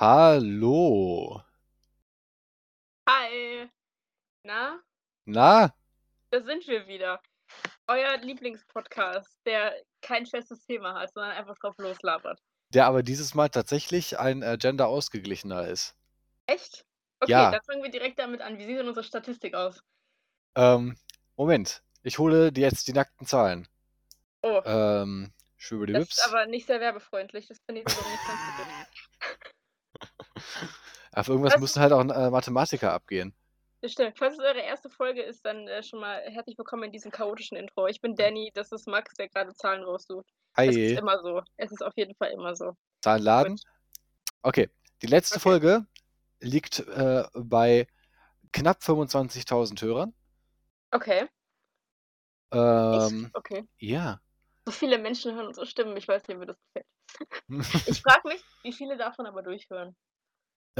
Hallo. 0.00 1.44
Hi. 3.06 3.68
Na, 4.44 4.80
Na? 5.26 5.72
da 6.30 6.40
sind 6.42 6.66
wir 6.66 6.86
wieder. 6.86 7.20
Euer 7.86 8.16
Lieblingspodcast, 8.18 9.38
der 9.46 9.74
kein 10.00 10.26
festes 10.26 10.64
Thema 10.66 10.94
hat, 10.94 11.12
sondern 11.12 11.32
einfach 11.32 11.58
drauf 11.58 11.74
loslabert. 11.78 12.40
Der 12.72 12.86
aber 12.86 13.02
dieses 13.02 13.34
Mal 13.34 13.48
tatsächlich 13.48 14.18
ein 14.18 14.42
äh, 14.42 14.56
Gender 14.58 14.86
ausgeglichener 14.88 15.66
ist. 15.68 15.96
Echt? 16.46 16.84
Okay, 17.20 17.32
Ja. 17.32 17.50
dann 17.50 17.62
fangen 17.62 17.82
wir 17.82 17.90
direkt 17.90 18.18
damit 18.18 18.40
an. 18.40 18.58
Wie 18.58 18.64
sieht 18.66 18.78
denn 18.78 18.88
unsere 18.88 19.04
Statistik 19.04 19.54
aus? 19.54 19.82
Ähm, 20.54 20.96
Moment. 21.36 21.82
Ich 22.02 22.18
hole 22.18 22.52
dir 22.52 22.62
jetzt 22.62 22.88
die 22.88 22.92
nackten 22.92 23.26
Zahlen. 23.26 23.68
Oh, 24.42 24.62
Ähm, 24.64 25.32
das 25.58 26.08
ist 26.08 26.26
aber 26.26 26.46
nicht 26.46 26.66
sehr 26.66 26.80
werbefreundlich. 26.80 27.46
Das 27.48 27.58
finde 27.66 27.82
ich 27.82 27.86
aber 27.86 28.08
nicht 28.08 28.26
ganz 28.26 28.40
so 28.40 28.64
gut. 28.64 29.50
Auf 31.12 31.28
irgendwas 31.28 31.54
Was? 31.54 31.60
müssen 31.60 31.82
halt 31.82 31.92
auch 31.92 32.00
äh, 32.02 32.30
Mathematiker 32.30 32.92
abgehen. 32.92 33.34
Das 33.82 33.92
stimmt. 33.92 34.18
Falls 34.18 34.34
es 34.34 34.40
eure 34.40 34.60
erste 34.60 34.90
Folge 34.90 35.22
ist, 35.22 35.44
dann 35.44 35.66
äh, 35.66 35.82
schon 35.82 36.00
mal 36.00 36.20
herzlich 36.26 36.58
willkommen 36.58 36.84
in 36.84 36.92
diesem 36.92 37.10
chaotischen 37.10 37.56
Intro. 37.56 37.86
Ich 37.86 38.00
bin 38.00 38.14
Danny, 38.14 38.50
das 38.54 38.72
ist 38.72 38.86
Max, 38.86 39.14
der 39.14 39.28
gerade 39.28 39.54
Zahlen 39.54 39.82
raussucht. 39.82 40.26
Es 40.56 40.68
ist 40.68 40.76
Hi. 40.76 40.94
immer 40.98 41.18
so. 41.22 41.42
Es 41.56 41.72
ist 41.72 41.82
auf 41.82 41.94
jeden 41.96 42.14
Fall 42.14 42.30
immer 42.30 42.54
so. 42.54 42.76
Zahlen 43.00 43.22
laden. 43.22 43.56
Gut. 43.56 43.62
Okay. 44.42 44.70
Die 45.02 45.06
letzte 45.06 45.36
Okay. 45.36 45.42
Folge 45.42 45.86
liegt 46.40 46.80
äh, 46.80 47.24
bei 47.34 47.86
knapp 48.52 48.80
25.000 48.82 49.80
Hörern. 49.82 50.14
Okay. 50.90 51.28
Ähm? 52.52 53.30
Okay. 53.32 53.64
ja. 53.78 54.20
So 54.66 54.72
viele 54.72 54.98
Menschen 54.98 55.34
hören 55.34 55.46
unsere 55.46 55.66
Stimmen. 55.66 55.96
Ich 55.96 56.06
weiß 56.06 56.28
nicht, 56.28 56.38
mir 56.38 56.46
das 56.46 56.58
gefällt. 56.62 56.86
Ich 57.88 58.02
frage 58.02 58.28
mich, 58.28 58.42
wie 58.62 58.72
viele 58.72 58.96
davon 58.96 59.26
aber 59.26 59.42
durchhören. 59.42 59.96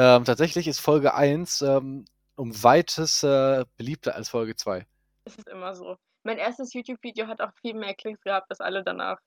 Ähm, 0.00 0.24
tatsächlich 0.24 0.66
ist 0.66 0.80
Folge 0.80 1.12
1 1.14 1.60
ähm, 1.60 2.06
um 2.34 2.62
weites 2.62 3.22
äh, 3.22 3.66
beliebter 3.76 4.14
als 4.14 4.30
Folge 4.30 4.56
2. 4.56 4.86
Es 5.24 5.36
ist 5.36 5.48
immer 5.48 5.74
so. 5.74 5.96
Mein 6.22 6.38
erstes 6.38 6.72
YouTube-Video 6.72 7.26
hat 7.26 7.42
auch 7.42 7.52
viel 7.60 7.74
mehr 7.74 7.94
Klicks 7.94 8.22
gehabt 8.22 8.46
als 8.50 8.60
alle 8.60 8.82
danach. 8.82 9.18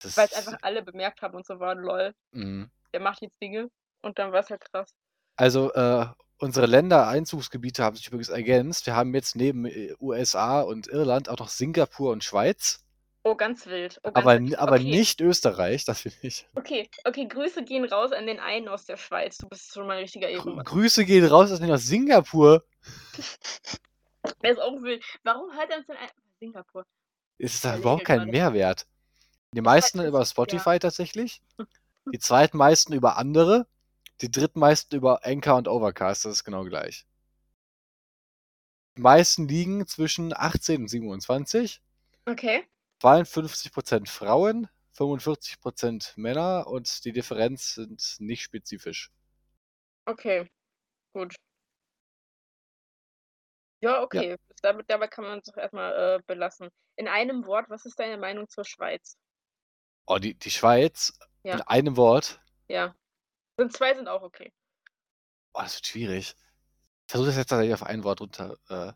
Das 0.00 0.16
Weil 0.16 0.26
es 0.26 0.34
einfach 0.34 0.58
alle 0.62 0.82
bemerkt 0.82 1.20
haben 1.22 1.34
und 1.34 1.44
so 1.44 1.58
waren, 1.58 1.78
lol, 1.78 2.14
Mhm. 2.30 2.70
der 2.92 3.00
macht 3.00 3.22
jetzt 3.22 3.40
Dinge. 3.42 3.70
Und 4.02 4.18
dann 4.20 4.30
war 4.30 4.40
es 4.40 4.50
halt 4.50 4.60
krass. 4.70 4.90
Also 5.36 5.72
äh, 5.72 6.06
unsere 6.38 6.66
Ländereinzugsgebiete 6.66 7.82
haben 7.82 7.96
sich 7.96 8.06
übrigens 8.06 8.28
ergänzt. 8.28 8.86
Wir 8.86 8.94
haben 8.94 9.14
jetzt 9.14 9.34
neben 9.34 9.64
äh, 9.64 9.94
USA 10.00 10.60
und 10.60 10.86
Irland 10.86 11.28
auch 11.28 11.38
noch 11.38 11.48
Singapur 11.48 12.12
und 12.12 12.22
Schweiz, 12.22 12.83
Oh, 13.26 13.34
ganz 13.34 13.66
wild. 13.66 13.98
Oh, 14.02 14.12
ganz 14.12 14.16
aber, 14.18 14.38
wild. 14.38 14.58
aber 14.58 14.76
Okay. 14.76 14.84
nicht 14.84 15.20
Österreich, 15.22 15.86
das 15.86 16.02
finde 16.02 16.18
ich. 16.20 16.46
Okay, 16.54 16.90
okay, 17.04 17.26
Grüße 17.26 17.64
gehen 17.64 17.84
raus 17.86 18.12
an 18.12 18.26
den 18.26 18.38
einen 18.38 18.68
aus 18.68 18.84
der 18.84 18.98
Schweiz. 18.98 19.38
Du 19.38 19.48
bist 19.48 19.72
schon 19.72 19.86
mal 19.86 19.94
ein 19.94 20.02
richtiger 20.02 20.28
Grü 20.28 20.36
Ehrenmann. 20.36 20.64
Grüße 20.64 21.06
gehen 21.06 21.24
raus 21.24 21.50
aus 21.50 21.60
aus 21.62 21.86
Singapur. 21.86 22.64
Der 24.42 24.52
ist 24.52 24.60
auch 24.60 24.80
wild. 24.82 25.02
Warum 25.22 25.52
hat 25.52 25.70
er 25.70 25.78
uns 25.78 25.86
denn 25.86 25.96
ein... 25.96 26.08
Singapur? 26.38 26.86
Ist 27.38 27.64
da 27.64 27.76
überhaupt 27.76 28.04
kein. 28.04 28.28
Mehrwert. 28.28 28.86
Die 29.54 29.60
meisten 29.60 30.04
über 30.04 30.20
ja. 30.20 30.26
Spotify 30.26 30.78
tatsächlich, 30.78 31.42
die 32.12 32.18
zweitmeisten 32.18 32.94
über 32.94 33.16
andere, 33.16 33.66
die 34.20 34.30
drittmeisten 34.30 34.98
über 34.98 35.24
Anchor 35.24 35.56
und 35.56 35.68
Overcast, 35.68 36.24
das 36.24 36.32
ist 36.32 36.44
genau 36.44 36.64
gleich. 36.64 37.06
Die 38.96 39.02
meisten 39.02 39.48
liegen 39.48 39.86
zwischen 39.86 40.32
18 40.34 40.82
und 40.82 40.88
27. 40.88 41.82
Okay. 42.26 42.64
52% 43.00 44.08
Frauen, 44.08 44.68
45% 44.96 46.12
Männer 46.16 46.66
und 46.66 47.04
die 47.04 47.12
Differenz 47.12 47.74
sind 47.74 48.16
nicht 48.18 48.42
spezifisch. 48.42 49.10
Okay. 50.06 50.48
Gut. 51.12 51.34
Ja, 53.80 54.02
okay. 54.02 54.36
Damit, 54.62 54.88
dabei 54.88 55.08
kann 55.08 55.24
man 55.24 55.38
es 55.40 55.44
doch 55.44 55.56
erstmal 55.56 55.92
äh, 56.18 56.22
belassen. 56.26 56.70
In 56.96 57.08
einem 57.08 57.44
Wort, 57.46 57.68
was 57.68 57.84
ist 57.84 57.98
deine 57.98 58.16
Meinung 58.16 58.48
zur 58.48 58.64
Schweiz? 58.64 59.16
Oh, 60.06 60.18
die, 60.18 60.34
die 60.34 60.50
Schweiz 60.50 61.12
Ja. 61.42 61.54
in 61.54 61.60
einem 61.62 61.96
Wort. 61.96 62.40
Ja. 62.68 62.94
Sind 63.58 63.72
zwei 63.72 63.94
sind 63.94 64.08
auch 64.08 64.22
okay. 64.22 64.52
Oh, 65.52 65.60
das 65.62 65.76
wird 65.76 65.86
schwierig. 65.86 66.34
Ich 67.06 67.10
versuche 67.10 67.28
das 67.28 67.36
jetzt 67.36 67.48
tatsächlich 67.48 67.74
auf 67.74 67.82
ein 67.82 68.04
Wort 68.04 68.20
runter. 68.20 68.56
Äh, 68.68 68.92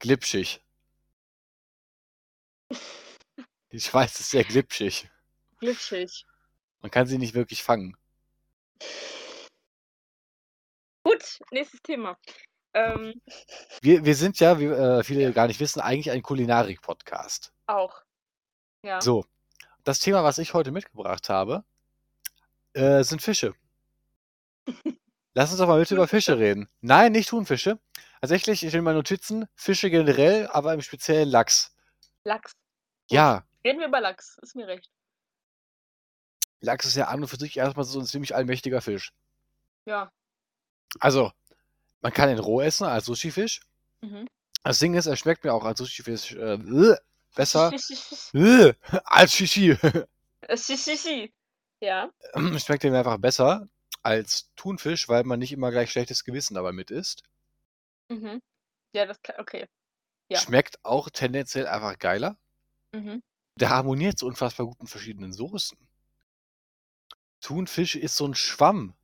glitschig. 0.00 0.60
Die 3.72 3.80
Schweiz 3.80 4.18
ist 4.20 4.30
sehr 4.30 4.44
glitschig. 4.44 5.08
Glitschig. 5.58 6.26
Man 6.80 6.90
kann 6.90 7.06
sie 7.06 7.18
nicht 7.18 7.34
wirklich 7.34 7.62
fangen. 7.62 7.96
Gut, 11.04 11.38
nächstes 11.50 11.80
Thema. 11.82 12.18
Ähm, 12.74 13.20
Wir, 13.82 14.04
wir 14.04 14.14
sind 14.14 14.38
ja, 14.40 14.58
wie 14.58 14.66
äh, 14.66 15.02
viele 15.02 15.32
gar 15.32 15.46
nicht 15.46 15.60
wissen, 15.60 15.80
eigentlich 15.80 16.10
ein 16.10 16.22
Kulinarik-Podcast. 16.22 17.52
auch. 17.66 18.02
Ja. 18.82 19.00
So, 19.00 19.26
das 19.84 19.98
Thema, 19.98 20.24
was 20.24 20.38
ich 20.38 20.54
heute 20.54 20.70
mitgebracht 20.70 21.28
habe, 21.28 21.64
äh, 22.72 23.02
sind 23.04 23.20
Fische. 23.20 23.54
Lass 25.34 25.50
uns 25.50 25.58
doch 25.58 25.66
mal 25.68 25.78
bitte 25.78 25.94
über 25.94 26.08
Fische 26.08 26.38
reden. 26.38 26.68
Nein, 26.80 27.12
nicht 27.12 27.28
Thunfische. 27.28 27.78
Tatsächlich, 28.20 28.64
ich 28.64 28.72
will 28.72 28.82
mal 28.82 28.94
Notizen, 28.94 29.46
Fische 29.54 29.90
generell, 29.90 30.48
aber 30.48 30.72
im 30.74 30.80
speziellen 30.80 31.28
Lachs. 31.28 31.74
Lachs. 32.24 32.52
Ja, 33.10 33.44
Reden 33.64 33.80
wir 33.80 33.88
über 33.88 34.00
Lachs, 34.00 34.38
ist 34.42 34.56
mir 34.56 34.66
recht. 34.66 34.90
Lachs 36.60 36.86
ist 36.86 36.96
ja 36.96 37.08
an 37.08 37.22
und 37.22 37.28
für 37.28 37.36
sich 37.36 37.56
erstmal 37.56 37.84
so 37.84 38.00
ein 38.00 38.06
ziemlich 38.06 38.34
allmächtiger 38.34 38.80
Fisch. 38.80 39.12
Ja. 39.86 40.12
Also, 40.98 41.32
man 42.00 42.12
kann 42.12 42.30
ihn 42.30 42.38
roh 42.38 42.60
essen 42.60 42.84
als 42.84 43.06
Sushi-Fisch. 43.06 43.60
Mhm. 44.00 44.28
Das 44.62 44.78
Ding 44.78 44.94
ist, 44.94 45.06
er 45.06 45.16
schmeckt 45.16 45.44
mir 45.44 45.54
auch 45.54 45.64
als 45.64 45.78
Sushi-Fisch 45.78 46.32
äh, 46.32 46.96
besser 47.34 47.72
äh, 48.34 48.74
als 49.04 49.34
Shishi. 49.34 49.76
Shishi. 50.54 51.32
Ja. 51.80 52.10
schmeckt 52.58 52.84
mir 52.84 52.98
einfach 52.98 53.18
besser 53.18 53.68
als 54.02 54.50
Thunfisch, 54.56 55.08
weil 55.08 55.24
man 55.24 55.38
nicht 55.38 55.52
immer 55.52 55.70
gleich 55.70 55.90
schlechtes 55.90 56.24
Gewissen 56.24 56.54
dabei 56.54 56.72
mit 56.72 56.90
isst. 56.90 57.22
Mhm. 58.08 58.42
Ja, 58.92 59.06
das 59.06 59.22
kann, 59.22 59.36
okay. 59.38 59.66
Ja. 60.28 60.38
Schmeckt 60.38 60.84
auch 60.84 61.10
tendenziell 61.10 61.66
einfach 61.66 61.98
geiler. 61.98 62.36
Mhm. 62.92 63.22
Der 63.60 63.70
harmoniert 63.70 64.18
so 64.18 64.26
unfassbar 64.26 64.66
gut 64.66 64.80
mit 64.80 64.90
verschiedenen 64.90 65.32
Soßen. 65.32 65.78
Thunfisch 67.40 67.94
ist 67.94 68.16
so 68.16 68.26
ein 68.26 68.34
Schwamm. 68.34 68.94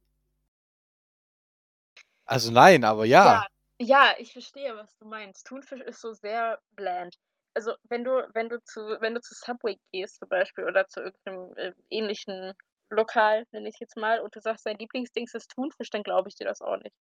Also 2.25 2.51
nein, 2.51 2.85
aber 2.85 3.05
ja. 3.05 3.47
Ja, 3.79 4.15
ich 4.19 4.33
verstehe, 4.33 4.75
was 4.77 4.97
du 4.97 5.07
meinst. 5.07 5.47
Thunfisch 5.47 5.81
ist 5.81 6.01
so 6.01 6.13
sehr 6.13 6.59
bland. 6.75 7.15
Also 7.55 7.75
wenn 7.85 8.05
du, 8.05 8.29
wenn 8.35 8.49
du 8.49 8.63
zu, 8.65 8.81
wenn 9.01 9.15
du 9.15 9.21
zu 9.21 9.35
Subway 9.35 9.79
gehst 9.93 10.19
zum 10.19 10.29
Beispiel 10.29 10.65
oder 10.65 10.89
zu 10.89 11.01
irgendeinem 11.01 11.55
äh, 11.57 11.73
ähnlichen 11.91 12.53
Lokal, 12.91 13.45
nenne 13.53 13.69
ich 13.69 13.77
jetzt 13.81 13.97
mal, 13.97 14.21
und 14.21 14.35
du 14.35 14.41
sagst, 14.41 14.67
dein 14.67 14.79
Lieblingsdings 14.79 15.35
ist 15.35 15.51
Thunfisch, 15.51 15.91
dann 15.91 16.03
glaube 16.03 16.29
ich 16.29 16.35
dir 16.35 16.47
das 16.47 16.61
auch 16.61 16.77
nicht. 16.79 16.95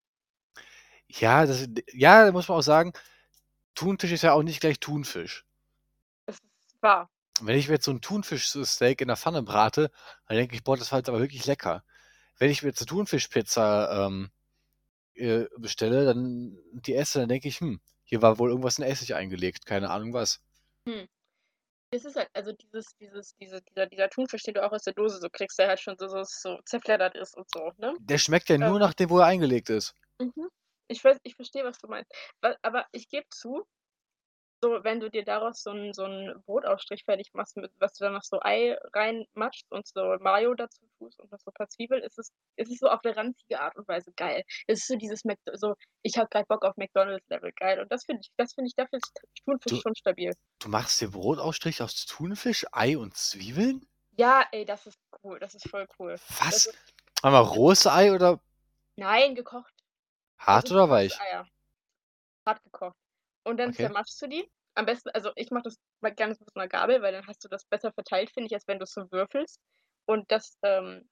Ja, 1.08 1.46
das, 1.46 1.68
ja, 1.92 2.26
da 2.26 2.32
muss 2.32 2.48
man 2.48 2.58
auch 2.58 2.64
sagen, 2.64 2.94
Thunfisch 3.76 4.12
ist 4.12 4.24
ja 4.24 4.34
auch 4.34 4.44
nicht 4.44 4.62
gleich 4.62 4.80
Thunfisch. 4.80 5.46
Das 6.26 6.36
ist 6.36 6.82
wahr. 6.82 7.10
Wenn 7.42 7.58
ich 7.58 7.68
mir 7.68 7.76
jetzt 7.76 7.86
so 7.86 7.92
ein 7.92 8.02
Thunfischsteak 8.02 9.02
in 9.02 9.08
der 9.08 9.18
Pfanne 9.18 9.44
brate, 9.44 9.92
dann 10.28 10.38
denke 10.38 10.56
ich, 10.56 10.64
boah, 10.64 10.78
das 10.78 10.92
war 10.92 11.00
jetzt 11.00 11.10
aber 11.10 11.20
wirklich 11.20 11.46
lecker. 11.46 11.84
Wenn 12.38 12.50
ich 12.50 12.64
mir 12.64 12.70
jetzt 12.70 12.82
eine 12.82 12.88
Thunfischpizza 12.88 14.06
ähm, 14.08 14.32
äh, 15.16 15.46
bestelle, 15.58 16.06
dann 16.06 16.58
die 16.72 16.96
esse, 16.96 17.20
dann 17.20 17.30
denke 17.30 17.48
ich, 17.48 17.60
hm, 17.60 17.80
hier 18.04 18.22
war 18.22 18.38
wohl 18.40 18.50
irgendwas 18.50 18.78
in 18.78 18.84
Essig 18.84 19.16
eingelegt, 19.16 19.66
keine 19.66 19.90
Ahnung 19.90 20.14
was. 20.14 20.42
Das 21.92 22.04
ist 22.04 22.16
halt, 22.16 22.30
also 22.34 22.52
dieses, 22.52 22.96
dieses, 22.98 23.36
diese, 23.38 23.62
dieser, 23.62 23.86
dieser 23.88 24.10
Thunfisch, 24.10 24.44
den 24.44 24.56
du 24.56 24.66
auch 24.66 24.72
aus 24.72 24.84
der 24.84 24.94
Dose 24.94 25.20
so 25.20 25.30
kriegst, 25.30 25.58
der 25.60 25.68
halt 25.68 25.80
schon 25.80 25.96
so, 25.98 26.08
so, 26.08 26.24
so 26.24 26.60
zerfleddert 26.66 27.16
ist 27.16 27.38
und 27.38 27.50
so, 27.50 27.72
ne? 27.78 27.94
Der 28.02 28.18
schmeckt 28.18 28.50
ja 28.50 28.58
nur 28.58 28.76
Ähm. 28.76 28.80
nach 28.80 28.94
dem, 28.94 29.10
wo 29.10 29.20
er 29.20 29.28
eingelegt 29.28 29.70
ist. 29.70 29.96
Mhm. 30.20 30.50
Ich 30.88 31.04
weiß, 31.04 31.18
ich 31.24 31.36
verstehe, 31.36 31.64
was 31.64 31.78
du 31.78 31.88
meinst. 31.88 32.12
Aber 32.62 32.86
ich 32.92 33.10
gebe 33.10 33.26
zu, 33.30 33.66
so 34.66 34.84
wenn 34.84 35.00
du 35.00 35.10
dir 35.10 35.24
daraus 35.24 35.62
so 35.64 35.70
einen 35.72 35.94
so 35.94 36.04
einen 36.06 36.42
Brotaufstrich 36.44 37.04
fertig 37.06 37.30
machst, 37.34 37.56
mit, 37.58 37.72
was 37.80 37.94
du 37.94 38.06
dann 38.06 38.14
noch 38.14 38.24
so 38.24 38.40
Ei 38.42 38.78
reinmatscht 38.94 39.66
und 39.70 39.88
so 39.88 40.18
Mayo 40.20 40.54
dazu 40.56 40.86
tust 40.98 41.20
und 41.20 41.32
noch 41.32 41.40
so 41.40 41.52
ein 41.52 41.54
paar 41.54 41.70
Zwiebeln, 41.70 42.04
ist 42.04 42.18
es, 42.18 42.32
ist 42.56 42.72
es 42.72 42.80
so 42.80 42.88
auf 42.88 43.00
eine 43.04 43.16
ranzige 43.16 43.60
Art 43.60 43.76
und 43.76 43.88
Weise 43.88 44.12
geil. 44.14 44.44
Es 44.68 44.80
ist 44.80 44.88
so 44.88 44.96
dieses 44.96 45.24
Mac 45.26 45.38
so, 45.54 45.76
ich 46.02 46.18
habe 46.18 46.28
gerade 46.30 46.46
Bock 46.48 46.64
auf 46.66 46.76
McDonalds-Level 46.78 47.52
geil. 47.54 47.80
Und 47.80 47.92
das 47.92 48.04
finde 48.06 48.22
ich, 48.24 48.32
das 48.38 48.54
finde 48.54 48.70
ich, 48.70 48.76
dafür 48.76 48.98
ist 48.98 49.14
Thunfisch 49.46 49.72
Du- 49.72 49.82
schon 49.82 49.96
stabil. 49.96 50.32
Du 50.60 50.70
machst 50.70 51.00
dir 51.02 51.10
Brotausstrich 51.12 51.82
aus 51.82 52.06
Thunfisch, 52.06 52.66
Ei 52.72 52.98
und 52.98 53.16
Zwiebeln? 53.16 53.86
Ja, 54.18 54.46
ey, 54.52 54.66
das 54.66 54.88
ist 54.88 54.98
cool, 55.24 55.40
das 55.40 55.54
ist 55.56 55.68
voll 55.70 55.88
cool. 56.00 56.14
Was? 56.40 56.42
Also- 56.68 56.72
Einmal 57.22 57.44
rohes 57.44 57.86
Ei 57.88 58.12
oder 58.14 58.40
Nein, 58.98 59.36
gekocht. 59.36 59.74
hart 60.38 60.66
Das 60.66 60.72
oder 60.72 60.90
weich? 60.90 61.20
Eier. 61.20 61.48
Hart 62.46 62.64
gekocht. 62.64 62.96
Und 63.44 63.58
dann 63.58 63.70
Okay. 63.70 63.84
zermatschst 63.84 64.22
du 64.22 64.28
die. 64.28 64.50
Am 64.76 64.86
besten, 64.86 65.10
also 65.12 65.32
ich 65.36 65.52
mache 65.52 65.64
das 65.64 65.78
mal 66.02 66.14
gerne 66.14 66.36
mit 66.40 66.50
einer 66.56 66.68
Gabel, 66.68 67.02
weil 67.02 67.14
dann 67.14 67.28
hast 67.28 67.44
du 67.44 67.50
das 67.50 67.66
besser 67.66 67.92
verteilt, 67.94 68.32
finde 68.34 68.48
ich, 68.48 68.54
als 68.54 68.68
wenn 68.68 68.80
du 68.80 68.84
es 68.84 68.92
so 68.94 69.04
würfelst. 69.12 69.60
Und 70.08 70.32
das, 70.32 70.58
ähm, 70.64 71.10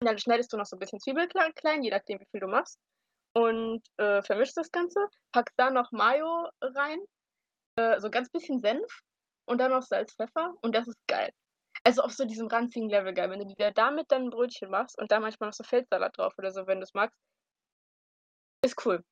Dann 0.00 0.18
schneidest 0.18 0.52
du 0.52 0.56
noch 0.58 0.66
so 0.66 0.76
'n 0.76 0.80
bisschen 0.80 1.00
Zwiebel 1.00 1.28
klein 1.28 1.54
klein, 1.54 1.82
je 1.82 1.90
nachdem, 1.90 2.20
wie 2.20 2.26
viel 2.30 2.40
du 2.40 2.48
machst 2.48 2.78
und, 3.34 3.82
äh, 3.98 4.22
vermischst 4.22 4.56
das 4.56 4.70
Ganze, 4.72 5.00
packst 5.32 5.54
da 5.58 5.70
noch 5.70 5.92
Mayo 5.92 6.48
rein, 6.62 7.00
äh, 7.76 8.00
so 8.00 8.10
ganz 8.10 8.30
bisschen 8.30 8.60
Senf 8.60 9.00
und 9.46 9.58
dann 9.60 9.70
noch 9.72 9.82
Salz, 9.82 10.14
Pfeffer 10.14 10.54
und 10.62 10.74
das 10.76 10.88
ist 10.88 10.98
geil. 11.08 11.30
Also, 11.84 12.02
auf 12.02 12.12
so 12.14 12.24
diesem 12.26 12.48
ranzigen 12.48 12.88
Level 12.90 13.14
geil. 13.14 13.30
Wenn 13.30 13.40
du 13.40 13.46
dir 13.56 13.72
damit 13.72 14.12
dann 14.12 14.24
'n 14.26 14.30
Brötchen 14.30 14.70
machst 14.70 14.98
und 15.00 15.12
da 15.12 15.20
manchmal 15.20 15.48
noch 15.50 15.54
so 15.54 15.64
Feldsalat 15.64 16.18
drauf 16.18 16.34
oder 16.38 16.52
so, 16.52 16.66
wenn 16.68 16.80
du's 16.80 16.94
magst 16.94 17.18
ist 18.64 18.76
cool. 18.84 19.02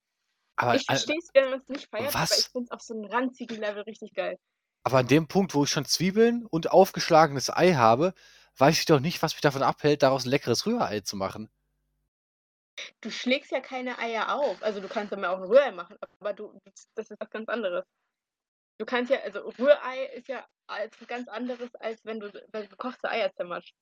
Aber 0.61 0.75
Ich 0.77 0.85
verstehe 0.87 1.17
es, 1.19 1.29
wenn 1.35 1.51
man's 1.51 1.69
nicht 1.69 1.89
feiert, 1.91 2.21
aber 2.21 2.39
ich 2.39 2.47
was? 2.47 2.53
finde 2.53 2.67
es 2.67 2.71
auf 2.71 2.81
so 2.83 2.95
'nem 2.95 3.11
ranzigen 3.11 3.57
Level 3.59 3.83
richtig 3.83 4.13
geil. 4.15 4.37
Aber 4.87 4.99
an 4.99 5.07
dem 5.09 5.27
Punkt, 5.29 5.55
wo 5.55 5.65
ich 5.65 5.71
schon 5.71 5.85
Zwiebeln 5.85 6.47
und 6.47 6.71
aufgeschlagenes 6.71 7.51
Ei 7.55 7.75
habe, 7.75 8.15
weiß 8.57 8.79
ich 8.79 8.87
doch 8.87 9.01
nicht, 9.01 9.23
was 9.23 9.35
mich 9.35 9.43
davon 9.43 9.63
abhält, 9.63 10.03
daraus 10.03 10.25
'n 10.25 10.31
leckeres 10.31 10.65
Rührei 10.67 11.01
zu 11.01 11.17
machen. 11.17 11.51
Du 13.03 13.11
schlägst 13.11 13.51
ja 13.51 13.61
keine 13.61 13.99
Eier 13.99 14.35
auf. 14.35 14.63
Also, 14.63 14.81
du 14.81 14.89
kannst 14.89 15.13
damit 15.13 15.25
auch 15.27 15.39
'n 15.39 15.45
Rührei 15.45 15.71
machen, 15.73 15.97
aber 16.21 16.35
du 16.35 16.61
das 16.95 17.11
ist 17.11 17.19
was 17.21 17.31
ganz 17.31 17.49
anderes. 17.49 17.85
Du 18.79 18.87
kannst 18.87 19.11
ja 19.13 19.21
also, 19.21 19.41
Rührei 19.59 20.05
ist 20.17 20.29
ja 20.29 20.47
als 20.69 20.93
ganz 21.09 21.29
anderes, 21.29 21.75
als 21.77 22.05
wenn 22.05 22.21
du 22.21 22.33
wenn 22.53 22.65
du 22.65 22.69
gekochte 22.71 23.11
Eier 23.11 23.33
zermatscht. 23.35 23.73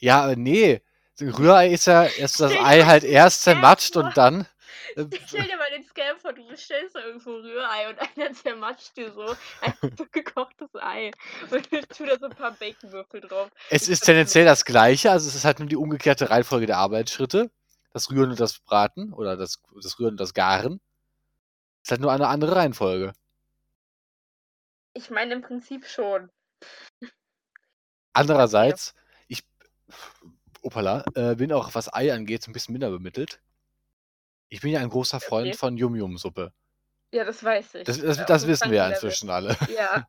Ja, 0.00 0.30
äh, 0.30 0.36
ne. 0.36 0.82
So 1.14 1.24
Rührei 1.26 1.70
ist 1.70 1.86
ja, 1.86 2.10
dass 2.10 2.36
das 2.36 2.56
Ei 2.56 2.82
halt 2.84 3.02
erst 3.04 3.42
zermatscht 3.42 3.96
und 3.96 4.16
dann, 4.18 4.46
Stell 5.26 5.48
dir 5.48 5.56
mal 5.56 5.70
den 5.70 5.84
Scam 5.84 6.18
vor, 6.20 6.32
du 6.32 6.46
bestellst 6.46 6.94
da 6.96 7.00
irgendwo 7.04 7.32
Rührei 7.36 7.88
und 7.90 7.98
einer 8.18 8.32
zermatscht 8.34 8.96
dir 8.96 9.12
so 9.12 9.36
so 9.98 10.04
gekochtes 10.12 10.70
Ei 10.74 11.14
und 11.50 11.70
tut 11.70 12.08
da 12.08 12.18
so 12.18 12.26
'n 12.26 12.34
paar 12.34 12.52
Baconwürfel 12.58 13.20
drauf. 13.20 13.50
Es 13.70 13.88
Ich 13.88 13.88
ist 13.88 14.04
tendenziell 14.04 14.44
das 14.44 14.64
Gleiche, 14.64 15.10
also, 15.10 15.28
es 15.28 15.34
ist 15.34 15.44
halt 15.44 15.58
nur 15.58 15.68
die 15.68 15.76
umgekehrte 15.76 16.30
Reihenfolge 16.30 16.66
der 16.66 16.78
Arbeitsschritte. 16.78 17.50
Das 17.92 18.10
Rühren 18.10 18.30
und 18.30 18.38
das 18.38 18.60
Braten 18.60 19.12
oder 19.12 19.36
das 19.36 19.60
das 19.82 19.98
Rühren 19.98 20.12
und 20.12 20.20
das 20.20 20.34
Garen. 20.34 20.78
Ist 21.86 21.92
halt 21.92 22.00
nur 22.00 22.10
eine 22.10 22.26
andere 22.26 22.56
Reihenfolge. 22.56 23.12
Ich 24.96 25.10
meine 25.10 25.34
im 25.34 25.42
Prinzip 25.42 25.84
schon. 25.84 26.30
Andererseits, 28.16 28.94
ich 29.28 29.42
Upala, 30.62 31.04
äh, 31.14 31.34
bin 31.36 31.52
auch, 31.52 31.74
was 31.74 31.92
Ei 31.92 32.12
angeht, 32.12 32.42
so 32.42 32.50
'n 32.50 32.52
bisschen 32.54 32.72
minder 32.72 32.90
bemittelt. 32.90 33.40
Ich 34.48 34.60
bin 34.60 34.72
ja 34.72 34.80
ein 34.80 34.88
großer 34.88 35.20
Freund 35.20 35.54
Okay. 35.54 35.56
von 35.56 35.76
Yum-Yum-Suppe. 35.76 36.52
Ja, 37.12 37.24
das 37.24 37.42
weiß 37.44 37.74
ich. 37.76 37.88
Das 37.88 37.98
das 38.00 38.18
Äh, 38.18 38.24
das 38.24 38.46
wissen 38.46 38.70
wir 38.70 38.78
ja 38.78 38.88
inzwischen 38.88 39.30
alle. 39.30 39.56
Ja, 39.66 40.08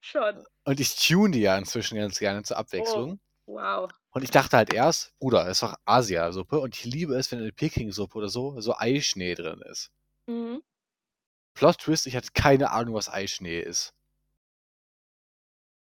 schon. 0.00 0.46
Und 0.64 0.78
ich 0.80 0.94
tune 0.94 1.32
die 1.32 1.40
ja 1.40 1.56
inzwischen 1.58 1.96
ganz 1.98 2.18
gerne 2.20 2.42
zur 2.44 2.58
Oh, 2.76 3.12
Abwechslung. 3.12 3.20
wow. 3.46 3.90
Und 4.10 4.22
ich 4.24 4.30
dachte 4.32 4.56
halt 4.58 4.70
erst: 4.70 5.14
„Bruder, 5.20 5.48
ist 5.48 5.62
doch 5.62 5.76
Asiasuppe“ 5.86 6.60
und 6.60 6.76
ich 6.76 6.84
liebe 6.86 7.14
es, 7.16 7.32
wenn 7.32 7.40
in 7.40 7.54
Pekingsuppe 7.54 8.18
oder 8.18 8.28
so, 8.30 8.60
so 8.60 8.76
Eischnee 8.76 9.34
drin 9.34 9.62
ist. 9.62 9.92
Mhm. 10.28 10.60
Plot 11.52 11.76
Twist, 11.80 12.06
ich 12.06 12.16
hatte 12.16 12.30
keine 12.32 12.70
Ahnung, 12.70 12.94
was 12.94 13.10
Eischnee 13.10 13.60
ist. 13.60 13.92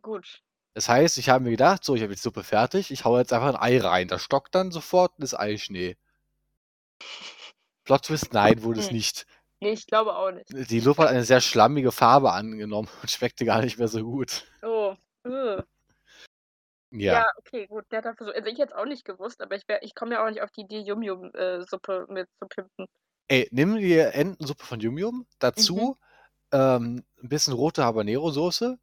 Gut. 0.02 0.44
Das 0.72 0.88
heißt, 0.88 1.18
ich 1.18 1.30
habe 1.30 1.42
mir 1.42 1.50
gedacht: 1.50 1.82
„So, 1.82 1.96
ich 1.96 2.02
habe 2.02 2.12
jetzt 2.12 2.22
Suppe 2.22 2.44
fertig, 2.44 2.92
ich 2.92 3.04
haue 3.04 3.18
jetzt 3.18 3.32
einfach 3.32 3.48
'n 3.48 3.56
Ei 3.60 3.80
rein.“ 3.80 4.06
Das 4.06 4.22
stockt 4.22 4.54
dann 4.54 4.70
sofort 4.70 5.18
und 5.18 5.24
ist 5.24 5.34
Eischnee. 5.34 5.96
Plot 7.86 8.02
Twist, 8.06 8.32
nein, 8.32 8.62
wurde 8.62 8.80
es 8.80 8.90
Hm. 8.90 8.90
nicht. 8.90 9.26
Ne, 9.60 9.70
ich 9.72 9.86
glaube 9.86 10.16
auch 10.16 10.30
nicht. 10.32 10.50
Die 10.50 10.80
Suppe 10.80 11.02
hat 11.04 11.08
eine 11.08 11.24
sehr 11.24 11.40
schlammige 11.40 11.90
Farbe 11.90 12.32
angenommen 12.32 12.88
und 13.02 13.10
schmeckte 13.10 13.44
gar 13.46 13.62
nicht 13.62 13.78
mehr 13.78 13.88
so 13.88 14.02
gut. 14.04 14.44
Oh, 14.62 14.96
äh. 15.24 15.64
Ja. 16.92 17.24
Ja, 17.24 17.26
okay, 17.36 17.66
gut. 17.66 17.84
Der 17.90 17.98
hat 18.02 18.06
also 18.20 18.32
ich 18.32 18.58
hätte 18.58 18.62
es 18.64 18.72
auch 18.72 18.86
nicht 18.86 19.04
gewusst, 19.04 19.42
aber 19.42 19.56
ich 19.56 19.64
ich 19.82 19.94
komme 19.94 20.14
ja 20.14 20.24
auch 20.24 20.30
nicht 20.30 20.40
auf 20.42 20.50
die 20.52 20.62
Idee, 20.62 20.78
Yum-Yum, 20.80 21.30
äh, 21.34 21.58
mit 21.58 22.28
zu 22.40 22.48
pimpen. 22.48 22.86
Ey, 23.30 23.48
nimm 23.52 23.76
dir 23.78 24.12
Entensuppe 24.14 24.64
von 24.66 24.80
Yum-Yum, 24.80 25.26
Mhm. 25.56 25.86
dazu, 25.86 25.96
ähm, 26.52 27.04
'n 27.22 27.28
bisschen 27.28 27.54
rote 27.54 27.84
Habanero-Soße, 27.84 28.78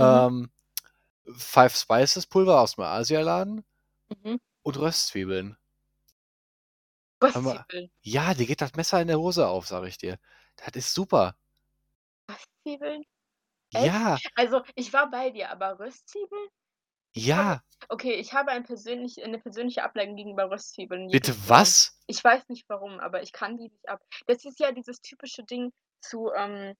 Mhm. 0.00 0.30
ähm, 0.30 0.50
Five 1.36 1.76
Spices 1.76 2.26
Pulver 2.26 2.60
aus'm 2.62 2.82
Asialaden 2.84 3.64
Mhm. 4.10 4.40
und 4.62 4.78
Röstzwiebeln. 4.78 5.56
Mal 7.22 7.28
Röstzwiebeln? 7.28 7.90
ja, 8.02 8.34
dir 8.34 8.46
geht 8.46 8.60
das 8.62 8.74
Messer 8.74 9.00
in 9.00 9.08
der 9.08 9.18
Hose 9.18 9.46
auf, 9.48 9.66
sage 9.66 9.88
ich 9.88 9.98
dir. 9.98 10.18
Das 10.56 10.68
ist 10.74 10.94
super. 10.94 11.34
Röstzwiebeln? 12.28 13.02
Echt? 13.74 13.94
Ja. 13.94 14.20
Also, 14.36 14.62
ich 14.76 14.92
war 14.92 15.10
bei 15.10 15.30
dir, 15.30 15.50
aber 15.50 15.78
Röstzwiebeln? 15.80 16.48
Ja. 17.14 17.62
okay, 17.90 18.14
ich 18.14 18.32
habe 18.34 18.52
ein 18.52 18.64
persönlich 18.64 19.16
'ne 19.16 19.38
persönliche 19.40 19.82
Abneigung 19.84 20.16
gegenüber 20.16 20.50
Röstzwiebeln 20.50 21.10
Bitte 21.12 21.34
was? 21.48 21.92
Ich 22.08 22.22
weiß 22.24 22.48
nicht 22.48 22.64
warum, 22.68 23.00
aber 23.00 23.22
ich 23.22 23.32
kann 23.32 23.56
die 23.58 23.64
nicht 23.70 23.88
ab. 23.88 24.00
Das 24.26 24.44
ist 24.44 24.60
ja 24.60 24.72
dieses 24.72 25.00
typische 25.02 25.44
Ding 25.44 25.72
zu, 26.02 26.30
ähm 26.36 26.76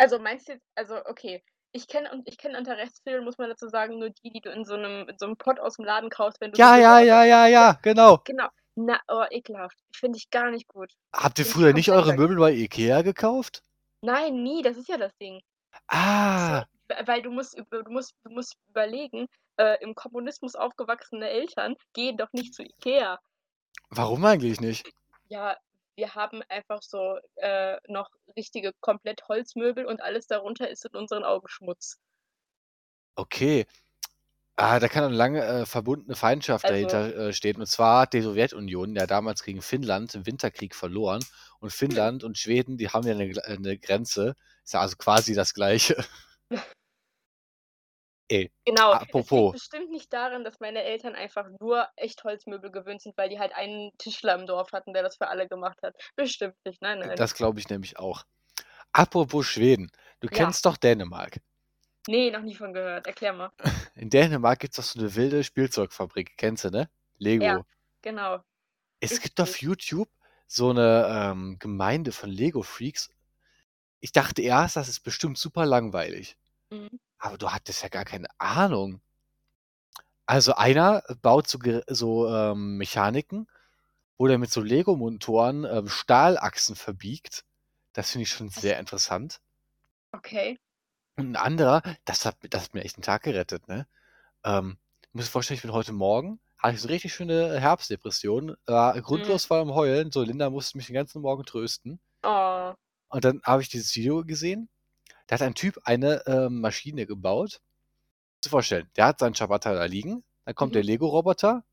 also, 0.00 0.18
meinst 0.18 0.48
du 0.48 0.52
jetzt 0.54 0.64
also, 0.74 0.96
okay, 1.06 1.42
ich 1.72 1.86
kenne 1.88 2.10
und 2.12 2.26
ich 2.28 2.36
kenne 2.38 2.58
unter 2.58 2.76
Röstzwiebeln, 2.78 3.24
muss 3.24 3.38
man 3.38 3.48
dazu 3.48 3.68
sagen, 3.68 3.98
nur 3.98 4.10
die, 4.10 4.30
die 4.30 4.40
du 4.40 4.50
in 4.50 4.64
so 4.64 4.76
'nem 4.76 5.08
in 5.08 5.18
so 5.18 5.26
'nem 5.26 5.36
Pott 5.36 5.60
aus'm 5.60 5.84
Laden 5.84 6.10
kaufst, 6.10 6.40
wenn 6.40 6.52
du 6.52 6.58
Ja, 6.58 6.76
ja, 6.76 7.00
ja, 7.00 7.24
ja, 7.24 7.46
ja, 7.48 7.78
genau. 7.82 8.24
Genau. 8.26 8.48
Na, 8.76 9.00
oh, 9.08 9.24
ekelhaft. 9.30 9.78
Finde 9.92 10.18
ich 10.18 10.30
gar 10.30 10.50
nicht 10.50 10.68
gut. 10.68 10.92
Habt 11.12 11.38
ihr 11.38 11.46
früher 11.46 11.72
nicht 11.72 11.90
eure. 11.90 12.14
Möbel 12.14 12.36
bei 12.36 12.52
IKEA 12.52 13.02
gekauft? 13.02 13.62
Nein, 14.02 14.42
nie, 14.42 14.62
das 14.62 14.76
ist 14.76 14.88
ja 14.88 14.98
das 14.98 15.16
Ding. 15.16 15.40
Ah. 15.88 16.64
w 16.88 16.94
weil 17.06 17.22
du 17.22 17.30
musst 17.30 17.56
du 17.56 17.82
musst 17.90 18.14
du 18.24 18.30
musst 18.30 18.56
überlegen, 18.68 19.26
äh, 19.56 19.82
im 19.82 19.94
Kommunismus 19.94 20.54
aufgewachsene 20.54 21.28
Eltern 21.28 21.76
gehen 21.92 22.16
doch 22.16 22.32
nicht 22.32 22.54
zu 22.54 22.62
IKEA. 22.62 23.18
Warum 23.90 24.24
eigentlich 24.24 24.60
nicht? 24.60 24.90
Ja, 25.28 25.56
wir 25.96 26.14
haben 26.14 26.42
einfach 26.48 26.82
so, 26.82 27.18
äh, 27.36 27.78
noch 27.88 28.10
richtige 28.36 28.72
komplett 28.80 29.26
Holzmöbel 29.28 29.86
und 29.86 30.02
alles 30.02 30.26
darunter 30.26 30.68
ist 30.68 30.84
in 30.84 30.96
unseren 30.96 31.24
Augen 31.24 31.48
Schmutz. 31.48 31.98
Okay. 33.16 33.66
Ah, 34.58 34.78
da 34.78 34.86
kann 34.88 35.10
'ne 35.10 35.16
lange, 35.16 35.42
äh, 35.44 35.66
verbundene 35.66 36.14
Feindschaft 36.14 36.68
Also 36.68 36.70
dahinter, 36.70 37.16
äh, 37.28 37.32
stehen. 37.32 37.56
Und 37.58 37.66
zwar 37.66 38.02
hat 38.02 38.12
die 38.12 38.20
Sowjetunion 38.20 38.94
ja 38.94 39.04
damals 39.08 39.42
gegen 39.42 39.62
Finnland 39.62 40.14
im 40.14 40.26
Winterkrieg 40.26 40.76
verloren 40.76 41.26
und 41.58 41.72
Finnland 41.72 42.22
und 42.22 42.38
Schweden, 42.38 42.76
die 42.76 42.88
haben 42.88 43.04
ja 43.08 43.14
'ne 43.14 43.28
Gl 43.30 43.38
äh, 43.44 43.56
'ne 43.58 43.76
Grenze. 43.78 44.34
Ist 44.64 44.74
ja 44.74 44.80
also 44.80 44.94
quasi 44.96 45.34
das 45.34 45.54
Gleiche. 45.54 45.96
Ey, 48.30 48.50
Genau, 48.66 48.94
es 49.12 49.28
liegt 49.30 49.50
apropos. 49.50 49.50
bestimmt 49.50 49.90
nicht 49.90 50.10
daran, 50.12 50.42
dass 50.42 50.58
meine 50.58 50.82
Eltern 50.84 51.14
einfach 51.14 51.46
nur 51.60 51.86
Echtholzmöbel 51.96 52.70
gewöhnt 52.70 53.02
sind, 53.02 53.16
weil 53.18 53.28
die 53.28 53.38
halt 53.38 53.52
einen 53.54 53.90
Tischler 53.98 54.34
im 54.36 54.46
Dorf 54.46 54.72
hatten, 54.72 54.94
der 54.94 55.02
das 55.02 55.16
für 55.18 55.28
alle 55.28 55.46
gemacht 55.48 55.78
hat. 55.82 55.94
Bestimmt 56.16 56.56
nicht, 56.64 56.80
nein, 56.80 57.00
nein. 57.00 57.18
Das 57.18 57.34
glaube 57.34 57.60
ich 57.60 57.68
nämlich 57.68 57.98
auch. 57.98 58.24
Apropos 58.92 59.46
Schweden, 59.46 59.90
du 60.20 60.28
Ja. 60.30 60.54
kennst 60.54 60.66
doch 60.66 60.76
Dänemark. 60.78 61.40
Ne, 62.08 62.30
noch 62.30 62.42
nie 62.42 62.54
von 62.54 62.72
gehört. 62.74 63.06
Erklär 63.06 63.32
mal. 63.32 63.50
In 63.96 64.10
Dänemark 64.10 64.60
gibt's 64.60 64.76
doch 64.76 64.84
so 64.84 65.00
'ne 65.00 65.14
wilde 65.14 65.44
Spielzeugfabrik. 65.44 66.36
Kennst 66.36 66.64
du, 66.64 66.70
ne? 66.70 66.90
Lego. 67.18 67.64
Ja, 67.64 67.64
genau. 68.02 68.44
Es 69.02 69.20
gibt 69.20 69.40
auf 69.40 69.56
Richtig. 69.56 69.60
YouTube 69.60 70.08
so 70.46 70.72
'ne, 70.72 71.06
ähm, 71.08 71.56
Gemeinde 71.58 72.12
von 72.12 72.30
Lego-Freaks. 72.30 73.08
Ich 74.00 74.12
dachte 74.12 74.42
erst, 74.42 74.76
das 74.76 74.88
ist 74.88 75.00
bestimmt 75.02 75.38
super 75.38 75.66
langweilig. 75.66 76.36
Mhm. 76.72 76.98
Aber 77.18 77.38
du 77.38 77.50
hattest 77.52 77.82
ja 77.82 77.88
gar 77.90 78.04
keine 78.06 78.28
Ahnung. 78.38 79.00
Also, 80.28 80.54
einer 80.54 81.02
baut 81.20 81.48
so 81.48 81.58
so, 81.88 82.28
ähm, 82.28 82.78
Mechaniken, 82.78 83.46
wo 84.18 84.26
der 84.28 84.38
mit 84.38 84.50
so 84.52 84.62
Lego-Motoren, 84.62 85.64
ähm, 85.64 85.88
Stahlachsen 85.88 86.76
verbiegt. 86.76 87.44
Das 87.94 88.10
finde 88.12 88.24
ich 88.24 88.30
schon 88.30 88.48
sehr 88.50 88.78
interessant. 88.80 89.40
Okay. 90.14 90.58
Und 91.18 91.26
'n 91.32 91.36
anderer, 91.36 91.82
das 92.04 92.24
hat 92.26 92.36
das 92.50 92.64
hat 92.64 92.74
mir 92.74 92.82
echt 92.84 92.98
'n 92.98 93.02
Tag 93.02 93.22
gerettet, 93.22 93.68
ne? 93.68 93.86
Ähm, 94.44 94.78
du 95.12 95.18
musst 95.18 95.28
dir 95.28 95.32
vorstellen, 95.32 95.56
ich 95.58 95.62
bin 95.62 95.72
heute 95.72 95.92
Morgen 95.92 96.40
hatte 96.58 96.74
ich 96.76 96.82
so 96.82 96.88
richtig 96.88 97.14
schöne 97.14 97.60
Herbstdepression, 97.60 98.56
war 98.66 99.00
Mhm. 99.00 99.00
grundlos 99.02 99.50
war 99.50 99.60
am 99.62 99.74
Heulen. 99.74 100.12
So, 100.12 100.22
Linda 100.22 100.50
musste 100.50 100.76
mich 100.78 100.86
den 100.88 100.94
ganzen 100.94 101.22
Morgen 101.22 101.44
trösten. 101.44 101.98
Oh. 102.24 102.74
Und 103.12 103.24
dann 103.24 103.40
habe 103.44 103.62
ich 103.62 103.68
dieses 103.68 103.94
Video 103.96 104.24
gesehen. 104.24 104.68
Da 105.28 105.36
hat 105.36 105.42
ein 105.42 105.54
Typ 105.54 105.78
eine, 105.84 106.24
ähm, 106.26 106.60
Maschine 106.62 107.06
gebaut. 107.06 107.60
Dir 108.44 108.50
vorstellen, 108.50 108.90
der 108.96 109.06
hat 109.08 109.20
seinen 109.20 109.34
Ciabatta 109.34 109.74
da 109.74 109.84
liegen, 109.86 110.24
dann 110.46 110.54
kommt 110.54 110.74
Mhm. 110.74 110.76
der 110.76 110.84
Lego-Roboter, 110.84 111.64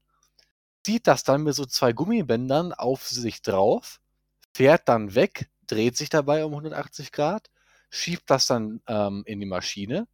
zieht 0.86 1.08
das 1.08 1.24
dann 1.24 1.44
mit 1.44 1.56
so 1.56 1.66
2 1.66 1.94
Gummibändern 1.94 2.74
auf 2.74 3.08
sich 3.08 3.42
drauf, 3.44 4.02
fährt 4.56 4.90
dann 4.90 5.16
weg, 5.16 5.50
dreht 5.68 5.98
sich 5.98 6.10
dabei 6.10 6.46
um 6.46 6.54
180 6.56 7.12
Grad, 7.14 7.50
schiebt 7.92 8.30
das 8.32 8.48
dann, 8.48 8.82
ähm, 8.88 9.24
in 9.28 9.40
die 9.42 9.48
Maschine. 9.48 10.08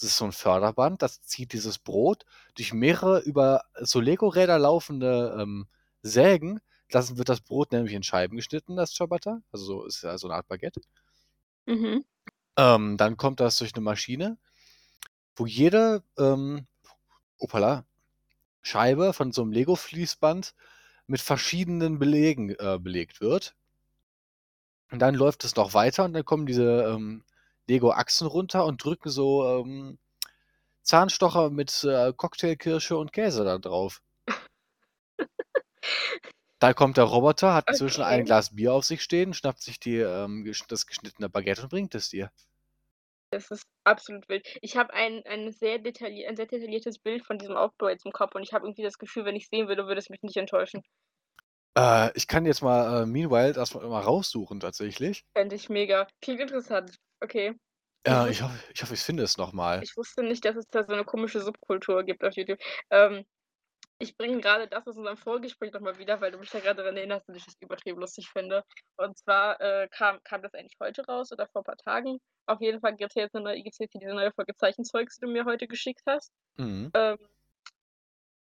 Das 0.00 0.10
ist 0.10 0.18
so 0.18 0.26
'n 0.26 0.32
Förderband, 0.32 1.02
das 1.02 1.22
zieht 1.22 1.52
dieses 1.54 1.78
Brot 1.78 2.24
durch 2.56 2.72
mehrere 2.74 3.20
über 3.20 3.62
so 3.80 4.00
Lego-Räder 4.00 4.58
laufende, 4.58 5.36
ähm, 5.40 5.68
Sägen. 6.02 6.60
Das 6.90 7.16
wird 7.18 7.28
das 7.30 7.40
Brot 7.42 7.72
nämlich 7.72 7.94
in 7.94 8.02
Scheiben 8.04 8.36
geschnitten, 8.36 8.76
das 8.76 8.92
Ciabatta. 8.94 9.42
Also, 9.52 9.66
so 9.66 9.84
ist 9.86 10.02
ja 10.04 10.18
so 10.18 10.28
'ne 10.28 10.34
Art 10.36 10.48
Baguette. 10.48 10.80
Mhm. 11.68 12.04
Ähm, 12.58 12.96
dann 12.96 13.16
kommt 13.16 13.40
das 13.40 13.56
durch 13.58 13.74
'ne 13.74 13.82
Maschine, 13.82 14.38
wo 15.36 15.46
jede, 15.46 16.02
ähm, 16.18 16.66
Upala, 17.40 17.86
Scheibe 18.62 19.12
von 19.14 19.32
so 19.32 19.42
einem 19.42 19.52
Lego-Fließband 19.52 20.54
mit 21.08 21.20
verschiedenen 21.22 21.98
Belegen 22.00 22.50
äh, 22.50 22.78
belegt 22.80 23.20
wird. 23.22 23.54
Und 24.90 25.00
dann 25.00 25.14
läuft 25.14 25.44
es 25.44 25.56
noch 25.56 25.74
weiter 25.74 26.04
und 26.04 26.12
dann 26.12 26.24
kommen 26.24 26.46
diese 26.46 26.84
ähm, 26.84 27.24
Lego-Achsen 27.68 28.26
runter 28.26 28.64
und 28.66 28.82
drücken 28.84 29.10
so 29.10 29.44
ähm, 29.60 29.98
Zahnstocher 30.82 31.50
mit 31.50 31.84
äh, 31.84 32.12
Cocktailkirsche 32.16 32.96
und 32.98 33.12
Käse 33.12 33.44
da 33.44 33.58
drauf. 33.58 34.02
da 36.58 36.74
kommt 36.74 36.98
der 36.98 37.04
Roboter, 37.04 37.54
hat 37.54 37.68
inzwischen 37.70 38.02
Okay. 38.02 38.04
ein 38.04 38.26
Glas 38.26 38.54
Bier 38.54 38.74
auf 38.74 38.84
sich 38.84 39.02
stehen, 39.02 39.32
schnappt 39.32 39.62
sich 39.62 39.80
die, 39.80 39.96
ähm, 39.96 40.50
das 40.68 40.86
geschnittene 40.86 41.30
Baguette 41.30 41.62
und 41.62 41.70
bringt 41.70 41.94
es 41.94 42.10
dir. 42.10 42.30
Das 43.30 43.52
ist 43.52 43.68
absolut 43.84 44.28
wild. 44.28 44.58
Ich 44.62 44.76
habe 44.76 44.92
ein 44.92 45.22
ein 45.26 45.52
sehr 45.52 45.78
detaillier 45.78 46.28
ein 46.28 46.34
sehr 46.36 46.46
detailliertes 46.46 46.98
Bild 46.98 47.24
von 47.24 47.38
diesem 47.38 47.56
Aufbau 47.56 47.88
jetzt 47.88 48.04
im 48.04 48.10
Kopf 48.12 48.34
und 48.34 48.42
ich 48.42 48.52
habe 48.52 48.66
irgendwie 48.66 48.82
das 48.82 48.98
Gefühl, 48.98 49.24
wenn 49.24 49.36
ich's 49.36 49.48
sehen 49.48 49.68
würde, 49.68 49.86
würde 49.86 50.00
es 50.00 50.08
mich 50.10 50.22
nicht 50.22 50.36
enttäuschen. 50.36 50.82
Äh, 51.76 52.10
ich 52.16 52.26
kann 52.26 52.46
jetzt 52.46 52.62
mal 52.62 53.02
äh, 53.02 53.06
Meanwhile 53.06 53.54
erstmal 53.56 53.86
mal 53.86 54.00
raussuchen 54.00 54.60
tatsächlich. 54.60 55.24
Fände 55.36 55.54
ich 55.54 55.68
mega. 55.68 56.06
Klingt 56.22 56.40
interessant. 56.40 56.96
Okay. 57.20 57.56
Ich 58.08 58.24
wus 58.24 58.30
ich 58.30 58.42
hoffe, 58.42 58.58
ich, 58.72 58.82
hoffe, 58.82 58.94
ich 58.94 59.00
finde 59.02 59.22
es 59.24 59.36
nochmal. 59.36 59.84
ich 59.84 59.96
wusste 59.96 60.22
nicht, 60.24 60.44
dass 60.44 60.56
es 60.56 60.66
da 60.68 60.84
so 60.84 60.94
'ne 60.94 61.04
komische 61.04 61.40
Subkultur 61.40 62.04
gibt 62.04 62.24
auf 62.24 62.34
YouTube. 62.36 62.60
Ähm, 62.90 63.24
ich 63.98 64.16
bringe 64.16 64.40
grade 64.40 64.68
das 64.68 64.86
aus 64.88 64.96
unserem 64.96 65.16
Vorgespräch 65.18 65.72
noch 65.72 65.80
mal 65.80 65.98
wieder, 65.98 66.20
weil 66.20 66.32
du 66.32 66.38
mich 66.38 66.50
da 66.50 66.60
grade 66.60 66.82
daran 66.82 66.96
erinnerst 66.98 67.28
und 67.28 67.36
ich 67.36 67.46
das 67.46 67.56
übertrieben 67.60 68.00
lustig 68.00 68.30
finde. 68.30 68.64
Und 68.96 69.18
zwar, 69.18 69.60
äh, 69.60 69.88
kam 69.90 70.20
kam 70.24 70.42
das 70.42 70.54
eigentlich 70.54 70.76
heute 70.80 71.04
raus 71.06 71.32
oder 71.32 71.48
vor 71.48 71.64
paar 71.64 71.76
Tagen. 71.78 72.18
Auf 72.46 72.60
jeden 72.60 72.80
Fall 72.80 72.96
gibt's 72.96 73.14
ja 73.16 73.22
jetzt 73.24 73.34
'ne 73.34 73.42
neue 73.42 73.62
gibt's 73.62 73.78
jetzt 73.80 73.94
diese 73.94 74.14
neue 74.14 74.32
Folge 74.32 74.54
Zeichenzeugs, 74.56 75.16
die 75.18 75.26
du 75.26 75.32
mir 75.32 75.44
heute 75.46 75.68
geschickt 75.68 76.02
hast. 76.08 76.32
Mhm. 76.58 76.92
Ähm, 76.94 77.18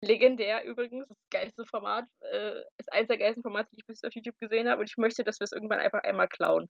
legendär 0.02 0.64
übrigens, 0.64 1.08
das 1.08 1.18
geilste 1.30 1.64
Format, 1.66 2.04
äh, 2.20 2.60
ist 2.78 2.92
eins 2.92 3.08
der 3.08 3.18
geilsten 3.18 3.42
Formate, 3.42 3.68
die 3.72 3.80
ich 3.80 3.86
bisher 3.86 4.08
auf 4.08 4.14
YouTube 4.14 4.38
gesehen 4.40 4.68
habe 4.68 4.80
und 4.80 4.90
ich 4.90 4.96
möchte, 4.96 5.24
dass 5.24 5.40
wir's 5.40 5.52
irgendwann 5.52 5.80
einfach 5.80 6.02
einmal 6.02 6.28
klauen. 6.28 6.68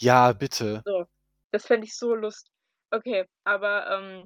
Ja, 0.00 0.32
bitte. 0.32 0.84
So, 0.84 1.04
das 1.52 1.66
fände 1.66 1.86
ich 1.86 1.96
so 1.96 2.14
lust 2.14 2.50
okay, 2.92 3.26
aber, 3.44 3.90
ähm, 3.90 4.24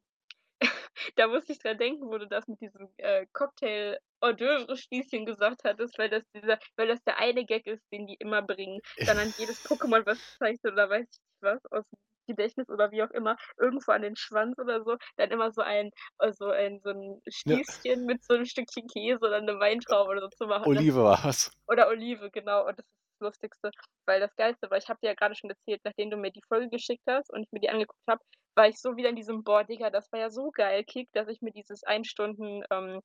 da 1.16 1.28
musste 1.28 1.52
ich 1.52 1.58
dran 1.60 1.78
denken, 1.78 2.06
wo 2.08 2.18
du 2.18 2.26
das 2.28 2.46
mit 2.48 2.60
diesem, 2.60 2.88
äh, 2.98 3.26
Cocktail 3.32 3.98
Hors 4.22 4.36
d'oeuvre 4.36 4.76
Spießchen 4.76 5.26
gesagt 5.26 5.62
hattest, 5.64 5.98
weil 5.98 6.10
das 6.10 6.24
dieser 6.34 6.58
weil 6.76 6.88
das 6.88 7.02
der 7.04 7.18
eine 7.18 7.44
Gag 7.46 7.66
ist, 7.66 7.82
den 7.92 8.06
die 8.06 8.16
immer 8.20 8.42
bringen, 8.42 8.80
dann 9.06 9.18
an 9.18 9.32
jedes 9.38 9.64
Pokémon, 9.64 10.04
was 10.06 10.18
zeichnet 10.38 10.74
oder 10.74 10.90
weiß 10.90 11.02
ich 11.10 11.18
nicht 11.20 11.42
was, 11.42 11.62
aus'm 11.72 11.86
Gedächtnis 12.30 12.68
oder 12.70 12.90
wie 12.92 13.02
auch 13.02 13.10
immer, 13.10 13.36
irgendwo 13.58 13.92
an 13.92 14.02
den 14.02 14.16
Schwanz 14.16 14.58
oder 14.58 14.82
so, 14.84 14.96
dann 15.16 15.30
immer 15.30 15.52
so 15.52 15.62
ein 15.62 15.90
äh, 16.20 16.32
so 16.32 16.46
ein 16.50 16.80
so 16.84 16.90
'n 16.90 17.20
Ne. 17.46 17.60
Spießchen 17.60 18.04
mit 18.06 18.24
so 18.24 18.34
'nem 18.34 18.46
Stückchen 18.46 18.86
Käse 18.88 19.20
oder 19.26 19.40
'ne 19.42 19.58
Weintraube 19.60 20.10
oder 20.10 20.22
so 20.22 20.28
zu 20.30 20.46
machen. 20.46 20.70
Das 20.74 20.84
Olive 20.84 21.02
war's. 21.04 21.50
oder 21.68 21.88
Olive, 21.88 22.30
genau. 22.32 22.66
Und 22.68 22.78
das 22.78 22.86
ist 22.86 22.92
das 23.20 23.26
Lustigste, 23.28 23.70
weil 24.06 24.20
das 24.20 24.34
Geilste 24.36 24.70
war, 24.70 24.78
ich 24.78 24.88
habe 24.88 24.98
dir 25.02 25.08
ja 25.08 25.14
grade 25.14 25.34
schon 25.36 25.50
erzählt, 25.50 25.80
nachdem 25.84 26.10
du 26.10 26.16
mir 26.16 26.32
die 26.32 26.42
Folge 26.48 26.68
geschickt 26.70 27.02
hast 27.08 27.30
und 27.32 27.42
ich 27.44 27.52
mir 27.52 27.60
die 27.60 27.70
angeguckt 27.70 28.00
habe, 28.08 28.22
war 28.56 28.68
ich 28.68 28.78
so 28.80 28.96
wieder 28.96 29.10
in 29.10 29.16
diesem: 29.16 29.44
„Boah, 29.44 29.64
Digga, 29.64 29.90
das 29.90 30.10
war 30.12 30.20
ja 30.20 30.30
so 30.30 30.50
geil“ 30.52 30.84
Kick, 30.84 31.08
dass 31.14 31.28
ich 31.28 31.40
mir 31.42 31.52
dieses 31.52 31.82
1 31.84 32.04
Stunden, 32.08 32.62
ähm, 32.70 33.00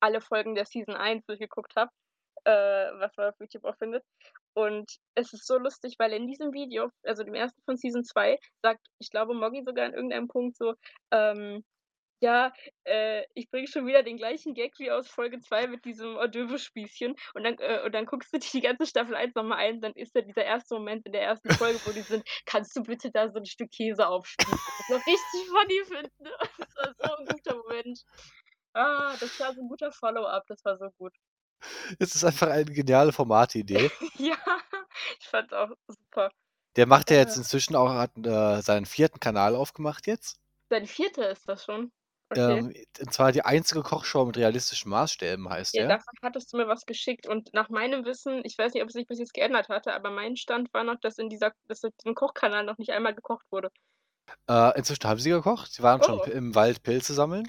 alle 0.00 0.20
Folgen 0.22 0.54
der 0.56 0.66
Season 0.66 0.96
1 0.96 1.24
durchgeguckt 1.26 1.74
habe, 1.76 1.90
äh, 2.44 2.50
was 2.98 3.16
man 3.16 3.28
auf 3.30 3.36
YouTube 3.40 3.64
auch 3.64 3.76
findet. 3.78 4.04
Und 4.54 4.90
es 5.14 5.32
ist 5.32 5.46
so 5.46 5.58
lustig, 5.58 5.94
weil 5.98 6.12
in 6.12 6.26
diesem 6.26 6.52
Video, 6.52 6.90
also 7.04 7.24
dem 7.24 7.34
ersten 7.34 7.62
von 7.64 7.76
Season 7.76 8.04
2, 8.04 8.38
sagt, 8.62 8.86
ich 8.98 9.10
glaube, 9.10 9.34
Moggy 9.34 9.62
sogar 9.64 9.86
an 9.86 9.94
irgendeinem 9.94 10.28
Punkt 10.28 10.56
so, 10.56 10.74
ähm: 11.10 11.64
„Ja, 12.20 12.52
äh, 12.84 13.24
ich 13.34 13.50
bringe 13.50 13.66
schon 13.68 13.86
wieder 13.86 14.02
den 14.04 14.16
gleichen 14.16 14.54
Gag 14.54 14.72
wie 14.78 14.90
aus 14.92 15.08
Folge 15.08 15.40
2 15.40 15.66
mit 15.66 15.84
diesem 15.84 16.14
Hors 16.16 16.30
d'oeuvre 16.30 16.58
Spießchen.“ 16.58 17.14
Und 17.34 17.44
dann 17.44 17.58
äh, 17.58 17.82
und 17.84 17.92
dann 17.94 18.06
guckst 18.06 18.32
du 18.32 18.38
dir 18.38 18.48
die 18.52 18.60
ganze 18.60 18.86
Staffel 18.86 19.16
1 19.16 19.34
noch 19.34 19.42
mal 19.44 19.56
ein, 19.56 19.80
dann 19.80 19.92
ist 19.94 20.14
da 20.16 20.20
dieser 20.22 20.44
erste 20.44 20.74
Moment 20.76 21.04
in 21.06 21.12
der 21.12 21.22
ersten 21.22 21.50
Folge, 21.52 21.80
wo 21.84 21.92
die 21.92 22.04
sind: 22.04 22.24
„Kannst 22.46 22.76
du 22.76 22.82
bitte 22.84 23.10
da 23.10 23.28
so 23.30 23.38
'n 23.40 23.46
Stück 23.46 23.70
Käse 23.72 24.06
aufspießen?“ 24.08 24.62
Das 24.78 24.88
war 24.88 25.02
richtig 25.06 25.48
funny 25.48 25.84
finden. 25.86 26.30
Das 26.58 26.76
war 26.76 26.94
so 26.98 27.16
'n 27.22 27.26
guter 27.28 27.56
Moment. 27.56 28.02
Ah, 28.74 29.16
das 29.18 29.38
war 29.38 29.54
so 29.54 29.62
'n 29.62 29.68
guter 29.68 29.92
Follow-up, 29.92 30.44
das 30.48 30.64
war 30.64 30.78
so 30.78 30.90
gut. 30.98 31.14
Es 31.98 32.14
ist 32.14 32.24
einfach 32.24 32.48
eine 32.48 32.64
geniale 32.66 33.12
Formatidee. 33.12 33.90
Ja, 34.18 34.36
ich 35.20 35.28
fand's 35.28 35.52
auch 35.52 35.70
super. 35.88 36.30
Der 36.76 36.86
macht 36.86 37.10
ja 37.10 37.18
jetzt 37.18 37.36
Äh. 37.36 37.40
inzwischen 37.40 37.76
auch 37.76 37.90
hat, 37.92 38.10
äh, 38.24 38.60
seinen 38.62 38.86
4. 38.86 39.08
Kanal 39.20 39.54
aufgemacht 39.54 40.06
jetzt. 40.06 40.36
Sein 40.70 40.86
4. 40.86 41.18
ist 41.30 41.48
das 41.48 41.64
schon? 41.64 41.92
Okay. 42.30 42.58
Ähm, 42.58 42.74
und 43.00 43.12
zwar 43.12 43.30
die 43.32 43.44
einzige 43.44 43.82
Kochshow 43.82 44.24
mit 44.24 44.38
realistischen 44.38 44.90
Maßstäben 44.90 45.50
heißt 45.50 45.74
Ja, 45.74 45.82
der. 45.86 45.98
davon 45.98 46.14
hattest 46.22 46.52
du 46.52 46.56
mir 46.56 46.66
was 46.66 46.86
geschickt 46.86 47.26
und 47.26 47.52
nach 47.52 47.68
meinem 47.68 48.06
Wissen 48.06 48.40
ich 48.44 48.56
weiß 48.56 48.72
nicht, 48.72 48.82
ob 48.82 48.88
es 48.88 48.94
sich 48.94 49.06
bis 49.06 49.18
jetzt 49.18 49.34
geändert 49.34 49.68
hatte, 49.68 49.92
aber 49.94 50.10
mein 50.10 50.36
Stand 50.36 50.72
war 50.72 50.82
noch, 50.84 50.98
dass 51.00 51.18
in 51.18 51.28
dieser 51.28 51.52
dass 51.68 51.82
in 51.82 51.90
diesem 52.02 52.14
Kochkanal 52.14 52.64
noch 52.64 52.78
nicht 52.78 52.90
einmal 52.92 53.14
gekocht 53.14 53.44
wurde. 53.50 53.70
Äh, 54.48 54.78
inzwischen 54.78 55.04
haben 55.04 55.20
sie 55.20 55.28
gekocht. 55.30 55.72
Sie 55.72 55.82
waren 55.82 56.02
schon 56.02 56.20
Oh. 56.20 56.22
p 56.22 56.30
im 56.30 56.54
Wald 56.54 56.82
Pilze 56.82 57.12
sammeln. 57.12 57.48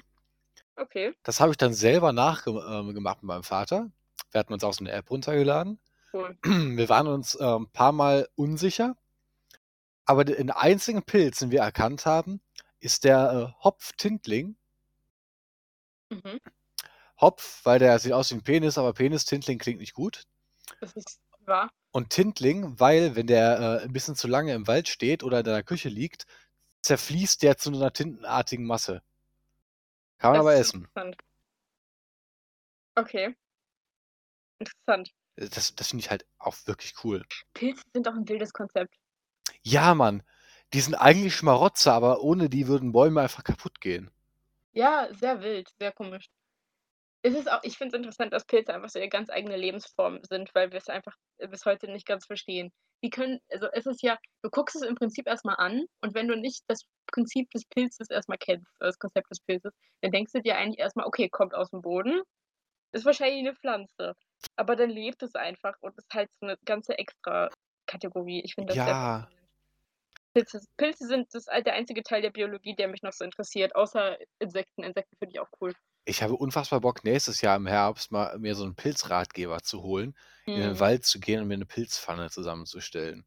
Okay. 0.76 1.14
Das 1.22 1.40
habe 1.40 1.52
ich 1.52 1.56
dann 1.56 1.72
selber 1.72 2.12
nachgem 2.12 2.58
ähm, 2.68 2.86
mit 2.88 3.22
meinem 3.22 3.42
Vater. 3.44 3.90
Wir 4.34 4.40
hatten 4.40 4.52
uns 4.52 4.64
auch 4.64 4.74
so 4.74 4.82
'ne 4.82 4.90
App 4.90 5.10
runtergeladen. 5.10 5.78
Cool. 6.14 6.36
Wir 6.44 6.88
waren 6.90 7.08
uns, 7.08 7.38
ähm, 7.40 7.68
paarmal 7.72 8.28
unsicher. 8.36 8.96
Aber 10.08 10.24
den 10.24 10.50
einzigen 10.50 11.02
Pilz, 11.02 11.38
den 11.38 11.50
wir 11.50 11.60
erkannt 11.60 12.04
haben, 12.04 12.40
ist 12.78 13.04
der, 13.04 13.54
äh, 13.58 13.64
Hopf-Tintling. 13.64 14.56
Mhm. 16.12 16.38
Hopf, 17.20 17.60
weil 17.64 17.78
der 17.78 17.98
sieht 18.00 18.12
aus 18.12 18.30
wie 18.30 18.34
'n 18.36 18.42
Penis, 18.42 18.76
aber 18.78 18.92
Penis, 18.92 19.24
Tintling 19.24 19.58
klingt 19.58 19.78
nicht 19.80 19.94
gut. 19.94 20.24
Das 20.82 20.92
ist 20.96 21.20
wahr. 21.46 21.70
Und 21.94 22.10
Tintling, 22.10 22.80
weil, 22.80 23.14
wenn 23.14 23.28
der, 23.28 23.82
äh, 23.82 23.84
'n 23.86 23.92
bisschen 23.92 24.16
zu 24.16 24.26
lange 24.26 24.52
im 24.52 24.66
Wald 24.66 24.88
steht 24.88 25.22
oder 25.22 25.38
in 25.38 25.44
deiner 25.44 25.62
Küche 25.62 25.88
liegt, 25.88 26.26
zerfließt 26.82 27.42
der 27.42 27.56
zu 27.56 27.70
'ner 27.70 27.92
tintenartigen 27.92 28.66
Masse. 28.66 29.02
Kann 30.20 30.32
man 30.32 30.40
Das 30.40 30.40
aber 30.40 30.54
essen. 30.54 30.88
Okay. 32.96 33.34
Interessant. 34.64 35.10
Äh, 35.38 35.48
das 35.48 35.74
das 35.74 35.88
finde 35.88 36.04
ich 36.04 36.10
halt 36.10 36.26
auch 36.38 36.56
wirklich 36.66 36.94
cool. 37.04 37.24
Pilze 37.56 37.84
sind 37.94 38.06
doch 38.06 38.14
'n 38.16 38.28
wildes 38.28 38.52
Konzept. 38.52 38.96
Ja, 39.66 39.94
Mann. 39.94 40.22
Die 40.74 40.80
sind 40.82 40.94
eigentlich 40.94 41.34
Schmarotzer, 41.34 41.94
aber 41.94 42.20
ohne 42.20 42.50
die 42.50 42.68
würden 42.68 42.92
Bäume 42.92 43.22
einfach 43.22 43.44
kaputtgehen. 43.44 44.10
Ja, 44.76 45.08
sehr 45.14 45.40
wild, 45.40 45.68
sehr 45.78 45.92
komisch. 45.92 46.26
Es 47.22 47.34
ist 47.34 47.50
auch 47.50 47.60
ich 47.64 47.78
finde 47.78 47.96
es 47.96 47.98
interessant, 47.98 48.32
dass 48.32 48.46
Pilze 48.46 48.74
einfach 48.74 48.90
so 48.90 48.98
ihre 49.00 49.08
ganz 49.10 49.30
eigene 49.30 49.56
Lebensform 49.56 50.20
sind, 50.28 50.50
weil 50.54 50.72
wir's 50.72 50.88
einfach, 50.88 51.16
äh, 51.38 51.48
bis 51.48 51.64
heute 51.66 51.90
nicht 51.92 52.06
ganz 52.06 52.26
verstehen. 52.26 52.72
Die 53.04 53.10
können 53.10 53.40
also, 53.50 53.68
es 53.72 53.86
ist 53.86 54.02
ja 54.02 54.18
du 54.42 54.50
guckst 54.50 54.76
es 54.76 54.82
im 54.82 54.96
Prinzip 54.96 55.26
erst 55.28 55.44
mal 55.44 55.54
an 55.54 55.86
und 56.02 56.14
wenn 56.14 56.28
du 56.28 56.36
nicht 56.36 56.62
das 56.68 56.82
Prinzip 57.12 57.50
des 57.50 57.64
Pilzes 57.66 58.10
erst 58.10 58.28
mal 58.28 58.38
kennst, 58.38 58.68
das 58.80 58.98
Konzept 58.98 59.30
des 59.30 59.40
Pilzes, 59.40 59.72
dann 60.02 60.12
denkst 60.12 60.32
du 60.32 60.42
dir 60.42 60.56
eigentlich 60.56 60.80
erst 60.80 60.96
mal: 60.96 61.06
„Okay, 61.06 61.28
kommt 61.30 61.54
aus'm 61.54 61.82
Boden, 61.82 62.22
ist 62.94 63.04
wahrscheinlich 63.06 63.42
'ne 63.44 63.54
Pflanze.“ 63.56 64.14
Aber 64.56 64.76
dann 64.76 64.90
lebt 64.90 65.22
es 65.22 65.34
einfach 65.34 65.74
und 65.82 65.96
ist 65.98 66.12
halt 66.14 66.30
so 66.40 66.46
'ne 66.46 66.56
ganze 66.64 66.98
Extrakategorie. 66.98 68.42
Ich 68.44 68.54
finde 68.54 68.74
das 68.74 68.84
Ja. 68.84 69.28
Pilze 70.36 70.60
Pilze 70.76 71.06
sind 71.06 71.28
das 71.32 71.44
der 71.44 71.74
einzige 71.74 72.02
Teil 72.02 72.20
der 72.22 72.30
Biologie, 72.30 72.74
der 72.74 72.88
mich 72.88 73.02
noch 73.02 73.12
so 73.12 73.24
interessiert, 73.24 73.76
außer 73.76 74.18
Insekten. 74.40 74.82
Insekten 74.82 75.16
finde 75.18 75.32
ich 75.34 75.40
auch 75.40 75.48
cool. 75.60 75.74
Ich 76.06 76.22
habe 76.22 76.36
unfassbar 76.36 76.82
Bock, 76.82 77.02
nächstes 77.04 77.40
Jahr 77.40 77.56
im 77.56 77.66
Herbst 77.66 78.12
mal 78.12 78.38
mir 78.38 78.54
so 78.54 78.64
'n 78.64 78.74
Pilzratgeber 78.76 79.62
zu 79.62 79.82
holen, 79.82 80.14
in 80.52 80.60
den 80.60 80.78
Mhm. 80.78 80.78
Wald 80.78 81.06
zu 81.06 81.18
gehen 81.18 81.40
und 81.40 81.48
mir 81.48 81.56
'ne 81.56 81.64
Pilzpfanne 81.64 82.28
zusammenzustellen. 82.30 83.24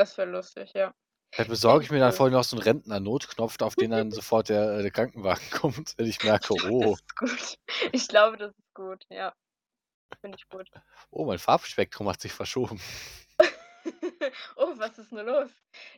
Das 0.00 0.16
wäre 0.16 0.30
lustig, 0.30 0.72
ja. 0.74 0.94
Vielleicht 1.32 1.50
besorge 1.50 1.84
ich 1.84 1.90
mir 1.90 2.00
dann 2.00 2.12
vorher 2.12 2.36
noch 2.36 2.44
so 2.44 2.56
'n 2.56 2.62
Rentner-Notknopf, 2.62 3.60
auf 3.62 3.76
den 3.76 3.90
dann 3.92 4.10
sofort 4.12 4.48
der 4.50 4.78
äh, 4.78 4.82
der 4.82 4.90
Krankenwagen 4.90 5.42
kommt, 5.50 5.94
wenn 5.96 6.06
ich 6.06 6.22
merke: 6.22 6.54
„Oh, 6.54 6.96
das 6.96 7.00
ist 7.00 7.16
gut. 7.16 7.58
Ich 7.92 8.08
glaube, 8.08 8.36
das 8.36 8.52
ist 8.56 8.74
gut, 8.74 9.04
ja. 9.10 9.34
Finde 10.22 10.38
ich 10.38 10.48
gut. 10.48 10.70
oh, 11.10 11.24
mein 11.26 11.38
Farbspektrum 11.38 12.08
hat 12.08 12.20
sich 12.20 12.32
verschoben.“ 12.32 12.80
Oh, 14.56 14.74
was 14.78 14.98
ist 14.98 15.12
'n 15.12 15.24
los? 15.26 15.50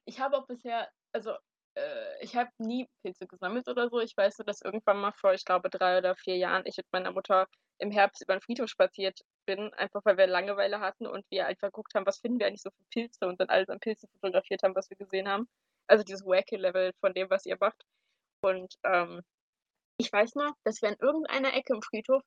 Ich 0.05 0.21
habe 0.21 0.37
auch 0.37 0.47
bisher 0.47 0.91
also, 1.13 1.37
äh, 1.77 2.25
ich 2.25 2.37
habe 2.37 2.51
nie 2.59 2.87
Pilze 3.03 3.27
gesammelt 3.27 3.69
oder 3.69 3.89
so. 3.91 4.01
Ich 4.01 4.17
weiß 4.17 4.39
nur, 4.39 4.47
dass 4.47 4.63
irgendwann 4.63 4.99
mal 5.01 5.13
vor, 5.13 5.35
ich 5.35 5.45
glaube, 5.45 5.71
3 5.71 5.99
oder 5.99 6.17
4 6.17 6.37
Jahren 6.37 6.63
ich 6.67 6.77
mit 6.77 6.87
meiner 6.93 7.13
Mutter 7.13 7.47
im 7.79 7.91
Herbst 7.91 8.23
über 8.23 8.35
'n 8.35 8.41
Friedhof 8.43 8.69
spaziert 8.71 9.21
bin, 9.47 9.73
einfach 9.75 10.03
weil 10.05 10.17
wir 10.19 10.27
Langeweile 10.27 10.81
hatten 10.81 11.07
und 11.07 11.25
wir 11.31 11.47
einfach 11.47 11.69
geguckt 11.69 11.95
haben, 11.95 12.07
was 12.07 12.21
finden 12.21 12.39
wir 12.41 12.47
eigentlich 12.47 12.63
so 12.63 12.71
für 12.71 12.85
Pilze 12.91 13.27
und 13.27 13.41
dann 13.41 13.49
alles 13.49 13.69
an 13.71 13.81
Pilzen 13.81 14.09
fotografiert 14.21 14.63
haben, 14.63 14.75
was 14.75 14.91
wir 14.91 14.97
gesehen 14.99 15.29
haben. 15.29 15.49
Also, 15.89 16.05
dieses 16.05 16.25
Wacky-Level 16.27 16.93
von 17.01 17.15
dem, 17.15 17.31
was 17.31 17.47
ihr 17.47 17.57
macht. 17.61 17.83
Und, 18.43 18.75
ähm, 18.85 19.23
ich 19.99 20.13
weiß 20.13 20.35
noch, 20.37 20.55
dass 20.65 20.83
wir 20.83 20.91
an 20.91 20.97
irgendeiner 21.01 21.55
Ecke 21.55 21.75
im 21.75 21.83
Friedhof 21.83 22.23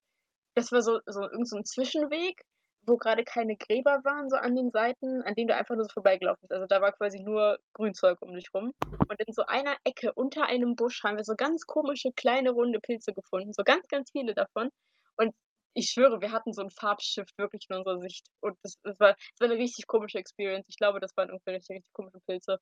das 0.55 0.71
war 0.71 0.81
so 0.83 0.99
so 1.07 1.21
irgend 1.23 1.49
so 1.49 1.57
'n 1.57 1.65
Zwischenweg, 1.65 2.41
wo 2.85 2.97
grade 2.97 3.23
keine 3.23 3.55
Gräber 3.57 4.01
waren, 4.03 4.29
so 4.29 4.35
an 4.37 4.55
den 4.55 4.71
Seiten, 4.71 5.21
an 5.23 5.35
denen 5.35 5.47
du 5.49 5.55
einfach 5.55 5.75
nur 5.75 5.85
so 5.85 5.93
vorbeigelaufen 5.93 6.41
bist. 6.41 6.51
Also, 6.53 6.67
da 6.67 6.81
war 6.81 6.91
quasi 6.93 7.19
nur 7.21 7.59
Grünzeug 7.73 8.21
um 8.21 8.33
dich 8.35 8.53
rum. 8.53 8.73
Und 9.09 9.19
in 9.25 9.33
so 9.33 9.43
einer 9.45 9.77
Ecke 9.85 10.13
unter 10.13 10.45
einem 10.45 10.75
Busch 10.75 11.03
haben 11.03 11.17
wir 11.17 11.23
so 11.23 11.35
ganz 11.35 11.65
komische, 11.65 12.11
kleine, 12.15 12.51
runde 12.51 12.79
Pilze 12.79 13.13
gefunden, 13.13 13.53
so 13.53 13.63
ganz, 13.63 13.87
ganz 13.87 14.11
viele 14.11 14.33
davon. 14.33 14.69
Und 15.17 15.33
ich 15.75 15.89
schwöre, 15.89 16.21
wir 16.21 16.31
hatten 16.31 16.53
so 16.53 16.61
'n 16.61 16.69
Farbshift 16.71 17.37
wirklich 17.37 17.65
in 17.69 17.77
unserer 17.77 17.99
Sicht. 17.99 18.27
Und 18.41 18.57
das 18.63 18.75
das 18.83 18.99
war 18.99 19.13
das 19.15 19.39
war 19.39 19.47
'ne 19.49 19.55
richtig 19.55 19.87
komische 19.87 20.19
Experience. 20.19 20.65
Ich 20.69 20.77
glaube, 20.77 20.99
das 20.99 21.11
waren 21.17 21.29
irgendwie 21.29 21.51
richtig, 21.51 21.75
richtig 21.77 21.93
komische 21.93 22.19
Pilze. 22.27 22.59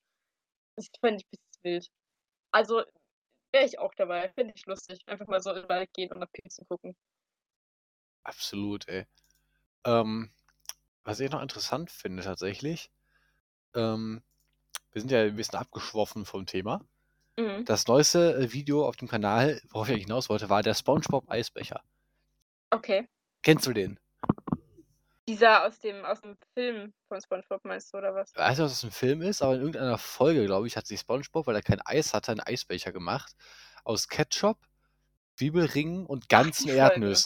Das 0.76 0.88
fände 1.00 1.18
ich 1.22 1.28
bisschen 1.30 1.64
wild. 1.64 1.88
Also, 2.52 2.84
wäre 3.52 3.66
ich 3.66 3.78
auch 3.80 3.92
dabei. 3.96 4.30
Fände 4.34 4.54
ich 4.56 4.66
lustig. 4.66 5.00
Einfach 5.06 5.26
mal 5.28 5.40
so 5.42 5.50
in 5.52 5.56
den 5.62 5.68
Wald 5.70 5.92
gehen 5.94 6.12
und 6.12 6.20
nach 6.20 6.32
Pilzen 6.32 6.66
gucken. 6.68 6.94
Absolut, 8.26 8.88
ey. 8.88 9.06
Ähm, 9.84 10.30
was 11.04 11.20
ich 11.20 11.30
noch 11.30 11.42
interessant 11.42 11.90
finde 11.90 12.22
tatsächlich, 12.22 12.90
ähm, 13.74 14.22
wir 14.92 15.02
sind 15.02 15.10
ja 15.12 15.20
'n 15.24 15.36
bisschen 15.36 15.58
abgeschwoffen 15.58 16.26
vom 16.26 16.46
Thema. 16.46 16.82
Mhm. 17.38 17.66
Das 17.66 17.86
neueste, 17.88 18.36
äh, 18.36 18.52
Video 18.52 18.86
auf 18.88 18.96
dem 18.96 19.08
Kanal, 19.08 19.62
worauf 19.70 19.88
ich 19.88 19.94
eigentlich 19.94 20.06
hinaus 20.06 20.28
wollte, 20.30 20.50
war 20.50 20.62
der 20.64 20.74
SpongeBob 20.74 21.30
Eisbecher. 21.30 21.82
Okay. 22.72 23.06
Kennst 23.44 23.66
du 23.66 23.72
den? 23.72 23.98
Dieser 25.28 25.64
aus 25.64 25.78
dem 25.78 26.04
aus 26.04 26.20
dem 26.20 26.36
Film 26.54 26.94
von 27.08 27.20
SpongeBob 27.20 27.64
meinst 27.64 27.92
du, 27.92 27.98
oder 27.98 28.12
was? 28.14 28.32
Ich 28.34 28.38
weiß 28.40 28.56
nicht, 28.58 28.64
ob 28.64 28.70
das 28.70 28.82
'n 28.84 28.90
Film 28.90 29.20
ist, 29.20 29.42
aber 29.42 29.54
in 29.54 29.60
irgendeiner 29.60 29.98
Folge, 29.98 30.46
glaube 30.46 30.66
ich, 30.66 30.76
hat 30.78 30.86
sich 30.86 31.00
SpongeBob, 31.00 31.46
weil 31.46 31.54
er 31.56 31.62
kein 31.62 31.82
Eis 31.82 32.14
hatte, 32.14 32.32
'n 32.32 32.40
Eisbecher 32.40 32.90
gemacht 32.90 33.34
aus 33.84 34.08
Ketchup, 34.08 34.56
Zwiebelringen 35.38 36.06
und 36.06 36.28
Ach, 36.34 36.50
ganzen 36.52 36.68
die 36.68 36.70
Folge. 36.70 37.22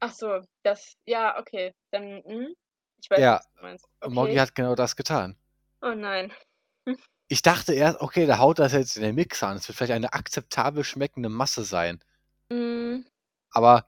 Ach 0.00 0.12
so, 0.12 0.42
das 0.64 0.94
ja, 1.06 1.38
okay. 1.38 1.72
Dann 1.92 2.22
mhm. 2.26 2.54
Ich 3.02 3.10
weiß, 3.10 3.20
Ja, 3.20 3.34
was 3.34 3.52
du 3.54 3.62
meinst. 3.62 3.86
Moggy 4.06 4.32
Okay. 4.34 4.40
hat 4.40 4.54
genau 4.54 4.74
das 4.74 4.96
getan. 4.96 5.36
Oh 5.82 5.94
nein. 5.94 6.32
Ich 7.30 7.42
dachte 7.42 7.74
erst: 7.74 8.00
„Okay, 8.00 8.24
der 8.26 8.38
haut 8.38 8.58
das 8.58 8.72
jetzt 8.72 8.96
in 8.96 9.02
den 9.02 9.14
Mixer 9.14 9.50
und 9.50 9.56
es 9.56 9.68
wird 9.68 9.76
vielleicht 9.76 9.92
eine 9.92 10.14
akzeptabel 10.14 10.82
schmeckende 10.84 11.28
Masse 11.28 11.62
sein.“ 11.64 12.02
Mhm. 12.50 13.04
Aber 13.50 13.86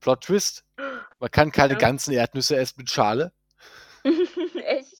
Plot 0.00 0.22
Twist, 0.24 0.64
man 1.20 1.30
kann 1.30 1.52
keine 1.52 1.74
Ja. 1.74 1.78
ganzen 1.78 2.12
Erdnüsse 2.14 2.56
essen 2.56 2.76
mit 2.78 2.90
Schale 2.90 3.32
Echt? 4.64 4.98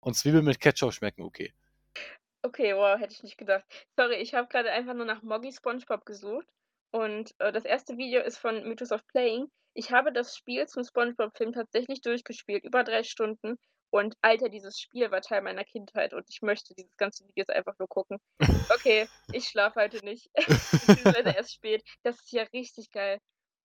und 0.00 0.14
Zwiebeln 0.14 0.44
mit 0.44 0.60
Ketchup 0.60 0.92
schmecken 0.92 1.22
okay. 1.22 1.52
Okay, 2.44 2.74
wow, 2.74 2.98
hätte 2.98 3.14
ich 3.14 3.22
nicht 3.22 3.38
gedacht. 3.38 3.64
Sorry, 3.96 4.16
ich 4.16 4.34
habe 4.34 4.48
grade 4.48 4.70
einfach 4.72 4.94
nur 4.94 5.04
nach 5.06 5.22
Moggy 5.22 5.52
SpongeBob 5.52 6.04
gesucht 6.04 6.46
und, 6.90 7.32
äh, 7.38 7.52
das 7.52 7.64
erste 7.64 7.96
Video 7.96 8.20
ist 8.20 8.38
von 8.38 8.64
Mythos 8.68 8.90
of 8.92 9.06
Playing. 9.06 9.48
Ich 9.74 9.90
habe 9.92 10.12
das 10.12 10.36
Spiel 10.36 10.66
zum 10.66 10.84
SpongeBob-Film 10.84 11.52
tatsächlich 11.52 12.00
durchgespielt, 12.02 12.64
über 12.64 12.84
3 12.84 13.02
Stunden. 13.04 13.58
Und 13.90 14.16
Alter, 14.22 14.48
dieses 14.48 14.78
Spiel 14.80 15.10
war 15.10 15.20
Teil 15.20 15.42
meiner 15.42 15.64
Kindheit 15.64 16.14
und 16.14 16.24
ich 16.30 16.40
möchte 16.40 16.74
dieses 16.74 16.96
ganze 16.96 17.24
Video 17.24 17.42
jetzt 17.42 17.50
einfach 17.50 17.78
nur 17.78 17.88
gucken. 17.88 18.18
Okay, 18.74 19.06
ich 19.32 19.46
schlafe 19.48 19.80
heute 19.80 20.02
nicht. 20.04 20.30
Beziehungsweise 20.34 21.30
erst 21.36 21.52
spät. 21.52 21.84
Das 22.02 22.16
ist 22.20 22.32
ja 22.32 22.44
richtig 22.54 22.90
geil. 22.90 23.18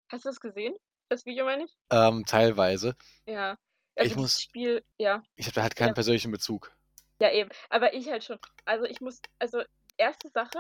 Hast 0.10 0.26
du's 0.26 0.40
gesehen? 0.42 0.76
Das 1.08 1.26
Video 1.26 1.46
meine 1.46 1.64
ich? 1.64 1.78
Ähm, 1.92 2.26
teilweise. 2.26 2.96
Ja. 3.26 3.54
Ich 3.96 4.02
Also, 4.02 4.04
dieses 4.04 4.18
muss 4.18 4.42
Spiel 4.42 4.84
ja. 4.98 5.24
ich 5.36 5.46
habe 5.46 5.56
da 5.56 5.62
halt 5.64 5.76
keinen 5.78 5.90
Ja. 5.90 5.94
persönlichen 5.94 6.32
Bezug. 6.32 6.76
Ja, 7.22 7.32
eben. 7.32 7.50
Aber 7.70 7.94
ich 7.94 8.10
halt 8.10 8.24
schon. 8.26 8.38
Also, 8.66 8.84
ich 8.86 9.00
muss 9.00 9.22
also, 9.40 9.64
erste 9.96 10.30
Sache, 10.30 10.60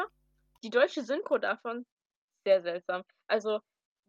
die 0.63 0.69
deutsche 0.69 1.03
Synchro 1.03 1.37
davon, 1.39 1.85
sehr 2.45 2.61
seltsam. 2.61 3.03
Also, 3.27 3.59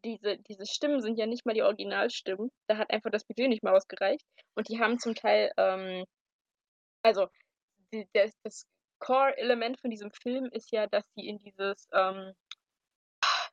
diese 0.05 0.39
diese 0.39 0.67
Stimmen 0.67 1.01
sind 1.03 1.19
ja 1.19 1.27
nicht 1.27 1.47
mal 1.47 1.55
die 1.55 1.63
Originalstimmen. 1.63 2.51
Da 2.69 2.77
hat 2.79 2.91
einfach 2.93 3.11
das 3.11 3.25
Budget 3.25 3.49
nicht 3.49 3.63
mal 3.63 3.75
ausgereicht. 3.77 4.25
Und 4.55 4.69
die 4.69 4.79
haben 4.81 4.99
zum 4.99 5.15
Teil, 5.15 5.53
ähm 5.57 6.05
also, 7.05 7.29
die 7.93 8.09
das 8.15 8.33
das 8.45 8.67
Core-Element 9.01 9.81
von 9.81 9.91
diesem 9.91 10.11
Film 10.13 10.47
ist 10.53 10.73
ja, 10.73 10.87
dass 10.89 11.05
die 11.17 11.29
in 11.29 11.39
dieses, 11.39 11.89
ähm 11.95 12.35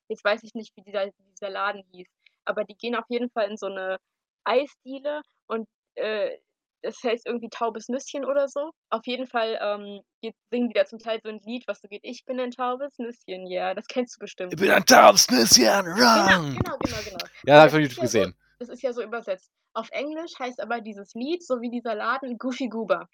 jetzt 0.09 0.23
weiß 0.23 0.43
ich 0.43 0.53
nicht, 0.53 0.75
wie 0.75 0.83
dieser 0.83 1.11
dieser 1.33 1.49
Laden 1.49 1.83
hieß, 1.91 2.07
aber 2.45 2.63
die 2.63 2.75
gehen 2.75 2.95
auf 2.95 3.05
jeden 3.09 3.29
Fall 3.31 3.49
in 3.49 3.57
so 3.57 3.67
'ne 3.67 3.97
Eisdiele 4.43 5.21
und, 5.47 5.67
äh, 5.95 6.37
das 6.85 7.03
heißt 7.03 7.25
irgendwie 7.27 7.49
„Taubes 7.49 7.89
Nüsschen“ 7.89 8.25
oder 8.25 8.47
so. 8.49 8.71
Auf 8.91 9.05
jeden 9.07 9.27
Fall, 9.27 9.59
ähm, 9.61 10.01
geht 10.21 10.35
singen 10.51 10.69
die 10.69 10.75
da 10.75 10.85
zum 10.85 10.99
Teil 10.99 11.19
so 11.23 11.29
'n 11.29 11.39
Lied, 11.45 11.65
was 11.67 11.81
so 11.81 11.87
geht: 11.89 12.01
„Ich 12.03 12.25
bin 12.25 12.39
ein 12.39 12.51
taubes 12.51 12.97
Nüsschen“, 12.99 13.47
ja, 13.47 13.73
das 13.75 13.87
kennst 13.87 14.15
du 14.17 14.19
bestimmt. 14.21 14.51
Ich 14.51 14.57
bin 14.59 14.69
ein 14.71 14.85
taubes 14.85 15.29
Nüsschen, 15.31 15.87
Genau, 16.13 16.31
run! 16.37 16.55
genau, 16.55 16.77
genau, 16.79 17.03
genau. 17.03 17.25
Ja, 17.45 17.55
habe 17.61 17.67
Und 17.67 17.69
ich 17.69 17.73
ist 17.83 17.89
YouTube 17.89 17.97
ja 17.97 18.09
so 18.09 18.23
gesehen. 18.23 18.35
das 18.59 18.69
ist 18.69 18.81
ja 18.83 18.93
so 18.93 19.03
übersetzt. 19.03 19.51
Auf 19.73 19.89
Englisch 19.91 20.31
heißt 20.39 20.61
aber 20.61 20.79
dieses 20.81 21.13
Lied, 21.13 21.43
so 21.45 21.61
wie 21.61 21.69
dieser 21.69 21.95
Laden, 21.95 22.37
„Goofy 22.37 22.69
Goober“. 22.69 23.07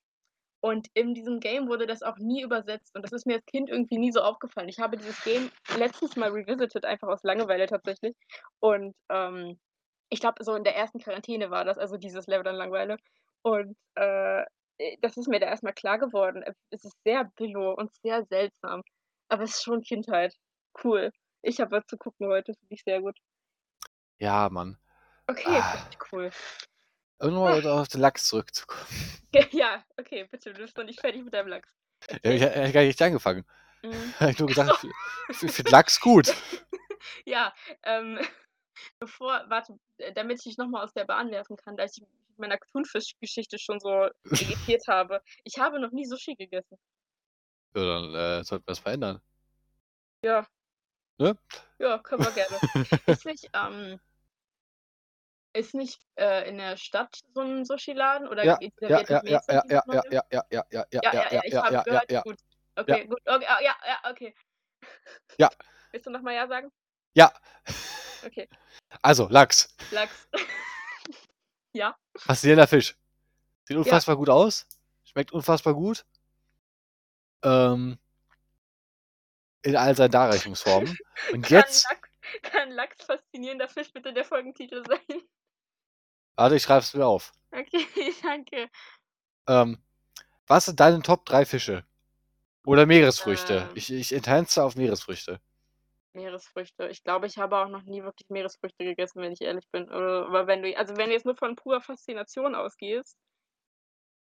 Und 0.61 0.87
in 0.95 1.13
diesem 1.15 1.39
Game 1.39 1.69
wurde 1.69 1.87
das 1.87 2.03
auch 2.03 2.17
nie 2.19 2.43
übersetzt 2.43 2.95
und 2.95 3.03
das 3.03 3.13
ist 3.13 3.25
mir 3.27 3.35
als 3.37 3.45
Kind 3.45 3.69
irgendwie 3.69 3.97
nie 3.99 4.11
so 4.11 4.21
aufgefallen. 4.21 4.69
Ich 4.69 4.79
habe 4.79 4.97
dieses 4.97 5.21
Game 5.21 5.51
letztens 5.77 6.15
mal 6.17 6.31
revisited, 6.31 6.85
einfach 6.85 7.07
aus 7.09 7.23
Langeweile 7.23 7.67
tatsächlich. 7.67 8.15
Und, 8.59 8.95
ähm, 9.09 9.59
ich 10.09 10.19
glaube, 10.21 10.43
so 10.43 10.55
in 10.55 10.63
der 10.65 10.75
ersten 10.75 10.99
Quarantäne 10.99 11.51
war 11.51 11.65
das, 11.65 11.77
also 11.79 11.97
dieses 11.97 12.27
Level 12.27 12.47
an 12.47 12.55
Langeweile. 12.57 12.97
Und, 13.43 13.75
äh, 13.95 14.41
äh, 14.77 14.97
das 15.01 15.17
ist 15.17 15.27
mir 15.27 15.39
da 15.39 15.47
erst 15.47 15.63
mal 15.63 15.73
klar 15.73 15.97
geworden. 15.99 16.43
Äh, 16.43 16.53
es 16.69 16.83
ist 16.85 16.97
sehr 17.03 17.25
billow 17.35 17.73
und 17.73 17.91
sehr 18.03 18.25
seltsam, 18.25 18.83
aber 19.29 19.43
es 19.43 19.51
ist 19.55 19.63
schon 19.63 19.81
Kindheit. 19.81 20.35
Cool. 20.83 21.11
Ich 21.41 21.59
habe 21.59 21.71
was 21.71 21.85
zu 21.87 21.97
gucken 21.97 22.27
heute, 22.27 22.53
finde 22.53 22.73
ich 22.75 22.83
sehr 22.83 23.01
gut. 23.01 23.17
Ja, 24.19 24.49
Mann. 24.49 24.77
Okay, 25.27 25.43
Ah. 25.47 25.89
cool. 26.11 26.29
Noch 27.19 27.31
mal 27.31 27.65
auf 27.67 27.87
den 27.87 28.01
Lachs 28.01 28.27
zurückzukommen. 28.27 28.85
Ja, 29.51 29.83
okay, 29.97 30.25
bitte, 30.29 30.51
du 30.53 30.59
bist 30.61 30.75
noch 30.77 30.83
nicht 30.83 30.99
fertig 30.99 31.23
mit 31.23 31.33
deinem 31.33 31.47
Lachs. 31.47 31.73
Ja, 32.23 32.31
ich 32.31 32.41
hätte 32.41 32.71
gar 32.73 32.81
nicht 32.83 33.01
angefangen. 33.01 33.45
Mhm. 33.81 34.13
Habe 34.19 34.31
ich 34.31 34.39
nur 34.39 34.47
gesagt, 34.49 34.79
so. 34.81 34.89
ich 35.45 35.51
finde 35.51 35.71
Lachs 35.71 35.99
gut. 35.99 36.33
Ja, 37.25 37.51
ähm, 37.83 38.19
bevor 38.99 39.45
warte, 39.49 39.77
äh, 39.97 40.13
damit 40.13 40.39
ich 40.39 40.43
dich 40.45 40.57
noch 40.57 40.67
mal 40.69 40.83
aus 40.83 40.93
der 40.93 41.05
Bahn 41.05 41.31
werfen 41.31 41.57
kann, 41.57 41.77
da 41.77 41.85
ich 41.85 41.91
dich 41.93 42.03
mit 42.29 42.39
meiner 42.39 42.59
Thunfischgeschichte 42.71 43.59
schon 43.59 43.79
so 43.79 44.09
irritiert 44.37 44.83
habe. 44.87 45.21
Ich 45.43 45.59
habe 45.59 45.79
noch 45.79 45.91
nie 45.91 46.05
Sushi 46.05 46.35
gegessen. 46.35 46.77
Ja, 47.75 47.83
dann, 47.85 48.15
äh, 48.15 48.43
sollten 48.43 48.63
wir 48.65 48.71
das 48.71 48.79
verändern. 48.79 49.21
Ja. 50.23 50.45
Ne? 51.19 51.35
Ja, 51.79 51.97
können 51.99 52.21
wir 52.23 52.31
gerne. 52.31 52.61
Ist 53.07 53.25
nicht, 53.25 53.49
ähm 53.53 53.99
ist 55.53 55.73
nicht, 55.73 55.99
äh, 56.15 56.47
in 56.49 56.57
der 56.57 56.77
Stadt 56.77 57.19
so 57.33 57.41
'n 57.41 57.65
Sushiladen 57.65 58.27
oder 58.27 58.45
Ja, 58.45 58.57
ist 58.61 58.79
der 58.81 58.93
ja, 58.93 59.01
ja, 59.07 59.21
ja, 59.27 59.41
vietnamesisch, 59.41 59.47
ja, 59.49 59.63
dieses 59.63 59.69
ja, 59.69 59.83
ja, 59.91 60.01
neue? 60.01 60.11
ja, 60.11 60.21
ja, 60.31 60.43
ja, 60.51 60.63
ja, 60.71 60.85
ja, 60.91 61.03
Ja, 61.03 61.11
ja, 61.11 61.23
ja, 61.23 61.27
ja, 61.31 61.41
ja, 61.41 61.41
ich 61.43 61.61
ja, 61.61 61.63
habe 61.63 61.77
ja, 61.77 61.83
ja, 61.89 62.01
gehört, 62.01 62.09
ja. 62.09 62.23
gut. 62.23 62.37
Ja. 62.87 62.97
Okay, 62.97 63.05
gut. 63.07 63.19
Okay, 63.25 63.45
ah, 63.47 63.61
ja, 63.61 63.75
ja, 63.85 64.11
okay. 64.11 64.33
Ja. 65.37 65.49
Willst 65.91 66.05
du 66.07 66.11
noch 66.11 66.21
mal 66.21 66.33
ja 66.35 66.47
sagen? 66.47 66.71
Ja. 67.13 67.31
Okay. 68.25 68.47
Also, 69.01 69.27
Lachs. 69.29 69.75
Lachs. 69.91 70.27
Ja. 71.73 71.95
Faszinierender 72.17 72.67
Fisch. 72.67 72.97
Sieht 73.63 73.75
Ja. 73.75 73.77
unfassbar 73.77 74.17
gut 74.17 74.29
aus, 74.29 74.67
schmeckt 75.05 75.31
unfassbar 75.31 75.73
gut. 75.73 76.05
Ähm 77.43 77.97
in 79.61 79.77
all 79.77 79.95
seinen 79.95 80.11
Darreichungsformen. 80.11 80.97
Und 81.31 81.43
Kann 81.43 81.59
jetzt 81.59 81.85
Lachs 81.85 82.09
kann 82.41 82.71
Lachs 82.71 83.03
faszinierender 83.05 83.69
Fisch 83.69 83.93
bitte 83.93 84.13
der 84.13 84.25
Folgentitel 84.25 84.83
sein? 84.87 85.21
warte, 86.35 86.55
ich 86.55 86.63
schreibe 86.63 86.81
es 86.81 86.93
mir 86.93 87.05
auf. 87.05 87.31
Okay, 87.51 87.85
danke. 88.21 88.69
Ähm, 89.47 89.81
was 90.47 90.65
sind 90.65 90.79
deine 90.79 91.01
Top 91.01 91.25
3 91.25 91.45
Fische? 91.45 91.85
Oder 92.65 92.85
Meeresfrüchte? 92.85 93.67
Ähm. 93.69 93.75
Ich 93.75 93.91
ich 93.91 94.11
enhance 94.13 94.61
auf 94.61 94.75
Meeresfrüchte. 94.75 95.39
Meeresfrüchte. 96.13 96.87
Ich 96.89 97.03
glaube, 97.03 97.27
ich 97.27 97.37
habe 97.37 97.57
auch 97.57 97.69
noch 97.69 97.83
nie 97.83 98.03
wirklich 98.03 98.29
Meeresfrüchte 98.29 98.83
gegessen, 98.83 99.21
wenn 99.21 99.31
ich 99.31 99.41
ehrlich 99.41 99.69
bin. 99.71 99.87
Äh, 99.89 99.93
aber 99.93 100.47
wenn 100.47 100.61
du 100.63 100.77
also, 100.77 100.97
wenn 100.97 101.07
du 101.07 101.13
jetzt 101.13 101.25
nur 101.25 101.35
von 101.35 101.55
purer 101.55 101.81
Faszination 101.81 102.55
ausgehst 102.55 103.17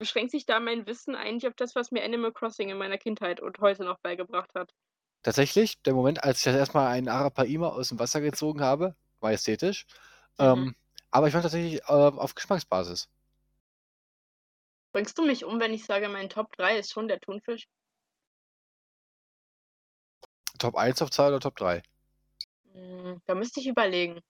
beschränkt 0.00 0.32
sich 0.32 0.46
da 0.46 0.58
mein 0.58 0.86
Wissen 0.86 1.14
eigentlich 1.14 1.46
auf 1.46 1.54
das, 1.54 1.76
was 1.76 1.90
mir 1.90 2.02
Animal 2.02 2.32
Crossing 2.32 2.70
in 2.70 2.78
meiner 2.78 2.96
Kindheit 2.96 3.38
und 3.38 3.60
heute 3.60 3.84
noch 3.84 3.98
beigebracht 3.98 4.50
hat. 4.54 4.72
Tatsächlich, 5.22 5.80
der 5.82 5.92
Moment, 5.92 6.24
als 6.24 6.38
ich 6.38 6.44
das 6.44 6.56
erst 6.56 6.72
mal 6.72 6.88
einen 6.88 7.08
Arapaima 7.08 7.68
aus 7.68 7.90
dem 7.90 7.98
Wasser 7.98 8.22
gezogen 8.22 8.62
habe, 8.62 8.96
war 9.20 9.30
ästhetisch. 9.30 9.84
Mhm. 10.38 10.44
Ähm, 10.44 10.76
aber 11.10 11.26
ich 11.26 11.32
fand 11.32 11.44
tatsächlich, 11.44 11.82
ähm, 11.86 12.18
auf 12.18 12.34
Geschmacksbasis. 12.34 13.10
Bringst 14.92 15.18
du 15.18 15.26
mich 15.26 15.44
um, 15.44 15.60
wenn 15.60 15.74
ich 15.74 15.84
sage, 15.84 16.08
mein 16.08 16.30
Top 16.30 16.50
3 16.56 16.78
ist 16.78 16.92
schon 16.92 17.06
der 17.06 17.20
Thunfisch? 17.20 17.68
Top 20.60 20.76
1, 20.76 20.98
Top 20.98 21.10
2 21.10 21.28
oder 21.28 21.40
Top 21.40 21.56
3? 21.56 21.82
Hm, 22.74 23.22
da 23.24 23.34
müsste 23.34 23.60
ich 23.60 23.66
überlegen. 23.66 24.20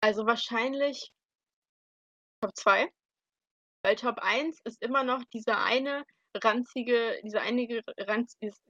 Also, 0.00 0.24
wahrscheinlich 0.24 1.10
Top 2.40 2.52
2, 2.54 2.88
weil 3.82 3.96
Top 3.96 4.18
1 4.20 4.60
ist 4.64 4.80
immer 4.80 5.02
noch 5.02 5.24
dieser 5.32 5.64
eine 5.64 6.04
ranzige 6.36 7.20
dieser 7.24 7.42
einige 7.42 7.82
ranz 7.98 8.36
ist 8.40 8.60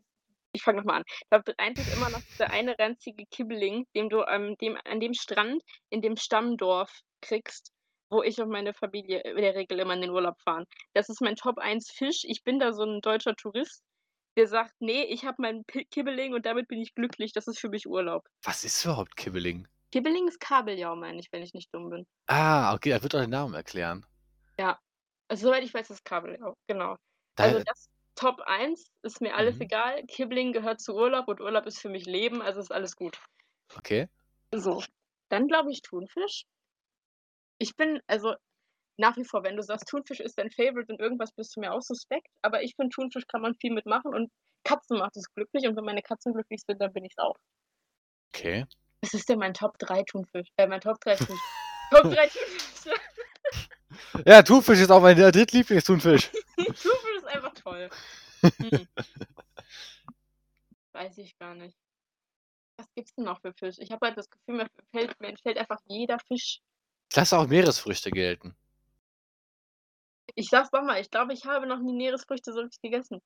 Ich 0.52 0.62
fange 0.62 0.78
noch 0.78 0.84
mal 0.84 0.98
an. 0.98 1.04
Top 1.30 1.54
1 1.58 1.80
ist 1.80 1.94
immer 1.96 2.08
noch 2.08 2.22
dieser 2.22 2.50
eine 2.50 2.78
ranzige 2.78 3.26
Kibbeling, 3.26 3.86
den 3.94 4.08
du 4.08 4.22
an 4.22 4.56
dem 4.56 4.78
an 4.84 5.00
dem 5.00 5.12
Strand 5.12 5.62
in 5.90 6.00
dem 6.00 6.16
Stammdorf 6.16 7.02
kriegst, 7.20 7.73
wo 8.14 8.22
ich 8.24 8.40
und 8.40 8.50
meine 8.50 8.74
Familie 8.74 9.20
in 9.22 9.36
der 9.38 9.56
Regel 9.56 9.80
immer 9.80 9.94
in 9.94 10.02
den 10.02 10.10
Urlaub 10.12 10.40
fahren. 10.42 10.66
Das 10.94 11.10
ist 11.10 11.22
mein 11.22 11.36
Top 11.36 11.58
1 11.58 11.90
Fisch. 11.92 12.22
Ich 12.24 12.44
bin 12.44 12.60
da 12.60 12.72
so 12.74 12.84
'n 12.84 13.02
deutscher 13.02 13.36
Tourist, 13.36 13.82
der 14.38 14.48
sagt: 14.48 14.74
„Ne, 14.80 15.06
ich 15.06 15.24
habe 15.26 15.36
meinen 15.42 15.64
Pi 15.66 15.86
Kibbeling 15.86 16.34
und 16.34 16.46
damit 16.46 16.68
bin 16.68 16.80
ich 16.80 16.94
glücklich. 16.94 17.32
Das 17.34 17.48
ist 17.48 17.60
für 17.60 17.70
mich 17.70 17.86
Urlaub.“ 17.88 18.26
Was 18.42 18.62
ist 18.64 18.84
überhaupt 18.84 19.16
Kibbeling? 19.16 19.66
Kibbeling 19.92 20.28
ist 20.28 20.40
Kabeljau, 20.40 20.94
meine 20.96 21.20
ich, 21.20 21.28
wenn 21.32 21.42
ich 21.42 21.54
nicht 21.54 21.72
dumm 21.72 21.88
bin. 21.88 22.06
Ah, 22.28 22.72
okay, 22.74 22.90
das 22.90 23.02
wird 23.02 23.14
auch 23.14 23.20
den 23.20 23.30
Namen 23.30 23.54
erklären. 23.54 24.04
Ja. 24.58 24.78
Also, 25.28 25.46
soweit 25.48 25.64
ich 25.64 25.74
weiß, 25.74 25.90
ist 25.90 26.04
Kabeljau, 26.04 26.54
genau. 26.68 26.96
Also, 27.40 27.58
Da 27.58 27.64
das 27.64 27.88
Top 28.14 28.40
1 28.46 28.86
ist 29.02 29.20
mir 29.20 29.34
alles 29.34 29.58
Mhm. 29.58 29.60
egal. 29.60 30.04
Kibbeling 30.06 30.52
gehört 30.52 30.80
zu 30.80 30.94
Urlaub 30.94 31.26
und 31.28 31.40
Urlaub 31.40 31.66
ist 31.66 31.80
für 31.80 31.88
mich 31.88 32.06
Leben, 32.06 32.42
also 32.42 32.60
ist 32.60 32.72
alles 32.72 32.94
gut. 32.96 33.18
Okay. 33.78 34.08
So, 34.52 34.82
dann 35.30 35.48
glaube 35.48 35.70
ich 35.70 35.82
Thunfisch. 35.82 36.44
Ich 37.58 37.76
bin 37.76 38.00
also, 38.06 38.34
nach 38.96 39.16
wie 39.16 39.24
vor, 39.24 39.42
wenn 39.44 39.56
du 39.56 39.62
sagst, 39.62 39.88
Thunfisch 39.88 40.20
ist 40.20 40.38
dein 40.38 40.50
Favorite 40.50 40.92
und 40.92 41.00
irgendwas, 41.00 41.32
bist 41.32 41.56
du 41.56 41.60
mir 41.60 41.72
auch 41.72 41.82
suspekt, 41.82 42.28
aber 42.42 42.62
ich 42.62 42.74
finde, 42.76 42.94
Thunfisch 42.94 43.26
kann 43.26 43.42
man 43.42 43.54
viel 43.54 43.72
mit 43.72 43.86
machen 43.86 44.14
und 44.14 44.30
Katzen 44.64 44.98
macht 44.98 45.16
es 45.16 45.32
glücklich 45.34 45.66
und 45.66 45.76
wenn 45.76 45.84
meine 45.84 46.02
Katzen 46.02 46.32
glücklich 46.32 46.62
sind, 46.66 46.80
dann 46.80 46.92
bin 46.92 47.04
ich's 47.04 47.18
auch. 47.18 47.36
Okay. 48.34 48.66
Was 49.02 49.14
ist 49.14 49.28
denn 49.28 49.38
mein 49.38 49.54
Top 49.54 49.78
3 49.78 50.02
Thunfisch? 50.04 50.48
Äh, 50.56 50.66
mein 50.66 50.80
Top 50.80 50.98
3 51.00 51.16
Fisch. 51.16 51.28
Top 51.90 52.02
3 52.04 52.28
Thunfische. 52.28 52.90
Ja, 54.26 54.42
Thunfisch 54.42 54.80
ist 54.80 54.90
auch 54.90 55.00
mein, 55.00 55.16
Drittlieblings-Thunfisch. 55.16 56.30
Thunfisch 56.56 57.16
ist 57.16 57.26
einfach 57.26 57.54
toll. 57.54 57.88
Hm. 58.42 58.88
Weiß 60.92 61.18
ich 61.18 61.38
gar 61.38 61.54
nicht. 61.54 61.76
Was 62.76 62.92
gibt's 62.94 63.14
denn 63.14 63.24
noch 63.24 63.40
für 63.40 63.52
Fisch? 63.52 63.76
Ich 63.78 63.92
habe 63.92 64.06
halt 64.06 64.18
das 64.18 64.28
Gefühl, 64.28 64.56
mir 64.56 64.66
fällt 64.90 65.20
mir 65.20 65.28
entfällt 65.28 65.58
einfach 65.58 65.78
jeder 65.86 66.18
Fisch. 66.18 66.60
Ich 67.14 67.16
lasse 67.16 67.38
auch 67.38 67.46
Meeresfrüchte 67.46 68.10
gelten. 68.10 68.56
Ich 70.34 70.48
sage 70.48 70.64
es 70.64 70.72
noch 70.72 70.82
mal, 70.82 71.00
ich 71.00 71.12
glaube, 71.12 71.32
ich 71.32 71.44
habe 71.44 71.64
noch 71.64 71.78
nie 71.78 71.92
Meeresfrüchte 71.92 72.52
so 72.52 72.58
richtig 72.58 72.82
gegessen. 72.82 73.20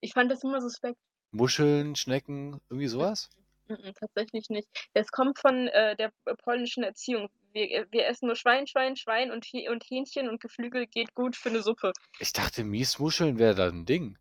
Ich 0.00 0.14
fand 0.14 0.32
das 0.32 0.42
immer 0.42 0.62
suspekt. 0.62 0.96
Muscheln, 1.30 1.94
Schnecken, 1.94 2.58
irgendwie 2.70 2.88
so 2.88 3.00
was? 3.00 3.28
Mm-mm, 3.68 3.92
tatsächlich 4.00 4.48
nicht. 4.48 4.66
Das 4.94 5.08
kommt 5.08 5.38
von, 5.38 5.68
äh, 5.68 5.94
der, 5.94 6.10
polnischen 6.42 6.84
Erziehung. 6.84 7.28
Wir 7.52 7.86
wir 7.90 8.06
essen 8.06 8.28
nur 8.28 8.36
Schwein, 8.36 8.66
Schwein, 8.66 8.96
Schwein 8.96 9.30
und 9.30 9.46
und 9.68 9.84
Hähnchen 9.84 10.30
und 10.30 10.40
Geflügel 10.40 10.86
geht 10.86 11.14
gut 11.14 11.36
für 11.36 11.50
'ne 11.50 11.60
Suppe. 11.62 11.92
Ich 12.20 12.32
dachte, 12.32 12.64
Miesmuscheln 12.64 13.38
wäre 13.38 13.54
da 13.54 13.68
'n 13.68 13.84
Ding. 13.84 14.16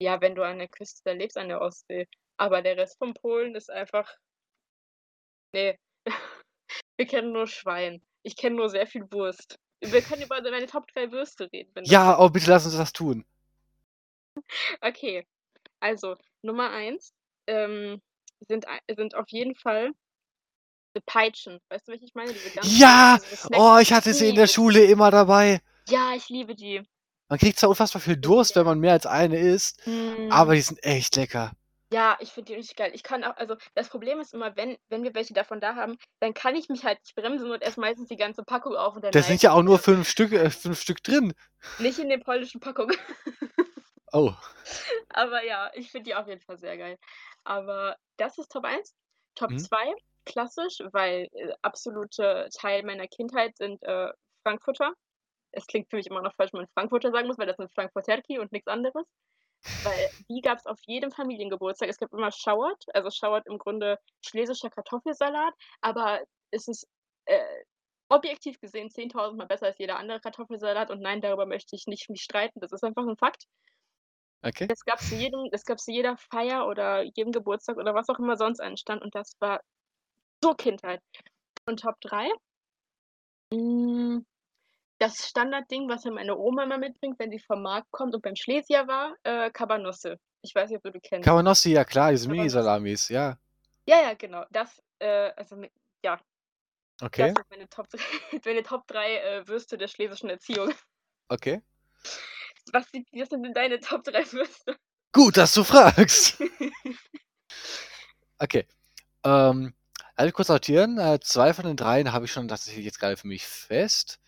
Ja, 0.00 0.20
wenn 0.20 0.34
du 0.34 0.42
an 0.42 0.58
der 0.58 0.66
Küste 0.68 1.12
lebst 1.12 1.36
an 1.38 1.48
der 1.50 1.60
Ostsee. 1.60 2.08
Aber 2.36 2.62
der 2.62 2.76
Rest 2.76 2.98
von 2.98 3.14
Polen 3.14 3.54
ist 3.54 3.70
einfach 3.70 4.10
ne. 5.54 5.78
Wir 6.98 7.06
kennen 7.06 7.32
nur 7.32 7.46
Schwein. 7.46 8.02
Ich 8.24 8.36
kenne 8.36 8.56
nur 8.56 8.68
sehr 8.68 8.86
viel 8.86 9.04
Wurst. 9.12 9.58
Wir 9.80 10.02
können 10.02 10.22
über 10.22 10.40
meine 10.42 10.66
Top 10.66 10.86
3 10.88 11.12
Würste 11.12 11.48
reden, 11.52 11.84
Ja, 11.84 12.18
oh, 12.18 12.30
bitte 12.30 12.50
lass 12.50 12.64
uns 12.64 12.76
das 12.76 12.92
tun. 12.92 13.24
Okay. 14.80 15.26
Also, 15.78 16.16
Nummer 16.42 16.70
1, 16.70 17.12
ähm, 17.46 18.00
sind 18.48 18.66
sind 18.96 19.14
auf 19.14 19.28
jeden 19.28 19.54
Fall 19.54 19.92
Peitschen. 21.06 21.60
Weißt 21.68 21.86
du, 21.86 21.92
welche 21.92 22.04
ich 22.06 22.14
meine? 22.14 22.32
Ja! 22.62 23.18
Oh, 23.52 23.78
ich 23.80 23.92
hatte 23.92 24.14
sie 24.14 24.28
in 24.28 24.34
der 24.34 24.44
liebe 24.44 24.52
Schule 24.52 24.84
immer 24.84 25.10
dabei. 25.10 25.60
Ja, 25.88 26.14
ich 26.16 26.28
liebe 26.28 26.54
die. 26.54 26.82
Man 27.28 27.38
kriegt 27.38 27.58
zwar 27.58 27.70
unfassbar 27.70 28.00
viel 28.00 28.16
Durst, 28.16 28.54
wenn 28.56 28.64
man 28.66 28.78
mehr 28.78 28.92
als 28.92 29.06
eine 29.06 29.38
isst, 29.38 29.80
aber 30.30 30.52
Mm. 30.52 30.54
die 30.54 30.60
sind 30.60 30.84
echt 30.84 31.16
lecker. 31.16 31.52
Ja, 31.94 32.16
ich 32.18 32.32
finde 32.32 32.46
die 32.46 32.54
richtig 32.56 32.74
geil. 32.76 32.90
Ich 32.92 33.04
kann 33.04 33.22
auch 33.22 33.36
also, 33.36 33.54
das 33.76 33.88
Problem 33.88 34.18
ist 34.18 34.34
immer, 34.34 34.56
wenn 34.56 34.76
wenn 34.88 35.04
wir 35.04 35.14
welche 35.14 35.32
davon 35.32 35.60
da 35.60 35.76
haben, 35.76 35.96
dann 36.18 36.34
kann 36.34 36.56
ich 36.56 36.68
mich 36.68 36.84
halt 36.84 36.98
nicht 37.00 37.14
bremsen 37.14 37.48
und 37.52 37.62
esse 37.62 37.78
meistens 37.78 38.08
die 38.08 38.16
ganze 38.16 38.42
Packung 38.42 38.74
auf 38.74 38.96
und 38.96 39.04
dann 39.04 39.12
Da 39.12 39.22
sind 39.22 39.42
ja 39.42 39.52
auch 39.52 39.62
nur 39.62 39.78
5 39.78 40.08
Stück 40.08 40.32
äh, 40.32 40.50
5 40.50 40.80
Stück 40.80 41.04
drin. 41.04 41.32
Nicht 41.78 42.00
in 42.00 42.08
den 42.08 42.20
polnischen 42.20 42.60
Packungen. 42.60 42.96
Oh. 44.16 44.32
Aber 45.08 45.42
ja, 45.44 45.72
ich 45.74 45.90
finde 45.90 46.04
die 46.04 46.14
auf 46.14 46.28
jeden 46.28 46.40
Fall 46.40 46.56
sehr 46.56 46.78
geil. 46.78 46.98
Aber 47.42 47.96
das 48.16 48.38
ist 48.38 48.52
Top 48.52 48.64
1. 48.64 48.94
Top 49.34 49.50
Mhm. 49.50 49.58
2, 49.58 49.92
klassisch, 50.24 50.78
weil, 50.92 51.26
äh, 51.32 51.52
absolute 51.62 52.48
Teil 52.56 52.84
meiner 52.84 53.08
Kindheit 53.08 53.56
sind, 53.56 53.82
äh, 53.82 54.12
Frankfurter. 54.44 54.92
Es 55.50 55.66
klingt 55.66 55.90
für 55.90 55.96
mich 55.96 56.06
immer 56.06 56.22
noch 56.22 56.32
falsch, 56.36 56.52
wenn 56.52 56.60
man 56.60 56.68
Frankfurter 56.74 57.10
sagen 57.10 57.26
muss, 57.26 57.38
weil 57.38 57.48
das 57.48 57.56
sind 57.56 57.74
Frankfurterki 57.74 58.38
und 58.38 58.52
nix 58.52 58.68
anderes. 58.68 59.04
Weil 59.82 60.08
die 60.30 60.40
gab's 60.40 60.66
auf 60.66 60.78
jedem 60.86 61.10
Familiengeburtstag. 61.12 61.88
Es 61.90 61.98
gab 61.98 62.12
immer 62.12 62.30
Schauert, 62.32 62.84
also 62.94 63.10
Schauert 63.10 63.46
im 63.46 63.58
Grunde 63.58 63.98
schlesischer 64.24 64.70
Kartoffelsalat, 64.70 65.54
aber 65.82 66.22
es 66.50 66.68
ist, 66.68 66.86
äh, 67.26 67.44
objektiv 68.10 68.60
gesehen 68.60 68.90
10.000 68.90 69.38
Mal 69.38 69.46
besser 69.46 69.66
als 69.66 69.78
jeder 69.78 69.96
andere 69.98 70.20
Kartoffelsalat 70.20 70.90
und 70.90 71.00
nein, 71.00 71.20
darüber 71.22 71.46
möchte 71.46 71.76
ich 71.76 71.86
nicht 71.86 72.08
mich 72.10 72.22
streiten. 72.22 72.60
Das 72.60 72.72
ist 72.72 72.84
einfach 72.84 73.04
'n 73.04 73.16
Fakt. 73.18 73.44
Okay. 74.44 74.70
Zu 75.08 75.16
jedem 75.16 75.50
das 75.50 75.64
gab's 75.64 75.84
zu 75.84 75.92
jeder 75.92 76.16
Feier 76.16 76.66
oder 76.66 77.02
jedem 77.02 77.32
Geburtstag 77.32 77.76
oder 77.76 77.94
was 77.94 78.08
auch 78.08 78.18
immer 78.18 78.36
sonst 78.36 78.60
anstand 78.60 79.02
und 79.02 79.14
das 79.14 79.32
war 79.40 79.60
so 80.42 80.54
Kindheit. 80.54 81.00
Und 81.66 81.80
Top 81.80 81.96
3? 82.02 82.30
Hm, 83.52 84.24
das 85.04 85.28
Standardding, 85.28 85.88
was 85.88 86.04
mir 86.04 86.12
meine 86.12 86.36
Oma 86.36 86.64
immer 86.64 86.78
mitbringt, 86.78 87.18
wenn 87.18 87.30
sie 87.30 87.38
vom 87.38 87.62
Markt 87.62 87.90
kommt 87.90 88.14
und 88.14 88.22
beim 88.22 88.36
Schlesier 88.36 88.86
war, 88.88 89.14
äh, 89.22 89.50
Cabanossi. 89.50 90.14
Ich 90.42 90.54
weiß 90.54 90.70
nicht, 90.70 90.78
ob 90.78 90.82
du 90.84 90.92
die 90.92 91.00
kennst. 91.00 91.24
Cabanossi, 91.26 91.72
ja 91.72 91.84
klar, 91.84 92.10
diese. 92.10 92.28
Mini-Salamis, 92.28 93.08
ja. 93.08 93.38
Ja, 93.86 94.00
ja, 94.02 94.14
genau. 94.14 94.44
Das, 94.50 94.82
äh, 94.98 95.30
also 95.36 95.56
ja. 96.02 96.16
Das 96.16 96.22
Okay. 97.06 97.32
sind 97.34 97.50
meine 97.50 97.68
Top 97.68 97.88
3 97.90 97.98
meine 98.44 98.62
Top 98.62 98.86
3, 98.86 99.16
äh, 99.16 99.48
Würste 99.48 99.76
der 99.76 99.88
schlesischen 99.88 100.30
Erziehung. 100.30 100.72
Okay. 101.28 101.60
Was 102.72 102.88
sind 102.90 103.06
was 103.12 103.28
sind 103.28 103.42
denn 103.42 103.52
deine 103.54 103.80
Top 103.80 104.04
3 104.04 104.32
Würste? 104.32 104.76
Gut, 105.12 105.36
dass 105.36 105.54
du 105.54 105.64
fragst. 105.64 106.38
Okay. 108.38 108.66
Ähm, 109.24 109.74
also 110.16 110.32
kurz 110.32 110.48
sortieren. 110.48 110.98
Äh, 110.98 111.20
2 111.20 111.54
von 111.54 111.64
den 111.66 111.76
3 111.76 112.04
habe 112.04 112.24
ich 112.24 112.32
schon 112.32 112.48
tatsächlich 112.48 112.84
jetzt 112.84 112.98
grade 112.98 113.16
für 113.16 113.28
mich 113.28 113.46
fest. 113.46 114.20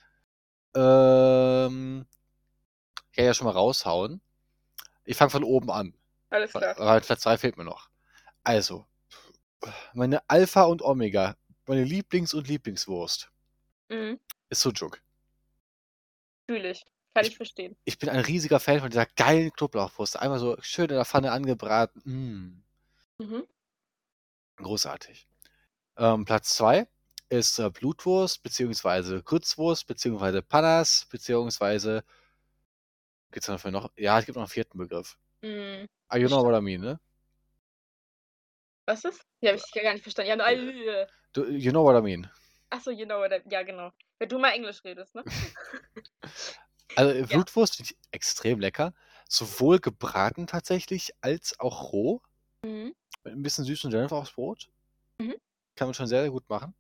Ähm, 0.77 2.07
kann 2.95 3.25
ich 3.25 3.25
ja 3.25 3.35
schon 3.35 3.47
mal 3.47 3.53
raushauen. 3.53 4.21
Ich 5.05 5.17
fange 5.17 5.31
von 5.31 5.45
oben 5.45 5.71
an. 5.71 5.95
Alles 6.31 6.51
klar. 6.53 6.75
weil 6.79 7.01
Platz 7.01 7.21
2 7.23 7.39
fehlt 7.39 7.57
mir 7.57 7.65
noch. 7.65 7.89
Also, 8.45 8.87
meine 9.95 10.29
Alpha 10.29 10.65
und 10.65 10.83
Omega, 10.83 11.37
meine 11.67 11.85
Lieblings 11.85 12.35
und 12.35 12.47
Lieblingswurst 12.49 13.31
Mhm. 13.89 14.19
ist 14.51 14.61
Sucuk. 14.61 15.01
Fühle 16.49 16.71
ich. 16.73 16.85
Kann 17.15 17.25
ich 17.25 17.31
Ich 17.31 17.37
verstehen. 17.37 17.77
ich 17.85 17.99
bin 17.99 18.09
ein 18.11 18.21
riesiger 18.21 18.61
Fan 18.61 18.81
von 18.81 18.91
dieser 18.91 19.07
geilen 19.07 19.53
Knoblauchwurst. 19.53 20.19
Einmal 20.19 20.39
so 20.39 20.57
schön 20.61 20.91
in 20.91 20.97
der 20.97 21.05
Pfanne 21.07 21.33
angebraten. 21.33 22.03
Mm. 23.19 23.23
Mhm. 23.23 23.47
Großartig. 24.57 25.27
Ähm, 25.97 26.25
Platz 26.25 26.55
2 26.57 26.87
ist, 27.31 27.59
äh, 27.59 27.71
Blutwurst 27.71 28.43
beziehungsweise 28.43 29.23
Grützwurst 29.23 29.87
beziehungsweise 29.87 30.43
Panas 30.43 31.07
beziehungsweise 31.11 32.05
gibt's 33.33 33.47
dafür 33.47 33.71
noch 33.71 33.91
ja, 33.97 34.19
es 34.19 34.27
gibt 34.27 34.37
noch 34.37 34.45
'n 34.45 34.49
4. 34.49 34.79
Begriff. 34.79 35.19
Mhm. 35.43 35.87
Ah, 36.11 36.19
you 36.19 36.29
know 36.29 36.43
what 36.45 36.55
I 36.55 36.61
mean, 36.63 36.81
ne? 36.83 37.01
Was 38.89 39.05
ist? 39.05 39.21
Die 39.43 39.49
habe 39.49 39.59
ich 39.59 39.71
gar 39.83 39.93
nicht 39.93 40.03
verstanden. 40.03 40.39
Ja, 40.39 40.49
Äh, 40.49 41.07
du 41.33 41.45
you 41.51 41.71
know 41.73 41.83
what 41.85 41.97
I 41.97 42.03
mean. 42.03 42.31
Ach 42.73 42.81
so, 42.83 42.91
you 42.91 43.05
know 43.07 43.19
what 43.21 43.33
I 43.33 43.41
ja, 43.51 43.63
genau. 43.63 43.93
Wenn 44.19 44.29
du 44.29 44.39
mal 44.39 44.51
Englisch 44.53 44.83
redest, 44.85 45.15
ne? 45.15 45.25
Also, 46.97 47.13
äh, 47.13 47.25
Ja. 47.31 47.37
Blutwurst 47.37 47.77
finde 47.77 47.93
ich 47.93 47.99
extrem 48.13 48.61
lecker, 48.61 48.95
sowohl 49.29 49.81
gebraten 49.81 50.47
tatsächlich 50.47 51.13
als 51.21 51.61
auch 51.61 51.93
roh. 51.93 52.23
Mhm. 52.65 52.93
Mit 53.25 53.35
'n 53.35 53.43
bisschen 53.43 53.65
süßem 53.65 53.91
Senf 53.91 54.13
aufs 54.13 54.33
Brot. 54.33 54.69
Mhm. 55.21 55.37
Kann 55.79 55.89
man 55.89 55.95
schon 55.95 56.07
sehr, 56.07 56.23
sehr 56.23 56.31
gut 56.31 56.49
machen. 56.49 56.75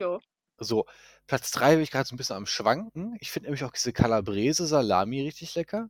Jo. 0.00 0.20
So, 0.60 0.86
Platz 1.28 1.50
3 1.52 1.74
bin 1.74 1.82
ich 1.84 1.90
grad 1.92 2.06
so 2.08 2.14
'n 2.14 2.16
bisschen 2.18 2.36
am 2.36 2.46
Schwanken. 2.46 3.16
Ich 3.20 3.30
finde 3.30 3.46
nämlich 3.48 3.62
auch 3.64 3.70
diese 3.72 3.92
Calabrese 3.92 4.66
Salami 4.66 5.22
richtig 5.22 5.54
lecker. 5.54 5.88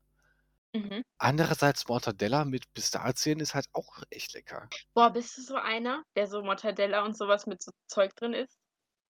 Mhm. 0.75 1.03
Andererseits 1.21 1.87
Mortadella 1.87 2.44
mit 2.44 2.73
Pistazien 2.75 3.38
ist 3.38 3.55
halt 3.55 3.66
auch 3.73 4.03
echt 4.11 4.33
lecker. 4.35 4.73
Boah, 4.94 5.11
bist 5.11 5.37
du 5.38 5.42
so 5.42 5.57
einer, 5.57 6.05
der 6.16 6.27
so 6.27 6.42
Mortadella 6.42 7.05
und 7.05 7.16
so 7.16 7.27
was 7.29 7.47
mit 7.47 7.62
so 7.62 7.71
Zeug 7.87 8.14
drin 8.16 8.35
isst? 8.35 8.59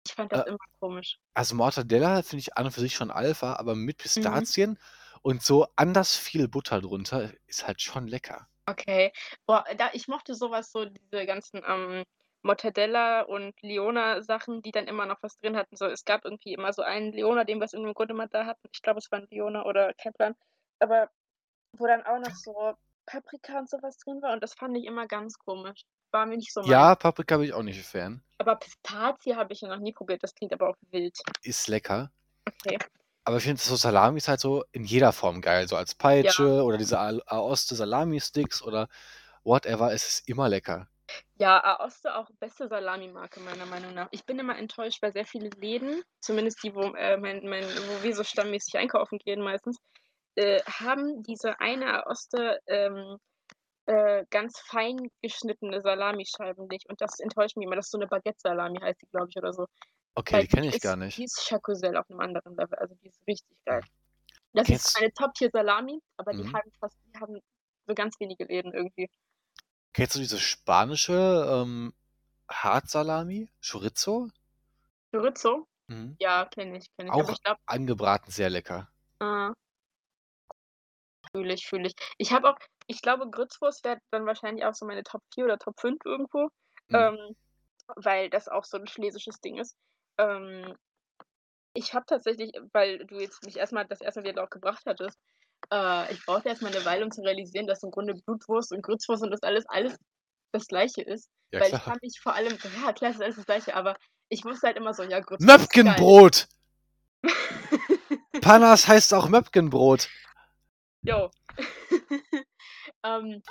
Ich 0.07 0.14
fand 0.14 0.33
das 0.33 0.42
Äh 0.42 0.46
immer 0.46 0.59
komisch. 0.80 1.18
Also, 1.35 1.54
Mortadella 1.57 2.22
finde 2.22 2.40
ich 2.40 2.57
an 2.59 2.66
und 2.66 2.72
für 2.72 2.80
sich 2.80 2.94
schon 2.96 3.11
Alpha, 3.12 3.54
aber 3.54 3.74
mit 3.76 3.98
Mhm. 4.16 4.44
Pistazien 4.44 4.78
und 5.22 5.42
so 5.42 5.66
anders 5.76 6.16
viel 6.16 6.48
Butter 6.48 6.80
drunter 6.83 7.33
ist 7.46 7.66
halt 7.66 7.83
schon 7.83 8.09
lecker. 8.09 8.48
Okay. 8.68 9.12
Boah, 9.46 9.64
da 9.76 9.90
ich 9.92 10.09
mochte 10.09 10.35
so 10.35 10.50
was 10.50 10.72
so 10.72 10.87
diese 10.87 11.26
ganzen, 11.26 11.61
ähm, 11.66 12.02
Mortadella 12.44 13.22
und 13.22 13.61
Leona-Sachen, 13.62 14.62
die 14.62 14.70
dann 14.70 14.87
immer 14.87 15.07
noch 15.07 15.22
was 15.22 15.38
drin 15.38 15.57
hatten. 15.57 15.76
So, 15.76 15.87
es 15.87 16.04
gab 16.04 16.24
irgendwie 16.24 16.52
immer 16.52 16.72
so 16.72 16.83
einen 16.83 17.12
Leona, 17.12 17.44
den 17.44 17.59
wir 17.59 17.64
aus 17.64 17.72
irgendeinem 17.72 17.94
Grund 17.94 18.11
immer 18.11 18.28
da 18.28 18.46
hatten. 18.46 18.68
Ich 18.72 18.83
glaube, 18.83 18.98
es 18.98 19.11
war 19.11 19.18
'n 19.18 19.26
Leona 19.30 19.64
oder 19.64 19.92
Kaplan. 19.94 20.37
Aber 20.78 21.11
wo 21.76 21.87
dann 21.87 22.04
auch 22.04 22.18
noch 22.18 22.35
so 22.35 22.74
Paprika 23.07 23.59
und 23.59 23.68
so 23.68 23.78
was 23.83 23.98
drin 23.98 24.22
war 24.22 24.35
und 24.35 24.42
das 24.42 24.54
fand 24.54 24.76
ich 24.76 24.85
immer 24.85 25.07
ganz 25.07 25.38
komisch. 25.38 25.83
War 26.12 26.26
mir 26.26 26.37
nicht 26.37 26.52
so. 26.52 26.62
Ja, 26.62 26.94
Paprika 26.94 27.38
bin 27.38 27.46
ich 27.46 27.54
auch 27.54 27.62
nicht 27.62 27.83
Fan. 27.85 28.22
Aber 28.38 28.57
Pistazie 28.57 29.35
habe 29.35 29.52
ich 29.52 29.62
ja 29.62 29.68
noch 29.68 29.78
nie 29.78 29.92
probiert, 29.92 30.22
das 30.22 30.35
klingt 30.35 30.52
aber 30.52 30.68
auch 30.68 30.76
wild. 30.90 31.18
Ist 31.42 31.66
lecker. 31.68 32.12
Okay. 32.46 32.78
Aber 33.24 33.38
ich 33.38 33.44
finde, 33.44 33.61
so 33.62 33.74
Salami 33.74 34.18
ist 34.18 34.28
halt 34.28 34.40
so 34.40 34.64
in 34.72 34.85
jeder 34.85 35.12
Form 35.12 35.40
geil. 35.40 35.66
So 35.66 35.76
als 35.76 35.94
Peitsche 35.94 36.62
oder 36.62 36.76
diese 36.76 36.98
Aoste 36.98 37.74
Salami-Sticks 37.74 38.62
oder 38.62 38.88
whatever. 39.44 39.92
Es 39.92 40.07
ist 40.07 40.28
immer 40.28 40.48
lecker. 40.48 40.88
Ja, 41.36 41.62
Aoste 41.62 42.14
auch 42.16 42.28
beste 42.40 42.68
Salami-Marke 42.68 43.40
meiner 43.40 43.66
Meinung 43.66 43.92
nach. 43.94 44.08
Ich 44.12 44.24
bin 44.24 44.38
immer 44.38 44.56
enttäuscht, 44.56 45.02
weil 45.02 45.12
sehr 45.12 45.26
viele 45.26 45.50
Läden, 45.58 46.02
zumindest 46.20 46.62
die, 46.62 46.74
wo, 46.74 46.94
äh, 46.94 47.16
mein, 47.16 47.44
mein, 47.48 47.64
wo 47.64 48.02
wir 48.02 48.14
so 48.14 48.24
stammmäßig 48.24 48.78
einkaufen 48.78 49.18
gehen 49.18 49.40
meistens, 49.42 49.78
äh, 50.36 50.62
haben 50.62 51.22
diese 51.22 51.60
eine 51.60 52.06
Aoste 52.06 52.60
ähm, 52.66 53.18
äh, 53.86 54.24
ganz 54.30 54.58
fein 54.60 54.96
geschnittene 55.20 55.80
Salamischeiben 55.82 56.66
nicht. 56.68 56.88
Und 56.88 57.00
das 57.00 57.20
enttäuscht 57.20 57.56
mich 57.56 57.66
immer. 57.66 57.76
Das 57.76 57.86
ist 57.86 57.92
so 57.92 57.98
eine 57.98 58.06
Baguette-Salami, 58.06 58.78
heißt 58.80 59.02
die, 59.02 59.06
glaube 59.10 59.28
ich, 59.28 59.36
oder 59.36 59.52
so. 59.52 59.66
Okay, 60.14 60.34
Weil 60.36 60.42
die 60.42 60.48
kenne 60.48 60.68
ich 60.68 60.76
ist, 60.76 60.82
gar 60.82 60.96
nicht. 60.96 61.18
Die 61.18 61.24
ist 61.24 61.46
Chacosel 61.48 61.96
auf 61.96 62.08
einem 62.08 62.20
anderen 62.20 62.56
Level. 62.56 62.78
Also 62.78 62.94
die 63.02 63.08
ist 63.08 63.20
richtig 63.26 63.56
geil. 63.66 63.82
Das 64.54 64.68
Kennst- 64.68 64.86
ist 64.86 64.98
eine 64.98 65.12
Top-Tier-Salami, 65.12 66.00
aber 66.16 66.32
die 66.32 66.44
Mhm. 66.44 66.52
haben 66.54 66.70
fast, 66.80 66.96
die 67.12 67.20
haben 67.20 67.40
so 67.86 67.94
ganz 67.94 68.18
wenige 68.20 68.44
Läden 68.44 68.72
irgendwie. 68.72 69.10
Kennst 69.94 70.16
du 70.16 70.18
diese 70.18 70.40
spanische 70.40 71.14
ähm, 71.48 71.94
Hartsalami? 72.50 73.48
Chorizo? 73.62 74.28
Chorizo? 75.12 75.68
Mhm. 75.87 76.16
Ja, 76.18 76.44
kenne 76.46 76.78
ich, 76.78 76.87
kenne 76.96 77.11
ich. 77.11 77.14
Auch 77.14 77.30
ich 77.30 77.42
glaube, 77.42 77.61
angebraten, 77.64 78.30
sehr 78.30 78.50
lecker. 78.50 78.88
äh, 79.20 79.50
fühle 81.33 81.54
ich, 81.54 81.66
fühle 81.66 81.87
ich. 81.87 81.94
Ich 82.18 82.33
habe 82.33 82.50
auch, 82.50 82.59
ich 82.88 83.02
glaube, 83.02 83.30
Grützwurst 83.30 83.85
wäre 83.85 83.98
dann 84.11 84.26
wahrscheinlich 84.26 84.64
auch 84.64 84.74
so 84.74 84.85
meine 84.85 85.04
Top 85.04 85.22
4 85.33 85.44
oder 85.44 85.59
Top 85.59 85.78
5 85.78 86.04
irgendwo. 86.04 86.48
Mhm. 86.88 86.96
Ähm, 86.96 87.37
weil 87.96 88.30
das 88.30 88.48
auch 88.48 88.64
so 88.64 88.78
ein 88.78 88.88
schlesisches 88.88 89.40
Ding 89.40 89.59
ist. 89.59 89.76
Ähm, 90.18 90.74
ich 91.72 91.94
habe 91.94 92.07
tatsächlich, 92.07 92.52
weil 92.72 93.04
du 93.07 93.20
jetzt 93.20 93.44
mich 93.44 93.59
erstmal 93.59 93.87
das 93.87 94.00
erste 94.00 94.24
wieder 94.24 94.42
auch 94.42 94.50
gebracht 94.50 94.83
hattest, 94.87 95.18
äh, 95.72 96.12
ich 96.12 96.24
brauchte 96.24 96.48
erstmal 96.48 96.74
eine 96.74 96.85
Weile, 96.85 97.05
um 97.05 97.11
zu 97.11 97.22
realisieren, 97.22 97.66
dass 97.66 97.83
im 97.83 97.90
Grunde 97.90 98.14
Blutwurst 98.14 98.72
und 98.72 98.83
Grützwurst 98.83 99.22
und 99.22 99.31
das 99.31 99.42
alles, 99.42 99.64
alles 99.68 99.96
das 100.53 100.66
Gleiche 100.66 101.03
ist. 101.03 101.31
Ja, 101.53 101.61
weil 101.61 101.66
ich 101.66 101.74
klar. 101.74 101.85
kann 101.85 101.98
mich 102.03 102.20
vor 102.20 102.35
allem, 102.35 102.57
ja 102.85 102.92
klar, 102.92 103.11
es 103.11 103.16
ist 103.16 103.22
alles 103.22 103.37
das 103.37 103.46
Gleiche, 103.46 103.74
aber 103.74 103.96
ich 104.29 104.44
wusste 104.44 104.66
halt 104.66 104.77
immer 104.77 104.94
so, 104.94 105.03
ja, 105.03 105.20
Grützwurst. 105.20 105.46
Möpkenbrot! 105.46 106.48
Panas 108.40 108.88
heißt 108.88 109.14
auch 109.14 109.29
Möpkenbrot. 109.29 110.09
Jo. 111.03 111.31
ähm, 113.05 113.42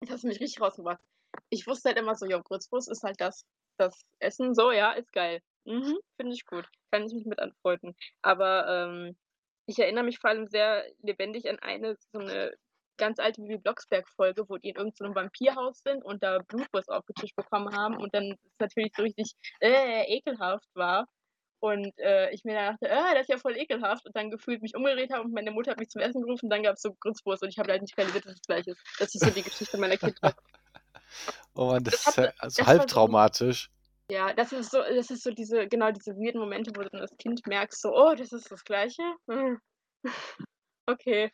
das 0.00 0.10
hast 0.10 0.24
du 0.24 0.28
mich 0.28 0.40
richtig 0.40 0.60
rausgebracht. 0.60 1.00
Ich 1.48 1.66
wusste 1.66 1.88
halt 1.88 1.98
immer 1.98 2.14
so, 2.14 2.26
jo, 2.26 2.42
Grützwurst 2.42 2.90
ist 2.90 3.02
halt 3.02 3.20
das, 3.20 3.44
das 3.78 4.04
Essen, 4.18 4.54
so, 4.54 4.70
ja, 4.70 4.92
ist 4.92 5.12
geil. 5.12 5.40
Mhm, 5.64 5.98
finde 6.16 6.34
ich 6.34 6.46
gut. 6.46 6.68
Kann 6.90 7.04
ich 7.04 7.12
mich 7.12 7.24
mit 7.24 7.38
anfreunden. 7.38 7.96
Aber 8.20 8.66
ähm, 8.68 9.16
ich 9.66 9.78
erinnere 9.78 10.04
mich 10.04 10.18
vor 10.18 10.30
allem 10.30 10.48
sehr 10.48 10.84
lebendig 11.02 11.48
an 11.48 11.58
eine, 11.60 11.96
so 12.12 12.18
eine 12.18 12.52
ganz 12.98 13.18
alte 13.18 13.40
Bibi 13.40 13.58
Blocksberg-Folge, 13.58 14.48
wo 14.48 14.58
die 14.58 14.70
in 14.70 14.76
irgendeinem 14.76 15.14
Vampirhaus 15.14 15.80
sind 15.84 16.04
und 16.04 16.22
da 16.22 16.38
Blutwurst 16.38 16.88
aufgetischt 16.90 17.34
bekommen 17.36 17.74
haben 17.76 17.96
und 17.96 18.14
dann 18.14 18.32
es 18.32 18.58
natürlich 18.58 18.92
so 18.96 19.02
richtig 19.02 19.32
äh, 19.60 20.04
ekelhaft 20.14 20.68
war. 20.74 21.08
Und 21.60 21.96
äh, 21.98 22.30
ich 22.32 22.42
mir 22.44 22.54
dann 22.54 22.72
dachte, 22.72 22.88
äh, 22.88 23.14
das 23.14 23.22
ist 23.22 23.28
ja 23.28 23.38
voll 23.38 23.56
ekelhaft. 23.56 24.04
Und 24.04 24.16
dann 24.16 24.30
gefühlt 24.32 24.62
mich 24.62 24.74
umgedreht 24.74 25.12
habe 25.12 25.22
und 25.22 25.32
meine 25.32 25.52
Mutter 25.52 25.70
hat 25.70 25.78
mich 25.78 25.90
zum 25.90 26.02
Essen 26.02 26.20
gerufen. 26.22 26.46
Und 26.46 26.50
dann 26.50 26.64
gab 26.64 26.74
es 26.74 26.82
so 26.82 26.92
Grützwurst 26.92 27.42
und 27.44 27.50
ich 27.50 27.58
habe 27.58 27.70
halt 27.70 27.82
nicht 27.82 27.96
realisiert, 27.96 28.26
dass 28.26 28.32
es 28.34 28.42
gleich 28.42 28.66
ist. 28.66 28.80
Das 28.98 29.14
ist 29.14 29.24
so 29.24 29.30
die 29.30 29.42
Geschichte 29.42 29.78
meiner 29.78 29.96
Kindheit. 29.96 30.34
Oh 31.54 31.66
Mann, 31.66 31.84
das, 31.84 32.04
Das 32.04 32.08
ist 32.08 32.16
ja 32.16 32.32
also 32.38 32.66
halb 32.66 32.80
so- 32.82 32.86
traumatisch. 32.86 33.70
Ja, 34.12 34.34
das 34.34 34.52
ist 34.52 34.70
so, 34.70 34.78
das 34.78 35.10
ist 35.10 35.22
so 35.22 35.30
diese, 35.30 35.66
genau 35.68 35.90
diese 35.90 36.12
weirden 36.12 36.40
Momente, 36.40 36.70
wo 36.76 36.82
du 36.82 36.90
dann 36.90 37.00
als 37.00 37.16
Kind 37.16 37.46
merkst, 37.46 37.80
so, 37.80 37.94
oh, 37.94 38.14
das 38.14 38.32
ist 38.32 38.50
das 38.50 38.62
Gleiche. 38.62 39.02
Hm. 39.28 39.58
Okay. 40.84 41.30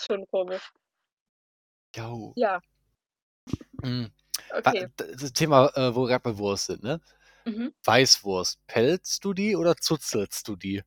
Schon 0.00 0.24
komisch. 0.28 0.70
Jo. 1.96 2.32
Ja, 2.36 2.60
Mhm. 3.82 4.10
Okay. 4.50 4.88
Das 4.96 5.32
Thema, 5.32 5.68
äh, 5.74 5.94
wo 5.94 6.02
wir 6.02 6.08
gerade 6.08 6.22
bei 6.22 6.38
Wurst 6.38 6.66
sind, 6.66 6.82
ne? 6.82 7.00
Mhm. 7.44 7.74
Weißwurst. 7.84 8.64
Pelzt 8.66 9.24
du 9.24 9.34
die 9.34 9.56
oder 9.56 9.76
zuzelst 9.76 10.48
du 10.48 10.56
die? 10.56 10.82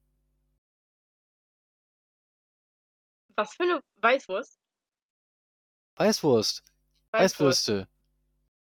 Was 3.36 3.54
für 3.54 3.64
eine 3.64 3.82
Weißwurst? 3.98 4.58
Weißwurst. 5.98 6.64
Weißwurst. 7.12 7.12
Weißwürste. 7.12 7.88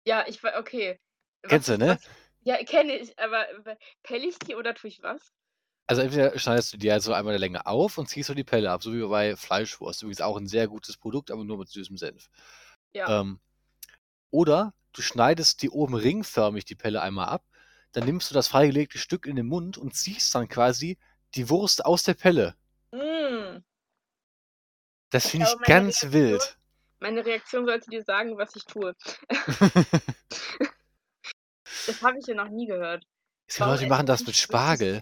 Ja, 0.06 0.26
ich 0.28 0.42
war, 0.42 0.58
okay. 0.58 1.00
Kennst 1.44 1.68
du, 1.68 1.78
ne? 1.78 2.00
Was, 2.00 2.10
ja, 2.44 2.64
kenne 2.64 2.98
ich, 2.98 3.18
aber 3.20 3.46
w- 3.64 3.76
pell 4.04 4.24
ich 4.24 4.38
die 4.40 4.56
oder 4.56 4.74
tue 4.76 4.90
ich 4.90 5.02
was? 5.04 5.32
Also 5.88 6.02
entweder 6.02 6.38
schneidest 6.40 6.74
du 6.74 6.78
die 6.78 6.92
halt 6.92 7.04
so 7.04 7.14
einmal 7.14 7.34
der 7.34 7.40
Länge 7.40 7.66
auf 7.66 7.98
und 7.98 8.08
ziehst 8.08 8.30
du 8.30 8.34
die 8.34 8.44
Pelle 8.46 8.72
ab, 8.72 8.82
so 8.84 8.94
wie 8.94 9.06
bei 9.08 9.36
Fleischwurst. 9.36 10.02
Übrigens 10.02 10.22
auch 10.22 10.38
ein 10.38 10.48
sehr 10.48 10.68
gutes 10.68 10.96
Produkt, 10.98 11.30
aber 11.30 11.44
nur 11.44 11.58
mit 11.58 11.68
süßem 11.70 11.98
Senf. 11.98 12.30
Ja. 12.94 13.20
Ähm, 13.22 13.40
oder 14.32 14.74
du 14.94 15.02
schneidest 15.02 15.62
die 15.62 15.70
oben 15.70 15.96
ringförmig 15.96 16.64
die 16.66 16.76
Pelle 16.76 17.02
einmal 17.02 17.28
ab, 17.28 17.44
dann 17.92 18.06
nimmst 18.06 18.30
du 18.32 18.34
das 18.34 18.48
freigelegte 18.48 18.98
Stück 18.98 19.26
in 19.26 19.36
den 19.36 19.48
Mund 19.48 19.78
und 19.78 19.94
ziehst 19.96 20.34
dann 20.34 20.48
quasi 20.48 20.98
die 21.36 21.50
Wurst 21.50 21.86
aus 21.86 22.04
der 22.04 22.14
Pelle. 22.14 22.56
Mm. 22.92 23.60
Das 25.10 25.26
Ich 25.26 25.32
finde 25.32 25.48
ich 25.48 25.54
meine 25.56 25.68
ganz 25.68 26.04
Reaktion- 26.04 26.14
wild. 26.14 26.58
Meine 27.00 27.26
Reaktion 27.26 27.66
sollte 27.66 27.90
dir 27.90 28.04
sagen, 28.04 28.38
was 28.38 28.56
ich 28.56 28.64
tue. 28.66 28.96
Das 31.88 32.02
habe 32.02 32.18
ich 32.20 32.28
ja 32.28 32.36
noch 32.36 32.50
nie 32.50 32.66
gehört. 32.66 33.06
Es 33.48 33.56
gibt 33.56 33.68
Leute, 33.68 33.84
die 33.84 33.90
machen 33.90 34.06
das 34.06 34.26
mit 34.26 34.36
Spargel. 34.36 35.02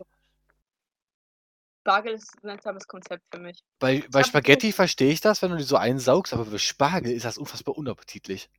Spargel 1.82 2.14
ist 2.14 2.36
ein 2.38 2.50
seltsames 2.50 2.88
Konzept 2.88 3.24
für 3.32 3.40
mich. 3.40 3.64
Bei, 3.80 4.04
bei 4.12 4.24
Spaghetti 4.24 4.72
verstehe 4.72 5.12
ich 5.12 5.22
das, 5.22 5.42
wenn 5.42 5.52
du 5.52 5.58
die 5.58 5.64
so 5.64 5.78
einsaugst, 5.78 6.34
aber 6.34 6.46
bei 6.46 6.58
Spargel 6.58 7.12
ist 7.12 7.26
das 7.26 7.38
unfassbar 7.38 7.78
unappetitlich. 7.78 8.50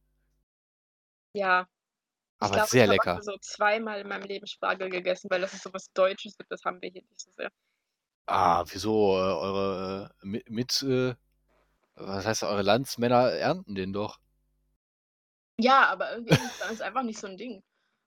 Ja. 1.34 1.62
Ich 1.62 2.46
Aber 2.46 2.54
glaube, 2.54 2.68
sehr 2.68 2.84
ich 2.84 2.90
habe 2.90 2.96
lecker. 2.96 3.18
auch 3.18 3.22
so 3.22 3.36
zweimal 3.38 4.00
in 4.00 4.08
meinem 4.08 4.24
Leben 4.24 4.46
Spargel 4.46 4.88
gegessen, 4.90 5.30
weil 5.30 5.40
das 5.40 5.54
ist 5.54 5.62
so 5.62 5.72
was 5.72 5.92
Deutsches 5.92 6.36
das 6.48 6.64
haben 6.64 6.82
wir 6.82 6.90
hier 6.90 7.02
nicht 7.02 7.20
so 7.20 7.30
sehr. 7.32 7.50
Ah, 8.26 8.64
wieso? 8.68 9.16
Äh, 9.16 9.20
eure 9.20 10.14
äh, 10.22 10.26
mit, 10.26 10.50
mit 10.50 10.82
äh, 10.82 11.14
was 11.94 12.26
heißt 12.26 12.42
das, 12.42 12.48
eure 12.48 12.62
Landsmänner 12.62 13.30
ernten 13.32 13.74
den 13.74 13.92
doch. 13.92 14.18
Ja, 15.58 15.86
aber 15.86 16.12
irgendwie 16.12 16.34
ist 16.34 16.70
uns 16.70 16.80
einfach 16.80 17.02
nicht 17.04 17.20
so 17.20 17.28
ein 17.28 17.36
Ding. 17.36 17.62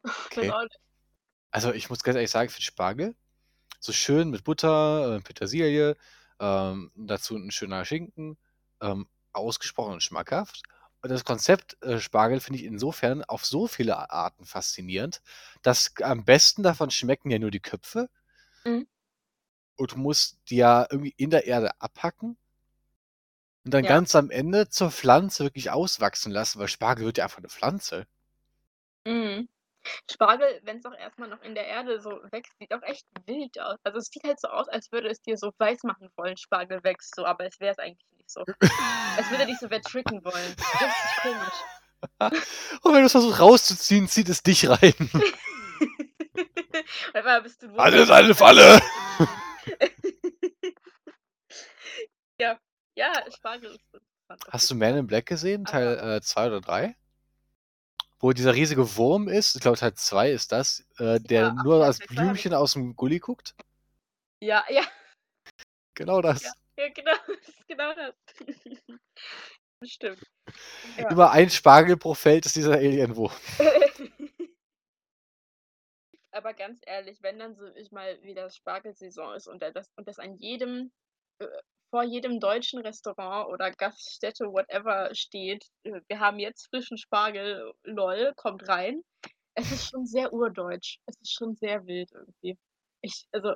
Okay. 0.26 0.52
Also 1.52 1.74
ich 1.74 1.90
muss 1.90 2.04
ganz 2.04 2.16
ehrlich 2.16 2.32
sagen, 2.32 2.50
für 2.50 2.62
Spargel, 2.62 3.16
so 3.80 3.94
schön 3.94 4.30
mit 4.32 4.44
Butter, 4.44 5.18
äh, 5.18 5.22
Petersilie, 5.22 5.98
ähm, 6.40 6.92
dazu 6.96 7.38
ein 7.38 7.52
schöner 7.52 7.86
Schinken, 7.86 8.38
ähm, 8.82 9.08
ausgesprochen 9.34 10.02
schmackhaft. 10.02 10.64
Und 11.02 11.12
das 11.12 11.26
Konzept 11.26 11.82
äh, 11.84 12.00
Spargel 12.00 12.40
finde 12.42 12.60
ich 12.60 12.66
insofern 12.66 13.24
auf 13.26 13.46
so 13.46 13.68
viele 13.68 14.12
Arten 14.12 14.46
faszinierend, 14.46 15.22
dass 15.64 15.94
am 16.04 16.26
besten 16.26 16.64
davon 16.64 16.92
schmecken 16.92 17.32
ja 17.32 17.40
nur 17.40 17.52
die 17.52 17.62
Köpfe. 17.62 18.10
Mhm. 18.66 18.86
Und 19.78 19.94
du 19.94 19.98
musst 19.98 20.38
die 20.50 20.58
ja 20.58 20.86
irgendwie 20.90 21.14
in 21.18 21.30
der 21.30 21.46
Erde 21.48 21.80
abhacken 21.80 22.38
und 23.66 23.74
dann 23.74 23.84
Ja. 23.84 23.90
ganz 23.90 24.16
am 24.16 24.32
Ende 24.32 24.70
zur 24.70 24.90
Pflanze 24.92 25.44
wirklich 25.44 25.70
auswachsen 25.70 26.32
lassen, 26.32 26.58
weil 26.60 26.68
Spargel 26.68 27.06
wird 27.06 27.18
ja 27.18 27.26
einfach 27.26 27.40
eine 27.40 27.50
Pflanze. 27.50 28.08
Mhm. 29.06 29.48
Spargel, 30.10 30.62
wenn 30.64 30.78
es 30.78 30.86
auch 30.86 30.94
erstmal 30.94 31.30
noch 31.30 31.42
in 31.42 31.56
der 31.56 31.68
Erde 31.68 32.00
so 32.02 32.10
wächst, 32.32 32.54
sieht 32.60 32.74
auch 32.74 32.82
echt 32.84 33.06
wild 33.26 33.60
aus. 33.60 33.78
Also 33.84 34.00
es 34.00 34.06
sieht 34.08 34.24
halt 34.24 34.40
so 34.40 34.48
aus, 34.48 34.68
als 34.68 34.92
würde 34.92 35.10
es 35.10 35.22
dir 35.22 35.38
so 35.38 35.52
weiß 35.58 35.84
machen 35.84 36.10
wollen, 36.16 36.38
Spargel 36.38 36.84
wächst 36.84 37.16
so, 37.16 37.26
aber 37.26 37.46
es 37.46 37.60
wäre 37.60 37.72
es 37.74 37.80
eigentlich 37.80 38.08
nicht 38.18 38.30
so. 38.30 38.42
als 39.18 39.30
würde 39.30 39.46
dich 39.46 39.58
so 39.60 39.70
wer 39.70 39.82
tricken 39.82 40.24
wollen. 40.24 40.56
Richtig 40.58 41.22
komisch. 41.22 41.62
Und 42.82 42.94
wenn 42.94 43.02
du 43.02 43.06
es 43.06 43.12
versuchst 43.12 43.40
rauszuziehen, 43.40 44.08
zieht 44.08 44.30
es 44.30 44.44
dich 44.44 44.70
rein. 44.70 44.94
Alles 47.78 48.12
eine 48.12 48.36
Falle! 48.36 48.82
ja, 52.40 52.60
ja, 52.96 53.12
Spargel 53.36 53.72
ist 53.72 53.82
interessant. 53.94 54.44
Hast 54.52 54.70
du 54.70 54.76
Man 54.76 54.98
in 54.98 55.08
Black 55.08 55.26
gesehen, 55.26 55.66
Teil 55.66 56.22
2 56.22 56.48
oder 56.48 56.62
3? 56.62 56.96
Wo 58.20 58.32
dieser 58.32 58.56
riesige 58.56 58.96
Wurm 58.96 59.28
ist, 59.28 59.56
ich 59.56 59.62
glaube 59.62 59.78
Teil 59.78 59.94
2 59.94 60.32
ist 60.32 60.52
das, 60.52 60.86
äh, 60.98 61.20
der 61.20 61.42
Ja, 61.42 61.54
nur 61.64 61.84
als 61.84 62.00
Blümchen 62.00 62.54
aus 62.54 62.74
dem 62.74 62.96
Gully 62.96 63.20
guckt. 63.20 63.56
Ja, 64.42 64.64
ja, 64.70 64.84
Genau 65.96 66.22
das. 66.22 66.44
Ja. 66.44 66.52
ja, 66.78 66.90
genau, 66.90 67.14
genau 67.68 67.94
das. 67.96 68.14
stimmt. 69.90 70.22
Ja. 70.98 71.12
Über 71.12 71.32
ein 71.32 71.50
Spargel 71.50 71.98
pro 71.98 72.14
Feld 72.14 72.46
ist 72.46 72.56
dieser 72.56 72.74
Alienwurm. 72.74 73.32
Aber 76.32 76.54
ganz 76.54 76.82
ehrlich, 76.86 77.24
wenn 77.24 77.40
dann 77.40 77.56
so 77.56 77.66
ich 77.76 77.92
mal 77.92 78.22
wieder 78.22 78.50
Spargelsaison 78.50 79.36
ist 79.36 79.48
und 79.48 79.62
da 79.62 79.72
das 79.72 79.90
und 79.96 80.06
das 80.10 80.20
an 80.20 80.36
jedem 80.36 80.92
äh, 81.40 81.48
vor 81.96 82.04
jedem 82.04 82.40
deutschen 82.42 82.80
Restaurant 82.82 83.48
oder 83.50 83.72
Gaststätte, 83.72 84.46
whatever, 84.48 85.10
steht: 85.16 85.66
„Äh, 85.84 86.02
wir 86.10 86.20
haben 86.20 86.40
jetzt 86.40 86.68
frischen 86.70 86.98
Spargel, 86.98 87.74
lol, 87.86 88.34
kommt 88.36 88.68
rein.“ 88.68 89.02
Es 89.56 89.72
ist 89.72 89.90
schon 89.90 90.06
sehr 90.08 90.34
urdeutsch. 90.34 91.00
Es 91.08 91.16
ist 91.22 91.34
schon 91.34 91.56
sehr 91.56 91.86
wild 91.88 92.12
irgendwie. 92.14 92.58
Ich 93.02 93.28
also, 93.34 93.56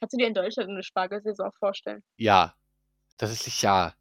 kannst 0.00 0.14
du 0.14 0.18
dir 0.18 0.28
in 0.28 0.34
Deutschland 0.34 0.70
'ne 0.70 0.82
Spargelsaison 0.84 1.52
vorstellen? 1.60 2.02
Ja, 2.18 2.54
tatsächlich 3.18 3.62
ja. 3.62 3.94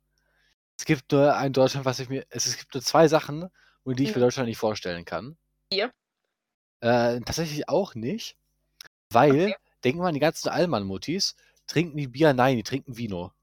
Es 0.79 0.85
gibt 0.85 1.11
nur 1.11 1.35
ein 1.35 1.53
Deutschland, 1.53 1.85
was 1.85 1.99
ich 1.99 2.09
mir 2.09 2.25
es 2.29 2.57
gibt 2.57 2.73
nur 2.75 2.83
2 2.83 3.07
Sachen, 3.09 3.49
die 3.85 4.03
ich 4.03 4.15
mir 4.15 4.21
Mhm. 4.21 4.23
Deutschland 4.23 4.49
nicht 4.49 4.57
vorstellen 4.59 5.05
kann. 5.05 5.37
Bier? 5.71 5.91
Äh, 6.83 7.19
tatsächlich 7.21 7.69
auch 7.69 7.95
nicht, 7.95 8.37
weil 9.11 9.53
Okay. 9.53 9.55
denk 9.83 9.97
mal 9.97 10.09
an 10.09 10.13
die 10.15 10.21
ganzen 10.21 10.49
Allmann-Muttis. 10.49 11.35
Trinken 11.67 11.97
die 11.97 12.07
Bier? 12.07 12.33
Nein, 12.33 12.57
die 12.57 12.63
trinken 12.63 12.97
Vino. 12.97 13.33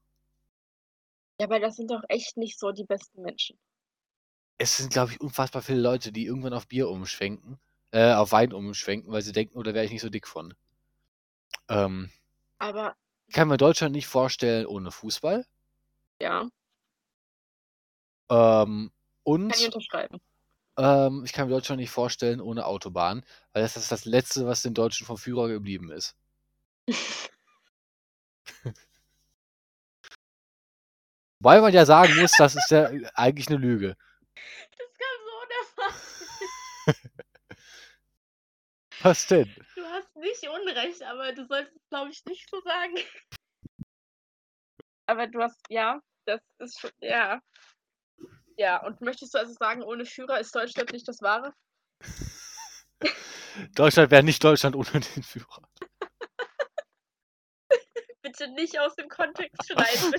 Ja, 1.39 1.45
aber 1.45 1.59
das 1.59 1.75
sind 1.75 1.91
doch 1.91 2.01
echt 2.09 2.37
nicht 2.37 2.57
so 2.57 2.71
die 2.71 2.85
besten 2.85 3.21
Menschen. 3.21 3.59
Es 4.57 4.77
sind, 4.77 4.91
glaube 4.91 5.11
ich, 5.11 5.21
unfassbar 5.21 5.61
viele 5.61 5.79
Leute, 5.79 6.11
die 6.11 6.25
irgendwann 6.25 6.53
auf 6.55 6.67
Bier 6.67 6.89
umschwenken 6.89 7.59
äh, 7.91 8.13
auf 8.13 8.31
Wein 8.31 8.51
umschwenken, 8.51 9.11
weil 9.11 9.21
sie 9.21 9.31
denken: 9.31 9.55
„Oh, 9.55 9.61
da 9.61 9.75
wäre 9.75 9.85
ich 9.85 9.91
nicht 9.91 10.01
so 10.01 10.09
dick 10.09 10.27
von.“ 10.27 10.55
Ähm 11.69 12.09
Aber 12.59 12.95
ich 13.27 13.33
kann 13.35 13.49
mir 13.49 13.57
Deutschland 13.57 13.93
nicht 13.93 14.07
vorstellen 14.07 14.65
ohne 14.65 14.89
Fußball. 14.89 15.45
Ja. 16.19 16.49
Ähm, 18.29 18.91
Kann 19.47 19.59
ich 19.59 19.65
und 19.65 19.67
unterschreiben. 19.67 20.19
ähm, 20.77 21.23
ich 21.25 21.33
kann 21.33 21.47
mir 21.47 21.53
Deutschland 21.55 21.79
nicht 21.81 21.89
vorstellen 21.91 22.39
ohne 22.41 22.65
Autobahn, 22.67 23.23
weil 23.53 23.63
das 23.63 23.75
ist 23.77 23.91
das 23.91 24.05
Letzte, 24.05 24.45
was 24.47 24.61
den 24.61 24.73
Deutschen 24.75 25.05
vom 25.07 25.17
Führer 25.17 25.47
geblieben 25.49 25.91
ist. 25.91 26.15
Wobei 31.43 31.59
man 31.59 31.73
ja 31.73 31.85
sagen 31.85 32.15
muss, 32.21 32.31
das 32.37 32.55
ist 32.55 32.71
ja 32.71 32.89
eigentlich 33.15 33.49
'ne 33.49 33.57
Lüge. 33.57 33.97
Das 34.77 34.87
kam 34.97 35.17
so 35.25 35.83
unerwartet. 35.83 35.99
Was 39.01 39.27
denn? 39.27 39.53
Du 39.75 39.83
hast 39.83 40.15
nicht 40.15 40.47
Unrecht, 40.47 41.03
aber 41.03 41.33
du 41.33 41.45
solltest 41.45 41.75
es, 41.75 41.89
glaube 41.89 42.11
ich, 42.11 42.23
nicht 42.23 42.49
so 42.49 42.61
sagen. 42.61 42.95
Aber 45.05 45.27
du 45.27 45.41
hast 45.41 45.59
ja, 45.69 45.99
das 46.25 46.39
ist 46.59 46.79
schon 46.79 46.91
ja. 47.01 47.41
Ja, 48.57 48.81
und 48.85 49.01
möchtest 49.01 49.33
du 49.33 49.39
also 49.39 49.53
sagen, 49.53 49.83
ohne 49.83 50.05
Führer 50.05 50.39
ist 50.39 50.55
Deutschland 50.55 50.93
nicht 50.93 51.07
das 51.09 51.21
Wahre? 51.21 51.53
Deutschland 53.75 54.11
wäre 54.11 54.23
nicht 54.23 54.43
Deutschland 54.43 54.75
ohne 54.75 54.89
den 55.15 55.23
Führer. 55.23 55.61
Bitte 58.37 58.51
nicht 58.53 58.79
aus 58.79 58.95
dem 58.95 59.09
Kontext 59.09 59.63
schneiden, 59.71 60.13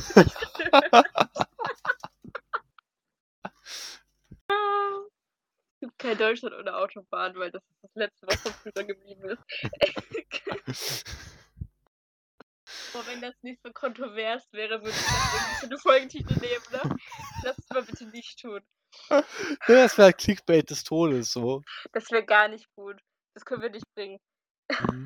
gibt 5.81 5.99
kein 5.99 6.17
Deutschland 6.17 6.55
ohne 6.55 6.77
Autobahn, 6.77 7.35
weil 7.37 7.51
das 7.51 7.63
ist 7.63 7.83
das 7.83 7.95
Letzte, 7.95 8.27
was 8.27 8.41
vom 8.41 8.53
Führer 8.53 8.85
geblieben 8.85 9.31
ist. 9.31 9.43
Boah, 12.93 13.07
wenn 13.07 13.21
das 13.21 13.35
nicht 13.43 13.61
so 13.65 13.73
kontrovers 13.73 14.47
wäre, 14.53 14.81
würde 14.81 14.91
ich 14.91 15.05
das 15.05 15.35
irgendwie 15.35 15.61
für 15.61 15.67
'ne 15.67 15.79
Folgentitel 15.79 16.35
nehmen, 16.35 16.65
ne? 16.71 16.97
Lass 17.43 17.59
es 17.59 17.69
mal 17.71 17.83
bitte 17.83 18.07
nicht 18.07 18.41
tun. 18.41 18.61
Ja, 19.11 19.25
das 19.67 19.99
wäre 19.99 20.13
Clickbait 20.13 20.71
des 20.71 20.85
Todes 20.85 21.33
so. 21.33 21.63
Das 21.93 22.09
wäre 22.13 22.25
gar 22.25 22.47
nicht 22.47 22.73
gut. 22.77 23.01
Das 23.35 23.45
können 23.45 23.63
wir 23.63 23.71
nicht 23.71 23.93
bringen. 23.97 24.21
Mhm. 24.71 25.05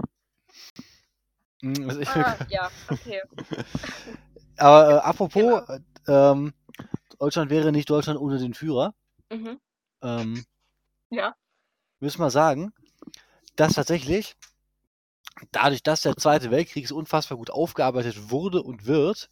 Hm, 1.62 1.88
also 1.88 2.00
ich 2.00 2.08
Ah, 2.08 2.36
ja, 2.48 2.70
okay. 2.88 3.22
Aber, 4.58 4.90
äh, 4.96 4.98
apropos, 5.00 5.62
Genau. 5.62 5.66
äh, 5.68 5.80
ähm, 6.08 6.52
Deutschland 7.18 7.50
wäre 7.50 7.72
nicht 7.72 7.90
Deutschland 7.90 8.20
ohne 8.20 8.38
den 8.38 8.54
Führer. 8.54 8.94
Mhm. 9.30 9.58
Ähm 10.02 10.44
Ja. 11.10 11.34
müssen 12.00 12.20
wir 12.20 12.30
sagen, 12.30 12.72
dass 13.56 13.74
tatsächlich 13.74 14.36
dadurch, 15.52 15.82
dass 15.82 16.00
der 16.02 16.16
Zweite 16.16 16.50
Weltkrieg 16.50 16.88
so 16.88 16.96
unfassbar 16.96 17.36
gut 17.38 17.50
aufgearbeitet 17.50 18.30
wurde 18.30 18.62
und 18.62 18.86
wird, 18.86 19.28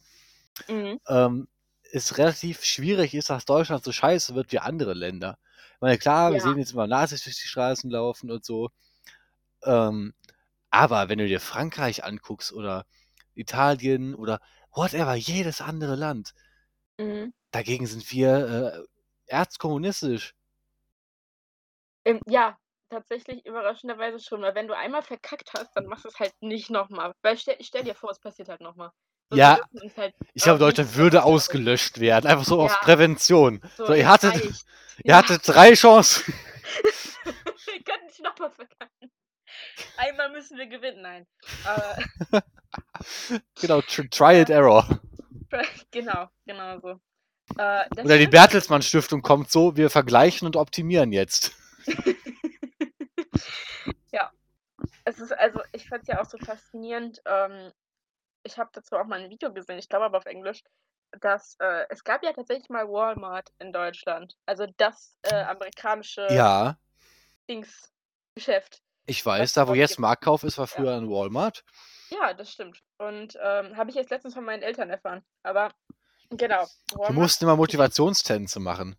Mhm. 0.69 0.97
ähm, 1.07 1.47
es 1.91 2.17
relativ 2.17 2.63
schwierig 2.65 3.13
ist, 3.13 3.29
dass 3.29 3.45
Deutschland 3.45 3.83
so 3.83 3.91
scheiße 3.91 4.35
wird 4.35 4.51
wie 4.51 4.59
andere 4.59 4.93
Länder. 4.93 5.37
Ich 5.75 5.81
meine, 5.81 5.97
klar, 5.97 6.33
wir 6.33 6.35
Ja. 6.35 6.41
sehen 6.41 6.57
jetzt 6.57 6.73
immer 6.73 6.87
Nazis 6.87 7.23
durch 7.23 7.37
die 7.41 7.47
Straßen 7.47 7.89
laufen 7.89 8.29
und 8.31 8.43
so. 8.45 8.69
Ähm, 9.63 10.13
aber 10.77 11.09
wenn 11.09 11.17
du 11.19 11.27
dir 11.27 11.39
Frankreich 11.39 12.03
anguckst 12.03 12.53
oder 12.53 12.85
Italien 13.33 14.13
oder 14.15 14.39
whatever, 14.71 15.15
jedes 15.15 15.59
andere 15.61 15.95
Land 15.95 16.33
Mhm. 16.99 17.31
dagegen 17.51 17.87
sind 17.87 18.09
wir, 18.11 18.83
äh, 18.85 18.85
erzkommunistisch. 19.27 20.33
Ähm, 22.05 22.19
ja, 22.27 22.57
tatsächlich 22.89 23.45
überraschenderweise 23.45 24.19
schon, 24.19 24.41
weil 24.41 24.55
wenn 24.55 24.67
du 24.67 24.75
einmal 24.75 25.03
verkackt 25.03 25.53
hast, 25.53 25.75
dann 25.75 25.85
machst 25.87 26.05
du's 26.05 26.19
halt 26.19 26.33
nicht 26.41 26.69
noch 26.69 26.89
mal. 26.89 27.13
Weil 27.21 27.37
stell 27.37 27.57
stell 27.61 27.83
dir 27.83 27.95
vor, 27.95 28.11
es 28.11 28.19
passiert 28.19 28.49
halt 28.49 28.61
noch 28.61 28.75
mal. 28.75 28.91
So, 29.29 29.43
wir 29.43 29.49
Ja, 29.49 29.53
dürfen 29.53 29.79
uns 29.81 29.97
halt 29.97 30.15
ich 30.33 30.43
glaube, 30.43 30.59
nicht 30.59 30.59
Deutschland 30.59 30.95
würde 30.95 31.23
ausgelöscht 31.23 31.99
werden, 31.99 32.27
einfach 32.27 32.45
so 32.45 32.61
aus 32.61 32.71
Ja. 32.71 32.79
Prävention. 32.79 33.61
So, 33.85 33.85
So, 33.85 33.93
ihr 33.93 34.07
es 34.07 34.09
hattet 34.09 34.35
reicht. 34.35 34.65
ihr 35.05 35.15
Ja. 35.15 35.17
hattet 35.17 35.41
3 35.47 35.73
Chancen. 35.73 36.33
Wir 37.65 37.83
können 37.83 38.05
nicht 38.07 38.23
noch 38.23 38.37
mal 38.39 38.49
verkacken. 38.51 39.11
Einmal 39.97 40.29
müssen 40.31 40.46
wir 40.57 40.67
gewinnen, 40.67 41.01
nein. 41.01 41.27
Aber 41.63 41.95
Genau, 43.61 43.81
tr 43.81 44.03
try 44.11 44.39
and 44.39 44.49
error. 44.49 44.85
genau, 45.91 46.27
genau 46.45 46.79
so. 46.79 46.99
Äh, 47.57 47.85
Oder 48.03 48.17
die. 48.17 48.27
Bertelsmann 48.27 48.81
Stiftung 48.81 49.21
kommt 49.21 49.49
so: 49.51 49.75
„Wir 49.77 49.89
vergleichen 49.89 50.45
und 50.45 50.55
optimieren 50.55 51.11
jetzt.“ 51.11 51.53
Ja. 54.13 54.31
Es 55.05 55.19
ist 55.19 55.31
also, 55.33 55.61
ich 55.73 55.87
fand's 55.89 56.07
ja 56.07 56.21
auch 56.21 56.25
so 56.25 56.37
faszinierend, 56.39 57.21
ähm, 57.25 57.71
ich 58.43 58.57
habe 58.59 58.69
dazu 58.73 58.95
auch 58.97 59.05
mal 59.05 59.19
'n 59.21 59.29
Video 59.31 59.51
gesehen, 59.53 59.79
ich 59.79 59.89
glaube 59.89 60.05
aber 60.05 60.17
auf 60.19 60.25
Englisch, 60.27 60.61
dass, 61.21 61.55
äh 61.59 61.85
es 61.89 62.03
gab 62.03 62.23
ja 62.23 62.33
tatsächlich 62.33 62.69
mal 62.69 62.87
Walmart 62.89 63.49
in 63.59 63.71
Deutschland, 63.73 64.35
also 64.47 64.67
das, 64.77 65.17
äh, 65.23 65.43
amerikanische 65.43 66.21
Ja. 66.35 66.77
Dings 67.49 67.91
Geschäft, 68.35 68.81
Ich 69.09 69.25
weiß, 69.25 69.53
es 69.53 69.53
da 69.53 69.69
wo 69.69 69.73
jetzt. 69.73 69.99
Marktkauf 69.99 70.43
ist, 70.43 70.57
war 70.57 70.67
Ja. 70.73 70.83
früher 70.83 70.93
'n 70.93 71.09
Walmart. 71.09 71.63
Ja, 72.11 72.33
das 72.33 72.51
stimmt. 72.53 72.81
Und, 72.97 73.35
ähm, 73.41 73.75
habe 73.75 73.89
ich 73.89 73.95
jetzt 73.95 74.09
letztens 74.11 74.33
von 74.33 74.45
meinen 74.45 74.63
Eltern 74.63 74.89
erfahren. 74.89 75.25
Aber 75.43 75.73
genau, 76.31 76.69
Die 77.07 77.11
Walmart 77.11 77.13
mussten 77.13 77.45
immer 77.45 77.55
Motivationstänze 77.55 78.59
machen. 78.59 78.97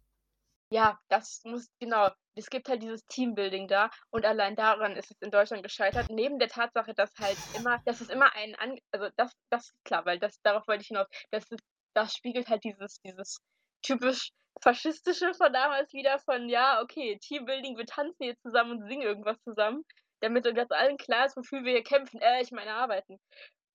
Ja, 0.73 0.99
das 1.09 1.41
muss 1.45 1.69
genau. 1.81 2.11
Es 2.35 2.51
gibt 2.51 2.69
halt 2.69 2.83
dieses 2.83 3.05
Teambuilding 3.07 3.67
da 3.69 3.91
und 4.11 4.25
allein 4.27 4.55
daran 4.55 4.95
ist 4.97 5.11
es 5.11 5.17
in 5.21 5.31
Deutschland 5.31 5.63
gescheitert. 5.63 6.09
Neben 6.11 6.39
der 6.39 6.49
Tatsache, 6.49 6.93
dass 6.95 7.11
halt 7.19 7.41
immer 7.53 7.81
dass 7.87 8.01
es 8.01 8.09
immer 8.11 8.33
einen 8.35 8.55
an 8.55 8.79
also 8.93 9.09
das 9.17 9.33
das 9.51 9.65
ist 9.71 9.85
klar, 9.85 10.05
weil 10.05 10.19
das 10.19 10.39
darauf 10.43 10.69
wollte 10.69 10.83
ich 10.83 10.89
hinaus. 10.89 11.07
Das 11.31 11.45
ist 11.51 11.63
das 11.95 12.15
spiegelt 12.15 12.49
halt 12.49 12.63
dieses 12.65 13.01
dieses 13.01 13.39
typisch 13.83 14.31
Faschistische 14.63 15.35
von 15.35 15.53
damals 15.53 15.93
wider 15.93 16.19
von: 16.21 16.49
„Ja, 16.49 16.81
okay, 16.83 17.19
Teambuilding, 17.21 17.77
wir 17.77 17.87
tanzen 17.87 18.25
hier 18.25 18.37
zusammen 18.39 18.73
und 18.73 18.89
singen 18.89 19.03
irgendwas 19.03 19.41
zusammen, 19.43 19.85
damit 20.21 20.47
uns 20.47 20.57
jetzt 20.57 20.73
allen 20.73 20.97
klar 20.97 21.27
ist, 21.27 21.37
wofür 21.37 21.65
wir 21.65 21.73
hier 21.73 21.83
kämpfen.“ 21.85 22.21
Äh, 22.21 22.43
ich 22.43 22.51
meine 22.51 22.75
arbeiten. 22.75 23.19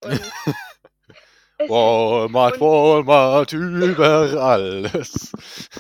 Und 0.03 0.19
Walmart, 1.67 2.59
Walmart, 2.59 3.53
über 3.53 4.41
alles. 4.41 5.31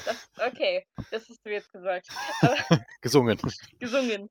Das 0.05 0.29
okay, 0.47 0.85
das 1.11 1.27
hast 1.29 1.45
du 1.45 1.49
jetzt 1.51 1.71
gesagt. 1.71 2.07
Aber 2.41 2.55
Gesungen. 3.01 3.39
gesungen. 3.79 4.29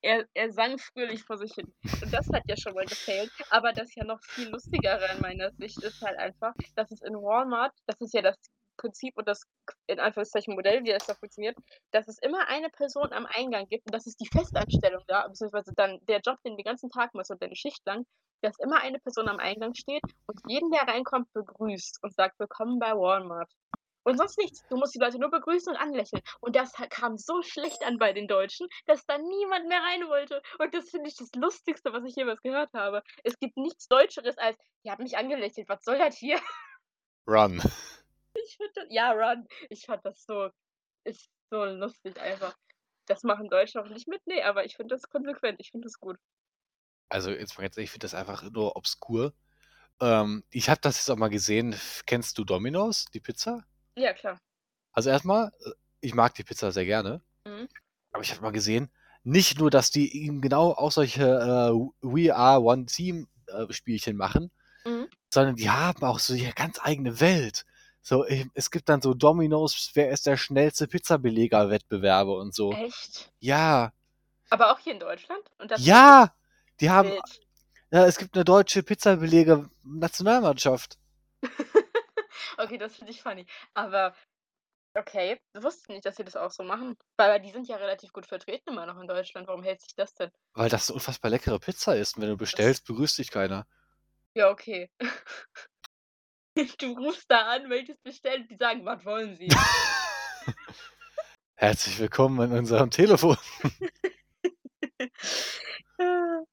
Er 0.00 0.24
er 0.34 0.52
sang 0.52 0.78
fröhlich 0.78 1.22
vor 1.24 1.36
sich 1.36 1.52
hin. 1.54 1.72
Und 2.02 2.12
das 2.12 2.28
hat 2.32 2.42
ja 2.48 2.56
schon 2.56 2.74
mal 2.74 2.86
gefailt. 2.86 3.30
Aber 3.50 3.72
das 3.72 3.94
ja 3.94 4.04
noch 4.04 4.20
viel 4.22 4.48
Lustigere 4.48 5.08
in 5.14 5.20
meiner 5.20 5.50
Sicht 5.52 5.82
ist 5.82 6.00
halt 6.00 6.18
einfach, 6.18 6.54
dass 6.76 6.90
es 6.90 7.02
in 7.02 7.14
Walmart 7.14 7.72
das 7.86 8.00
ist 8.00 8.14
ja 8.14 8.22
das 8.22 8.36
Prinzip 8.82 9.16
und 9.16 9.28
das 9.28 9.42
in 9.86 10.00
Anführungszeichen 10.00 10.54
Modell, 10.54 10.82
wie 10.84 10.90
das 10.90 11.06
da 11.06 11.14
funktioniert, 11.14 11.56
dass 11.92 12.08
es 12.08 12.18
immer 12.18 12.48
eine 12.48 12.68
Person 12.68 13.12
am 13.12 13.26
Eingang 13.26 13.68
gibt 13.68 13.86
und 13.86 13.94
das 13.94 14.06
ist 14.06 14.20
die 14.20 14.26
Festanstellung 14.26 15.02
da, 15.06 15.28
beziehungsweise 15.28 15.72
dann 15.76 15.98
der 16.02 16.20
Job, 16.20 16.36
den 16.44 16.54
du 16.54 16.56
den 16.56 16.64
ganzen 16.64 16.90
Tag 16.90 17.14
machst 17.14 17.30
und 17.30 17.40
deine 17.40 17.56
Schicht 17.56 17.80
lang, 17.86 18.04
dass 18.42 18.58
immer 18.58 18.80
eine 18.80 18.98
Person 18.98 19.28
am 19.28 19.38
Eingang 19.38 19.74
steht 19.74 20.02
und 20.26 20.40
jeden, 20.48 20.70
der 20.72 20.82
reinkommt, 20.82 21.32
begrüßt 21.32 22.00
und 22.02 22.12
sagt: 22.14 22.38
„Willkommen 22.40 22.80
bei 22.80 22.92
Walmart.“ 22.92 23.52
Und 24.04 24.18
sonst 24.18 24.36
nichts. 24.38 24.64
Du 24.68 24.76
musst 24.76 24.94
die 24.96 24.98
Leute 24.98 25.20
nur 25.20 25.30
begrüßen 25.30 25.72
und 25.72 25.78
anlächeln. 25.78 26.22
Und 26.40 26.56
das 26.56 26.72
kam 26.90 27.16
so 27.18 27.40
schlecht 27.42 27.84
an 27.84 27.98
bei 27.98 28.12
den 28.12 28.26
Deutschen, 28.26 28.66
dass 28.86 29.06
da 29.06 29.16
niemand 29.16 29.68
mehr 29.68 29.80
rein 29.80 30.08
wollte. 30.08 30.42
Und 30.58 30.74
das 30.74 30.90
finde 30.90 31.08
ich 31.08 31.16
das 31.16 31.30
Lustigste, 31.36 31.92
was 31.92 32.04
ich 32.04 32.16
jemals 32.16 32.42
gehört 32.42 32.72
habe. 32.74 33.02
Es 33.22 33.38
gibt 33.38 33.56
nichts 33.56 33.86
Deutscheres 33.86 34.36
als: 34.38 34.58
„Ihr 34.82 34.90
habt 34.90 35.02
mich 35.02 35.16
angelächelt, 35.16 35.68
was 35.68 35.84
soll 35.84 35.98
das 35.98 36.16
hier?“ 36.16 36.40
Run. 37.28 37.62
Ich 38.44 38.56
finde 38.56 38.72
das 38.74 38.86
ja, 38.90 39.12
run. 39.12 39.46
Ich 39.70 39.86
fand 39.86 40.04
das 40.04 40.24
so 40.24 40.50
ist 41.04 41.30
so 41.50 41.64
lustig 41.64 42.20
einfach. 42.20 42.56
Das 43.06 43.22
machen 43.24 43.48
Deutsche 43.48 43.80
auch 43.80 43.88
nicht 43.88 44.08
mit, 44.08 44.24
ne, 44.26 44.42
aber 44.44 44.64
ich 44.64 44.76
finde 44.76 44.94
das 44.94 45.08
konsequent. 45.08 45.58
Ich 45.60 45.70
finde 45.70 45.86
das 45.86 45.98
gut. 45.98 46.16
Also, 47.08 47.30
jetzt 47.30 47.56
mal 47.58 47.62
ganz 47.64 47.76
ehrlich, 47.76 47.88
ich 47.88 47.92
finde 47.92 48.04
das 48.04 48.14
einfach 48.14 48.42
nur 48.50 48.76
obskur. 48.76 49.34
Ähm, 50.00 50.44
ich 50.50 50.70
habe 50.70 50.80
das 50.80 50.96
jetzt 50.98 51.10
auch 51.10 51.16
mal 51.16 51.28
gesehen. 51.28 51.74
Kennst 52.06 52.38
du 52.38 52.44
Domino's, 52.44 53.06
die 53.12 53.20
Pizza? 53.20 53.64
Ja, 53.96 54.12
klar. 54.14 54.40
Also 54.92 55.10
erstmal, 55.10 55.52
äh, 55.64 55.70
ich 56.00 56.14
mag 56.14 56.34
die 56.34 56.44
Pizza 56.44 56.72
sehr 56.72 56.84
gerne. 56.84 57.22
Mhm. 57.44 57.68
Aber 58.12 58.22
ich 58.22 58.30
habe 58.30 58.42
mal 58.42 58.52
gesehen, 58.52 58.90
nicht 59.24 59.58
nur, 59.58 59.70
dass 59.70 59.90
die 59.90 60.24
ihm 60.24 60.40
genau 60.40 60.72
auch 60.72 60.92
solche 60.92 61.22
äh, 61.22 61.72
We 62.00 62.34
Are 62.34 62.60
One 62.60 62.86
Team 62.86 63.28
äh, 63.46 63.70
Spielchen 63.72 64.16
machen, 64.16 64.50
Mhm. 64.84 65.08
sondern 65.32 65.56
die 65.56 65.70
haben 65.70 66.02
auch 66.04 66.18
so 66.18 66.34
ihre 66.34 66.52
ganz 66.52 66.78
eigene 66.82 67.20
Welt. 67.20 67.64
So, 68.02 68.24
es 68.24 68.70
gibt 68.70 68.88
dann 68.88 69.00
so 69.00 69.14
Domino's, 69.14 69.92
wer 69.94 70.10
ist 70.10 70.26
der 70.26 70.36
schnellste 70.36 70.88
Pizzabeleger-Wettbewerbe 70.88 72.32
und 72.32 72.52
so. 72.52 72.72
Echt? 72.72 73.32
Ja, 73.38 73.92
Aber 74.50 74.72
auch 74.72 74.80
hier 74.80 74.94
in 74.94 75.00
Deutschland? 75.00 75.40
Und 75.58 75.70
das 75.70 75.86
ja, 75.86 76.34
die 76.80 76.90
haben, 76.90 77.10
Wild. 77.10 77.40
ja, 77.92 78.04
es 78.06 78.18
gibt 78.18 78.34
eine 78.34 78.44
deutsche 78.44 78.82
Pizzabeleger-Nationalmannschaft. 78.82 80.98
okay, 82.58 82.76
das 82.76 82.96
finde 82.96 83.12
ich 83.12 83.22
funny. 83.22 83.46
Aber 83.74 84.14
okay, 84.94 85.38
ich 85.54 85.62
wusste 85.62 85.92
nicht, 85.92 86.04
dass 86.04 86.16
sie 86.16 86.24
das 86.24 86.34
auch 86.36 86.50
so 86.50 86.64
machen. 86.64 86.96
Weil 87.16 87.40
die 87.40 87.52
sind 87.52 87.68
ja 87.68 87.76
relativ 87.76 88.12
gut 88.12 88.26
vertreten 88.26 88.70
immer 88.70 88.86
noch 88.86 89.00
in 89.00 89.06
Deutschland. 89.06 89.46
Warum 89.46 89.62
hält 89.62 89.80
sich 89.80 89.94
das 89.94 90.14
denn? 90.14 90.30
Weil 90.54 90.68
das 90.68 90.88
so 90.88 90.94
unfassbar 90.94 91.30
leckere 91.30 91.60
Pizza 91.60 91.94
ist. 91.96 92.16
Und 92.16 92.22
wenn 92.22 92.30
du 92.30 92.36
bestellst, 92.36 92.84
begrüßt 92.86 93.18
dich 93.18 93.30
keiner. 93.30 93.66
Ja, 94.34 94.50
okay. 94.50 94.90
Du 96.78 96.94
rufst 96.94 97.30
da 97.30 97.52
an, 97.52 97.68
möchtest 97.68 98.02
bestellen, 98.02 98.46
die 98.48 98.56
sagen, 98.56 98.84
was 98.84 99.04
wollen 99.04 99.36
Sie? 99.36 99.48
Herzlich 101.56 101.98
willkommen 101.98 102.40
an 102.40 102.58
unserem 102.58 102.90
Telefon. 102.90 103.36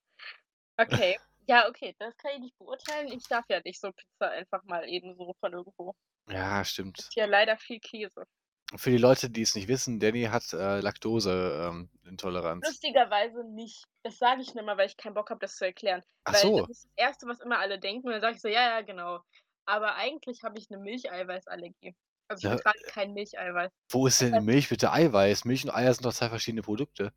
okay. 0.78 1.18
Ja, 1.47 1.68
okay, 1.68 1.95
das 1.97 2.16
kann 2.18 2.34
ich 2.34 2.39
nicht 2.39 2.58
beurteilen. 2.60 3.08
Ich 3.08 3.28
darf 3.28 3.45
ja 3.50 3.60
nicht 3.66 3.82
so 3.82 3.91
Pizza 3.91 4.30
einfach 4.30 4.64
mal 4.66 4.88
eben 4.88 5.16
so 5.16 5.34
von 5.39 5.54
irgendwo. 5.54 5.95
Ja, 6.30 6.64
stimmt. 6.64 7.00
Ist 7.00 7.16
ja 7.16 7.26
leider 7.26 7.58
viel 7.58 7.80
Käse. 7.80 8.28
Für 8.76 8.91
die 8.91 8.97
Leute, 8.97 9.32
die 9.32 9.41
es 9.41 9.56
nicht 9.56 9.68
wissen, 9.68 10.00
Danny 10.00 10.26
hat 10.26 10.54
äh, 10.54 10.80
Laktoseintoleranz. 10.80 12.68
Lustigerweise 12.68 13.43
nicht. 13.45 13.84
Das 14.04 14.20
sage 14.20 14.43
ich 14.43 14.54
nur 14.54 14.64
mal, 14.64 14.78
weil 14.78 14.86
ich 14.86 14.95
keinen 14.95 15.16
Bock 15.16 15.32
habe, 15.32 15.39
das 15.39 15.56
zu 15.56 15.66
erklären. 15.66 16.04
Ach 16.26 16.34
weil 16.34 16.41
so. 16.41 16.60
das 16.60 16.70
ist 16.70 16.86
das 16.86 16.91
Erste, 16.95 17.26
was 17.26 17.39
immer 17.39 17.58
alle 17.58 17.80
denken. 17.80 18.06
Und 18.06 18.14
dann 18.14 18.22
sage 18.22 18.36
ich 18.36 18.41
so, 18.41 18.47
ja, 18.47 18.78
ja, 18.78 18.82
genau. 18.82 19.24
Aber 19.70 19.94
eigentlich 19.96 20.42
habe 20.44 20.58
ich 20.58 20.66
eine 20.72 20.80
Milcheiweißallergie. 20.82 21.96
Also 22.28 22.40
ich 22.40 22.44
Ja. 22.44 22.50
vertrage 22.52 22.80
kein 22.88 23.14
Milcheiweiß. 23.14 23.72
Wo 23.90 24.08
ist 24.08 24.20
denn 24.20 24.34
die 24.34 24.40
Milch 24.40 24.68
bitte 24.68 24.92
Eiweiß? 24.92 25.46
Milch 25.46 25.64
und 25.64 25.70
Eier 25.72 25.94
sind 25.94 26.06
doch 26.06 26.14
zwei 26.14 26.30
verschiedene 26.30 26.64
Produkte. 26.64 27.14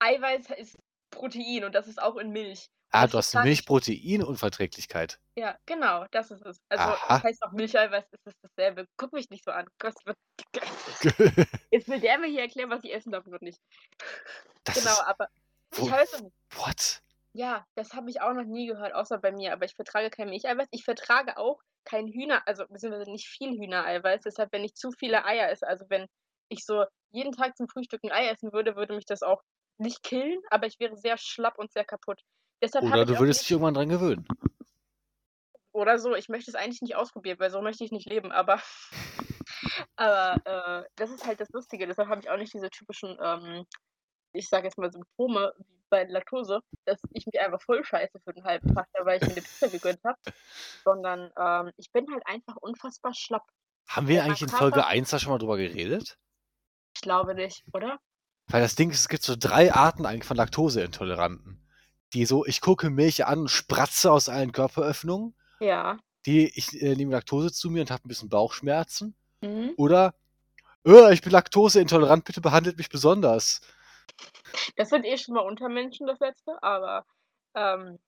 Eiweiß 0.00 0.46
ist 0.58 0.76
Protein 1.10 1.64
und 1.64 1.72
das 1.74 1.86
ist 1.86 2.02
auch 2.02 2.16
in 2.16 2.30
Milch. 2.30 2.66
Ah, 2.90 3.02
das 3.02 3.10
du 3.12 3.18
hast 3.18 3.30
vertrage 3.30 3.48
ich- 3.50 3.58
Milchproteinunverträglichkeit. 3.58 5.20
Ja, 5.36 5.56
genau, 5.66 6.04
das 6.10 6.32
ist 6.32 6.44
es. 6.44 6.58
Also 6.68 6.82
Aha. 6.84 7.14
das 7.16 7.22
heißt 7.22 7.42
auch 7.44 7.52
Milcheiweiß 7.52 8.04
ist 8.10 8.26
es 8.26 8.34
dasselbe. 8.42 8.86
Guck 8.96 9.12
mich 9.12 9.30
nicht 9.30 9.44
so 9.44 9.52
an. 9.52 9.66
Gott, 9.78 9.94
was- 10.04 10.16
Jetzt 11.70 11.88
will 11.88 12.00
der 12.00 12.18
mir 12.18 12.26
hier 12.26 12.40
erklären, 12.42 12.70
was 12.70 12.82
ich 12.82 12.92
essen 12.92 13.12
darf 13.12 13.24
und 13.26 13.40
nicht. 13.42 13.60
das 14.64 14.74
genau, 14.74 14.90
ist. 14.92 15.00
aber 15.06 15.28
Wo, 15.70 15.86
ich 15.86 15.92
weiß 15.92 16.20
nicht. 16.22 16.34
what? 16.56 17.02
Ja, 17.32 17.64
das 17.76 17.92
habe 17.92 18.10
ich 18.10 18.20
auch 18.20 18.32
noch 18.32 18.44
nie 18.44 18.66
gehört, 18.66 18.94
außer 18.94 19.18
bei 19.18 19.32
mir. 19.32 19.52
Aber 19.52 19.64
ich 19.64 19.74
vertrage 19.74 20.10
kein 20.10 20.30
Milcheiweiß. 20.30 20.68
Ich 20.72 20.84
vertrage 20.84 21.36
auch 21.36 21.60
kein 21.84 22.08
Hühner, 22.08 22.42
also 22.46 22.64
beziehungsweise 22.68 23.10
nicht 23.10 23.28
viel 23.28 23.52
Hühnereiweiß. 23.58 24.22
Deshalb, 24.22 24.52
wenn 24.52 24.64
ich 24.64 24.74
zu 24.74 24.90
viele 24.92 25.24
Eier 25.24 25.48
esse, 25.50 25.66
also 25.66 25.84
wenn 25.88 26.06
ich 26.48 26.64
so 26.64 26.84
jeden 27.12 27.32
Tag 27.32 27.56
zum 27.56 27.68
Frühstück 27.68 28.02
ein 28.04 28.12
Ei 28.12 28.28
essen 28.28 28.52
würde, 28.52 28.76
würde 28.76 28.94
mich 28.94 29.06
das 29.06 29.22
auch 29.22 29.42
nicht 29.78 30.02
killen, 30.02 30.40
aber 30.50 30.66
ich 30.66 30.78
wäre 30.78 30.96
sehr 30.96 31.16
schlapp 31.16 31.58
und 31.58 31.72
sehr 31.72 31.84
kapput. 31.84 32.20
Deshalb 32.62 32.84
habe 32.84 33.02
Oder 33.02 33.06
du 33.06 33.18
würdest 33.18 33.42
dich 33.42 33.50
irgendwann 33.50 33.74
dran 33.74 33.88
gewöhnen. 33.88 34.26
oder 35.72 35.98
so, 35.98 36.14
ich 36.14 36.28
möchte 36.28 36.50
es 36.50 36.54
eigentlich 36.54 36.82
nicht 36.82 36.96
ausprobieren, 36.96 37.38
weil 37.38 37.50
so 37.50 37.62
möchte 37.62 37.84
ich 37.84 37.92
nicht 37.92 38.08
leben, 38.08 38.32
aber 38.32 38.60
aber 39.96 40.36
äh, 40.44 40.88
das 40.96 41.10
ist 41.10 41.26
halt 41.26 41.40
das 41.40 41.50
Lustige. 41.50 41.86
Deshalb 41.86 42.08
habe 42.08 42.20
ich 42.20 42.30
auch 42.30 42.36
nicht 42.36 42.52
diese 42.52 42.70
typischen, 42.70 43.16
ähm, 43.22 43.64
ich 44.32 44.48
sage 44.48 44.64
jetzt 44.64 44.78
mal 44.78 44.92
Symptome 44.92 45.52
wie 45.58 45.80
bei 45.90 46.04
Laktose, 46.04 46.60
dass 46.84 47.00
ich 47.12 47.26
mich 47.26 47.40
einfach 47.40 47.60
voll 47.60 47.84
scheiße 47.84 48.20
für 48.24 48.32
den 48.32 48.44
halben 48.44 48.74
Tag, 48.74 48.88
weil 49.02 49.16
ich 49.16 49.28
mir 49.28 49.32
eine 49.32 49.42
Pizza 49.42 49.68
gegönnt 49.68 50.00
habe, 50.04 50.18
sondern 50.84 51.30
ähm, 51.36 51.72
ich 51.76 51.90
bin 51.92 52.06
halt 52.10 52.22
einfach 52.26 52.56
unfassbar 52.56 53.12
schlapp. 53.12 53.44
Haben 53.88 54.08
wir 54.08 54.22
eigentlich 54.22 54.42
in 54.42 54.48
Folge 54.48 54.86
1 54.86 55.10
da 55.10 55.18
schon 55.18 55.32
mal 55.32 55.38
drüber 55.38 55.56
geredet? 55.56 56.16
Ich 56.94 57.02
glaube 57.02 57.34
nicht, 57.34 57.64
oder? 57.72 57.98
Weil 58.46 58.62
das 58.62 58.74
Ding 58.74 58.90
ist, 58.90 59.00
es 59.00 59.08
gibt 59.08 59.22
so 59.22 59.34
drei 59.36 59.72
Arten 59.72 60.06
eigentlich 60.06 60.24
von 60.24 60.36
Laktoseintoleranten. 60.36 61.66
Die 62.14 62.24
so, 62.24 62.44
ich 62.46 62.60
gucke 62.60 62.90
Milch 62.90 63.24
an 63.26 63.40
und 63.40 63.48
spratze 63.48 64.10
aus 64.10 64.28
allen 64.28 64.52
Körperöffnungen. 64.52 65.34
Ja. 65.60 65.98
Die, 66.26 66.50
ich 66.54 66.80
äh, 66.82 66.94
nehme 66.96 67.12
Laktose 67.12 67.52
zu 67.52 67.70
mir 67.70 67.82
und 67.82 67.90
habe 67.90 68.04
ein 68.04 68.08
bisschen 68.08 68.28
Bauchschmerzen. 68.28 69.14
Mhm. 69.40 69.72
Oder, 69.76 70.14
ich 70.84 71.22
bin 71.22 71.32
laktoseintolerant, 71.32 72.24
bitte 72.24 72.40
behandelt 72.40 72.78
mich 72.78 72.88
besonders. 72.88 73.60
Das 74.76 74.88
sind 74.88 75.04
eh 75.04 75.16
schon 75.16 75.34
mal 75.34 75.42
Untermenschen, 75.42 76.06
das 76.06 76.18
letzte, 76.20 76.62
aber 76.62 77.06
ähm, 77.54 77.98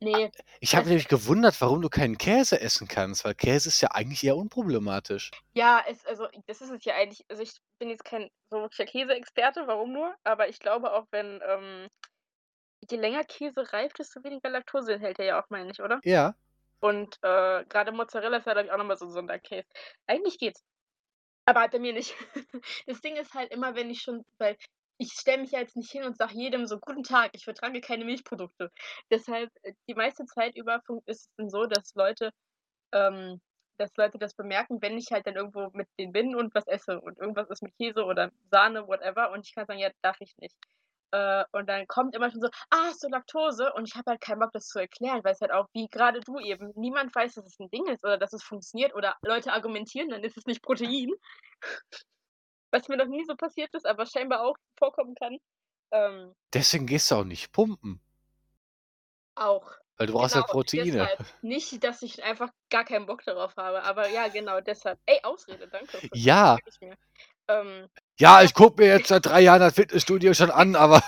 nee, 0.00 0.30
Ich 0.60 0.74
habe 0.74 0.88
nämlich 0.88 1.08
gewundert, 1.08 1.60
warum 1.60 1.82
du 1.82 1.88
keinen 1.88 2.18
Käse 2.18 2.60
essen 2.60 2.88
kannst, 2.88 3.24
weil 3.24 3.34
Käse 3.34 3.68
ist 3.68 3.80
ja 3.80 3.90
eigentlich 3.92 4.24
eher 4.24 4.36
unproblematisch. 4.36 5.30
Ja, 5.54 5.82
es, 5.88 6.04
also 6.06 6.28
das 6.46 6.60
ist 6.60 6.70
es 6.70 6.84
ja 6.84 6.94
eigentlich. 6.94 7.24
Also 7.28 7.42
ich 7.42 7.52
bin 7.78 7.90
jetzt 7.90 8.04
kein 8.04 8.30
so 8.50 8.60
wirklicher 8.60 8.90
Käseexperte, 8.90 9.66
warum 9.66 9.92
nur? 9.92 10.14
Aber 10.24 10.48
ich 10.48 10.58
glaube 10.58 10.92
auch, 10.92 11.06
wenn 11.10 11.40
ähm, 11.46 11.88
je 12.90 12.96
länger 12.96 13.24
Käse 13.24 13.72
reift, 13.72 13.98
desto 13.98 14.22
weniger 14.22 14.50
Laktose 14.50 14.94
enthält 14.94 15.18
er 15.18 15.24
ja 15.24 15.42
auch, 15.42 15.50
meine 15.50 15.70
ich, 15.70 15.80
oder? 15.80 16.00
Ja. 16.04 16.34
Und 16.80 17.16
äh, 17.22 17.64
gerade 17.64 17.92
Mozzarella 17.92 18.36
ist 18.36 18.46
ja, 18.46 18.52
glaube 18.52 18.66
ich, 18.66 18.72
auch 18.72 18.78
nochmal 18.78 18.98
so 18.98 19.06
ein 19.06 19.10
Sondercase. 19.10 19.66
Eigentlich 20.06 20.38
geht's. 20.38 20.62
Aber 21.46 21.68
bei 21.68 21.78
mir 21.78 21.92
nicht. 21.92 22.14
Das 22.86 23.00
Ding 23.00 23.16
ist 23.16 23.34
halt 23.34 23.52
immer, 23.52 23.74
wenn 23.74 23.90
ich 23.90 24.02
schon, 24.02 24.24
weil 24.38 24.56
ich 24.98 25.12
stelle 25.12 25.42
mich 25.42 25.52
ja 25.52 25.60
jetzt 25.60 25.76
nicht 25.76 25.90
hin 25.90 26.04
und 26.04 26.16
sage 26.16 26.34
jedem 26.34 26.66
so, 26.66 26.78
guten 26.78 27.02
Tag, 27.02 27.30
ich 27.34 27.44
vertrage 27.44 27.80
keine 27.80 28.04
Milchprodukte. 28.04 28.70
Deshalb, 29.10 29.50
äh, 29.62 29.72
die 29.88 29.94
meiste 29.94 30.24
Zeit 30.26 30.56
über 30.56 30.80
ist 31.06 31.20
es 31.22 31.30
dann 31.36 31.50
so, 31.50 31.66
dass 31.66 31.94
Leute, 31.94 32.30
ähm, 32.92 33.40
dass 33.78 33.96
Leute 33.96 34.18
das 34.18 34.34
bemerken, 34.34 34.82
wenn 34.82 34.98
ich 34.98 35.12
halt 35.12 35.26
dann 35.26 35.36
irgendwo 35.36 35.70
mit 35.74 35.88
denen 35.98 36.12
bin 36.12 36.36
und 36.36 36.54
was 36.54 36.66
esse 36.66 37.00
und 37.00 37.18
irgendwas 37.18 37.50
ist 37.50 37.62
mit 37.62 37.76
Käse 37.76 38.04
oder 38.04 38.32
Sahne, 38.50 38.86
whatever, 38.88 39.32
und 39.32 39.46
ich 39.46 39.54
kann 39.54 39.66
sagen, 39.66 39.80
ja, 39.80 39.90
darf 40.02 40.16
ich 40.20 40.36
nicht. 40.38 40.56
Äh, 41.16 41.44
und 41.52 41.66
dann 41.66 41.86
kommt 41.86 42.14
immer 42.14 42.30
schon 42.30 42.40
so, 42.42 42.48
ah, 42.70 42.88
hast 42.88 43.02
du 43.02 43.08
Laktose? 43.08 43.72
Und 43.72 43.88
ich 43.88 43.94
habe 43.94 44.10
halt 44.10 44.20
keinen 44.20 44.40
Bock, 44.40 44.52
das 44.52 44.66
zu 44.66 44.78
erklären, 44.78 45.24
weil 45.24 45.32
es 45.32 45.40
halt 45.40 45.52
auch, 45.52 45.66
wie 45.72 45.88
gerade 45.88 46.20
du 46.20 46.38
eben, 46.38 46.72
niemand 46.76 47.14
weiß, 47.14 47.34
dass 47.34 47.46
es 47.46 47.58
ein 47.58 47.70
Ding 47.70 47.86
ist 47.86 48.04
oder 48.04 48.18
dass 48.18 48.34
es 48.34 48.42
funktioniert 48.42 48.94
oder 48.94 49.16
Leute 49.22 49.52
argumentieren, 49.52 50.10
dann 50.10 50.22
ist 50.24 50.36
es 50.36 50.44
nicht 50.44 50.62
Protein. 50.62 51.10
Was 52.70 52.88
mir 52.88 52.98
noch 52.98 53.06
nie 53.06 53.24
so 53.24 53.34
passiert 53.34 53.72
ist, 53.72 53.86
aber 53.86 54.04
scheinbar 54.04 54.42
auch 54.42 54.56
vorkommen 54.78 55.14
kann. 55.14 55.38
Ähm, 55.92 56.34
Deswegen 56.52 56.86
gehst 56.86 57.10
du 57.10 57.14
auch 57.14 57.24
nicht 57.24 57.52
pumpen, 57.52 58.00
auch. 59.36 59.70
weil 59.96 60.08
du 60.08 60.12
brauchst 60.12 60.34
Genau, 60.34 60.46
ja 60.46 60.52
Proteine. 60.52 60.84
Deshalb. 60.84 61.42
Nicht, 61.42 61.84
dass 61.84 62.02
ich 62.02 62.22
einfach 62.24 62.50
gar 62.68 62.84
keinen 62.84 63.06
Bock 63.06 63.22
darauf 63.24 63.56
habe, 63.56 63.82
aber 63.84 64.08
ja, 64.10 64.28
genau, 64.28 64.60
deshalb. 64.60 64.98
Ey, 65.06 65.20
Ausrede, 65.22 65.68
danke. 65.68 66.00
Ja. 66.12 66.58
Ähm, 67.48 67.88
Ja, 68.18 68.42
ich 68.42 68.54
gucke 68.54 68.82
mir 68.82 68.88
jetzt 68.88 69.08
seit 69.08 69.26
drei 69.26 69.40
Jahren 69.40 69.60
das 69.60 69.74
Fitnessstudio 69.74 70.34
schon 70.34 70.50
an, 70.50 70.74
aber 70.76 71.02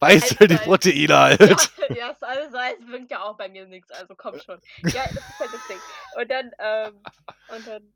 weißt 0.00 0.40
du, 0.40 0.48
die. 0.48 0.56
Proteine 0.56 1.16
halt. 1.18 1.40
ja, 1.78 1.94
ja, 1.94 2.10
es 2.12 2.22
alles 2.22 2.52
weiß, 2.52 2.78
bringt 2.86 3.10
ja 3.10 3.22
auch 3.22 3.36
bei 3.36 3.48
mir 3.48 3.66
nichts, 3.66 3.90
also 3.92 4.14
komm 4.16 4.38
schon. 4.38 4.60
Ja, 4.92 5.04
das 5.14 5.28
ist 5.28 5.38
halt 5.40 5.52
das 5.52 5.66
Ding. 5.66 5.82
Und 6.12 6.30
dann, 6.30 6.50
ähm, 6.58 7.08
und 7.48 7.66
dann, 7.66 7.94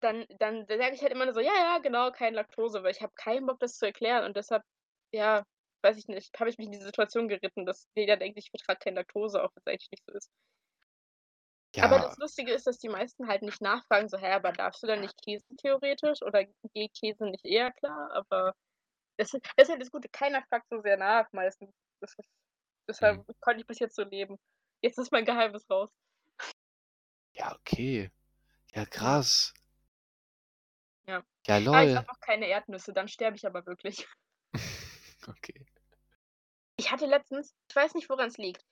dann, 0.00 0.26
dann, 0.38 0.66
dann 0.66 0.78
sage 0.78 0.94
ich 0.94 1.02
halt 1.02 1.12
immer 1.12 1.24
nur 1.24 1.34
so, 1.34 1.40
ja, 1.40 1.52
ja, 1.54 1.78
genau, 1.78 2.10
kein 2.10 2.34
Laktose, 2.34 2.82
weil 2.82 2.92
ich 2.92 3.02
habe 3.02 3.12
keinen 3.16 3.46
Bock, 3.46 3.58
das 3.60 3.78
zu 3.78 3.86
erklären 3.86 4.24
und 4.24 4.36
deshalb, 4.36 4.62
ja, 5.12 5.44
weiß 5.82 5.96
ich 5.98 6.08
nicht, 6.08 6.38
habe 6.38 6.50
ich 6.50 6.58
mich 6.58 6.66
in 6.66 6.72
diese 6.72 6.86
Situation 6.86 7.28
geritten, 7.28 7.66
dass 7.66 7.88
jeder 7.94 8.16
denkt, 8.16 8.38
ich 8.38 8.50
vertrage 8.50 8.80
kein 8.80 8.94
Laktose, 8.94 9.42
auch 9.42 9.50
wenn 9.54 9.62
es 9.64 9.66
eigentlich 9.66 9.90
nicht 9.90 10.04
so 10.06 10.12
ist. 10.14 10.30
Aber 11.80 11.96
Ja, 11.96 12.02
das 12.08 12.16
Lustige 12.18 12.52
ist, 12.52 12.66
dass 12.66 12.78
die 12.78 12.88
meisten 12.88 13.28
halt 13.28 13.42
nicht 13.42 13.60
nachfragen, 13.60 14.08
so, 14.08 14.18
hä, 14.18 14.32
aber 14.32 14.52
darfst 14.52 14.82
du 14.82 14.86
dann 14.86 15.00
nicht 15.00 15.16
Käse 15.22 15.44
theoretisch 15.56 16.22
oder 16.22 16.44
geht 16.44 16.94
Käse 16.94 17.24
nicht 17.26 17.44
eher 17.44 17.72
klar? 17.72 18.10
Aber 18.12 18.54
das 19.18 19.34
ist, 19.34 19.44
das 19.56 19.68
ist 19.68 19.70
halt 19.70 19.82
das 19.82 19.90
Gute, 19.90 20.08
keiner 20.08 20.42
fragt 20.44 20.68
so 20.70 20.80
sehr 20.82 20.96
nach 20.96 21.30
meistens. 21.32 21.70
Ist, 22.02 22.16
deshalb 22.88 23.18
Mhm. 23.18 23.34
konnte 23.40 23.60
ich 23.60 23.66
bis 23.66 23.78
jetzt 23.80 23.96
so 23.96 24.04
leben. 24.04 24.38
Jetzt 24.82 24.98
ist 24.98 25.12
mein 25.12 25.24
Geheimnis 25.24 25.68
raus. 25.70 25.90
ja, 27.34 27.54
okay. 27.54 28.10
Ja, 28.74 28.84
krass. 28.86 29.52
Ja. 31.06 31.22
Ja, 31.46 31.56
Ah, 31.72 31.84
ich 31.84 31.94
lol. 31.94 31.96
habe 31.96 32.08
auch 32.10 32.20
keine 32.20 32.46
Erdnüsse, 32.48 32.92
dann 32.92 33.08
sterbe 33.08 33.36
ich 33.36 33.46
aber 33.46 33.64
wirklich. 33.66 34.06
Okay. 35.28 35.66
Ich 36.76 36.92
hatte 36.92 37.06
letztens, 37.06 37.52
ich 37.68 37.74
weiß 37.74 37.94
nicht, 37.94 38.08
woran 38.08 38.28
es 38.28 38.36
liegt. 38.38 38.62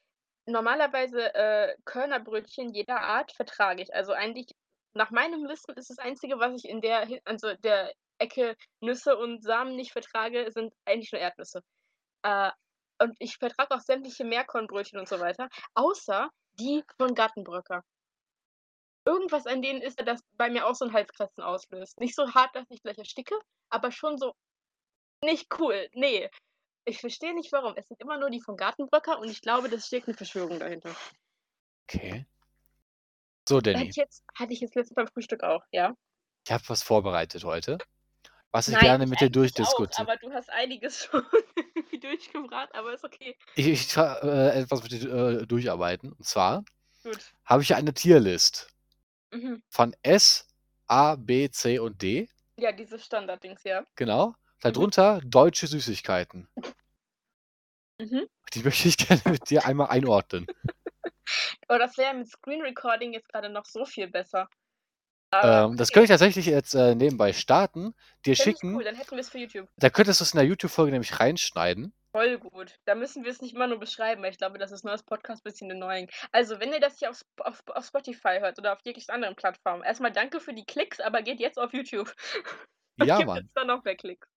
Normalerweise 0.49 1.33
äh, 1.35 1.77
Körnerbrötchen 1.85 2.73
jeder 2.75 3.01
Art 3.01 3.33
vertrage 3.33 3.83
ich. 3.83 3.95
Also 3.95 4.13
eigentlich, 4.13 4.47
nach 4.95 5.11
meinem 5.11 5.49
Wissen 5.49 5.75
ist 5.77 5.91
das 5.91 5.99
Einzige, 5.99 6.39
was 6.41 6.53
ich 6.65 6.69
in 6.69 6.81
der, 6.81 7.07
also 7.25 7.55
der 7.55 7.93
Ecke 8.19 8.57
Nüsse 8.81 9.17
und 9.17 9.43
Samen 9.43 9.77
nicht 9.77 9.93
vertrage, 9.93 10.51
sind 10.53 10.75
eigentlich 10.85 11.13
nur 11.13 11.21
Erdnüsse. 11.21 11.63
Äh, 12.25 12.51
und 13.03 13.17
ich 13.21 13.37
vertrage 13.39 13.75
auch 13.75 13.81
sämtliche 13.81 14.25
Meerkornbrötchen 14.25 14.99
und 15.01 15.09
so 15.09 15.21
weiter, 15.21 15.49
außer 15.75 16.31
die 16.61 16.85
von 16.99 17.15
Gattenbröcker. 17.15 17.83
Irgendwas 19.07 19.47
an 19.47 19.63
denen 19.63 19.83
ist, 19.83 20.01
das 20.07 20.21
bei 20.37 20.49
mir 20.49 20.67
auch 20.67 20.75
so 20.75 20.85
'n 20.85 20.93
Halskratzen 20.93 21.43
auslöst. 21.43 21.99
Nicht 21.99 22.15
so 22.15 22.35
hart, 22.35 22.55
dass 22.55 22.67
ich 22.71 22.83
gleich 22.83 22.99
ersticke, 22.99 23.35
aber 23.69 23.91
schon 23.91 24.17
so 24.17 24.33
nicht 25.25 25.49
cool, 25.61 25.89
ne. 25.95 26.31
Ich 26.85 27.01
verstehe 27.01 27.35
nicht 27.35 27.51
warum. 27.53 27.75
Es 27.77 27.89
sind 27.89 28.01
immer 28.01 28.19
nur 28.19 28.31
die 28.31 28.41
von 28.41 28.57
Gattenbröcker 28.57 29.19
und 29.19 29.29
ich 29.29 29.41
glaube, 29.41 29.69
da 29.69 29.79
steckt 29.81 30.07
'ne 30.07 30.15
Verschwörung 30.15 30.61
dahinter. 30.61 30.97
Okay. 31.89 32.27
So, 33.49 33.61
Hatte 33.75 33.85
Danny. 33.85 33.91
ich 33.91 33.97
jetzt 33.97 34.25
hatte 34.35 34.53
ich 34.55 34.61
jetzt 34.61 34.75
letztens 34.77 34.95
beim 34.95 35.09
Frühstück 35.09 35.43
auch, 35.43 35.63
ja? 35.73 35.95
Ich 36.47 36.53
habe 36.53 36.63
was 36.69 36.85
vorbereitet 36.85 37.43
heute, 37.43 37.83
was 38.53 38.69
ich 38.69 38.79
Nein, 38.79 38.81
gerne 38.81 39.07
mit 39.07 39.21
dir 39.21 39.31
eigentlich 39.31 39.55
auch, 39.61 39.87
durchdiskuti 39.87 39.95
aber 39.95 40.17
du 40.17 40.33
hast 40.33 40.51
einiges 40.51 41.05
schon 41.05 41.25
durchgebracht, 42.01 42.75
aber 42.75 42.95
ist 42.95 43.05
okay. 43.05 43.37
Ich 43.57 43.67
ich 43.69 43.97
äh, 43.99 44.61
etwas 44.63 44.83
mit 44.83 44.93
dir, 44.93 45.13
äh, 45.43 45.47
durcharbeiten. 45.47 46.13
Und 46.13 46.25
zwar 46.27 46.65
habe 47.47 47.63
ich 47.63 47.75
eine 47.75 47.95
Tierlist 47.95 48.69
Mhm. 49.33 49.63
von 49.71 49.95
S, 50.03 50.47
A, 50.87 51.17
B, 51.17 51.51
C 51.51 51.79
und 51.81 52.01
D. 52.03 52.29
Ja, 52.57 52.73
dieses 52.73 53.05
Standarddings, 53.05 53.63
ja. 53.65 53.85
Genau. 53.97 54.35
Mhm. 54.65 54.73
Darunter 54.73 55.21
deutsche 55.25 55.67
Süßigkeiten. 55.67 56.49
Mhm. 58.01 58.27
Die 58.55 58.63
möchte 58.63 58.89
ich 58.89 58.97
gerne 59.09 59.23
mit 59.27 59.51
dir 59.51 59.65
einmal 59.67 59.89
einordnen. 59.89 60.47
Oh, 61.69 61.79
das 61.79 61.97
wäre 61.97 62.15
mit 62.15 62.29
Screen 62.29 62.61
Recording 62.61 63.13
jetzt 63.13 63.29
grade 63.29 63.49
noch 63.49 63.65
so 63.65 63.87
viel 63.87 64.09
besser. 64.09 64.49
Aber 65.31 65.71
Ähm, 65.71 65.77
das 65.77 65.89
okay. 65.89 65.95
könnte 65.95 66.05
ich 66.05 66.11
tatsächlich 66.11 66.47
jetzt, 66.47 66.75
äh, 66.75 66.95
nebenbei 66.95 67.33
starten, 67.33 67.95
dir 68.27 68.37
Fände 68.37 68.51
ich 68.51 68.61
schicken. 68.61 68.75
cool, 68.75 68.85
dann 68.85 68.97
hätten 68.97 69.17
wir's 69.17 69.31
für 69.31 69.39
YouTube. 69.39 69.71
Da 69.77 69.89
könntest 69.89 70.21
du's 70.21 70.35
in 70.35 70.39
der 70.39 70.47
YouTube-Folge 70.47 70.93
nämlich 70.93 71.21
reinschneiden. 71.21 71.95
Voll 72.15 72.39
gut. 72.39 72.79
Da 72.85 72.95
müssen 72.95 73.25
wir's 73.25 73.41
nicht 73.41 73.55
immer 73.55 73.67
nur 73.69 73.79
beschreiben, 73.79 74.23
weil 74.23 74.33
ich 74.33 74.39
glaube, 74.39 74.59
das 74.59 74.73
ist 74.73 74.85
nur 74.85 74.93
als 74.93 75.03
Podcast 75.05 75.43
bisschen 75.45 75.71
annoying. 75.71 76.11
Also, 76.33 76.61
wenn 76.61 76.73
ihr 76.73 76.81
das 76.81 76.99
hier 76.99 77.09
auf 77.11 77.23
auf 77.39 77.63
auf 77.69 77.87
Spotify 77.87 78.39
hört 78.41 78.59
oder 78.59 78.75
auf 78.75 78.81
jeglichen 78.85 79.13
anderen 79.15 79.37
Plattformen, 79.37 79.83
erst 79.85 80.01
mal 80.03 80.11
danke 80.13 80.41
für 80.41 80.53
die 80.53 80.67
Klicks, 80.67 81.01
aber 81.01 81.23
geht 81.23 81.41
jetzt 81.41 81.59
auf 81.59 81.73
YouTube. 81.73 82.15
Ja, 82.99 83.17
Gibt 83.17 83.29
Mann. 83.29 83.39
jetzt 83.39 83.51
da 83.55 83.65
noch 83.65 83.83
mehr 83.85 83.97
Klicks. 83.97 84.29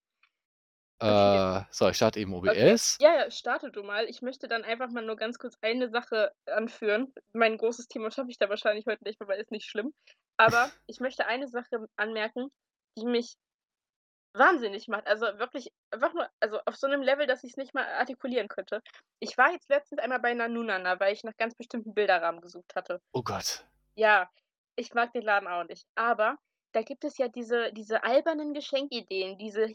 Äh, 1.00 1.62
so, 1.70 1.88
ich 1.88 1.96
starte 1.96 2.20
eben 2.20 2.32
Okay. 2.44 2.72
OBS. 2.72 2.98
Ja, 3.00 3.14
ja, 3.14 3.30
starte 3.30 3.70
du 3.70 3.82
mal. 3.82 4.06
Ich 4.08 4.22
möchte 4.22 4.48
dann 4.48 4.64
einfach 4.64 4.88
mal 4.90 5.04
nur 5.04 5.16
ganz 5.16 5.38
kurz 5.38 5.56
eine 5.60 5.88
Sache 5.90 6.32
anführen. 6.46 7.12
Mein 7.32 7.58
großes 7.58 7.88
Thema 7.88 8.10
schaffe 8.10 8.30
ich 8.30 8.38
da 8.38 8.48
wahrscheinlich 8.48 8.86
heute 8.86 9.04
nicht, 9.04 9.20
aber 9.20 9.36
ist 9.36 9.50
nicht 9.50 9.66
schlimm. 9.68 9.92
Aber 10.38 10.72
ich 10.86 11.00
möchte 11.00 11.26
eine 11.26 11.48
Sache 11.48 11.86
anmerken, 11.96 12.48
die 12.98 13.04
mich 13.06 13.34
wahnsinnig 14.34 14.88
macht. 14.88 15.06
Also, 15.06 15.26
wirklich 15.38 15.70
einfach 15.90 16.12
nur 16.14 16.28
also, 16.40 16.60
auf 16.66 16.76
so 16.76 16.86
'nem 16.86 17.02
Level, 17.02 17.26
dass 17.26 17.44
ich's 17.44 17.56
nicht 17.56 17.74
mal 17.74 17.86
artikulieren 17.86 18.48
könnte. 18.48 18.82
Ich 19.20 19.36
war 19.38 19.52
jetzt 19.52 19.68
letztens 19.70 20.00
einmal 20.00 20.20
bei 20.20 20.34
Nanunana, 20.34 21.00
weil 21.00 21.12
ich 21.14 21.24
nach 21.24 21.36
ganz 21.36 21.54
bestimmten 21.54 21.94
Bilderrahmen 21.94 22.40
gesucht 22.40 22.74
hatte. 22.74 23.00
Oh 23.14 23.22
Gott. 23.22 23.64
Ja, 23.98 24.30
ich 24.76 24.94
mag 24.94 25.12
den 25.12 25.22
Laden 25.22 25.48
auch 25.48 25.64
nicht. 25.64 25.86
Aber 25.94 26.36
da 26.72 26.82
gibt 26.82 27.04
es 27.04 27.18
ja 27.18 27.28
diese 27.28 27.72
diese 27.72 28.04
albernen 28.04 28.52
Geschenkideen, 28.54 29.38
diese 29.38 29.66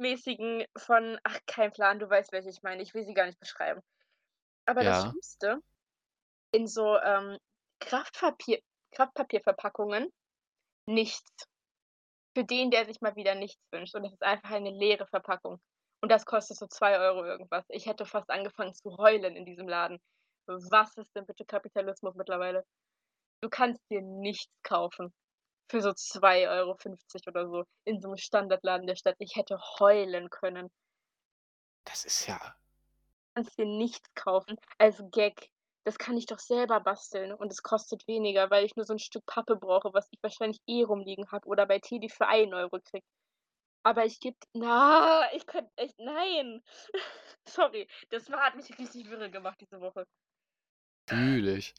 Hi-Hi-Hi-mäßigen 0.00 0.64
von 0.78 1.18
ach, 1.24 1.38
kein 1.46 1.72
Plan, 1.72 1.98
du 1.98 2.08
weißt, 2.08 2.32
welche 2.32 2.48
ich 2.50 2.62
meine. 2.62 2.82
Ich 2.82 2.94
will 2.94 3.04
sie 3.04 3.14
gar 3.14 3.26
nicht 3.26 3.38
beschreiben. 3.38 3.80
Aber 4.66 4.84
das 4.84 4.96
Ja. 4.96 5.02
Schlimmste 5.02 5.60
in 6.52 6.66
so, 6.66 6.98
ähm, 6.98 7.38
Kraftpapier 7.80 8.60
Kraftpapierverpackungen 8.92 10.10
nichts. 10.86 11.46
Für 12.36 12.44
den, 12.44 12.70
der 12.70 12.86
sich 12.86 13.00
mal 13.00 13.16
wieder 13.16 13.34
nichts 13.34 13.62
wünscht 13.72 13.94
und 13.94 14.04
es 14.04 14.12
ist 14.12 14.22
einfach 14.22 14.50
eine 14.50 14.70
leere 14.70 15.06
Verpackung. 15.06 15.60
Und 16.02 16.10
das 16.10 16.24
kostet 16.24 16.56
so 16.58 16.66
2 16.66 16.96
€ 16.98 17.24
irgendwas. 17.24 17.64
Ich 17.68 17.86
hätte 17.86 18.06
fast 18.06 18.30
angefangen 18.30 18.74
zu 18.74 18.96
heulen 18.98 19.36
in 19.36 19.44
diesem 19.44 19.68
Laden. 19.68 19.98
Was 20.46 20.96
ist 20.96 21.14
denn 21.14 21.26
bitte 21.26 21.44
Kapitalismus 21.44 22.14
mittlerweile? 22.16 22.64
Du 23.42 23.48
kannst 23.50 23.82
dir 23.90 24.02
nichts 24.02 24.52
kaufen 24.62 25.12
für 25.70 25.82
so 25.82 25.92
2,50 25.94 27.26
€ 27.26 27.28
oder 27.28 27.48
so 27.48 27.64
in 27.84 28.00
so 28.00 28.08
'nem 28.08 28.16
Standardladen 28.18 28.86
der 28.86 28.96
Stadt. 28.96 29.16
Ich 29.18 29.36
hätte 29.36 29.58
heulen 29.80 30.30
können. 30.30 30.70
Das 31.86 32.04
ist 32.04 32.26
ja 32.26 32.56
Kannst 33.36 33.58
dir 33.58 33.64
nichts 33.66 34.08
kaufen 34.14 34.56
als 34.78 35.02
Gag. 35.12 35.50
Das 35.84 35.98
kann 35.98 36.16
ich 36.16 36.26
doch 36.26 36.38
selber 36.40 36.80
basteln 36.80 37.32
und 37.32 37.50
es 37.52 37.62
kostet 37.62 38.06
weniger, 38.08 38.50
weil 38.50 38.64
ich 38.64 38.74
nur 38.76 38.84
so 38.84 38.92
'n 38.92 38.98
Stück 38.98 39.24
Pappe 39.26 39.56
brauche, 39.56 39.92
was 39.94 40.08
ich 40.10 40.18
wahrscheinlich 40.22 40.58
eh 40.66 40.82
rumliegen 40.82 41.30
habe 41.30 41.46
oder 41.46 41.64
bei 41.66 41.78
Teddy 41.78 42.08
für 42.08 42.26
1 42.26 42.52
€ 42.54 42.80
kriege. 42.80 43.04
Aber 43.84 44.06
ich 44.06 44.20
gebe 44.20 44.36
na, 44.54 45.32
ich 45.34 45.46
könnte 45.46 45.70
echt 45.76 45.98
nein. 45.98 46.62
Sorry, 47.48 47.88
das 48.10 48.30
hat 48.30 48.56
mich 48.56 48.78
richtig 48.78 49.10
wirre 49.10 49.30
gemacht 49.30 49.60
diese 49.60 49.80
Woche. 49.80 50.06
Fühle 51.08 51.56
ich. 51.56 51.74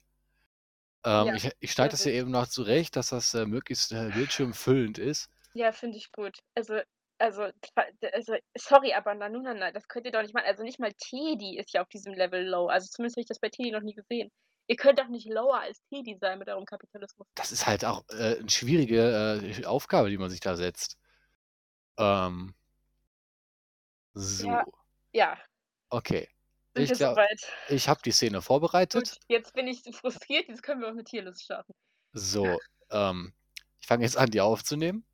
Ähm, 1.05 1.33
Ja, 1.33 1.35
ich 1.35 1.49
ich 1.59 1.71
schneide 1.71 1.89
sehr 1.89 1.93
das 1.93 2.03
hier 2.03 2.13
wild. 2.13 2.15
eben 2.15 2.31
noch 2.31 2.47
zurecht, 2.47 2.95
dass 2.95 3.09
das, 3.09 3.33
äh, 3.33 3.45
möglichst, 3.45 3.91
äh, 3.91 4.11
bildschirmfüllend 4.11 4.97
ist. 4.99 5.29
Ja, 5.55 5.71
finde 5.73 5.97
ich 5.97 6.11
gut. 6.11 6.39
Also 6.55 6.79
also 7.19 7.43
also, 8.13 8.35
sorry, 8.57 8.93
aber 8.93 9.13
Nanunana, 9.13 9.71
das 9.71 9.87
könnt 9.87 10.05
ihr 10.07 10.11
doch 10.11 10.23
nicht 10.23 10.33
machen. 10.33 10.47
Also, 10.47 10.63
nicht 10.63 10.79
mal 10.79 10.91
Teddy 10.97 11.57
ist 11.59 11.71
ja 11.73 11.81
auf 11.83 11.87
diesem 11.89 12.13
Level 12.13 12.43
low. 12.47 12.65
Also, 12.67 12.87
zumindest 12.89 13.15
habe 13.17 13.21
ich 13.21 13.27
das 13.27 13.39
bei 13.39 13.49
Teddy 13.49 13.69
noch 13.71 13.81
nie 13.81 13.93
gesehen. 13.93 14.31
Ihr 14.67 14.75
könnt 14.75 14.97
doch 14.99 15.07
nicht 15.07 15.27
lower 15.29 15.59
als 15.61 15.83
Teddy 15.93 16.17
sein 16.19 16.39
mit 16.39 16.49
eurem 16.49 16.65
Kapitalismus. 16.65 17.27
Das 17.37 17.51
ist 17.51 17.65
halt 17.65 17.85
auch, 17.85 18.03
äh, 18.09 18.39
'n 18.41 18.49
schwierige, 18.49 19.41
äh, 19.61 19.65
Aufgabe, 19.65 20.09
die 20.09 20.17
man 20.17 20.29
sich 20.29 20.41
da 20.41 20.55
setzt. 20.57 20.95
Ähm 21.97 22.53
Ja, 24.37 24.63
so. 24.63 24.71
ja. 25.13 25.41
Okay. 25.91 26.27
Sind 26.75 26.83
Ich 26.83 26.89
wir 26.89 26.95
glau 26.95 27.15
soweit? 27.15 27.51
ich 27.67 27.87
habe 27.89 28.01
die 28.03 28.11
Szene 28.11 28.41
Gut, 28.93 29.09
vorbereitet. 29.09 29.19
jetzt 29.27 29.53
bin 29.53 29.67
ich 29.67 29.83
frustriert, 29.95 30.47
jetzt 30.49 30.63
können 30.63 30.81
wir 30.81 30.89
auch 30.89 30.93
'ne 30.93 31.03
Tierlist 31.03 31.43
starten. 31.43 31.73
So, 32.13 32.59
ähm, 32.89 33.33
ich 33.79 33.87
fange 33.87 34.03
jetzt 34.03 34.17
an, 34.17 34.29
die 34.29 34.41
aufzunehmen. 34.41 35.05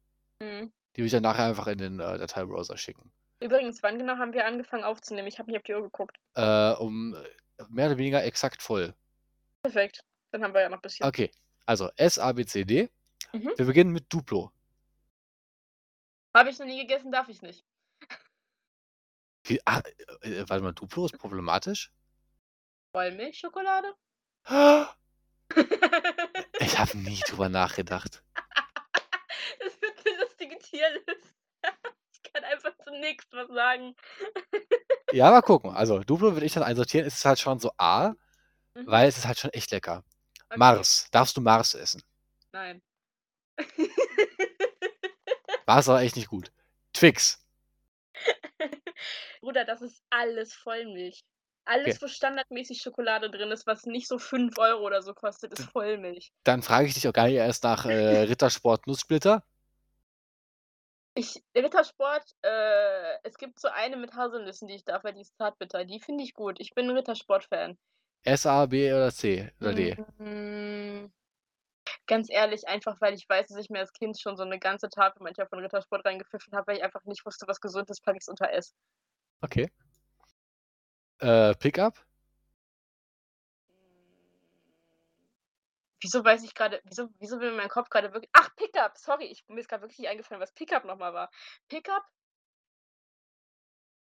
Mhm. 0.41 0.71
Die 0.95 1.01
will 1.01 1.05
ich 1.07 1.11
dann 1.11 1.23
nachher 1.23 1.45
einfach 1.45 1.67
in 1.67 1.77
den, 1.77 1.99
äh, 1.99 2.17
Dateibrowser 2.17 2.77
schicken. 2.77 3.11
Übrigens, 3.41 3.83
wann 3.83 3.99
genau 3.99 4.17
haben 4.17 4.33
wir 4.33 4.45
angefangen 4.45 4.83
aufzunehmen? 4.83 5.27
Ich 5.27 5.37
habe 5.37 5.49
nicht 5.51 5.57
auf 5.57 5.63
die 5.63 5.73
Uhr 5.73 5.81
geguckt. 5.83 6.17
Äh, 6.35 6.71
um 6.73 7.15
mehr 7.69 7.87
oder 7.87 7.97
weniger 7.97 8.23
exakt 8.23 8.61
voll. 8.61 8.93
Perfekt, 9.65 10.01
dann 10.31 10.43
haben 10.43 10.53
wir 10.53 10.61
ja 10.61 10.69
noch 10.69 10.81
bisschen. 10.81 11.05
Okay, 11.07 11.31
also 11.65 11.89
S, 11.97 12.17
A, 12.19 12.31
B, 12.33 12.45
C, 12.45 12.63
D. 12.65 12.89
Mhm. 13.33 13.53
Wir 13.57 13.65
beginnen 13.65 13.91
mit 13.91 14.11
Duplo. 14.13 14.51
Habe 16.35 16.49
ich 16.49 16.59
noch 16.59 16.65
nie 16.65 16.79
gegessen, 16.79 17.11
darf 17.11 17.29
ich 17.29 17.41
nicht. 17.41 17.63
Ah, 19.65 19.81
äh, 20.21 20.43
warte 20.47 20.61
mal, 20.63 20.73
Duplo 20.73 21.05
ist 21.05 21.17
problematisch? 21.17 21.91
Vollmilchschokolade? 22.93 23.93
Ich 26.59 26.77
habe 26.77 26.97
nie 26.97 27.19
drüber 27.27 27.49
nachgedacht. 27.49 28.23
Das 29.59 29.81
wird 29.81 30.05
'ne 30.05 30.11
lustige 30.21 30.57
Tierliste. 30.59 31.13
Ich 32.13 32.33
kann 32.33 32.43
einfach 32.43 32.71
zu 32.83 32.91
nix 32.99 33.25
was 33.31 33.47
sagen. 33.49 33.95
Ja, 35.13 35.31
mal 35.31 35.41
gucken. 35.41 35.71
Also, 35.71 35.99
Duplo 35.99 36.33
würde 36.33 36.45
ich 36.45 36.53
dann 36.53 36.63
einsortieren. 36.63 37.07
Es 37.07 37.15
ist 37.15 37.25
halt 37.25 37.39
schon 37.39 37.59
so 37.59 37.71
A, 37.77 38.09
Mhm. 38.75 38.87
weil 38.87 39.07
es 39.07 39.17
ist 39.17 39.25
halt 39.25 39.39
schon 39.39 39.51
echt 39.51 39.71
lecker. 39.71 40.03
Okay. 40.49 40.57
Mars. 40.59 41.07
Darfst 41.11 41.37
du 41.37 41.41
Mars 41.41 41.73
essen? 41.75 42.03
Nein. 42.51 42.81
Mars 45.65 45.89
aber 45.89 46.01
echt 46.01 46.15
nicht 46.17 46.27
gut. 46.29 46.51
Twix. 46.93 47.39
Bruder, 49.47 49.63
das 49.63 49.81
ist 49.81 50.03
alles 50.09 50.53
Vollmilch. 50.53 51.21
Alles, 51.63 51.93
Okay. 51.93 52.01
wo 52.01 52.07
standardmäßig 52.07 52.81
Schokolade 52.81 53.29
drin 53.31 53.49
ist, 53.51 53.65
was 53.65 53.85
nicht 53.85 54.09
so 54.09 54.19
5 54.19 54.57
€ 54.57 54.81
oder 54.85 55.01
so 55.01 55.13
kostet, 55.13 55.53
ist 55.53 55.63
Vollmilch. 55.71 56.31
Dann 56.43 56.63
frage 56.63 56.87
ich 56.87 56.93
dich 56.95 57.07
auch 57.07 57.13
gar 57.13 57.27
nicht 57.27 57.35
erst 57.35 57.63
nach, 57.63 57.85
äh, 57.85 57.89
Rittersport 58.23 58.87
Nusssplitter. 58.87 59.43
Ich 61.15 61.43
Rittersport, 61.55 62.23
äh, 62.43 63.17
es 63.23 63.37
gibt 63.37 63.59
so 63.59 63.67
eine 63.69 63.97
mit 63.97 64.13
Haselnüssen, 64.13 64.67
die 64.67 64.75
ich 64.75 64.85
darf, 64.85 65.03
weil 65.03 65.13
die 65.13 65.21
ist 65.21 65.35
zartbitter. 65.37 65.83
Die 65.83 65.99
finde 65.99 66.23
ich 66.23 66.33
gut. 66.33 66.57
Ich 66.59 66.73
bin 66.75 66.87
'n 66.89 66.95
Rittersport-Fan. 66.95 67.77
S, 68.25 68.45
A, 68.45 68.65
B 68.67 68.91
oder 68.93 69.11
C 69.11 69.49
oder 69.59 69.73
D? 69.73 69.97
Hm, 70.19 71.11
ganz 72.07 72.29
ehrlich, 72.31 72.67
einfach 72.67 73.01
weil 73.01 73.13
ich 73.15 73.27
weiß, 73.29 73.47
dass 73.47 73.57
ich 73.59 73.69
mir 73.69 73.79
als 73.79 73.93
Kind 73.93 74.19
schon 74.19 74.37
so 74.37 74.45
'ne 74.45 74.59
ganze 74.59 74.89
Tafel 74.89 75.21
manchmal 75.23 75.47
von 75.47 75.59
Rittersport 75.59 76.05
reingepfiffen 76.05 76.53
habe, 76.55 76.67
weil 76.67 76.77
ich 76.77 76.83
einfach 76.83 77.03
nicht 77.05 77.25
wusste, 77.25 77.47
was 77.47 77.61
gesund 77.61 77.89
ist, 77.91 78.03
packe 78.03 78.17
ich's 78.17 78.29
unter 78.29 78.51
S. 78.51 78.73
Okay. 79.41 79.69
Äh, 81.19 81.55
Pickup? 81.55 82.05
Wieso 85.99 86.23
weiß 86.23 86.43
ich 86.43 86.53
grade 86.53 86.79
wieso 86.83 87.09
wieso 87.19 87.39
will 87.39 87.55
mein 87.55 87.69
Kopf 87.69 87.89
grade 87.89 88.13
wirklich 88.13 88.29
ach, 88.33 88.55
Pickup, 88.55 88.97
sorry, 88.97 89.25
ich 89.25 89.43
mir 89.47 89.59
ist 89.59 89.67
grad 89.69 89.81
wirklich 89.81 89.99
nicht 89.99 90.09
eingefallen, 90.09 90.41
was 90.41 90.53
Pickup 90.53 90.85
noch 90.85 90.97
mal 90.97 91.13
war. 91.13 91.31
Pickup 91.69 92.03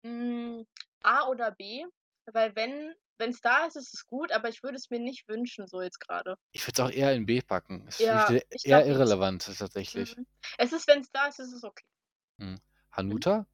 hm, 0.04 0.66
A 1.04 1.28
oder 1.28 1.52
B, 1.52 1.86
weil 2.32 2.56
wenn 2.56 2.96
wenn's 3.18 3.42
da 3.42 3.66
ist, 3.66 3.76
ist 3.76 3.94
es 3.94 4.06
gut, 4.06 4.32
aber 4.32 4.50
ich 4.50 4.64
würde 4.64 4.78
es 4.78 4.90
mir 4.90 5.00
nicht 5.00 5.28
wünschen, 5.28 5.68
so 5.68 5.82
jetzt 5.82 6.00
grade. 6.00 6.38
Ich 6.54 6.66
würde 6.66 6.82
es 6.82 6.88
auch 6.88 6.92
eher 6.92 7.14
in 7.14 7.26
B 7.26 7.42
packen. 7.42 7.88
Ist 7.88 7.98
für 7.98 8.04
Ja, 8.06 8.32
ich 8.50 8.66
eher 8.66 8.80
nicht. 8.80 8.88
irrelevant 8.88 9.46
tatsächlich. 9.58 10.18
Mhm. 10.18 10.26
Es 10.58 10.74
ist 10.74 10.88
wenn's 10.88 11.12
da 11.12 11.28
ist, 11.28 11.40
ist 11.40 11.54
es 11.54 11.64
okay. 11.64 11.86
Mhm. 12.38 12.48
Mhm. 12.48 12.60
Hanuta? 12.92 13.46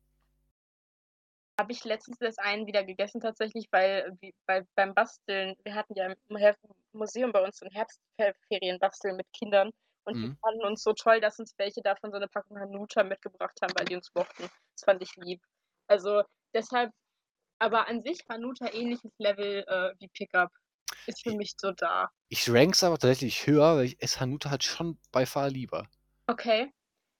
Habe 1.59 1.71
ich 1.71 1.83
letztens 1.85 2.21
erst 2.21 2.39
einen 2.39 2.67
wieder 2.67 2.83
gegessen 2.83 3.19
tatsächlich, 3.19 3.67
weil 3.71 4.15
wie 4.21 4.35
weil 4.45 4.67
beim 4.75 4.93
Basteln 4.93 5.55
wir 5.63 5.73
hatten 5.73 5.95
ja 5.95 6.13
im 6.29 6.37
Her 6.37 6.55
Museum 6.93 7.31
bei 7.31 7.43
uns 7.43 7.57
so 7.57 7.65
'n 7.65 7.71
Herbstferien 7.71 8.77
basteln 8.79 9.15
mit 9.15 9.25
Kindern 9.33 9.71
und 10.05 10.21
die 10.21 10.29
Mhm. 10.29 10.37
fanden 10.39 10.63
uns 10.65 10.83
so 10.83 10.93
toll, 10.93 11.19
dass 11.19 11.39
uns 11.39 11.55
welche 11.57 11.81
davon 11.81 12.11
so 12.11 12.19
'ne 12.19 12.27
Packung 12.27 12.59
Hanuta 12.59 13.03
mitgebracht 13.03 13.57
haben, 13.63 13.73
weil 13.75 13.85
die 13.85 13.95
uns 13.95 14.11
mochten. 14.13 14.43
Das 14.43 14.83
fand 14.85 15.01
ich 15.01 15.15
lieb. 15.15 15.41
Also, 15.87 16.21
deshalb 16.53 16.91
aber 17.59 17.87
an 17.87 18.03
sich 18.03 18.19
Hanuta 18.29 18.71
ähnliches 18.73 19.11
Level, 19.19 19.65
äh, 19.67 19.93
wie 19.99 20.09
Pickup. 20.09 20.51
Ist 21.07 21.23
für 21.23 21.33
mich 21.33 21.53
so 21.57 21.71
da. 21.73 22.09
Ich 22.31 22.49
ranke 22.49 22.73
es 22.73 22.83
aber 22.83 22.97
tatsächlich 22.97 23.47
höher, 23.47 23.77
weil 23.77 23.85
ich 23.85 24.01
esse 24.01 24.19
Hanuta 24.19 24.49
halt 24.49 24.63
schon 24.65 24.97
by 25.13 25.25
far 25.25 25.49
lieber. 25.49 25.87
Okay. 26.29 26.71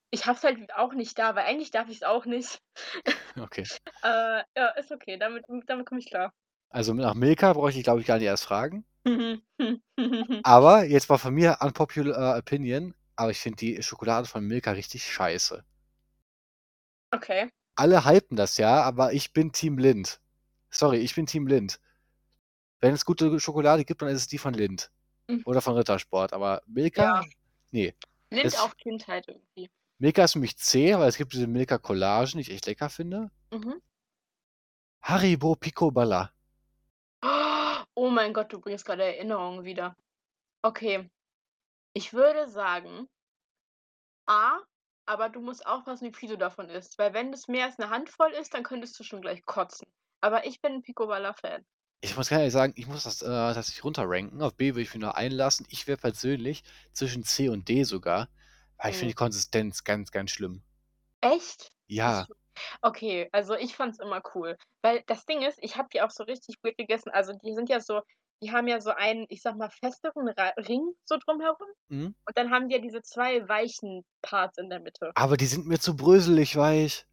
Ich 0.10 0.26
habe 0.26 0.38
es 0.38 0.44
halt 0.44 0.74
auch 0.74 0.94
nicht 0.94 1.18
da, 1.20 1.36
weil 1.36 1.46
eigentlich 1.46 1.72
darf 1.72 1.90
ich's 1.90 2.04
auch 2.04 2.26
nicht. 2.26 2.62
Okay. 3.40 3.68
Äh, 4.02 4.44
ja, 4.56 4.70
ist 4.78 4.92
okay, 4.92 5.18
damit 5.18 5.46
damit 5.68 5.86
komme 5.86 6.00
ich 6.00 6.08
klar. 6.08 6.34
Also, 6.70 6.94
nach 6.94 7.14
Milka 7.14 7.54
brauche 7.54 7.70
ich 7.70 7.84
glaube 7.84 8.02
ich, 8.02 8.08
gar 8.08 8.18
nicht 8.18 8.26
erst 8.26 8.46
fragen. 8.46 8.86
Aber 10.44 10.84
jetzt 10.86 11.10
mal 11.10 11.18
von 11.18 11.34
mir 11.34 11.58
unpopular 11.62 12.38
opinion, 12.38 12.96
aber 13.16 13.32
ich 13.32 13.40
finde 13.40 13.58
die 13.58 13.82
Schokolade 13.84 14.28
von 14.28 14.44
Milka 14.44 14.72
richtig 14.72 15.04
scheiße. 15.06 15.64
Okay. 17.14 17.50
Alle 17.76 18.06
hypen 18.06 18.36
das 18.38 18.58
ja, 18.58 18.82
aber 18.82 19.14
ich 19.14 19.34
bin 19.34 19.52
Team 19.52 19.78
Lindt. 19.78 20.20
Sorry, 20.70 20.98
ich 20.98 21.16
bin 21.16 21.26
Team 21.26 21.48
Lindt. 21.48 21.80
Wenn 22.82 22.94
es 22.94 23.06
gute 23.06 23.40
Schokolade 23.40 23.86
gibt, 23.86 24.02
dann 24.02 24.10
ist 24.10 24.18
es 24.22 24.28
die 24.28 24.38
von 24.38 24.54
Lindt 24.54 24.92
Hm. 25.30 25.42
oder 25.46 25.62
von 25.62 25.76
Rittersport, 25.76 26.34
aber 26.34 26.62
Milka? 26.68 27.04
Ja. 27.04 27.26
Ne. 27.72 27.94
Lindt 28.30 28.46
Es 28.46 28.60
auch 28.60 28.76
Kindheit 28.78 29.28
irgendwie. 29.28 29.70
Milka 30.02 30.24
ist 30.26 30.34
für 30.34 30.40
mich 30.40 30.58
zäh, 30.58 30.94
weil 31.00 31.10
es 31.10 31.18
gibt 31.18 31.34
diese 31.34 31.48
Milka-Collagen, 31.48 32.34
die 32.38 32.42
ich 32.42 32.52
echt 32.52 32.68
lecker 32.68 32.90
finde. 32.90 33.32
Mhm. 33.52 33.80
Haribo 35.02 35.56
Picoballa. 35.56 36.32
Oh 38.00 38.10
mein 38.12 38.32
Gott, 38.34 38.54
du 38.54 38.60
bringst 38.62 38.86
grade 38.86 39.04
Erinnerungen 39.04 39.64
wieder. 39.66 39.96
Okay. 40.64 41.10
Ich 41.94 42.14
würde 42.14 42.48
sagen 42.50 43.08
A, 44.30 44.60
aber 45.06 45.30
du 45.30 45.40
musst 45.40 45.66
aufpassen, 45.66 46.06
wie 46.10 46.14
viel 46.14 46.28
du 46.30 46.38
davon 46.38 46.70
isst, 46.70 46.98
weil 47.00 47.14
wenn 47.14 47.32
das 47.32 47.48
mehr 47.48 47.66
als 47.66 47.78
'ne 47.78 47.90
Handvoll 47.90 48.32
ist, 48.34 48.54
dann 48.54 48.64
könntest 48.64 49.00
du 49.00 49.04
schon 49.06 49.22
gleich 49.22 49.46
kotzen. 49.46 49.88
Aber 50.22 50.46
ich 50.46 50.60
bin 50.62 50.74
'n 50.76 50.82
Picoballa-Fan. 50.82 51.64
Ich 52.04 52.16
muss 52.16 52.30
ganz 52.30 52.40
ehrlich 52.40 52.54
sagen, 52.54 52.74
ich 52.76 52.86
muss 52.88 53.04
das, 53.06 53.22
äh, 53.24 53.26
tatsächlich 53.26 53.84
runterranken. 53.84 54.42
Auf 54.42 54.56
B 54.56 54.74
würde 54.76 54.82
ich 54.84 54.94
mich 54.94 55.02
noch 55.02 55.16
einlassen. 55.16 55.66
Ich 55.70 55.88
wäre 55.88 55.98
persönlich 55.98 56.64
zwischen 56.94 57.24
C 57.24 57.50
und 57.50 57.68
D 57.70 57.84
sogar, 57.84 58.30
weil 58.80 58.92
ich 58.92 58.98
finde 58.98 59.10
Mhm. 59.10 59.14
die 59.14 59.16
Konsistenz 59.16 59.84
ganz, 59.84 60.12
ganz 60.12 60.32
schlimm. 60.32 60.64
Echt? 61.24 61.72
Ja. 61.88 62.28
Okay, 62.82 63.30
also 63.32 63.56
ich 63.56 63.76
fand's 63.76 64.00
immer 64.00 64.22
cool, 64.36 64.58
weil 64.82 65.04
das 65.08 65.26
Ding 65.26 65.42
ist, 65.42 65.60
ich 65.62 65.78
habe 65.78 65.90
die 65.94 66.02
auch 66.02 66.12
so 66.12 66.24
richtig 66.24 66.60
gut 66.62 66.78
gegessen. 66.78 67.10
Also, 67.12 67.34
die 67.44 67.54
sind 67.54 67.70
ja 67.70 67.80
so 67.80 68.02
die 68.44 68.52
haben 68.52 68.68
ja 68.68 68.80
so 68.80 68.92
einen, 68.92 69.26
ich 69.30 69.42
sage 69.42 69.58
mal, 69.58 69.70
festeren 69.72 70.28
Ra 70.30 70.50
Ring 70.58 70.92
so 71.06 71.18
drumherum 71.18 71.68
Mhm. 71.90 72.14
und 72.28 72.38
dann 72.38 72.52
haben 72.52 72.70
die 72.70 72.76
ja 72.76 72.82
diese 72.82 73.02
2 73.02 73.48
weichen 73.50 74.06
Parts 74.22 74.60
in 74.60 74.70
der 74.70 74.80
Mitte. 74.80 75.14
Aber 75.16 75.36
die 75.36 75.48
sind 75.48 75.66
mir 75.68 75.80
zu 75.80 75.96
bröselig 75.98 76.56
weich. 76.56 77.07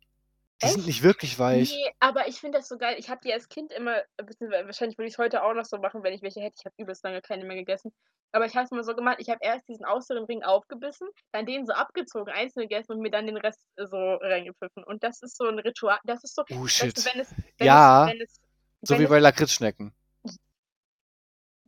Die 0.64 0.68
sind 0.70 0.78
Echt? 0.78 0.86
nicht 0.86 1.02
wirklich 1.02 1.38
weich. 1.38 1.70
Ne, 1.70 1.92
aber 2.00 2.26
ich 2.28 2.40
finde 2.40 2.58
das 2.58 2.68
so 2.68 2.78
geil. 2.78 2.96
Ich 2.98 3.10
habe 3.10 3.20
die 3.22 3.32
als 3.32 3.48
Kind 3.48 3.70
immer 3.72 4.02
beziehungsweise 4.16 4.66
wahrscheinlich 4.66 4.98
würde 4.98 5.08
ich's 5.08 5.18
heute 5.18 5.42
auch 5.44 5.52
noch 5.54 5.64
so 5.66 5.78
machen, 5.78 6.02
wenn 6.02 6.14
ich 6.14 6.22
welche 6.22 6.40
hätte. 6.40 6.54
Ich 6.58 6.64
habe 6.64 6.74
übelst 6.78 7.04
lange 7.04 7.20
keine 7.22 7.44
mehr 7.44 7.56
gegessen. 7.56 7.92
Aber 8.32 8.46
ich 8.46 8.54
habe 8.56 8.64
es 8.64 8.72
immer 8.72 8.82
so 8.82 8.94
gemacht, 8.96 9.18
ich 9.20 9.28
habe 9.28 9.38
erst 9.42 9.68
diesen 9.68 9.86
äußeren 9.86 10.24
Ring 10.24 10.42
aufgebissen, 10.42 11.08
dann 11.32 11.46
den 11.46 11.66
so 11.66 11.72
abgezogen, 11.72 12.32
einzeln 12.32 12.68
gegessen 12.68 12.92
und 12.92 13.00
mir 13.00 13.10
dann 13.10 13.26
den 13.26 13.36
Rest 13.36 13.60
so 13.76 14.14
reingepfiffen. 14.14 14.82
Und 14.84 15.04
das 15.04 15.22
ist 15.22 15.36
so 15.36 15.44
'n 15.46 15.58
Ritual 15.60 15.98
das 16.04 16.24
ist 16.24 16.34
so 16.34 16.42
Oh 16.50 16.64
weißt 16.78 16.96
du, 16.96 17.02
shit. 17.02 17.04
wenn 17.04 17.20
es 17.20 17.34
wenn 17.58 17.66
Ja. 17.66 18.06
es 18.06 18.12
wenn 18.12 18.20
es 18.22 18.40
So 18.82 18.94
wenn 18.94 19.00
wie 19.00 19.04
es 19.04 19.10
bei 19.10 19.18
Lakritzschnecken. 19.18 19.92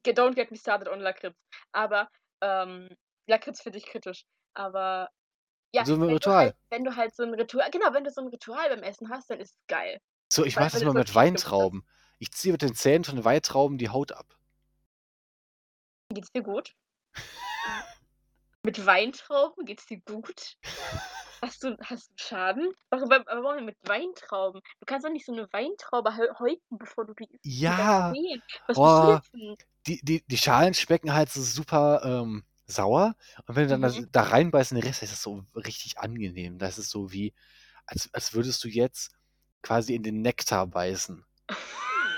Don't 0.05 0.35
get 0.37 0.51
me 0.51 0.57
started 0.57 0.89
on 0.89 1.01
Lakritz. 1.01 1.37
Aber, 1.73 2.09
ähm, 2.41 2.89
Lakritz 3.27 3.61
finde 3.63 3.79
ich 3.79 3.87
kritisch. 3.87 4.25
Aber 4.55 5.09
ja, 5.75 5.85
So 5.85 5.95
'n 5.95 6.03
wenn 6.07 6.21
du 6.21 6.29
Ritual. 6.29 6.33
halt 6.37 6.55
wenn 6.71 6.85
du 6.85 6.97
halt 6.97 7.15
so 7.15 7.23
'n 7.25 7.35
Ritual 7.35 7.71
genau, 7.71 7.93
wenn 7.95 8.05
du 8.05 8.11
so 8.11 8.21
'n 8.23 8.29
Ritual 8.29 8.69
beim 8.71 8.83
Essen 8.83 9.11
hast, 9.11 9.31
dann 9.31 9.41
ist 9.41 9.53
es 9.57 9.67
geil. 9.69 10.01
So, 10.33 10.45
ich 10.45 10.59
mache 10.59 10.73
das 10.73 10.83
immer 10.83 10.95
mit 10.95 11.15
hast. 11.35 11.47
Weintrauben. 11.55 11.85
Ich 12.19 12.33
ziehe 12.33 12.53
mit 12.53 12.63
den 12.63 12.75
Zähnen 12.75 13.05
von 13.05 13.17
den 13.17 13.25
Weintrauben 13.25 13.79
die 13.79 13.91
Haut 13.91 14.13
ab. 14.13 14.37
Geht's 16.15 16.31
dir 16.33 16.43
gut? 16.43 16.73
Mit 18.65 18.85
Weintrauben 18.85 19.65
geht's 19.65 19.87
dir 19.87 20.01
gut? 20.01 20.55
Hast 21.43 21.63
du 21.65 21.77
hast 21.83 22.11
du 22.11 22.15
Schaden? 22.19 22.73
Warum 22.91 23.11
wa 23.11 23.25
warum 23.27 23.65
mit 23.67 23.77
Weintrauben? 23.85 24.63
Du 24.81 24.87
kannst 24.87 25.07
doch 25.07 25.13
nicht 25.13 25.27
so 25.27 25.33
'ne 25.35 25.49
Weintraube 25.53 26.17
häu 26.17 26.29
häuten, 26.39 26.79
bevor 26.79 27.07
du 27.07 27.15
die 27.15 27.29
isst 27.33 27.45
Ja. 27.45 28.17
Was 28.69 28.79
Oh, 28.79 29.19
die 29.87 30.01
die 30.05 30.25
die 30.27 30.39
Schalen 30.39 30.75
schmecken 30.75 31.15
halt 31.15 31.31
so 31.31 31.43
super, 31.43 32.03
ähm, 32.05 32.45
sauer 32.67 33.15
und 33.47 33.57
wenn 33.57 33.65
du 33.65 33.71
dann 33.71 33.83
das 33.83 33.97
Mhm. 33.97 34.09
da 34.13 34.23
reinbeißt 34.23 34.73
in 34.73 34.77
den 34.81 34.87
Rest, 34.87 35.03
ist 35.03 35.13
das 35.13 35.23
so 35.23 35.45
richtig 35.55 35.99
angenehm. 35.99 36.59
Das 36.59 36.79
ist 36.79 36.91
so 36.91 37.13
wie, 37.13 37.35
als 37.87 38.13
als 38.13 38.35
würdest 38.35 38.63
du 38.65 38.69
jetzt 38.69 39.13
quasi 39.63 39.95
in 39.95 40.03
den 40.03 40.23
Nektar 40.23 40.67
beißen. 40.67 41.25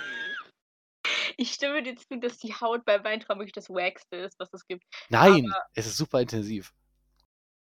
Ich 1.40 1.52
stimme 1.52 1.84
dir 1.84 1.94
zu, 1.94 2.18
dass 2.18 2.38
die 2.38 2.52
Haut 2.52 2.84
bei 2.84 3.04
Weintrauben 3.04 3.40
wirklich 3.40 3.52
das 3.52 3.70
Wackste 3.70 4.16
ist, 4.16 4.40
was 4.40 4.52
es 4.52 4.66
gibt. 4.66 4.82
Nein, 5.08 5.46
Aber 5.46 5.66
es 5.72 5.86
ist 5.86 5.96
super 5.96 6.20
intensiv. 6.20 6.74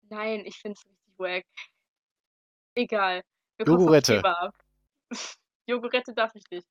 Nein, 0.09 0.45
ich 0.47 0.57
finde 0.59 0.79
es 0.79 0.87
richtig 0.87 1.18
wack. 1.18 1.45
Egal. 2.77 3.22
Wir 3.57 3.66
Jogurette. 5.66 6.14
Darf 6.14 6.35
ich 6.35 6.45
nicht. 6.51 6.66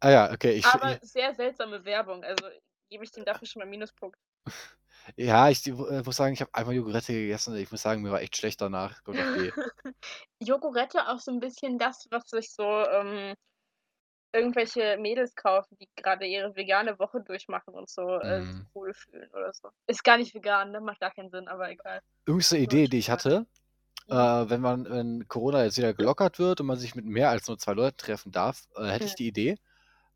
Ah 0.00 0.10
ja, 0.10 0.32
okay, 0.32 0.54
ich 0.54 0.66
Aber 0.66 0.98
sehr 1.02 1.32
seltsame 1.32 1.84
Werbung, 1.84 2.24
also 2.24 2.48
gebe 2.90 3.04
ich 3.04 3.12
dem 3.12 3.24
dafür 3.24 3.46
schon 3.46 3.60
mal 3.60 3.68
Minuspunkt. 3.68 4.18
Ja, 5.18 5.50
ich 5.50 5.66
äh, 5.66 5.72
muss 6.04 6.16
sagen, 6.16 6.32
ich 6.34 6.40
habe 6.40 6.54
einmal 6.54 6.74
Jogurette 6.74 7.12
gegessen 7.12 7.52
und 7.52 7.58
ich 7.60 7.70
muss 7.70 7.82
sagen, 7.82 8.02
mir 8.02 8.10
war 8.10 8.20
echt 8.22 8.36
schlecht 8.36 8.60
danach. 8.60 9.02
B. 9.04 9.52
Jogurette 10.40 11.08
auch 11.08 11.18
so 11.20 11.30
'n 11.32 11.40
bisschen 11.40 11.78
das, 11.78 12.06
was 12.10 12.28
sich 12.30 12.52
so, 12.52 12.64
ähm, 12.64 13.34
irgendwelche 14.32 14.98
Mädels 14.98 15.34
kaufen, 15.36 15.76
die 15.80 15.88
grade 15.96 16.26
ihre 16.26 16.56
vegane 16.56 16.98
Woche 16.98 17.22
durchmachen 17.22 17.74
und 17.74 17.90
so, 17.90 18.02
äh, 18.20 18.42
sich 18.44 18.60
Mhm. 18.60 18.72
cool 18.74 18.94
fühlen 18.94 19.30
oder 19.32 19.52
so. 19.54 19.70
Ist 19.86 20.04
gar 20.04 20.18
nicht 20.18 20.34
vegan, 20.34 20.72
ne? 20.72 20.80
Macht 20.80 21.00
gar 21.00 21.12
keinen 21.12 21.30
Sinn, 21.30 21.48
aber 21.48 21.70
egal. 21.70 22.00
Jüngste 22.28 22.56
Nur 22.64 22.76
Idee, 22.76 22.86
die 22.88 22.98
ich 22.98 23.10
Schokolade. 23.10 23.10
hatte, 23.10 23.46
Mhm. 24.08 24.08
äh, 24.08 24.50
wenn 24.50 24.60
man 24.62 24.86
wenn 24.90 25.28
Corona 25.28 25.64
jetzt 25.64 25.78
wieder 25.78 25.94
gelockert 25.94 26.38
wird 26.38 26.60
und 26.60 26.68
man 26.68 26.78
sich 26.78 26.94
mit 26.96 27.04
mehr 27.06 27.30
als 27.30 27.48
nur 27.48 27.58
2 27.58 27.74
Leuten 27.74 27.98
treffen 27.98 28.32
darf, 28.32 28.64
äh, 28.76 28.86
hätte 28.88 29.06
ich 29.08 29.14
Mhm. 29.14 29.16
die 29.16 29.28
Idee, 29.28 29.56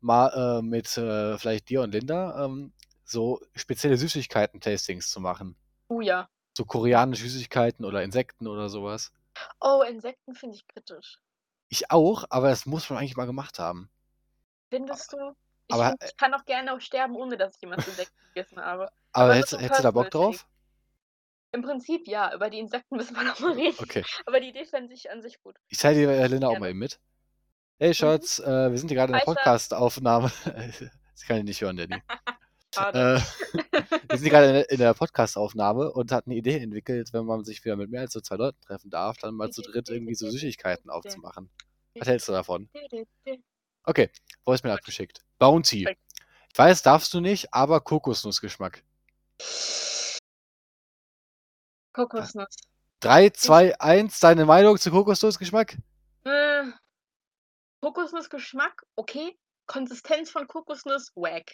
mal, 0.01 0.59
äh, 0.61 0.63
mit, 0.63 0.97
äh, 0.97 1.37
vielleicht 1.39 1.69
dir 1.69 1.81
und 1.83 1.93
Linda, 1.93 2.45
ähm, 2.45 2.73
so 3.07 3.41
spezielle 3.55 3.97
Süßigkeiten-Tastings 3.97 5.09
zu 5.11 5.19
machen. 5.21 5.57
Oh 5.89 6.01
ja. 6.01 6.29
So 6.57 6.65
koreanische 6.65 7.29
Süßigkeiten 7.29 7.85
oder 7.85 8.03
Insekten 8.03 8.47
oder 8.47 8.67
so 8.67 8.83
was. 8.83 9.13
Oh, 9.61 9.83
Insekten 9.83 10.33
finde 10.33 10.55
ich 10.55 10.67
kritisch. 10.67 11.19
Ich 11.69 11.91
auch, 11.91 12.25
aber 12.29 12.49
das 12.49 12.65
muss 12.65 12.89
man 12.89 12.99
eigentlich 12.99 13.15
mal 13.15 13.25
gemacht 13.25 13.57
haben. 13.57 13.89
Findest 14.69 15.11
du? 15.13 15.33
Ich 15.67 15.75
Aber, 15.75 15.83
finde, 15.83 15.97
äh 15.99 16.09
ich 16.09 16.15
kann 16.17 16.33
auch 16.33 16.45
gerne 16.45 16.73
auch 16.73 16.79
sterben, 16.81 17.15
ohne 17.15 17.37
dass 17.37 17.55
ich 17.55 17.61
jemals 17.61 17.85
Insekten 17.85 18.15
gegessen 18.33 18.59
habe. 18.61 18.89
Aber 19.11 19.33
Aber 19.33 19.35
hättest 19.35 19.59
hättest 19.59 19.79
du 19.79 19.83
da 19.83 19.91
Bock 19.91 20.09
drauf? 20.11 20.47
Im 21.51 21.61
Prinzip 21.61 22.07
ja, 22.07 22.33
über 22.33 22.49
die 22.49 22.59
Insekten 22.59 22.95
müssen 22.95 23.15
wir 23.15 23.23
noch 23.25 23.39
mal 23.39 23.53
reden. 23.53 23.77
Okay. 23.79 24.03
Aber 24.25 24.39
die 24.39 24.49
Idee 24.49 24.65
fände 24.65 24.93
ich 24.93 25.11
an 25.11 25.21
sich 25.21 25.41
gut. 25.41 25.57
Ich 25.69 25.77
teile 25.77 25.95
die, 25.99 26.03
äh, 26.03 26.27
Linda 26.27 26.47
auch 26.49 26.57
mal 26.57 26.69
eben 26.69 26.79
mit. 26.79 26.99
„Hey 27.79 27.93
Mhm. 27.93 27.95
Schatz, 27.95 28.39
äh, 28.39 28.71
wir 28.71 28.77
sind 28.79 28.89
hier 28.89 28.97
grade 28.97 29.13
in 29.13 29.19
der. 29.19 29.21
Podcastaufnahme.“ 29.21 30.31
Sie 31.15 31.25
kann 31.27 31.37
dich 31.37 31.45
nicht 31.45 31.61
hören, 31.61 31.77
Daddy. 31.77 32.03
Schade. 32.73 33.21
Äh, 33.53 33.53
wir 34.09 34.17
sind 34.17 34.29
grade 34.29 34.61
in 34.61 34.77
der 34.79 34.93
Podcastaufnahme 34.93 35.91
und 35.91 36.11
hatten 36.11 36.29
'ne 36.29 36.35
Idee 36.37 36.57
entwickelt, 36.59 37.13
wenn 37.13 37.25
man 37.25 37.43
sich 37.43 37.63
wieder 37.63 37.75
mit 37.75 37.89
mehr 37.89 38.01
als 38.01 38.13
so 38.13 38.21
2 38.21 38.35
Leuten 38.35 38.61
treffen 38.61 38.89
darf, 38.89 39.17
dann 39.17 39.35
mal 39.35 39.51
zu 39.51 39.61
dritt 39.61 39.89
irgendwie 39.89 40.15
so 40.15 40.29
Süßigkeiten 40.29 40.89
aufzumachen. 40.89 41.49
Was 41.95 42.07
hältst 42.07 42.27
du 42.27 42.33
davon? 42.33 42.69
Okay, 43.83 44.09
Voicemail 44.45 44.73
Gut. 44.73 44.79
abgeschickt. 44.81 45.21
Bounty. 45.39 45.87
Ich 46.51 46.57
weiß, 46.57 46.81
darfst 46.83 47.13
du 47.13 47.21
nicht, 47.21 47.53
aber 47.53 47.79
Kokosnussgeschmack. 47.81 48.83
Kokosnuss. 51.93 52.55
3, 52.99 53.29
2, 53.29 53.79
1, 53.79 54.19
deine 54.19 54.45
Meinung 54.45 54.77
zu 54.77 54.91
Kokosnussgeschmack? 54.91 55.77
Äh, 56.25 56.63
Kokosnussgeschmack, 57.81 58.83
okay. 58.95 59.37
Konsistenz 59.67 60.31
von 60.31 60.47
Kokosnuss, 60.47 61.11
wack. 61.15 61.51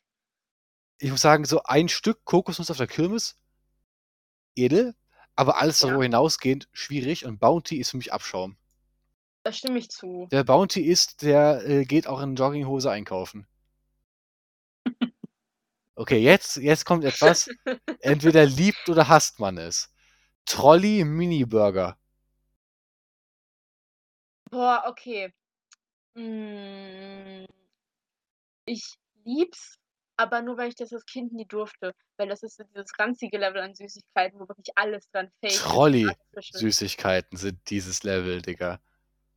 Ich 1.00 1.12
muss 1.12 1.22
sagen, 1.22 1.46
so 1.46 1.64
ein 1.64 1.90
Stück 1.90 2.24
Kokosnuss 2.26 2.72
auf 2.72 2.78
der 2.78 2.88
Kirmes, 2.88 3.38
edel, 4.56 4.96
aber 5.36 5.60
alles 5.62 5.82
Ja. 5.82 5.88
darüber 5.88 6.04
hinausgehend 6.04 6.70
schwierig 6.72 7.26
und 7.26 7.40
Bounty 7.40 7.78
ist 7.78 7.92
für 7.92 7.98
mich 7.98 8.14
Abschaum. 8.14 8.58
Da 9.44 9.52
stimme 9.52 9.78
ich 9.80 9.90
zu. 9.90 10.28
Wer 10.30 10.44
Bounty 10.44 10.82
isst, 10.82 11.22
der, 11.22 11.68
äh, 11.68 11.86
geht 11.86 12.08
auch 12.08 12.22
in 12.22 12.36
Jogginghose 12.36 12.90
einkaufen. 12.92 13.48
Okay, 15.96 16.18
jetzt 16.18 16.56
jetzt 16.58 16.86
kommt 16.86 17.04
etwas, 17.04 17.50
entweder 18.00 18.46
liebt 18.46 18.90
oder 18.90 19.08
hasst 19.10 19.40
man 19.40 19.58
es. 19.60 19.94
Trolli 20.46 21.04
Mini 21.04 21.46
Burger. 21.46 21.98
Boah, 24.52 24.84
okay. 24.88 25.34
Hm. 26.16 27.46
Ich 28.66 28.96
lieb's, 29.26 29.78
aber 30.24 30.42
nur, 30.42 30.58
weil 30.58 30.70
ich 30.70 30.76
das 30.76 30.94
als 30.94 31.06
Kind 31.06 31.34
nie 31.34 31.46
durfte, 31.48 31.94
weil 32.18 32.28
das 32.30 32.44
ist 32.44 32.58
so 32.58 32.64
dieses 32.64 32.92
ranzige 33.00 33.38
Level 33.38 33.62
an 33.62 33.76
Süßigkeiten, 33.76 34.40
wo 34.40 34.48
wirklich 34.48 34.72
alles 34.78 35.08
dran 35.12 35.32
und 35.42 35.98
artificial. 36.02 36.66
Trolli-Süßigkeiten 36.66 37.38
sind 37.38 37.70
dieses 37.70 38.04
Level, 38.04 38.42
Digga. 38.42 38.80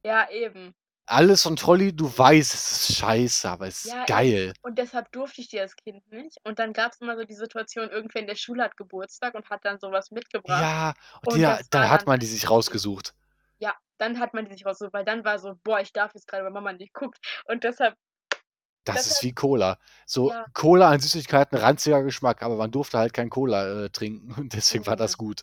Ja, 0.04 0.30
eben. 0.30 0.74
Alles 1.08 1.42
von 1.42 1.56
Trolli, 1.56 1.92
du 1.94 2.06
weißt, 2.16 2.54
es 2.54 2.70
ist 2.90 2.96
scheiße, 2.98 3.48
aber 3.50 3.66
es 3.66 3.84
ist 3.86 3.94
Ja, 3.94 4.06
geil. 4.06 4.52
Und 4.62 4.78
deshalb 4.78 5.10
durfte 5.12 5.40
ich 5.40 5.48
die 5.48 5.60
als 5.60 5.76
Kind 5.76 6.06
nicht. 6.12 6.38
Und 6.44 6.58
dann 6.58 6.72
gab's 6.74 7.00
immer 7.00 7.16
so 7.16 7.24
die 7.24 7.34
Situation, 7.34 7.88
irgendwer 7.90 8.20
in 8.22 8.26
der 8.26 8.34
Schule 8.36 8.62
hat 8.64 8.76
Geburtstag 8.76 9.34
und 9.34 9.48
hat 9.50 9.64
dann 9.64 9.78
so 9.78 9.92
was 9.92 10.10
mitgebracht. 10.10 10.70
Ja, 10.70 10.94
und 11.22 11.34
Und 11.34 11.46
das 11.46 11.68
da 11.70 11.90
hat 11.90 12.06
man 12.06 12.18
die 12.20 12.26
sich 12.26 12.48
rausgesucht. 12.50 13.14
Ja, 13.60 13.74
dann 13.98 14.18
hat 14.20 14.34
man 14.34 14.44
die 14.46 14.52
sich 14.52 14.64
rausgesucht, 14.66 14.92
weil 14.94 15.04
dann 15.04 15.24
war 15.24 15.38
so: 15.38 15.54
„Boah, 15.64 15.80
ich 15.80 15.92
darf 15.92 16.14
jetzt 16.14 16.26
grade, 16.28 16.44
weil 16.44 16.52
Mama 16.52 16.72
nicht 16.72 16.92
guckt.“ 16.94 17.18
Und 17.46 17.64
deshalb 17.64 17.96
Das 18.86 19.04
ist 19.06 19.20
deshalb 19.20 19.24
wie 19.24 19.32
Cola. 19.34 19.78
So 20.06 20.32
Ja. 20.32 20.46
Cola 20.54 20.90
an 20.90 21.00
Süßigkeiten, 21.00 21.58
ranziger 21.58 22.02
Geschmack, 22.04 22.42
aber 22.42 22.56
man 22.56 22.70
durfte 22.70 22.98
halt 22.98 23.12
kein 23.12 23.30
Cola, 23.30 23.84
äh, 23.86 23.90
trinken 23.90 24.32
und 24.40 24.52
deswegen 24.54 24.86
war 24.86 24.94
das 24.96 25.16
Mhm. 25.16 25.18
gut. 25.18 25.42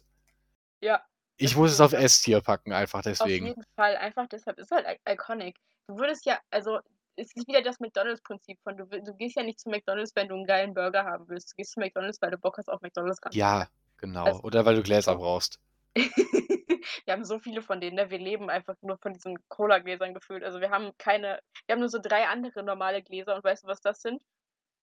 Ja, 0.83 1.05
Ich 1.39 1.55
das 1.55 1.57
muss 1.57 1.71
ist 1.71 1.71
es 1.71 1.81
auf 1.81 1.93
das 1.93 1.93
S-Tier 1.93 2.41
packen, 2.41 2.73
einfach 2.73 3.01
Auf 3.19 3.31
deswegen. 3.31 3.39
jeden 3.39 3.63
Fall, 3.75 3.95
einfach 3.97 4.27
deshalb 4.27 4.57
ist 4.59 4.71
halt 4.71 4.85
iconic. 5.07 5.57
Du 5.87 5.97
würdest 5.97 6.25
ja 6.25 6.39
also, 6.49 6.79
es 7.15 7.31
ist 7.35 7.47
wieder 7.47 7.61
das 7.61 7.79
McDonald's-Prinzip 7.79 8.59
von 8.63 8.75
du 8.77 8.85
du 8.87 9.13
gehst 9.15 9.35
ja 9.35 9.43
nicht 9.43 9.59
zu 9.59 9.69
McDonald's, 9.69 10.15
wenn 10.15 10.27
du 10.29 10.35
'n 10.35 10.45
geilen 10.45 10.73
Burger 10.73 11.03
haben 11.05 11.27
willst. 11.29 11.51
Du 11.51 11.55
gehst 11.57 11.73
zu 11.73 11.79
McDonald's, 11.79 12.21
weil 12.21 12.31
du 12.31 12.37
Bock 12.37 12.57
hast 12.57 12.69
auf 12.69 12.81
McDonald's-Ranzigkeit. 12.81 13.29
Ja, 13.31 13.67
genau. 13.97 14.39
Also, 14.39 14.43
Oder 14.43 14.65
weil 14.65 14.75
du 14.75 14.83
Gläser 14.83 15.15
brauchst. 15.15 15.57
Wir 17.05 17.13
haben 17.13 17.25
so 17.25 17.39
viele 17.39 17.61
von 17.61 17.79
denen, 17.81 17.95
ne? 17.95 18.09
Wir 18.09 18.17
leben 18.19 18.49
einfach 18.49 18.75
nur 18.81 18.97
von 18.97 19.13
diesen 19.13 19.37
Cola-Gläsern 19.49 20.13
gefühlt. 20.13 20.43
Also, 20.43 20.59
wir 20.61 20.69
haben 20.71 20.91
keine 20.97 21.39
wir 21.67 21.73
haben 21.73 21.79
nur 21.79 21.89
so 21.89 21.99
3 22.01 22.27
andere 22.27 22.63
normale 22.63 23.01
Gläser 23.03 23.35
und 23.35 23.43
weißt 23.43 23.63
du, 23.63 23.67
was 23.67 23.81
das 23.81 24.01
sind? 24.01 24.21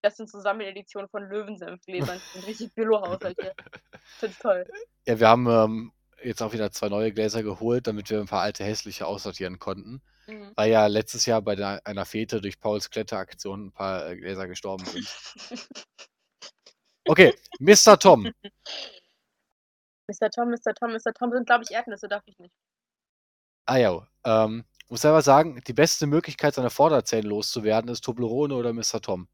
Das 0.03 0.17
sind 0.17 0.29
so 0.29 0.39
Sammeleditionen 0.41 1.09
von 1.09 1.23
Löwensenf-Gläsern. 1.29 2.21
Sind 2.33 2.45
richtig 2.45 2.73
Billo-Haushalt 2.75 3.37
hier. 3.41 3.53
Finde 4.21 4.37
toll. 4.39 4.67
Ja, 5.07 5.19
wir 5.19 5.27
haben, 5.29 5.47
ähm, 5.49 5.93
jetzt 6.23 6.41
auch 6.43 6.53
wieder 6.53 6.71
2 6.71 6.89
neue 6.89 7.11
Gläser 7.13 7.43
geholt, 7.43 7.87
damit 7.87 8.09
wir 8.11 8.19
'n 8.21 8.27
paar 8.27 8.41
alte 8.41 8.63
hässliche 8.63 9.07
aussortieren 9.07 9.57
konnten, 9.59 10.01
Mhm. 10.27 10.55
weil 10.55 10.71
ja 10.71 10.87
letztes 10.87 11.25
Jahr 11.27 11.41
bei 11.41 11.55
der 11.55 11.81
einer 11.85 12.05
Fete 12.05 12.41
durch 12.41 12.59
Pauls 12.59 12.89
Kletteraktion 12.91 13.67
'n 13.69 13.71
paar, 13.73 14.07
äh, 14.11 14.17
Gläser 14.17 14.47
gestorben 14.47 14.85
sind. 14.85 15.15
Okay, 17.07 17.33
Mister 17.59 17.97
Tom. 17.97 18.31
Mister 20.11 20.29
Tom, 20.29 20.49
Mister 20.49 20.73
Tom, 20.73 20.91
Mister 20.91 21.13
Tom 21.13 21.31
sind, 21.31 21.45
glaube 21.45 21.63
ich, 21.63 21.71
Erdnüsse, 21.71 22.09
darf 22.09 22.23
ich 22.25 22.37
nicht. 22.37 22.53
Ah 23.65 23.77
ja, 23.77 24.07
ähm, 24.25 24.65
muss 24.89 25.01
selber 25.01 25.21
sagen, 25.21 25.61
die 25.65 25.73
beste 25.73 26.05
Möglichkeit, 26.05 26.53
seine 26.53 26.69
Vorderzähne 26.69 27.29
loszuwerden, 27.29 27.89
ist 27.89 28.01
Toblerone 28.03 28.55
oder 28.55 28.73
Mister 28.73 28.99
Tom. 28.99 29.29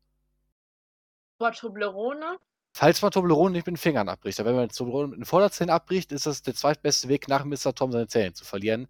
Boah, 1.39 1.51
Toblerone? 1.51 2.37
Falls 2.75 3.01
man 3.01 3.09
Toblerone 3.11 3.53
nicht 3.53 3.65
mit 3.65 3.75
den 3.75 3.77
Fingern 3.77 4.07
abbricht, 4.07 4.39
aber 4.39 4.49
wenn 4.51 4.57
man 4.57 4.69
Toblerone 4.69 5.07
mit 5.07 5.17
den 5.17 5.25
Vorderzähnen 5.25 5.71
abbricht, 5.71 6.11
ist 6.11 6.27
das 6.27 6.43
der 6.43 6.53
zweitbeste 6.53 7.07
Weg 7.09 7.27
nach 7.27 7.43
Mister 7.43 7.73
Tom, 7.73 7.91
seine 7.91 8.07
Zähne 8.07 8.33
zu 8.33 8.45
verlieren. 8.45 8.87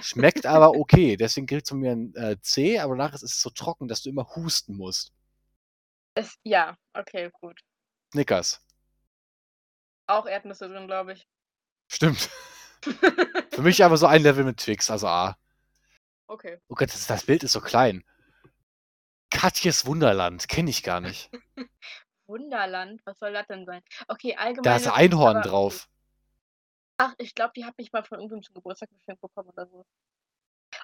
Schmeckt 0.00 0.46
aber 0.46 0.76
okay, 0.76 1.16
deswegen 1.18 1.46
kriegt's 1.46 1.68
von 1.68 1.80
mir 1.80 1.92
'n, 1.92 2.14
äh, 2.14 2.36
C, 2.40 2.78
aber 2.78 2.96
danach 2.96 3.14
ist 3.14 3.22
es 3.24 3.42
so 3.42 3.50
trocken, 3.50 3.88
dass 3.88 4.02
du 4.02 4.08
immer 4.10 4.26
husten 4.34 4.76
musst. 4.76 5.12
Es 6.14 6.36
ja, 6.42 6.76
okay, 6.94 7.30
gut. 7.40 7.60
Snickers. 8.12 8.60
Auch 10.08 10.26
Erdnüsse 10.26 10.68
drin, 10.68 10.86
glaube 10.86 11.12
ich. 11.12 11.28
Stimmt. 11.86 12.30
Für 13.52 13.62
mich 13.62 13.84
aber 13.84 13.96
so 13.96 14.06
ein 14.06 14.22
Level 14.22 14.44
mit 14.44 14.58
Twix, 14.58 14.90
also 14.90 15.06
A. 15.06 15.36
Okay. 16.26 16.58
Oh 16.68 16.74
Gott, 16.74 16.88
das 16.88 17.06
das 17.06 17.24
Bild 17.24 17.42
ist 17.42 17.52
so 17.52 17.60
klein. 17.60 18.04
Katjes 19.30 19.86
Wunderland, 19.86 20.48
kenne 20.48 20.70
ich 20.70 20.82
gar 20.82 21.00
nicht. 21.00 21.30
Wunderland? 22.26 23.00
Was 23.04 23.18
soll 23.18 23.32
das 23.32 23.46
denn 23.46 23.66
sein? 23.66 23.82
Okay, 24.08 24.34
Da 24.34 24.42
allgemeine 24.42 24.76
ist 24.76 24.88
Einhorn 24.88 25.36
aber 25.38 25.48
drauf. 25.48 25.88
Ach, 26.98 27.14
ich 27.18 27.34
glaube, 27.34 27.52
die 27.56 27.64
habe 27.64 27.74
ich 27.78 27.92
mal 27.92 28.04
von 28.04 28.18
irgendwem 28.18 28.42
zum 28.42 28.54
Geburtstag 28.54 28.90
geschenkt 28.90 29.20
bekommen 29.20 29.50
oder 29.50 29.66
so. 29.66 29.86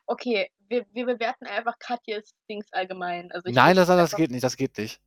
Okay, 0.06 0.50
wir 0.68 0.86
wir 0.92 1.06
bewerten 1.06 1.46
einfach 1.46 1.78
Katjes 1.78 2.34
Dings 2.48 2.66
allgemein. 2.72 3.32
Also, 3.32 3.50
Nein, 3.50 3.76
das 3.76 3.88
das 3.88 4.16
geht 4.16 4.30
nicht, 4.30 4.44
das 4.44 4.56
geht 4.56 4.76
nicht. 4.78 5.00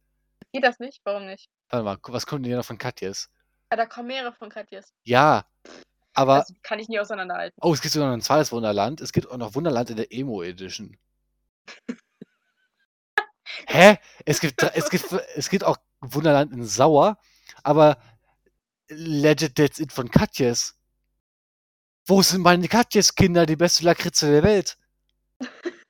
Geht 0.52 0.64
das 0.64 0.80
nicht? 0.80 1.02
Warum 1.04 1.26
nicht? 1.26 1.50
Warte 1.70 1.84
mal, 1.84 1.98
was 2.04 2.26
kommt 2.26 2.46
denn 2.46 2.50
hier 2.50 2.58
noch 2.58 2.66
von 2.66 2.78
Katjes? 2.78 3.30
Ah, 3.72 3.76
da 3.76 3.86
kommen 3.86 4.08
mehrere 4.08 4.34
von 4.34 4.50
Katjes. 4.50 4.94
Ja, 5.04 5.46
aber 6.14 6.40
Das 6.40 6.54
kann 6.64 6.80
ich 6.80 6.90
nie 6.90 7.00
auseinanderhalten. 7.00 7.58
Oh, 7.62 7.74
es 7.74 7.82
gibt 7.82 7.94
sogar 7.94 8.10
noch 8.10 8.16
'n 8.18 8.22
zweites 8.22 8.52
Wunderland. 8.52 9.02
Es 9.02 9.14
gibt 9.14 9.30
auch 9.30 9.38
noch 9.38 9.56
Wunderland 9.56 9.90
in 9.90 9.98
der 9.98 10.12
Emo 10.14 10.44
Edition. 10.44 10.98
Hä? 13.68 13.98
Es 14.26 14.40
gibt 14.40 14.64
es 14.64 14.90
gibt 14.90 15.06
es 15.36 15.50
gibt 15.50 15.64
auch 15.64 15.78
Wunderland 16.02 16.54
in 16.54 16.64
Sauer, 16.66 17.18
aber 17.64 17.98
legit 18.90 19.56
that's 19.56 19.80
it 19.80 19.92
von 19.94 20.10
Katjes. 20.12 20.74
Wo 22.10 22.22
sind 22.22 22.42
meine 22.42 22.70
Katjes-Kinder, 22.70 23.46
die 23.46 23.58
beste 23.58 23.84
Lakritze 23.84 24.32
der 24.32 24.42
Welt? 24.44 24.78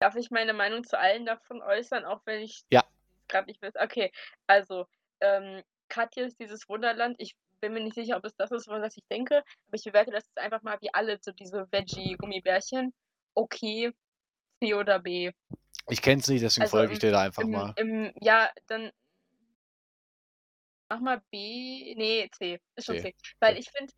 Darf 0.00 0.16
ich 0.16 0.30
meine 0.30 0.52
Meinung 0.52 0.84
zu 0.84 0.98
allen 0.98 1.26
davon 1.26 1.62
äußern, 1.62 2.04
auch 2.04 2.20
wenn 2.24 2.40
ich 2.40 2.64
Ja. 2.70 2.84
grad 3.28 3.46
nicht 3.46 3.62
weiß? 3.62 3.74
Okay, 3.80 4.10
also, 4.48 4.86
ähm, 5.20 5.62
Katjes, 5.92 6.34
dieses 6.36 6.66
Wunderland, 6.68 7.16
ich 7.18 7.36
bin 7.60 7.74
mir 7.74 7.80
nicht 7.80 7.94
sicher, 7.94 8.16
ob 8.16 8.24
es 8.24 8.34
das 8.36 8.50
ist, 8.50 8.66
was 8.66 8.96
ich 8.96 9.04
denke, 9.10 9.36
aber 9.38 9.74
ich 9.74 9.84
bewerte 9.84 10.10
das 10.10 10.24
jetzt 10.24 10.38
einfach 10.38 10.62
mal 10.62 10.78
wie 10.80 10.92
alle 10.94 11.18
so 11.20 11.32
diese 11.32 11.70
Veggie-Gummibärchen. 11.70 12.94
Okay, 13.34 13.92
C 14.58 14.74
oder 14.74 14.98
B. 14.98 15.32
Ich 15.90 16.00
kenne 16.00 16.20
es 16.20 16.28
nicht, 16.28 16.42
deswegen 16.42 16.62
Also, 16.62 16.76
folge 16.78 16.92
ich 16.94 16.98
im 16.98 17.00
dir 17.00 17.12
da 17.12 17.20
einfach 17.22 17.42
im 17.42 17.50
mal. 17.50 17.74
im 17.76 18.12
ja, 18.20 18.50
dann 18.68 18.90
mach 20.88 21.00
mal 21.00 21.22
B 21.30 21.94
ne, 21.94 22.30
C. 22.32 22.58
Ist 22.74 22.86
schon 22.86 22.96
C. 22.96 23.12
C. 23.12 23.14
Weil 23.40 23.58
ich 23.58 23.70
finde, 23.70 23.92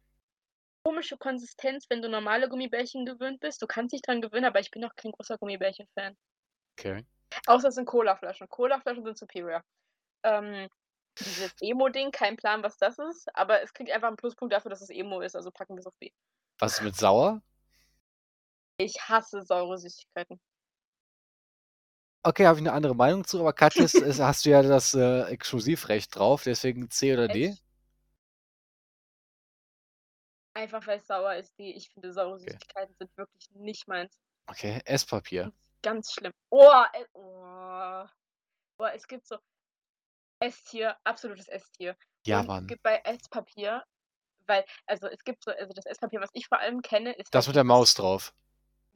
komische 0.84 1.16
Konsistenz, 1.16 1.86
wenn 1.88 2.02
du 2.02 2.08
normale 2.08 2.48
Gummibärchen 2.48 3.06
gewöhnt 3.06 3.40
bist. 3.40 3.62
Du 3.62 3.66
kannst 3.66 3.92
dich 3.94 4.02
dran 4.02 4.20
gewöhnen, 4.20 4.46
aber 4.46 4.60
ich 4.60 4.70
bin 4.70 4.84
auch 4.84 4.94
kein 4.96 5.12
großer 5.12 5.38
Gummibärchen-Fan. 5.38 6.16
Okay. 6.76 7.04
Außer 7.46 7.68
es 7.68 7.76
sind 7.76 7.86
Colaflaschen. 7.86 8.48
Colaflaschen 8.48 9.04
sind 9.04 9.16
superior. 9.16 9.62
Ähm, 10.24 10.68
dieses 11.20 11.54
Emo-Ding, 11.60 12.10
kein 12.12 12.36
Plan, 12.36 12.62
was 12.62 12.76
das 12.78 12.98
ist, 12.98 13.28
aber 13.36 13.62
es 13.62 13.72
kriegt 13.74 13.90
einfach 13.90 14.08
'n 14.10 14.16
Pluspunkt 14.16 14.52
dafür, 14.54 14.70
dass 14.70 14.80
es 14.82 14.90
Emo 14.90 15.20
ist, 15.20 15.36
also 15.36 15.50
packen 15.50 15.76
wir's 15.76 15.86
auf 15.86 15.94
B. 16.00 16.10
Was 16.60 16.74
ist 16.74 16.82
mit 16.82 16.96
sauer? 16.96 17.40
Ich 18.80 18.96
hasse 19.08 19.42
saure 19.42 19.78
Süßigkeiten. 19.78 20.40
Okay, 22.26 22.46
habe 22.46 22.56
ich 22.58 22.64
'ne 22.64 22.72
andere 22.72 22.94
Meinung 22.96 23.22
zu, 23.26 23.38
aber 23.40 23.52
Katjes 23.52 24.00
hast 24.18 24.46
du 24.46 24.50
ja 24.50 24.62
das, 24.62 24.94
äh, 24.94 25.24
Exklusivrecht 25.24 26.16
drauf, 26.16 26.42
deswegen 26.42 26.88
C 26.88 27.12
oder 27.12 27.28
D? 27.28 27.54
Echt? 27.54 27.60
Einfach 30.56 30.86
weil's 30.86 31.06
sauer 31.08 31.34
ist, 31.34 31.58
D. 31.58 31.72
Ich 31.72 31.90
finde, 31.90 32.12
saure 32.12 32.38
Okay. 32.46 32.58
Süßigkeiten 32.58 32.94
sind 33.00 33.10
wirklich 33.16 33.50
nicht 33.54 33.88
meins. 33.88 34.14
Okay, 34.50 34.80
Esspapier. 34.86 35.50
Ganz 35.84 36.12
schlimm. 36.14 36.32
Oh, 36.50 36.82
e 36.94 37.04
oh. 37.12 38.06
Boah, 38.78 38.92
es 38.94 39.06
gibt 39.08 39.26
so 39.26 39.38
S-Tier, 40.44 40.96
absolutes 41.04 41.48
S-Tier. 41.48 41.96
Ja, 42.26 42.42
Und 42.42 42.50
es 42.56 42.66
Mann. 42.66 42.66
gibt 42.66 42.82
bei 42.82 42.98
Esspapier 43.04 43.84
weil 44.48 44.64
also, 44.86 45.08
es 45.08 45.24
gibt 45.24 45.44
so 45.44 45.52
also, 45.52 45.72
das 45.74 45.86
Esspapier, 45.86 46.20
was 46.20 46.30
ich 46.34 46.48
vor 46.48 46.58
allem 46.60 46.82
kenne, 46.82 47.12
ist 47.14 47.32
Das 47.32 47.46
halt 47.46 47.48
mit 47.48 47.56
der 47.56 47.64
dieses 47.64 47.64
Maus 47.64 47.94
drauf. 47.94 48.34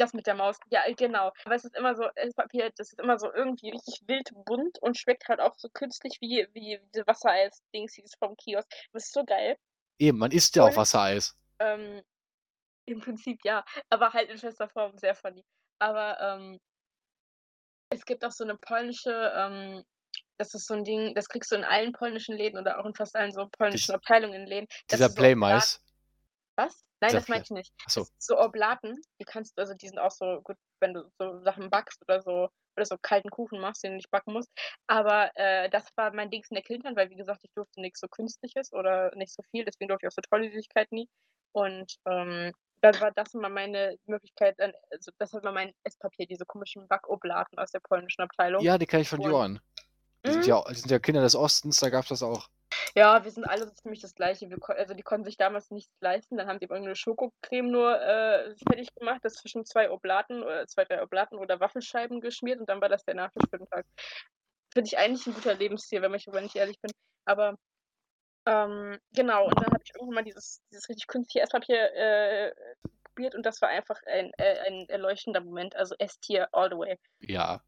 Das 0.01 0.13
mit 0.15 0.29
der 0.29 0.35
Maus, 0.37 0.57
ja, 0.71 0.83
genau. 0.97 1.33
Aber 1.45 1.57
es 1.57 1.65
ist 1.65 1.75
immer 1.77 1.97
so 1.97 2.05
Esspapier, 2.15 2.71
das 2.77 2.93
ist 2.93 3.01
immer 3.01 3.19
so 3.19 3.33
irgendwie 3.33 3.71
richtig 3.71 4.01
wild 4.07 4.31
bunt 4.47 4.79
und 4.81 4.97
schmeckt 4.97 5.27
halt 5.29 5.41
auch 5.41 5.55
so 5.57 5.69
künstlich 5.71 6.19
wie 6.21 6.47
wie 6.53 6.79
diese 6.95 7.05
Wassereis-Dingsies 7.07 8.15
vom 8.17 8.37
Kiosk. 8.37 8.69
Das 8.93 9.07
ist 9.07 9.13
so 9.13 9.25
geil. 9.25 9.57
Eben, 10.01 10.19
man 10.19 10.31
isst 10.31 10.55
ja 10.57 10.63
auch 10.65 10.77
Und, 10.77 10.77
Wassereis. 10.77 11.35
ähm, 11.61 12.03
im 12.87 13.01
Prinzip 13.01 13.41
ja, 13.45 13.65
aber 13.91 14.13
halt 14.15 14.31
in 14.31 14.39
fester 14.39 14.69
Form, 14.69 14.99
sehr 14.99 15.15
funny. 15.17 15.45
Aber, 15.81 16.21
ähm 16.21 16.59
es 17.93 18.05
gibt 18.05 18.25
auch 18.25 18.33
so 18.33 18.45
'ne 18.45 18.57
polnische, 18.57 19.33
ähm 19.35 19.83
das 20.39 20.55
ist 20.55 20.67
so 20.67 20.75
'n 20.75 20.85
Ding, 20.85 21.15
das 21.15 21.29
kriegst 21.29 21.51
du 21.53 21.57
in 21.57 21.65
allen 21.65 21.93
polnischen 21.93 22.37
Läden 22.37 22.59
oder 22.61 22.79
auch 22.81 22.87
in 22.87 22.95
fast 22.95 23.17
allen 23.17 23.33
so 23.33 23.49
polnischen 23.59 23.93
Dies 23.93 23.95
Abteilungen 23.95 24.35
in 24.43 24.47
Läden. 24.47 24.67
Das 24.89 24.99
dieser 24.99 25.09
so 25.11 25.15
Playmais? 25.15 25.81
was? 26.57 26.85
Nein, 27.01 27.15
das 27.15 27.29
meine 27.29 27.43
Pla 27.43 27.43
ich 27.43 27.51
nicht. 27.51 27.73
ach 27.87 27.91
so. 27.91 28.01
Das 28.01 28.09
sind 28.27 28.37
so 28.37 28.39
Oblaten, 28.41 29.01
die 29.21 29.25
kannst 29.25 29.57
du 29.57 29.63
also, 29.63 29.75
die 29.75 29.89
sind 29.89 29.99
auch 29.99 30.11
so 30.11 30.41
gut, 30.43 30.57
wenn 30.81 30.95
du 30.95 31.11
so 31.19 31.41
Sachen 31.43 31.71
backst 31.71 32.03
oder 32.09 32.21
so 32.23 32.49
oder 32.77 32.87
so 32.87 32.97
kalten 33.03 33.31
Kuchen 33.31 33.61
machst, 33.61 33.83
den 33.83 33.93
du 33.93 33.97
nicht 33.97 34.11
backen 34.11 34.33
musst. 34.33 34.51
Aber, 34.87 35.31
äh, 35.35 35.69
das 35.71 35.89
war 35.97 36.13
mein 36.15 36.31
Dings 36.31 36.49
in 36.51 36.55
der 36.55 36.63
Kindheit, 36.65 36.97
weil 36.97 37.11
wie 37.11 37.17
gesagt, 37.17 37.41
ich 37.45 37.51
durfte 37.55 37.81
nix 37.81 38.01
so 38.01 38.09
Künstliches 38.09 38.73
oder 38.73 39.11
nicht 39.17 39.33
so 39.35 39.43
viel, 39.51 39.65
deswegen 39.65 39.89
durfte 39.89 40.07
ich 40.07 40.09
auch 40.13 40.15
so 40.15 40.23
Trolli-Süßigkeiten 40.23 40.95
nie. 40.97 41.09
Und, 41.53 41.97
ähm, 42.09 42.53
dann 42.81 43.01
war 43.01 43.11
das 43.13 43.35
immer 43.35 43.49
meine 43.49 43.97
Möglichkeit, 44.07 44.55
dann 44.59 44.73
also, 44.93 45.11
das 45.19 45.33
war 45.33 45.53
mein 45.53 45.73
Esspapier, 45.85 46.27
diese 46.29 46.47
komischen 46.47 46.87
Backoblaten 46.87 47.59
aus 47.59 47.73
der 47.73 47.81
polnischen 47.81 48.23
Abteilung. 48.23 48.63
Ja, 48.63 48.79
die 48.79 48.87
kenne 48.87 49.03
ich 49.03 49.09
von 49.09 49.21
Johann. 49.23 49.61
Die 50.27 50.33
sind 50.33 50.47
mhm. 50.47 50.47
ja 50.47 50.63
die 50.69 50.75
sind 50.75 50.91
ja 50.91 50.99
Kinder 50.99 51.23
des 51.23 51.35
Ostens, 51.37 51.79
da 51.79 51.91
gab's 51.91 52.09
das 52.09 52.23
auch. 52.23 52.49
Ja, 52.97 53.25
wir 53.25 53.31
sind 53.31 53.45
alle 53.45 53.67
so 53.67 53.73
ziemlich 53.75 54.01
das 54.01 54.15
Gleiche. 54.15 54.49
Wir 54.51 54.59
also, 54.77 54.95
die 54.95 55.03
konnten 55.03 55.25
sich 55.25 55.37
damals 55.37 55.71
nichts 55.71 55.93
leisten, 56.01 56.37
dann 56.37 56.49
haben 56.49 56.59
die 56.59 56.67
irgend 56.67 56.87
'ne 56.87 56.97
Schokocreme 56.97 57.71
nur, 57.71 58.01
äh, 58.01 58.55
fertig 58.67 58.95
gemacht, 58.95 59.21
das 59.23 59.35
zwischen 59.35 59.65
2 59.65 59.91
Oblaten 59.91 60.43
oder 60.43 60.67
2, 60.67 60.85
3 60.85 61.03
Oblaten 61.03 61.37
oder 61.39 61.61
Waffelscheiben 61.61 62.21
geschmiert 62.21 62.61
und 62.61 62.69
dann 62.69 62.81
war 62.81 62.89
das 62.89 63.05
der 63.05 63.15
Nachtisch 63.15 63.45
für 63.51 63.59
den 63.59 63.67
Tag. 63.69 63.85
Finde 64.73 64.89
ich 64.89 64.99
eigentlich 64.99 65.27
'n 65.27 65.35
guter 65.35 65.55
Lebensstil, 65.55 66.03
wenn 66.03 66.15
ich 66.15 66.27
wenn 66.29 66.45
ich 66.47 66.57
ehrlich 66.57 66.81
bin. 66.81 66.93
Aber, 67.27 67.57
ähm, 68.47 68.99
genau, 69.13 69.47
und 69.47 69.57
dann 69.59 69.67
habe 69.73 69.83
ich 69.85 69.93
irgendwann 69.95 70.17
mal 70.17 70.25
dieses 70.25 70.63
dieses 70.73 70.89
richtig 70.89 71.07
künstliche 71.09 71.43
Esspapier, 71.45 71.95
äh, 71.95 72.53
probiert 73.05 73.35
und 73.37 73.45
das 73.47 73.63
war 73.63 73.71
einfach 73.71 74.01
ein 74.07 74.33
äh, 74.39 74.61
ein 74.69 74.89
erleuchtender 74.91 75.41
Moment. 75.43 75.77
Also, 75.77 75.95
S-Tier 75.99 76.49
all 76.53 76.71
the 76.71 76.79
way. 76.79 76.99
Ja. 77.21 77.63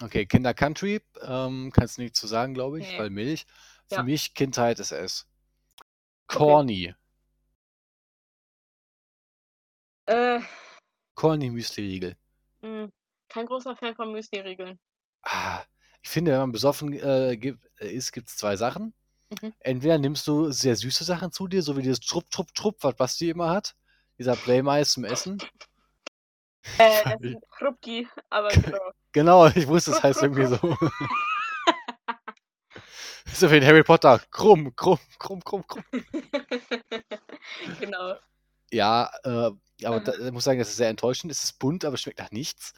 Okay, 0.00 0.26
Kinder 0.26 0.54
Country, 0.54 1.00
ähm, 1.22 1.72
kannst 1.72 1.98
du 1.98 2.02
nichts 2.02 2.20
zu 2.20 2.28
sagen, 2.28 2.54
glaube 2.54 2.78
ich, 2.80 2.92
Ne. 2.92 2.98
weil 2.98 3.10
Milch. 3.10 3.46
Für 3.88 3.96
Ja. 3.96 4.02
mich 4.04 4.34
Kindheit 4.34 4.78
ist 4.78 4.92
es. 4.92 5.26
Okay. 6.28 6.38
Corny. 6.38 6.94
Äh. 10.06 10.40
Corny 11.14 11.50
Müsliriegel. 11.50 12.16
Hm, 12.62 12.92
kein 13.28 13.46
großer 13.46 13.76
Fan 13.76 13.94
von 13.96 14.12
Müsliriegeln. 14.12 14.78
Ah, 15.22 15.62
ich 16.02 16.08
finde, 16.10 16.32
wenn 16.32 16.38
man 16.40 16.52
besoffen, 16.52 16.92
äh, 16.92 17.36
gibt 17.36 17.64
äh, 17.80 17.88
ist, 17.90 18.12
gibt's 18.12 18.36
2 18.36 18.56
Sachen. 18.56 18.94
Mhm. 19.42 19.52
Entweder 19.60 19.98
nimmst 19.98 20.26
du 20.28 20.50
sehr 20.52 20.76
süße 20.76 21.04
Sachen 21.04 21.32
zu 21.32 21.48
dir, 21.48 21.62
so 21.62 21.76
wie 21.76 21.82
dieses 21.82 22.00
Trupp, 22.00 22.30
Trupp, 22.30 22.54
Trupp, 22.54 22.76
was 22.82 22.94
Basti 22.96 23.30
immer 23.30 23.50
hat. 23.50 23.74
Dieser 24.18 24.36
Playmais 24.36 24.92
zum 24.92 25.04
Essen. 25.04 25.38
Äh, 26.78 27.04
das 27.04 27.20
sind 27.20 27.42
Chrupki, 27.50 28.08
aber 28.30 28.48
genau. 28.48 28.90
Genau, 29.12 29.46
ich 29.48 29.66
wusste, 29.66 29.92
es 29.92 30.02
heißt 30.02 30.22
irgendwie 30.22 30.46
so. 30.46 30.58
So 33.34 33.50
wie 33.50 33.58
in 33.58 33.64
Harry 33.64 33.82
Potter. 33.82 34.20
Krumm, 34.30 34.74
krumm, 34.74 34.98
krumm, 35.18 35.44
krumm, 35.44 35.66
krumm. 35.66 35.84
Genau. 37.80 38.16
Ja, 38.70 39.10
äh, 39.24 39.50
aber 39.84 40.00
da 40.00 40.12
ich 40.14 40.32
muss 40.32 40.44
sagen, 40.44 40.58
das 40.58 40.68
ist 40.70 40.76
sehr 40.76 40.88
enttäuschend. 40.88 41.30
Es 41.32 41.44
ist 41.44 41.58
bunt, 41.58 41.84
aber 41.84 41.94
es 41.94 42.02
schmeckt 42.02 42.18
nach 42.18 42.30
nichts. 42.30 42.72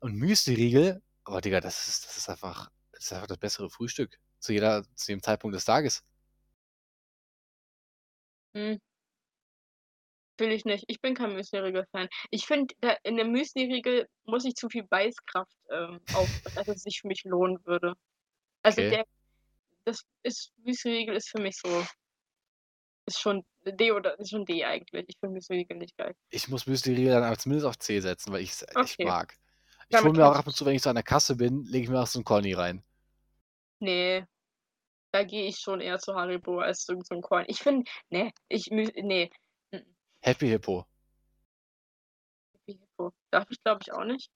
Und 0.00 0.16
Müsliriegel, 0.16 1.00
oh 1.26 1.40
Digga, 1.40 1.60
das 1.60 1.88
ist 1.88 2.06
das 2.06 2.16
ist 2.16 2.28
einfach 2.28 2.70
das 2.92 3.04
ist 3.04 3.12
einfach 3.12 3.28
das 3.28 3.38
bessere 3.38 3.70
Frühstück 3.70 4.18
zu 4.40 4.52
jeder 4.52 4.84
zu 4.96 5.12
jedem 5.12 5.22
Zeitpunkt 5.22 5.54
des 5.54 5.64
Tages. 5.64 6.02
Hm. 8.54 8.78
Fühle 10.42 10.54
ich 10.54 10.64
nicht. 10.64 10.84
Ich 10.88 11.00
bin 11.00 11.14
kein 11.14 11.34
Müsliriegel-Fan. 11.34 12.08
Ich 12.32 12.46
finde, 12.46 12.74
in 13.04 13.14
'nem 13.14 13.30
Müsliriegel 13.30 14.08
muss 14.24 14.44
ich 14.44 14.56
zu 14.56 14.68
viel 14.68 14.82
Beißkraft, 14.82 15.56
ähm, 15.70 16.00
aufbringen, 16.10 16.54
dass 16.56 16.66
es 16.66 16.82
sich 16.82 16.98
für 17.00 17.06
mich 17.06 17.22
lohnen 17.22 17.64
würde. 17.64 17.94
Also, 18.62 18.82
Okay. 18.82 18.92
der 18.92 19.04
das 19.86 20.02
ist 20.24 20.52
Müsliriegel 20.58 21.16
ist 21.16 21.30
für 21.30 21.40
mich 21.42 21.56
so 21.58 21.86
ist 23.08 23.20
schon 23.20 23.44
D 23.64 23.90
oder 23.92 24.18
ist 24.20 24.30
schon 24.30 24.44
D 24.44 24.64
eigentlich. 24.64 25.04
Ich 25.08 25.16
finde 25.18 25.34
Müsliriegel 25.34 25.76
nicht 25.78 25.96
geil. 25.96 26.14
Ich 26.34 26.48
muss 26.48 26.66
Müsliriegel 26.66 27.12
dann 27.20 27.38
zumindest 27.38 27.66
auf 27.66 27.78
C 27.78 28.00
setzen, 28.00 28.32
weil 28.32 28.40
ich's 28.40 28.64
echt 28.80 29.02
Okay. 29.02 29.04
mag. 29.04 29.36
Ich 29.88 30.02
hole 30.02 30.14
mir 30.14 30.26
auch 30.26 30.34
ab 30.34 30.46
und 30.46 30.54
zu, 30.56 30.64
wenn 30.64 30.74
ich 30.74 30.80
so 30.82 30.88
an 30.88 30.96
der 30.96 31.02
Kasse 31.04 31.36
bin, 31.36 31.64
lege 31.66 31.84
ich 31.84 31.90
mir 31.90 32.00
auch 32.00 32.06
so 32.06 32.18
'n 32.18 32.24
Corny 32.24 32.54
rein. 32.54 32.82
Ne, 33.82 34.26
da 35.12 35.24
gehe 35.24 35.46
ich 35.48 35.58
schon 35.60 35.80
eher 35.80 35.98
zu 36.00 36.14
Haribo 36.14 36.60
als 36.60 36.84
zu 36.84 37.00
so 37.02 37.14
'n 37.14 37.22
Corny. 37.22 37.46
Ich 37.48 37.60
finde 37.60 37.90
ne, 38.10 38.32
ich 38.48 38.70
Mü 38.70 38.86
ne. 38.96 39.30
Mm-mm. 39.30 39.41
Happy 40.22 40.46
Hippo. 40.48 40.86
Happy 42.54 42.78
Hippo. 42.78 43.12
Darf 43.30 43.46
ich, 43.50 43.62
glaube 43.62 43.80
ich, 43.82 43.92
auch 43.92 44.04
nicht. 44.04 44.30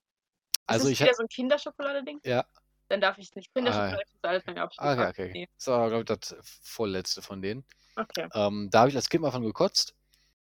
Also, 0.69 0.89
ist 0.89 0.89
ich 0.89 0.99
das 0.99 1.07
wieder 1.07 1.13
ha 1.13 1.15
so 1.15 1.23
'n 1.23 1.29
Kinderschokolade-Ding? 1.29 2.21
Ja. 2.23 2.45
Dann 2.89 3.01
darf 3.01 3.17
ich's 3.19 3.35
nicht. 3.35 3.53
Ah, 3.65 3.97
Kinderschokolade 3.97 4.03
ist 4.13 4.25
alles 4.25 4.45
meine 4.47 4.61
ah, 4.77 4.93
absolute 4.93 5.07
okay, 5.09 5.09
okay. 5.09 5.37
Ne. 5.41 5.47
Das 5.57 5.67
war, 5.67 5.89
glaube 5.89 6.01
ich, 6.03 6.07
das 6.19 6.35
vorletzte 6.63 7.21
von 7.21 7.41
denen. 7.41 7.65
Okay. 7.97 8.27
Ähm, 8.33 8.69
da 8.71 8.81
habe 8.81 8.89
ich 8.91 8.95
als 8.97 9.09
Kind 9.09 9.23
mal 9.23 9.31
von 9.31 9.43
gekotzt. 9.43 9.93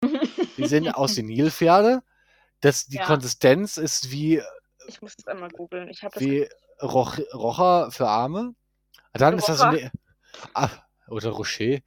Die 0.58 0.66
sehen 0.66 0.90
aus 0.90 1.18
wie 1.18 1.24
Nilpferde. 1.24 2.02
Das 2.62 2.88
die 2.88 3.00
Ja. 3.00 3.02
Konsistenz 3.02 3.78
ist 3.78 4.12
wie 4.12 4.42
Ich 4.88 5.02
muss 5.02 5.16
das 5.16 5.28
einmal 5.28 5.50
googeln. 5.52 5.90
Ich 5.90 6.04
habe 6.04 6.14
das 6.14 6.28
wie 6.28 6.48
Roch 6.82 7.18
Rocher 7.34 7.92
für 7.92 8.08
Arme. 8.08 8.56
Dann 9.14 9.38
ist 9.38 9.50
da 9.50 9.56
so 9.58 9.66
Rocher? 9.66 9.68
'ne 9.68 9.92
ah, 10.56 10.70
oder 11.10 11.32
Rocher. 11.32 11.80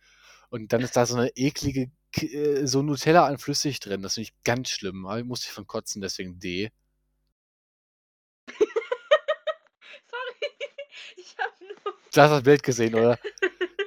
Und 0.50 0.72
dann 0.72 0.82
ist 0.82 0.96
da 0.96 1.06
so 1.06 1.16
'ne 1.16 1.30
eklige 1.36 1.90
äh, 2.16 2.66
so 2.66 2.82
Nutella 2.82 3.26
an 3.26 3.38
flüssig 3.38 3.80
drin. 3.80 4.02
Das 4.02 4.14
finde 4.14 4.30
ich 4.30 4.34
ganz 4.44 4.70
schlimm. 4.70 5.00
Musste 5.26 5.46
ich 5.46 5.52
von 5.52 5.66
kotzen, 5.66 6.00
deswegen 6.02 6.38
D. 6.38 6.70
Sorry, 10.10 10.52
ich 11.16 11.36
habe 11.38 11.64
nur 11.64 11.94
Du 12.12 12.20
hast 12.22 12.30
das 12.30 12.42
Bild 12.42 12.62
gesehen, 12.62 12.94
oder? 12.94 13.18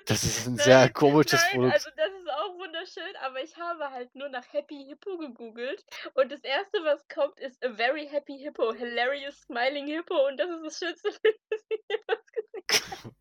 Das 0.05 0.23
ist 0.23 0.47
'n 0.47 0.57
sehr 0.57 0.89
Nein, 0.89 0.91
komisches 0.91 1.45
nein, 1.45 1.45
Produkt. 1.45 1.75
also 1.75 1.89
das 1.95 2.09
ist 2.11 2.29
auch 2.29 2.55
wunderschön, 2.57 3.15
aber 3.21 3.41
ich 3.43 3.55
habe 3.57 3.89
halt 3.91 4.13
nur 4.15 4.29
nach 4.29 4.51
Happy 4.53 4.85
Hippo 4.87 5.17
gegoogelt 5.17 5.83
und 6.15 6.31
das 6.31 6.41
Erste, 6.41 6.83
was 6.83 7.07
kommt, 7.07 7.39
ist 7.39 7.63
„A 7.65 7.73
very 7.73 8.07
happy 8.07 8.37
hippo, 8.39 8.73
hilarious 8.73 9.41
smiling 9.41 9.87
hippo“ 9.87 10.27
und 10.27 10.37
das 10.37 10.49
ist 10.49 10.63
das 10.65 10.79
schönste 10.79 11.11
Bild, 11.21 11.39
das 11.49 11.61
ich 11.69 11.81
jemals 11.89 12.31
gesehen 12.31 12.61
habe. 12.69 13.15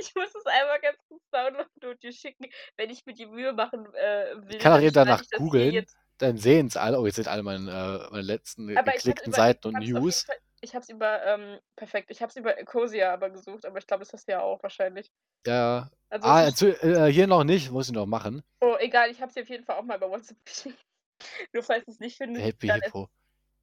Ich 0.00 0.14
muss 0.14 0.34
es 0.34 0.46
einmal 0.46 0.80
ganz 0.80 0.98
kurz 1.08 1.22
downloaden 1.30 1.75
und 1.86 2.02
dir 2.02 2.12
schicken, 2.12 2.46
wenn 2.76 2.90
ich 2.90 3.06
mir 3.06 3.14
die 3.14 3.26
Mühe 3.26 3.52
machen, 3.52 3.86
äh, 3.94 4.34
will, 4.36 4.56
Ich 4.56 4.58
kann 4.58 4.84
auch 4.84 4.92
danach 4.92 5.22
ich 5.22 5.30
googeln, 5.30 5.86
dann 6.18 6.38
sehen's 6.38 6.76
alle. 6.76 7.00
Oh, 7.00 7.06
jetzt 7.06 7.16
sind 7.16 7.28
alle 7.28 7.42
meine 7.42 7.70
äh, 7.70 8.10
meine 8.10 8.22
letzten 8.22 8.68
Aber 8.74 8.92
geklickten 8.92 9.32
über 9.32 9.36
Seiten 9.36 9.68
und 9.68 9.82
es 9.82 9.90
News. 9.90 10.24
Fall 10.24 10.36
ich 10.62 10.74
habe 10.74 10.82
es 10.82 10.88
über, 10.88 11.24
ähm 11.24 11.58
perfekt, 11.76 12.10
ich 12.10 12.22
habe 12.22 12.30
es 12.30 12.36
über 12.36 12.58
Ecosia 12.58 13.12
aber 13.12 13.30
gesucht, 13.30 13.66
aber 13.66 13.78
ich 13.78 13.86
glaube, 13.86 14.04
das 14.04 14.12
hast 14.12 14.26
du 14.26 14.32
ja 14.32 14.40
auch 14.40 14.62
wahrscheinlich. 14.62 15.10
Ja. 15.46 15.90
Also, 16.08 16.26
Ah, 16.26 16.42
es 16.42 16.62
erzähl 16.62 16.78
äh, 16.80 17.12
hier 17.12 17.26
noch 17.26 17.44
nicht, 17.44 17.70
muss 17.70 17.88
ich 17.88 17.94
noch 17.94 18.06
machen. 18.06 18.42
Oh, 18.60 18.76
egal, 18.78 19.10
ich 19.10 19.20
habe 19.20 19.30
es 19.30 19.36
auf 19.36 19.48
jeden 19.48 19.64
Fall 19.64 19.76
auch 19.76 19.84
mal 19.84 19.98
bei 19.98 20.08
WhatsApp 20.08 20.44
geschickt. 20.44 20.78
Nur 21.52 21.62
falls 21.62 21.84
du's 21.84 22.00
nicht 22.00 22.16
findest, 22.16 22.46
Happy 22.46 22.68
dann 22.68 22.80
Hippo. 22.80 23.08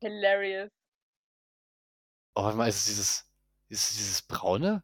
hilarious. 0.02 0.72
Oh, 2.36 2.44
warte 2.44 2.58
mal, 2.58 2.70
ist 2.70 2.78
es 2.78 2.86
dieses 2.86 3.26
ist 3.70 3.90
es 3.92 3.98
dieses 3.98 4.22
Braune? 4.22 4.84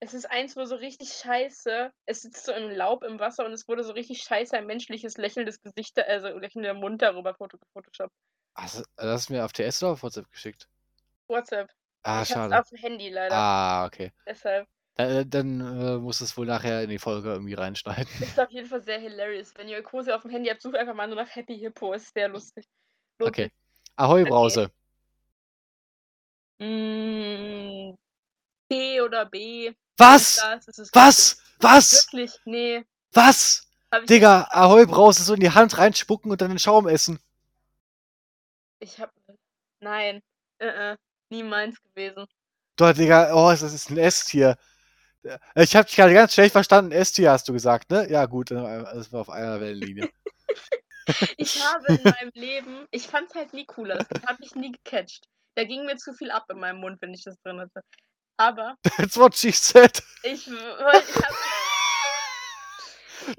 Es 0.00 0.14
ist 0.14 0.30
eins, 0.30 0.56
wo 0.56 0.64
so 0.64 0.76
richtig 0.76 1.08
scheiße 1.12 1.90
es 2.06 2.22
sitzt 2.22 2.44
so 2.44 2.52
im 2.52 2.70
Laub 2.70 3.02
im 3.02 3.18
Wasser 3.18 3.44
und 3.44 3.52
es 3.52 3.66
wurde 3.66 3.82
so 3.82 3.92
richtig 3.92 4.22
scheiße 4.22 4.56
ein 4.56 4.66
menschliches 4.66 5.16
lächelndes 5.16 5.60
Gesicht 5.60 5.98
also, 5.98 6.28
lächelnder 6.38 6.74
Mund 6.74 7.02
darüber 7.02 7.34
gefotoshoppt. 7.34 8.14
Hast 8.54 8.78
du 8.78 8.82
hast 8.98 9.28
du 9.28 9.32
mir 9.32 9.44
auf 9.44 9.52
DS 9.52 9.82
oder 9.82 9.92
auf 9.92 10.02
WhatsApp 10.02 10.30
geschickt? 10.30 10.68
WhatsApp. 11.28 11.70
Ah, 12.04 12.22
Ich 12.22 12.30
es 12.30 12.34
schade. 12.34 12.54
aufm 12.54 12.76
Handy 12.76 13.10
leider. 13.10 13.34
Ah, 13.34 13.86
okay. 13.86 14.12
Deshalb. 14.26 14.68
Äh, 14.96 15.24
dann, 15.26 15.60
äh, 15.60 15.98
musst 15.98 16.20
du's 16.20 16.36
wohl 16.36 16.46
nachher 16.46 16.82
in 16.82 16.90
die 16.90 16.98
Folge 16.98 17.30
irgendwie 17.30 17.54
reinschneiden. 17.54 18.06
Ist 18.20 18.38
auf 18.40 18.50
jeden 18.50 18.68
Fall 18.68 18.82
sehr 18.82 18.98
hilarious. 18.98 19.52
Wenn 19.56 19.68
ihr 19.68 19.78
Ecosia 19.78 20.16
aufm 20.16 20.30
Handy 20.30 20.48
habt, 20.48 20.62
sucht 20.62 20.76
einfach 20.76 20.94
mal 20.94 21.06
nur 21.06 21.16
nach 21.16 21.34
Happy 21.34 21.58
Hippo, 21.58 21.92
ist 21.92 22.12
sehr 22.14 22.28
lustig. 22.28 22.66
Lohnt 23.18 23.30
Okay. 23.32 23.50
Ahoi 23.96 24.22
Okay. 24.22 24.30
Brause. 24.30 24.70
C 28.70 29.00
oder 29.00 29.26
B. 29.26 29.72
Was? 29.96 30.36
Das 30.36 30.68
ist 30.68 30.78
es 30.78 30.90
Was? 30.92 31.38
Was? 31.60 32.06
Wirklich? 32.12 32.32
Ne. 32.44 32.84
Was? 33.12 33.62
Ich 33.92 34.06
Digga, 34.06 34.46
Ahoi 34.50 34.84
Brause 34.86 35.22
so 35.22 35.34
in 35.34 35.40
die 35.40 35.50
Hand 35.50 35.78
reinspucken 35.78 36.30
und 36.30 36.40
dann 36.40 36.50
den 36.50 36.58
Schaum 36.58 36.86
essen. 36.88 37.18
Ich 38.80 38.98
habe 39.00 39.12
nein, 39.80 40.22
äh, 40.58 40.96
nie 41.30 41.42
meins 41.42 41.82
gewesen. 41.82 42.26
Doch, 42.76 42.92
Digga, 42.92 43.32
oh, 43.34 43.50
das 43.50 43.62
ist 43.62 43.90
'n 43.90 43.98
Esstier. 43.98 44.56
Äh, 45.24 45.38
ich 45.64 45.76
habe 45.76 45.86
dich 45.86 45.96
grade 45.96 46.14
ganz 46.14 46.34
schlecht 46.34 46.52
verstanden. 46.52 46.92
Esstier 46.92 47.32
hast 47.32 47.48
du 47.48 47.52
gesagt, 47.54 47.90
ne? 47.90 48.10
Ja 48.10 48.26
gut, 48.26 48.50
dann, 48.52 48.64
äh, 48.66 48.94
sind 49.02 49.12
wir 49.12 49.20
auf 49.20 49.30
einer 49.30 49.60
Wellenlinie. 49.60 50.10
Ich 51.38 51.62
habe 51.64 51.94
in 51.94 52.02
meinem 52.04 52.30
Leben 52.34 52.86
ich 52.90 53.06
fand's 53.08 53.34
halt 53.34 53.52
nie 53.54 53.66
cooler. 53.66 53.96
Das 53.96 54.22
hat 54.26 54.40
mich 54.40 54.54
nie 54.54 54.72
gecatcht. 54.72 55.26
Da 55.54 55.64
ging 55.64 55.86
mir 55.86 55.96
zu 55.96 56.12
viel 56.14 56.30
ab 56.30 56.44
in 56.50 56.58
meinem 56.60 56.80
Mund, 56.80 57.00
wenn 57.00 57.14
ich 57.14 57.24
das 57.24 57.36
drin 57.42 57.60
hatte. 57.60 57.82
Aber 58.38 58.76
That's 58.98 59.16
what 59.16 59.34
she 59.34 59.50
said. 59.52 59.98
ich 60.22 60.46
w 60.46 60.52
wollte 60.52 61.10
ich 61.10 61.24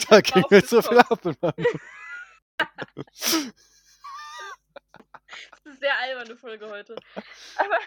Da 0.10 0.22
ging 0.22 0.44
mir 0.50 0.64
zu 0.66 0.82
viel 0.82 1.00
ab 1.00 1.26
in 1.26 1.36
meinem. 1.42 1.66
Das 5.52 5.60
ist 5.62 5.66
'ne 5.66 5.74
sehr 5.78 5.98
alberne 6.00 6.38
Folge 6.38 6.70
heute. 6.70 7.02
Aber 7.56 7.78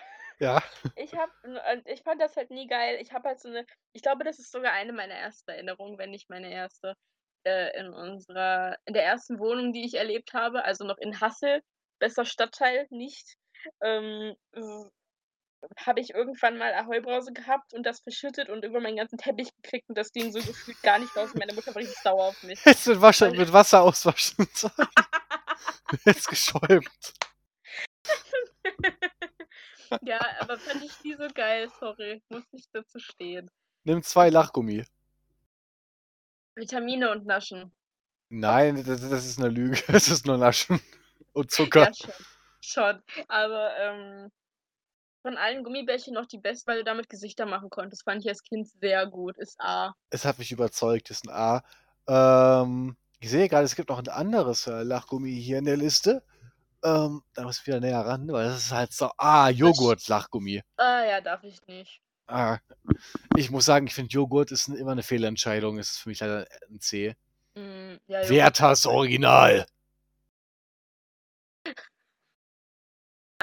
Ja. 0.41 0.63
ich 0.97 1.13
und 1.15 1.87
ich 1.89 2.03
fand 2.03 2.21
das 2.23 2.37
halt 2.37 2.51
nie 2.51 2.67
geil. 2.69 2.99
Ich 3.01 3.13
habe 3.13 3.29
halt 3.31 3.41
so 3.41 3.49
'ne 3.51 3.67
ich 3.95 4.03
glaube, 4.03 4.25
das 4.25 4.39
ist 4.41 4.53
sogar 4.53 4.73
eine 4.75 4.93
meiner 4.95 5.15
ersten 5.15 5.51
Erinnerungen, 5.53 5.99
wenn 5.99 6.11
nicht 6.13 6.31
meine 6.31 6.53
erste, 6.53 6.97
äh, 7.45 7.79
in 7.81 7.93
unserer 7.95 8.79
in 8.87 8.95
der 8.95 9.05
ersten 9.07 9.39
Wohnung, 9.41 9.73
die 9.75 9.85
ich 9.87 9.95
erlebt 9.97 10.35
habe, 10.35 10.65
also 10.65 10.85
noch 10.87 10.99
in 10.99 11.21
Hassel, 11.21 11.63
bester 12.01 12.25
Stadtteil 12.27 12.87
nicht, 12.91 13.37
ähm, 13.83 14.37
habe 15.77 16.01
ich 16.01 16.11
irgendwann 16.11 16.59
mal 16.59 16.73
Ahoi 16.75 17.01
Brause 17.01 17.33
gehabt 17.33 17.73
und 17.75 17.85
das 17.85 18.01
verschüttet 18.01 18.49
und 18.49 18.65
über 18.65 18.81
meinen 18.81 18.97
ganzen 18.97 19.19
Teppich 19.19 19.55
gekriegt 19.63 19.89
und 19.89 19.97
das 19.97 20.13
ging 20.13 20.33
so 20.33 20.41
gefühlt 20.41 20.81
gar 20.83 20.99
nicht 20.99 21.15
raus 21.17 21.31
und 21.33 21.39
meine 21.39 21.55
Mutter 21.55 21.75
war 21.75 21.83
richtig 21.83 21.99
sauer 21.99 22.25
auf 22.25 22.43
mich. 22.43 22.59
Hättest 22.65 22.89
mit 22.89 23.01
Wasche 23.01 23.31
Weil 23.31 23.39
mit 23.39 23.53
Wasser 23.53 23.83
auswaschen 23.83 24.47
sollen. 24.55 24.75
Hättest 26.05 26.29
geschäumt. 26.29 27.15
Ja, 30.03 30.21
aber 30.41 30.59
fand 30.59 30.83
ich 30.85 31.05
nie 31.05 31.15
so 31.17 31.29
geil, 31.35 31.71
sorry, 31.79 32.23
muss 32.29 32.45
ich 32.53 32.65
dazu 32.73 32.99
stehen. 32.99 33.51
Nimm 33.85 34.03
zwei 34.03 34.31
Lachgummi. 34.31 34.85
Vitamine 36.55 37.11
und 37.11 37.27
Naschen. 37.27 37.73
Nein, 38.29 38.83
das, 38.85 39.09
das 39.09 39.27
ist 39.27 39.39
eine 39.39 39.49
Lüge. 39.49 39.83
Es 39.89 40.09
ist 40.09 40.27
nur 40.27 40.39
Naschen 40.39 40.81
und 41.33 41.51
Zucker. 41.51 41.85
Ja, 41.85 41.93
schon. 41.95 42.13
Schon. 42.61 43.03
Aber 43.29 43.77
ähm, 43.77 44.31
von 45.23 45.37
allen 45.37 45.64
Gummibärchen 45.64 46.14
noch 46.14 46.27
die 46.27 46.39
beste, 46.39 46.66
weil 46.66 46.79
du 46.79 46.85
damit 46.85 47.09
Gesichter 47.09 47.47
machen 47.47 47.70
konntest. 47.70 48.05
Fand 48.05 48.23
ich 48.23 48.29
als 48.29 48.43
Kind 48.43 48.68
sehr 48.81 49.07
gut. 49.07 49.39
Ist 49.39 49.61
A. 49.61 49.95
Es 50.11 50.25
hat 50.25 50.39
mich 50.39 50.53
überzeugt, 50.53 51.11
ist 51.11 51.27
ein 51.27 51.31
A. 51.31 51.62
Ähm, 52.09 52.97
ich 53.20 53.31
sehe 53.31 53.49
gerade, 53.49 53.64
es 53.64 53.77
gibt 53.77 53.89
noch 53.89 53.99
ein 53.99 54.09
anderes 54.09 54.66
Lachgummi 54.66 55.33
hier 55.33 55.59
in 55.59 55.64
der 55.64 55.77
Liste. 55.77 56.23
Ähm, 56.85 57.23
da 57.35 57.45
muss 57.45 57.61
ich 57.61 57.66
wieder 57.66 57.81
näher 57.81 58.01
ran, 58.01 58.27
weil 58.33 58.47
das 58.47 58.64
ist 58.64 58.73
halt 58.73 58.93
so. 58.93 59.11
Ah, 59.16 59.49
Joghurt-Lachgummi. 59.49 60.62
Ah 60.77 61.05
ja, 61.05 61.20
darf 61.20 61.45
ich 61.45 61.64
nicht. 61.68 62.01
Ah, 62.27 62.59
ich 63.37 63.51
muss 63.51 63.64
sagen, 63.64 63.87
ich 63.87 63.95
finde 63.95 64.12
Joghurt 64.12 64.51
ist 64.51 64.68
immer 64.68 64.93
eine 64.93 65.03
Fehlentscheidung. 65.03 65.79
Es 65.79 65.93
ist 65.93 65.99
für 65.99 66.09
mich 66.09 66.20
leider 66.20 66.47
ein 66.68 66.81
C. 66.81 67.14
Mm, 67.55 67.97
ja, 68.07 68.29
Werthers 68.29 68.87
Original. 68.87 69.66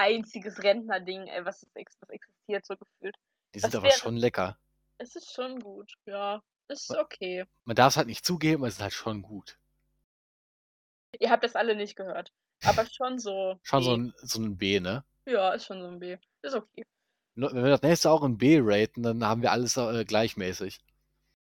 Einziges 0.00 0.62
Rentnerding, 0.62 1.26
ey, 1.26 1.44
was, 1.44 1.62
ist 1.62 1.96
was 2.00 2.08
existiert, 2.10 2.64
so 2.66 2.74
gefühlt. 2.76 3.16
Die 3.54 3.60
sind 3.60 3.74
aber 3.74 3.84
wäre- 3.84 3.98
schon 3.98 4.16
lecker. 4.16 4.58
Es 4.98 5.14
ist 5.16 5.32
schon 5.34 5.60
gut, 5.60 5.92
ja. 6.06 6.42
Es 6.68 6.82
ist 6.88 6.96
okay. 6.96 7.44
Man 7.64 7.76
darf 7.76 7.92
es 7.92 7.96
halt 7.96 8.06
nicht 8.06 8.24
zugeben, 8.24 8.62
aber 8.62 8.68
es 8.68 8.74
ist 8.74 8.82
halt 8.82 8.92
schon 8.92 9.22
gut. 9.22 9.58
Ihr 11.18 11.30
habt 11.30 11.42
das 11.44 11.56
alle 11.56 11.74
nicht 11.74 11.96
gehört. 11.96 12.32
Aber 12.64 12.86
schon 12.92 13.18
so. 13.18 13.58
Schon 13.62 13.80
B. 13.80 13.84
so 13.84 13.96
ein, 13.96 14.14
so 14.22 14.40
ein 14.40 14.56
B, 14.56 14.80
ne? 14.80 15.04
Ja, 15.26 15.52
ist 15.52 15.66
schon 15.66 15.80
so 15.80 15.88
ein 15.88 15.98
B. 15.98 16.16
Ist 16.42 16.54
okay. 16.54 16.86
Wenn 17.34 17.54
wir 17.64 17.70
das 17.70 17.82
nächste 17.82 18.10
auch 18.10 18.22
in 18.22 18.38
B 18.38 18.58
raten, 18.62 19.02
dann 19.02 19.24
haben 19.24 19.42
wir 19.42 19.52
alles 19.52 19.76
äh, 19.76 20.04
gleichmäßig. 20.04 20.80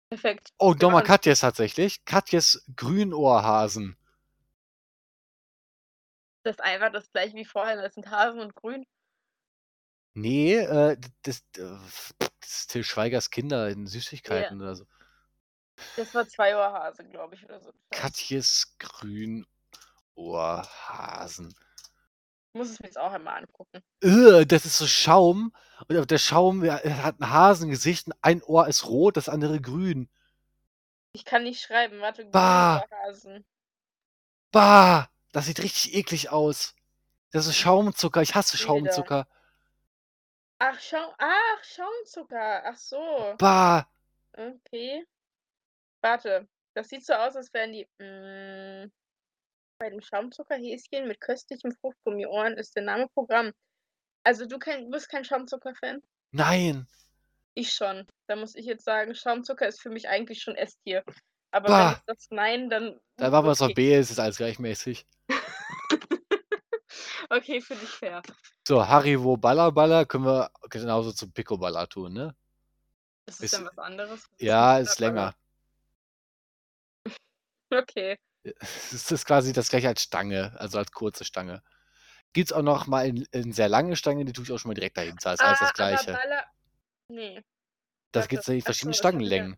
Perfekt. 0.09 0.53
Oh, 0.57 0.73
nochmal 0.73 1.03
Katjes 1.03 1.39
tatsächlich. 1.39 2.05
Katjes 2.05 2.65
Grünohrhasen. 2.75 3.97
Das 6.43 6.57
ist 6.57 6.61
einfach 6.61 6.91
das 6.91 7.11
gleiche 7.11 7.35
wie 7.35 7.45
vorher. 7.45 7.81
Das 7.81 7.95
sind 7.95 8.11
Hasen 8.11 8.41
und 8.41 8.53
Grün. 8.55 8.85
Nee, 10.13 10.57
äh, 10.57 10.97
das, 11.23 11.39
äh, 11.57 11.63
das 12.39 12.49
ist 12.49 12.71
Till 12.71 12.83
Schweigers 12.83 13.31
Kinder 13.31 13.69
in 13.69 13.87
Süßigkeiten 13.87 14.61
oder 14.61 14.75
so. 14.75 14.85
Das 15.95 16.13
war 16.13 16.27
zwei 16.27 16.55
Uhr 16.55 16.61
Hase, 16.61 17.03
glaube 17.05 17.33
ich, 17.35 17.43
oder 17.45 17.59
so. 17.59 17.73
Katjes 17.89 18.75
Grünohrhasen. 18.77 21.55
Ich 22.53 22.59
muss 22.59 22.69
es 22.69 22.79
mir 22.79 22.85
jetzt 22.87 22.99
auch 22.99 23.11
einmal 23.11 23.41
angucken. 23.41 23.81
Ugh, 24.03 24.45
das 24.45 24.65
ist 24.65 24.77
so 24.77 24.85
Schaum. 24.85 25.51
Und 25.87 26.11
der 26.11 26.19
Schaum 26.19 26.63
hat 26.63 27.19
ein 27.19 27.31
Hasengesicht. 27.31 28.05
und 28.07 28.13
Ein 28.21 28.43
Ohr 28.43 28.67
ist 28.67 28.85
rot, 28.85 29.17
das 29.17 29.29
andere 29.29 29.59
grün. 29.59 30.07
Ich 31.13 31.25
kann 31.25 31.43
nicht 31.43 31.61
schreiben. 31.61 31.99
Warte. 32.01 32.25
Bah. 32.25 32.83
Hasen. 32.91 33.43
Bah, 34.51 35.09
das 35.33 35.47
sieht 35.47 35.61
richtig 35.61 35.93
eklig 35.95 36.29
aus. 36.29 36.75
Das 37.31 37.47
ist 37.47 37.57
Schaumzucker. 37.57 38.21
Ich 38.21 38.35
hasse. 38.35 38.55
Schaumzucker. 38.55 39.27
Ach, 40.59 40.79
Schaum. 40.79 41.13
Ach, 41.17 41.63
Schaumzucker. 41.63 42.63
Ach 42.65 42.77
so. 42.77 43.35
Bah. 43.37 43.85
Okay. 44.31 45.05
Warte. 46.01 46.47
Das 46.75 46.87
sieht 46.87 47.05
so 47.05 47.13
aus, 47.13 47.35
als 47.35 47.53
wären 47.53 47.73
die. 47.73 47.87
Mh, 47.97 48.89
bei 49.79 49.89
dem 49.89 50.01
Schaumzuckerhäschen 50.01 51.07
mit 51.07 51.19
köstlichem 51.19 51.73
Fruchtgummiohren 51.73 52.53
ist 52.53 52.75
der 52.75 52.83
Name 52.83 53.09
Programm. 53.09 53.51
Also 54.23 54.45
du 54.45 54.57
kein, 54.57 54.89
bist 54.89 55.09
kein 55.09 55.25
Schaumzucker-Fan? 55.25 56.01
Nein. 56.31 56.87
Ich 57.53 57.71
schon. 57.73 58.07
Da 58.27 58.35
muss 58.35 58.55
ich 58.55 58.65
jetzt 58.65 58.85
sagen, 58.85 59.13
Schaumzucker 59.13 59.67
ist 59.67 59.81
für 59.81 59.89
mich 59.89 60.07
eigentlich 60.07 60.41
schon 60.41 60.55
S-Tier. 60.55 61.03
Aber 61.53 61.67
Bah. 61.67 61.87
wenn 61.89 61.93
ich 61.97 62.03
das 62.07 62.27
nein, 62.31 62.69
dann. 62.69 62.99
Da 63.17 63.29
machen 63.29 63.45
wir 63.45 63.51
es 63.51 63.61
auf. 63.61 63.73
B, 63.75 63.93
es 63.93 64.09
ist 64.09 64.19
alles 64.19 64.37
gleichmäßig. 64.37 65.05
okay, 67.29 67.61
finde 67.61 67.83
ich 67.83 67.89
fair. 67.89 68.21
So, 68.67 68.85
Haribo 68.87 69.37
Baller 69.37 69.71
Baller 69.71 70.05
können 70.05 70.25
wir 70.25 70.49
genauso 70.69 71.11
zum 71.11 71.31
Pico 71.31 71.57
Baller 71.57 71.87
tun, 71.87 72.13
ne? 72.13 72.35
Das 73.25 73.35
ist, 73.35 73.43
Ist- 73.43 73.53
dann 73.53 73.65
was 73.65 73.77
anderes. 73.77 74.29
Ja, 74.39 74.75
denn 74.75 74.83
ist 74.83 74.91
das? 74.93 74.99
länger. 74.99 75.35
Okay. 77.71 78.19
Es 78.43 79.11
ist 79.11 79.25
quasi 79.25 79.51
das 79.51 79.69
gleiche 79.69 79.87
als 79.87 80.03
Stange, 80.03 80.53
also 80.59 80.77
als 80.77 80.91
kurze 80.91 81.25
Stange. 81.25 81.63
Gibt 82.33 82.51
es 82.51 82.53
auch 82.53 82.61
noch 82.61 82.85
mal 82.85 83.07
in, 83.07 83.25
in 83.31 83.51
sehr 83.51 83.67
lange 83.67 83.95
Stange, 83.95 84.25
die 84.25 84.33
tue 84.33 84.43
ich 84.43 84.51
auch 84.51 84.59
schon 84.59 84.69
mal 84.69 84.75
direkt 84.75 84.95
dahinter. 84.95 85.33
Ist 85.33 85.41
alles 85.41 85.59
Ah, 85.59 85.63
das 85.65 85.73
gleiche. 85.73 86.13
Baller... 86.13 86.45
Nee. 87.07 87.43
Das 88.11 88.27
gibt 88.27 88.43
es 88.43 88.47
in 88.49 88.61
verschiedenen 88.61 88.91
das 88.91 88.97
wir. 89.03 89.09
Stangenlängen. 89.09 89.57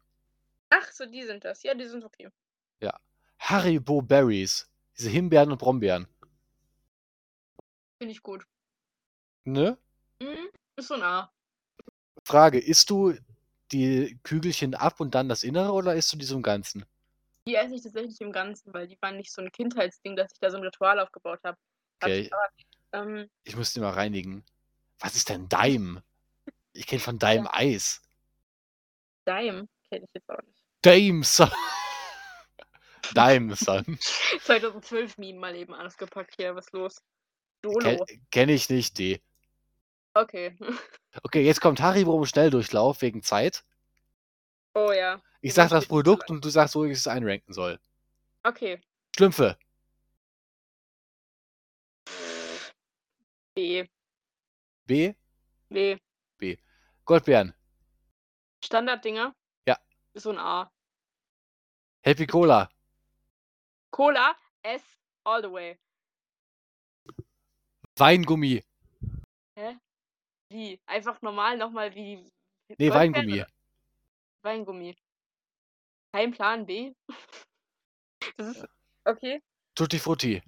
Ach 0.70 0.92
so, 0.92 1.06
die 1.06 1.24
sind 1.24 1.44
das. 1.44 1.64
Ja, 1.64 1.74
die 1.74 1.86
sind 1.86 2.04
okay. 2.04 2.30
Haribo 3.46 4.02
Berries. 4.02 4.68
Diese 4.98 5.10
Himbeeren 5.10 5.52
und 5.52 5.60
Brombeeren. 5.60 6.08
Finde 8.00 8.12
ich 8.12 8.24
gut. 8.24 8.46
Ne? 9.44 9.78
Mhm. 10.20 10.50
Ist 10.76 10.88
so 10.88 10.96
ein 10.96 11.04
A. 11.04 11.32
Frage, 12.24 12.60
isst 12.60 12.90
du 12.90 13.14
die 13.72 14.20
Kügelchen 14.24 14.74
ab 14.74 15.00
und 15.00 15.14
dann 15.14 15.30
das 15.30 15.44
Innere 15.44 15.74
oder 15.74 15.96
isst 15.96 16.12
du 16.12 16.18
die 16.18 16.26
so 16.26 16.36
im 16.36 16.42
Ganzen? 16.42 16.86
Die 17.48 17.56
esse 17.56 17.76
ich 17.76 17.84
tatsächlich 17.84 18.20
im 18.22 18.32
Ganzen, 18.32 18.74
weil 18.74 18.88
die 18.88 18.98
waren 19.02 19.18
nicht 19.18 19.32
so 19.32 19.42
ein 19.42 19.52
Kindheitsding, 19.52 20.16
dass 20.16 20.32
ich 20.32 20.40
da 20.40 20.50
so 20.50 20.58
ein 20.58 20.64
Ritual 20.64 21.00
aufgebaut 21.00 21.40
habe. 21.44 21.58
Okay, 22.02 22.32
Ähm, 22.94 23.30
ich 23.44 23.56
muss 23.56 23.74
die 23.74 23.80
mal 23.80 23.92
reinigen. 23.92 24.44
Was 25.00 25.16
ist 25.16 25.30
denn 25.30 25.48
Daim? 25.50 26.02
Ich 26.74 26.88
kenne 26.88 27.02
von 27.02 27.20
Daim 27.20 27.48
Eis. 27.52 28.02
Dime 29.28 29.68
kenne 29.90 30.06
ich 30.06 30.14
jetzt 30.14 30.30
auch 30.30 30.42
nicht. 30.42 30.55
Daim 30.86 31.24
Son. 31.24 31.50
Daim 33.16 33.56
Son. 33.56 33.98
2012 34.44 35.18
Meme 35.18 35.40
mal 35.40 35.56
eben 35.56 35.74
ausgepackt 35.74 36.36
hier. 36.38 36.56
Was 36.56 36.66
ist 36.66 36.74
los? 36.74 37.02
Dolo. 37.64 37.80
Ken, 37.80 38.28
Kenne 38.30 38.54
ich 38.54 38.70
nicht, 38.70 38.96
D. 39.00 39.20
Okay. 40.14 40.56
Okay, 41.24 41.44
jetzt 41.44 41.62
kommt 41.62 41.80
Haribo 41.80 42.18
im 42.20 42.26
Schnelldurchlauf 42.26 43.02
wegen 43.02 43.24
Zeit. 43.24 43.64
Oh 44.74 44.92
ja. 44.92 45.22
Ich 45.40 45.54
sag 45.54 45.70
das 45.70 45.88
Produkt 45.88 46.30
und 46.30 46.44
du 46.44 46.50
sagst, 46.50 46.76
wo 46.76 46.84
ich 46.84 46.92
es 46.92 47.08
einranken 47.08 47.54
soll. 47.54 47.80
Okay. 48.44 48.82
Schlümpfe. 49.16 49.58
B. 53.56 53.88
B. 54.86 55.16
B. 56.38 56.58
Goldbeeren. 57.06 57.56
Standarddinger? 58.62 59.34
Ja. 59.66 59.80
Ist 60.14 60.24
so 60.24 60.32
ein 60.32 60.38
A. 60.38 60.70
Happy 62.06 62.28
Cola. 62.28 62.70
Cola, 63.90 64.36
S, 64.64 64.84
all 65.26 65.42
the 65.42 65.50
way. 65.50 65.78
Weingummi. 67.98 68.64
Wie? 70.50 70.80
Einfach 70.86 71.20
normal 71.24 71.58
nochmal 71.58 71.96
wie. 71.96 72.32
Nee, 72.78 72.92
Weingummi. 72.92 73.42
oder- 73.42 73.48
Weingummi. 74.44 74.96
Kein 76.14 76.32
Plan 76.32 76.66
B. 76.66 76.94
Das 78.38 78.48
ist. 78.58 78.66
Okay. 79.06 79.42
Tutti 79.76 80.00
Frutti. 80.00 80.42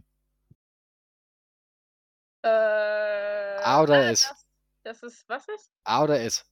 Äh, 2.44 2.48
A 2.48 3.82
oder 3.82 3.96
ah, 3.96 4.10
S? 4.10 4.24
Das, 4.24 4.46
das 4.84 5.04
ist. 5.04 5.30
Was 5.30 5.48
ist? 5.48 5.72
A 5.84 6.04
oder 6.04 6.20
S. 6.20 6.46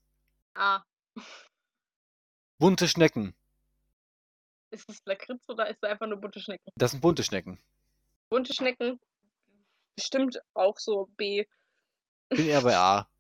A. 0.54 0.84
Bunte 2.60 2.88
Schnecken. 2.88 3.36
Ist 4.76 4.90
es 4.90 5.02
Lakritz 5.06 5.48
oder 5.48 5.70
ist 5.70 5.78
es 5.82 5.90
einfach 5.90 6.06
nur 6.06 6.20
bunte 6.20 6.42
Schnecken? 6.42 6.70
Das 6.76 6.92
sind 6.92 7.00
bunte 7.00 7.24
Schnecken. 7.24 7.58
Bunte 8.30 8.54
Schnecken. 8.54 9.00
Bestimmt 9.96 10.38
auch 10.54 10.78
so 10.78 11.06
B. 11.16 11.46
Bin 12.30 12.48
eher 12.48 12.62
bei 12.62 12.76
A. 12.76 13.08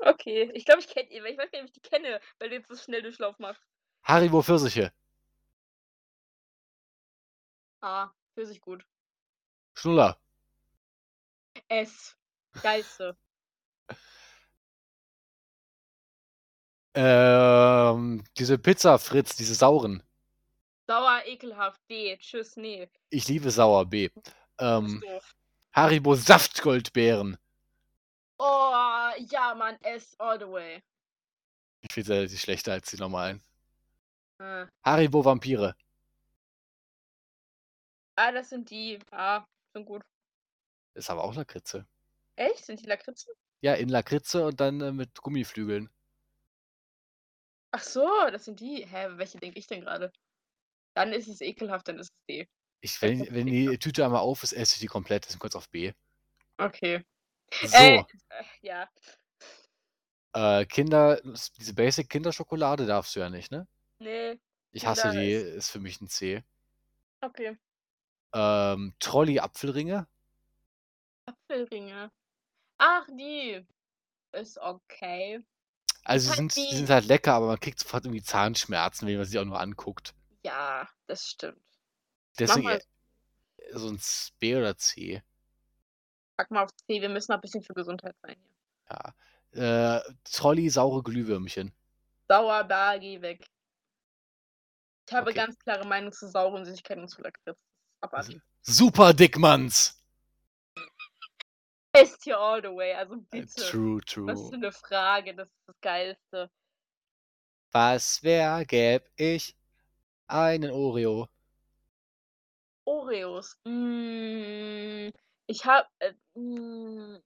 Okay. 0.00 0.48
Ich 0.54 0.64
glaube, 0.64 0.80
ich 0.80 0.86
kenne 0.86 1.10
ihn, 1.10 1.24
weil 1.24 1.32
ich 1.32 1.38
weiß 1.38 1.50
gar 1.50 1.60
nicht, 1.60 1.70
ob 1.70 1.76
ich 1.76 1.82
die 1.82 1.88
kenne, 1.88 2.20
weil 2.38 2.50
du 2.50 2.54
jetzt 2.54 2.68
so 2.68 2.76
schnell 2.76 3.02
Durchlauf 3.02 3.36
machst. 3.40 3.60
Haribo 4.04 4.42
Pfirsiche. 4.42 4.92
A. 7.80 8.08
Pfirsich 8.32 8.60
gut. 8.60 8.84
Schnuller. 9.74 10.16
S. 11.66 12.16
Geilste. 12.62 13.16
Ähm, 16.94 18.22
diese 18.36 18.56
Pizza 18.56 18.98
Fritz, 18.98 19.34
diese 19.34 19.56
sauren. 19.56 20.04
Sauer, 20.88 21.22
ekelhaft. 21.26 21.82
D. 21.90 22.16
Tschüss, 22.16 22.56
nee. 22.56 22.88
Ich 23.10 23.28
liebe 23.28 23.50
sauer. 23.50 23.84
B. 23.84 24.08
Ähm. 24.58 25.04
Haribo 25.74 26.14
Saftgoldbeeren. 26.14 27.36
Oh, 28.38 29.10
ja, 29.18 29.54
Mann. 29.54 29.76
S 29.82 30.18
all 30.18 30.38
the 30.40 30.46
way. 30.46 30.82
Ich 31.82 31.92
finde 31.92 32.26
sie 32.26 32.38
schlechter 32.38 32.72
als 32.72 32.90
die 32.90 32.96
normalen. 32.96 33.42
Äh. 34.38 34.64
Haribo 34.82 35.22
Vampire. 35.22 35.76
Ah, 38.16 38.32
das 38.32 38.48
sind 38.48 38.70
die. 38.70 38.98
Ah, 39.10 39.44
sind 39.74 39.84
gut. 39.84 40.02
Ist 40.94 41.10
aber 41.10 41.22
auch 41.22 41.34
Lakritze. 41.34 41.86
Echt? 42.36 42.64
Sind 42.64 42.80
die 42.80 42.86
Lakritzen? 42.86 43.34
Ja, 43.60 43.74
in 43.74 43.90
Lakritze 43.90 44.46
und 44.46 44.58
dann 44.58 44.80
äh, 44.80 44.92
mit 44.92 45.20
Gummiflügeln. 45.20 45.90
Ach 47.72 47.82
so, 47.82 48.08
das 48.32 48.46
sind 48.46 48.58
die. 48.60 48.86
Hä, 48.86 49.08
welche 49.16 49.36
denke 49.38 49.58
ich 49.58 49.66
denn 49.66 49.82
gerade? 49.82 50.10
Dann 50.98 51.12
ist 51.12 51.28
es 51.28 51.40
ekelhaft, 51.40 51.86
dann 51.86 52.00
ist 52.00 52.10
es 52.10 52.24
D. 52.28 52.48
Ich, 52.80 53.00
wenn, 53.02 53.32
wenn 53.32 53.46
die 53.46 53.78
Tüte 53.78 54.04
einmal 54.04 54.20
auf 54.20 54.42
ist, 54.42 54.52
esse 54.52 54.74
ich 54.74 54.80
die 54.80 54.88
komplett. 54.88 55.24
Deswegen 55.24 55.38
kurz 55.38 55.54
auf 55.54 55.68
B. 55.68 55.92
Okay. 56.56 57.04
So, 57.62 57.76
Ey, 57.76 58.04
äh, 58.30 58.44
ja. 58.62 58.88
äh, 60.32 60.66
Kinder, 60.66 61.20
diese 61.56 61.72
Basic 61.74 62.08
Kinderschokolade 62.10 62.84
darfst 62.84 63.14
du 63.14 63.20
ja 63.20 63.30
nicht, 63.30 63.52
ne? 63.52 63.68
Nee, 64.00 64.40
Ich 64.72 64.84
hasse 64.84 65.12
die, 65.12 65.30
ist 65.34 65.54
ist 65.54 65.70
für 65.70 65.78
mich 65.78 66.00
ein 66.00 66.08
C. 66.08 66.42
okay. 67.20 67.56
Ähm, 68.34 68.92
Trolley 68.98 69.38
Apfelringe. 69.38 70.08
Apfelringe. 71.26 72.10
Ach, 72.78 73.06
die. 73.16 73.64
Ist 74.32 74.58
okay. 74.58 75.44
Also 76.04 76.30
sie 76.30 76.36
sind, 76.36 76.56
die 76.56 76.74
sind 76.76 76.90
halt 76.90 77.04
lecker, 77.06 77.34
aber 77.34 77.46
man 77.46 77.60
kriegt 77.60 77.78
sofort 77.78 78.04
irgendwie 78.04 78.22
Zahnschmerzen, 78.22 79.06
wenn 79.06 79.16
man 79.16 79.26
sich 79.26 79.38
auch 79.38 79.44
nur 79.44 79.60
anguckt. 79.60 80.14
Ja, 80.48 80.88
das 81.06 81.26
stimmt. 81.28 81.62
Deswegen 82.38 82.64
mal- 82.64 82.82
so 83.72 83.88
ein 83.88 84.00
B 84.38 84.56
oder 84.56 84.76
C. 84.76 85.22
Pack 86.38 86.50
mal 86.50 86.64
auf 86.64 86.70
C, 86.74 87.00
wir 87.02 87.08
müssen 87.10 87.32
noch 87.32 87.38
ein 87.38 87.42
bisschen 87.42 87.62
für 87.62 87.74
Gesundheit 87.74 88.16
sein 88.22 88.36
hier. 88.40 88.54
Ja. 88.90 89.96
Äh, 89.98 90.14
Trolley 90.24 90.70
saure 90.70 91.02
Glühwürmchen. 91.02 91.74
Sauer, 92.28 92.64
da, 92.64 92.96
geh 92.98 93.20
weg. 93.20 93.46
Ich 95.06 95.14
habe 95.14 95.30
Okay. 95.30 95.38
ganz 95.38 95.58
klare 95.58 95.86
Meinung 95.86 96.12
zu 96.12 96.28
sauren 96.28 96.64
Süßigkeiten 96.64 97.02
und 97.02 97.08
zu 97.08 97.20
Lakritz. 97.22 97.58
Abartig. 98.00 98.40
Super 98.62 99.12
Dickmanns. 99.12 100.02
Best 101.92 102.24
here 102.24 102.38
all 102.38 102.60
the 102.62 102.68
way, 102.68 102.92
also 102.94 103.14
Äh, 103.14 103.40
bitte. 103.42 103.70
True, 103.70 104.00
Was 104.00 104.10
für 104.12 104.48
true. 104.50 104.54
eine 104.54 104.72
Frage, 104.72 105.34
das 105.34 105.48
ist 105.48 105.62
das 105.66 105.80
Geilste. 105.80 106.50
Was 107.72 108.22
wär, 108.22 108.64
gäb 108.64 109.10
ich 109.16 109.56
einen 110.28 110.70
Oreo? 110.70 111.28
Oreos. 112.86 113.56
Mm, 113.64 115.10
ich 115.46 115.64
hab. 115.64 115.88
Äh, 116.00 116.14
mm, 116.38 117.18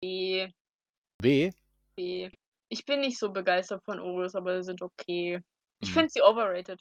B, 0.00 0.52
B? 1.22 1.52
B. 1.96 2.30
Ich 2.68 2.84
bin 2.84 3.00
nicht 3.00 3.18
so 3.18 3.30
begeistert 3.32 3.82
von 3.84 4.00
Oreos, 4.00 4.34
aber 4.34 4.56
sie 4.62 4.66
sind 4.66 4.82
okay. 4.82 5.40
Ich 5.80 5.90
Hm, 5.90 5.92
finde 5.92 6.10
sie 6.10 6.22
overrated. 6.22 6.80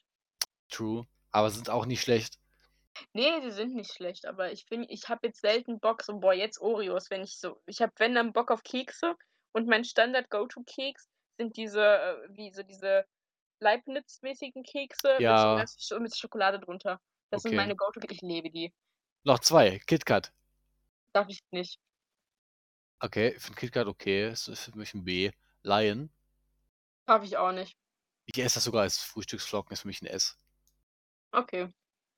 True. 0.70 1.06
Aber 1.32 1.50
sind 1.52 1.70
auch 1.70 1.86
nicht 1.86 2.02
schlecht. 2.02 2.40
Nee, 3.14 3.42
sie 3.42 3.52
sind 3.52 3.74
nicht 3.76 3.94
schlecht, 3.94 4.26
aber 4.26 4.52
ich 4.52 4.66
finde, 4.66 4.88
ich 4.90 5.08
habe 5.10 5.28
jetzt 5.28 5.42
selten 5.42 5.80
Bock, 5.80 6.02
so, 6.04 6.20
boah, 6.20 6.34
jetzt 6.34 6.60
Oreos, 6.62 7.10
wenn 7.10 7.24
ich 7.24 7.38
so. 7.38 7.62
Ich 7.66 7.82
habe, 7.82 7.92
wenn 7.98 8.16
dann 8.16 8.34
Bock 8.34 8.52
auf 8.52 8.64
Kekse 8.64 9.16
und 9.54 9.68
mein 9.68 9.84
Standard-Go-To-Keks 9.86 11.10
sind 11.38 11.56
diese, 11.58 11.82
äh, 11.84 12.16
wie 12.32 12.52
so 12.54 12.64
diese 12.64 13.06
Leibniz-mäßigen 13.62 14.64
Kekse 14.64 15.14
mit, 15.14 15.22
Ja. 15.22 15.56
mit, 15.56 15.68
Sch- 15.70 16.00
mit 16.00 16.16
Schokolade 16.16 16.60
drunter. 16.60 17.00
Das 17.30 17.44
sind 17.44 17.50
Okay. 17.52 17.58
meine 17.58 17.76
Go-To, 17.76 18.00
ich 18.10 18.22
liebe 18.22 18.50
die. 18.50 18.74
Noch 19.24 19.40
zwei. 19.40 19.80
KitKat. 19.86 20.34
Darf 21.14 21.28
ich 21.30 21.40
nicht. 21.52 21.80
Okay, 23.00 23.30
ich 23.36 23.42
finde 23.42 23.60
KitKat 23.60 23.88
okay. 23.88 24.24
Es 24.26 24.48
ist 24.48 24.66
für 24.66 24.78
mich 24.78 24.94
ein 24.94 25.04
B. 25.04 25.32
Lion. 25.64 26.10
Darf 27.06 27.24
ich 27.24 27.38
auch 27.38 27.52
nicht. 27.52 27.76
Ich 28.26 28.38
esse 28.38 28.56
das 28.56 28.64
sogar 28.64 28.82
als 28.84 28.98
Frühstücksflocken, 29.00 29.72
ist 29.74 29.82
für 29.82 29.88
mich 29.88 30.02
ein 30.02 30.08
S. 30.08 30.38
Okay. 31.32 31.70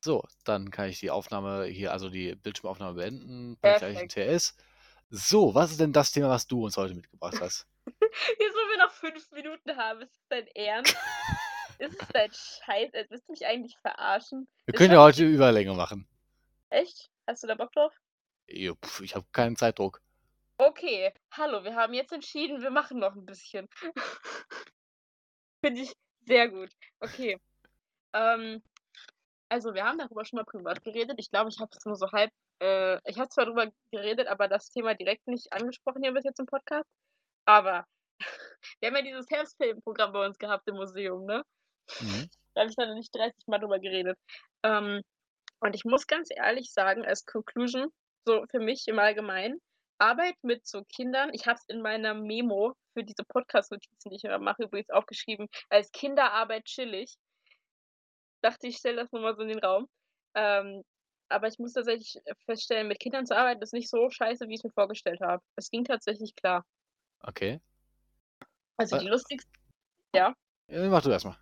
So, 0.04 0.24
dann 0.44 0.70
kann 0.72 0.90
ich 0.90 1.00
die 1.00 1.12
Aufnahme 1.12 1.66
hier, 1.66 1.92
also 1.94 2.10
die 2.10 2.36
Bildschirmaufnahme 2.36 2.96
beenden. 2.96 3.58
Bin 3.58 3.76
gleich 3.78 4.02
in 4.02 4.10
TS. 4.10 4.56
So, 5.10 5.54
was 5.56 5.72
ist 5.72 5.80
denn 5.80 5.94
das 5.94 6.12
Thema, 6.12 6.30
was 6.30 6.48
du 6.48 6.66
uns 6.66 6.76
heute 6.78 6.94
mitgebracht 6.96 7.40
hast? 7.40 7.66
Jetzt, 7.86 8.56
wo 8.56 8.70
wir 8.70 8.78
noch 8.78 8.92
fünf 8.92 9.32
Minuten 9.32 9.76
haben, 9.76 10.02
ist 10.02 10.14
es 10.14 10.28
dein 10.30 10.48
Ernst? 10.48 10.96
ist 11.80 12.02
es 12.02 12.08
dein 12.10 12.32
Scheiß? 12.32 12.94
Als 12.94 13.10
willst 13.10 13.28
du 13.28 13.32
mich 13.34 13.46
eigentlich 13.46 13.78
verarschen? 13.80 14.48
Wir 14.66 14.74
können 14.74 14.94
ja 14.94 15.02
heute 15.02 15.26
Überlänge 15.26 15.74
machen. 15.74 16.08
Echt? 16.70 17.10
Hast 17.28 17.44
du 17.44 17.48
da 17.48 17.56
Bock 17.56 17.72
drauf? 17.72 17.94
Jo, 18.48 18.76
pf, 18.76 19.02
Ich 19.02 19.16
habe 19.16 19.26
keinen 19.32 19.56
Zeitdruck. 19.56 20.02
Okay, 20.58 21.12
hallo, 21.32 21.64
wir 21.64 21.76
haben 21.76 21.94
jetzt 21.94 22.14
entschieden, 22.14 22.62
wir 22.62 22.70
machen 22.70 23.00
noch 23.00 23.16
ein 23.16 23.26
bisschen. 23.26 23.68
Finde 25.66 25.82
ich 25.82 25.94
sehr 26.26 26.50
gut. 26.50 26.70
Okay. 27.00 27.40
Ähm, 28.14 28.62
also 29.50 29.74
wir 29.74 29.84
haben 29.84 29.98
darüber 29.98 30.24
schon 30.26 30.38
mal 30.38 30.46
privat 30.46 30.84
geredet. 30.84 31.16
Ich 31.20 31.32
glaube, 31.32 31.50
ich 31.50 31.60
habe 31.60 31.72
es 31.76 31.86
nur 31.86 31.96
so 31.96 32.12
halb, 32.12 32.32
äh, 32.60 32.98
ich 33.10 33.18
habe 33.18 33.30
zwar 33.30 33.46
darüber 33.46 33.72
geredet, 33.92 34.28
aber 34.28 34.48
das 34.48 34.70
Thema 34.70 34.94
direkt 34.94 35.28
nicht 35.28 35.52
angesprochen 35.52 36.04
hier 36.04 36.14
bis 36.14 36.24
jetzt 36.24 36.40
im 36.40 36.46
Podcast. 36.46 36.90
Aber 37.46 37.86
wir 38.80 38.90
haben 38.90 38.96
ja 38.96 39.02
dieses 39.02 39.30
Herbstfilmprogramm 39.30 40.14
bei 40.14 40.26
uns 40.26 40.38
gehabt 40.38 40.68
im 40.68 40.76
Museum, 40.76 41.26
ne? 41.26 41.44
Mhm. 42.00 42.30
Da 42.54 42.62
habe 42.62 42.70
ich 42.70 42.76
dann 42.76 42.94
nicht 42.96 43.14
30 43.14 43.48
Mal 43.48 43.60
drüber 43.60 43.80
geredet. 43.80 44.18
Ähm, 44.64 45.02
und 45.60 45.76
ich 45.76 45.86
muss 45.86 46.08
ganz 46.08 46.30
ehrlich 46.32 46.72
sagen, 46.72 47.06
als 47.06 47.26
Conclusion, 47.26 47.90
so 48.26 48.46
für 48.52 48.60
mich 48.60 48.88
im 48.88 49.00
Allgemeinen, 49.00 49.60
Arbeit 49.98 50.36
mit 50.42 50.68
so 50.68 50.84
Kindern, 50.84 51.34
ich 51.34 51.48
habe 51.48 51.58
es 51.58 51.66
in 51.68 51.82
meiner 51.82 52.14
Memo 52.14 52.76
für 52.94 53.04
diese 53.04 53.24
Podcast-Notizen, 53.24 54.10
die 54.10 54.18
ich 54.18 54.24
immer 54.24 54.40
mache, 54.40 54.64
übrigens 54.64 54.90
aufgeschrieben, 54.90 55.48
als 55.70 55.92
Kinderarbeit 55.92 56.66
chillig. 56.66 57.16
Dachte 58.42 58.68
ich, 58.68 58.78
stelle 58.78 58.98
das 58.98 59.12
nochmal 59.12 59.36
so 59.36 59.44
in 59.44 59.50
den 59.50 59.60
Raum. 59.60 59.88
Ähm, 60.36 60.84
aber 61.30 61.48
ich 61.48 61.58
muss 61.60 61.74
tatsächlich 61.74 62.22
feststellen, 62.46 62.88
mit 62.88 63.00
Kindern 63.00 63.26
zu 63.26 63.36
arbeiten 63.36 63.62
ist 63.62 63.74
nicht 63.74 63.90
so 63.90 64.10
scheiße, 64.10 64.48
wie 64.48 64.54
ich 64.54 64.60
es 64.60 64.64
mir 64.64 64.72
vorgestellt 64.72 65.22
habe. 65.22 65.42
Es 65.56 65.70
ging 65.70 65.86
tatsächlich 65.86 66.36
klar. 66.36 66.66
Okay. 67.24 67.60
Also 68.78 68.98
die 68.98 69.08
lustigsten 69.08 69.52
Äh, 70.68 70.88
mach 70.88 71.02
du 71.02 71.10
erstmal. 71.10 71.38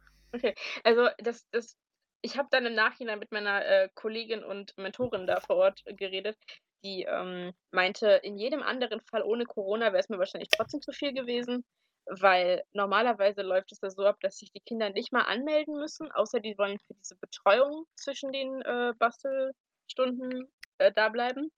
Also, 0.83 1.09
das 1.19 1.47
das 1.51 1.77
ich 2.21 2.37
habe 2.37 2.47
dann 2.51 2.65
im 2.65 2.75
Nachhinein 2.75 3.19
mit 3.19 3.31
meiner, 3.31 3.65
äh, 3.65 3.89
Kollegin 3.95 4.43
und 4.43 4.77
Mentorin 4.77 5.25
da 5.25 5.39
vor 5.41 5.55
Ort 5.55 5.81
geredet, 5.85 6.37
die, 6.83 7.03
ähm, 7.03 7.51
meinte, 7.71 8.09
in 8.23 8.37
jedem 8.37 8.61
anderen 8.61 9.01
Fall 9.01 9.23
ohne 9.23 9.45
Corona 9.45 9.87
wäre 9.87 9.99
es 9.99 10.09
mir 10.09 10.19
wahrscheinlich 10.19 10.49
trotzdem 10.49 10.81
zu 10.81 10.91
viel 10.91 11.13
gewesen, 11.13 11.65
weil 12.05 12.63
normalerweise 12.73 13.41
läuft 13.41 13.71
es 13.71 13.79
da 13.79 13.89
so 13.89 14.05
ab, 14.05 14.17
dass 14.21 14.37
sich 14.37 14.51
die 14.51 14.61
Kinder 14.61 14.89
nicht 14.91 15.11
mal 15.11 15.23
anmelden 15.23 15.75
müssen, 15.77 16.11
außer 16.11 16.39
die 16.39 16.57
wollen 16.57 16.79
für 16.79 16.93
diese 16.95 17.15
Betreuung 17.15 17.85
zwischen 17.95 18.31
den, 18.31 18.61
äh, 18.61 18.93
Bastelstunden, 18.97 20.47
äh, 20.77 20.91
da 20.91 21.09
bleiben, 21.09 21.51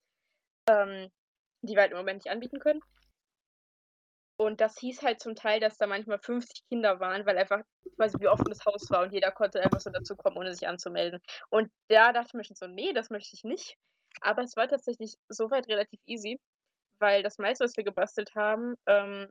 ähm, 0.70 1.10
die 1.62 1.76
wir 1.76 1.82
halt 1.82 1.92
im 1.92 1.98
Moment 1.98 2.24
nicht 2.24 2.32
anbieten 2.32 2.60
können. 2.60 2.82
Und 4.40 4.62
das 4.62 4.78
hieß 4.80 5.02
halt 5.04 5.22
zum 5.22 5.36
Teil, 5.36 5.60
dass 5.60 5.78
da 5.78 5.88
manchmal 5.88 6.20
50 6.20 6.64
Kinder 6.70 7.00
waren, 7.00 7.26
weil 7.26 7.38
einfach 7.38 7.62
quasi 7.98 8.18
wie 8.20 8.28
offen 8.28 8.50
das 8.50 8.66
Haus 8.66 8.90
war 8.90 9.04
und 9.04 9.14
jeder 9.14 9.32
konnte 9.32 9.62
einfach 9.62 9.80
so 9.80 9.92
dazukommen, 9.92 10.38
ohne 10.40 10.54
sich 10.54 10.68
anzumelden. 10.68 11.20
Und 11.50 11.72
da 11.90 12.12
dachte 12.14 12.30
ich 12.30 12.34
mir 12.34 12.44
schon 12.44 12.56
so: 12.56 12.68
„Ne, 12.68 12.94
das 12.94 13.10
möchte 13.12 13.36
ich 13.36 13.44
nicht.“ 13.44 13.76
Aber 14.22 14.42
es 14.44 14.56
war 14.56 14.68
tatsächlich 14.68 15.16
soweit 15.30 15.68
relativ 15.68 16.00
easy, 16.08 16.40
weil 17.00 17.24
das 17.24 17.38
meiste, 17.40 17.66
was 17.66 17.78
wir 17.78 17.84
gebastelt 17.86 18.32
haben 18.36 18.76
ähm, 18.88 19.30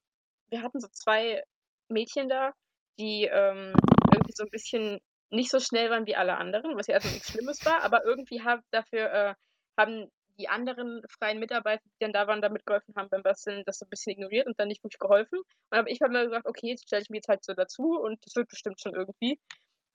wir 0.50 0.62
hatten 0.62 0.80
so 0.80 0.88
2 0.92 1.42
Mädchen 1.88 2.28
da, 2.28 2.52
die, 2.98 3.24
ähm, 3.26 3.74
irgendwie 4.14 4.32
so 4.34 4.44
'n 4.44 4.50
bisschen 4.50 5.00
nicht 5.30 5.50
so 5.50 5.60
schnell 5.60 5.90
waren 5.90 6.06
wie 6.06 6.16
alle 6.16 6.36
anderen, 6.38 6.76
was 6.78 6.86
ja 6.88 6.98
mal 7.02 7.12
nix 7.12 7.30
Schlimmes 7.30 7.64
war, 7.66 7.82
aber 7.84 8.04
irgendwie 8.04 8.42
haben 8.42 8.62
dafür, 8.72 9.12
äh 9.12 9.34
haben 9.78 10.08
die 10.42 10.48
anderen 10.50 11.02
freien 11.10 11.38
Mitarbeiter, 11.40 11.82
die 11.86 12.04
dann 12.04 12.12
da 12.14 12.26
waren, 12.28 12.42
da 12.42 12.50
mitgeholfen 12.50 12.94
haben 12.96 13.10
beim 13.10 13.22
Basteln, 13.24 13.64
das 13.66 13.78
so 13.78 13.86
'n 13.86 13.90
bisschen 13.90 14.12
ignoriert 14.14 14.46
und 14.48 14.58
dann 14.60 14.68
nicht 14.68 14.84
wirklich 14.84 14.98
geholfen. 15.00 15.40
Und 15.70 15.78
habe 15.78 15.90
ich 15.90 16.02
habe 16.02 16.12
mir 16.12 16.24
gesagt: 16.26 16.46
„Okay, 16.48 16.68
jetzt 16.70 16.84
stelle 16.86 17.02
ich 17.02 17.10
mich 17.10 17.18
jetzt 17.20 17.28
halt 17.28 17.44
so 17.44 17.54
dazu 17.54 17.84
und 18.00 18.18
das 18.26 18.36
wird 18.36 18.48
bestimmt 18.50 18.80
schon 18.80 18.94
irgendwie.“ 18.94 19.40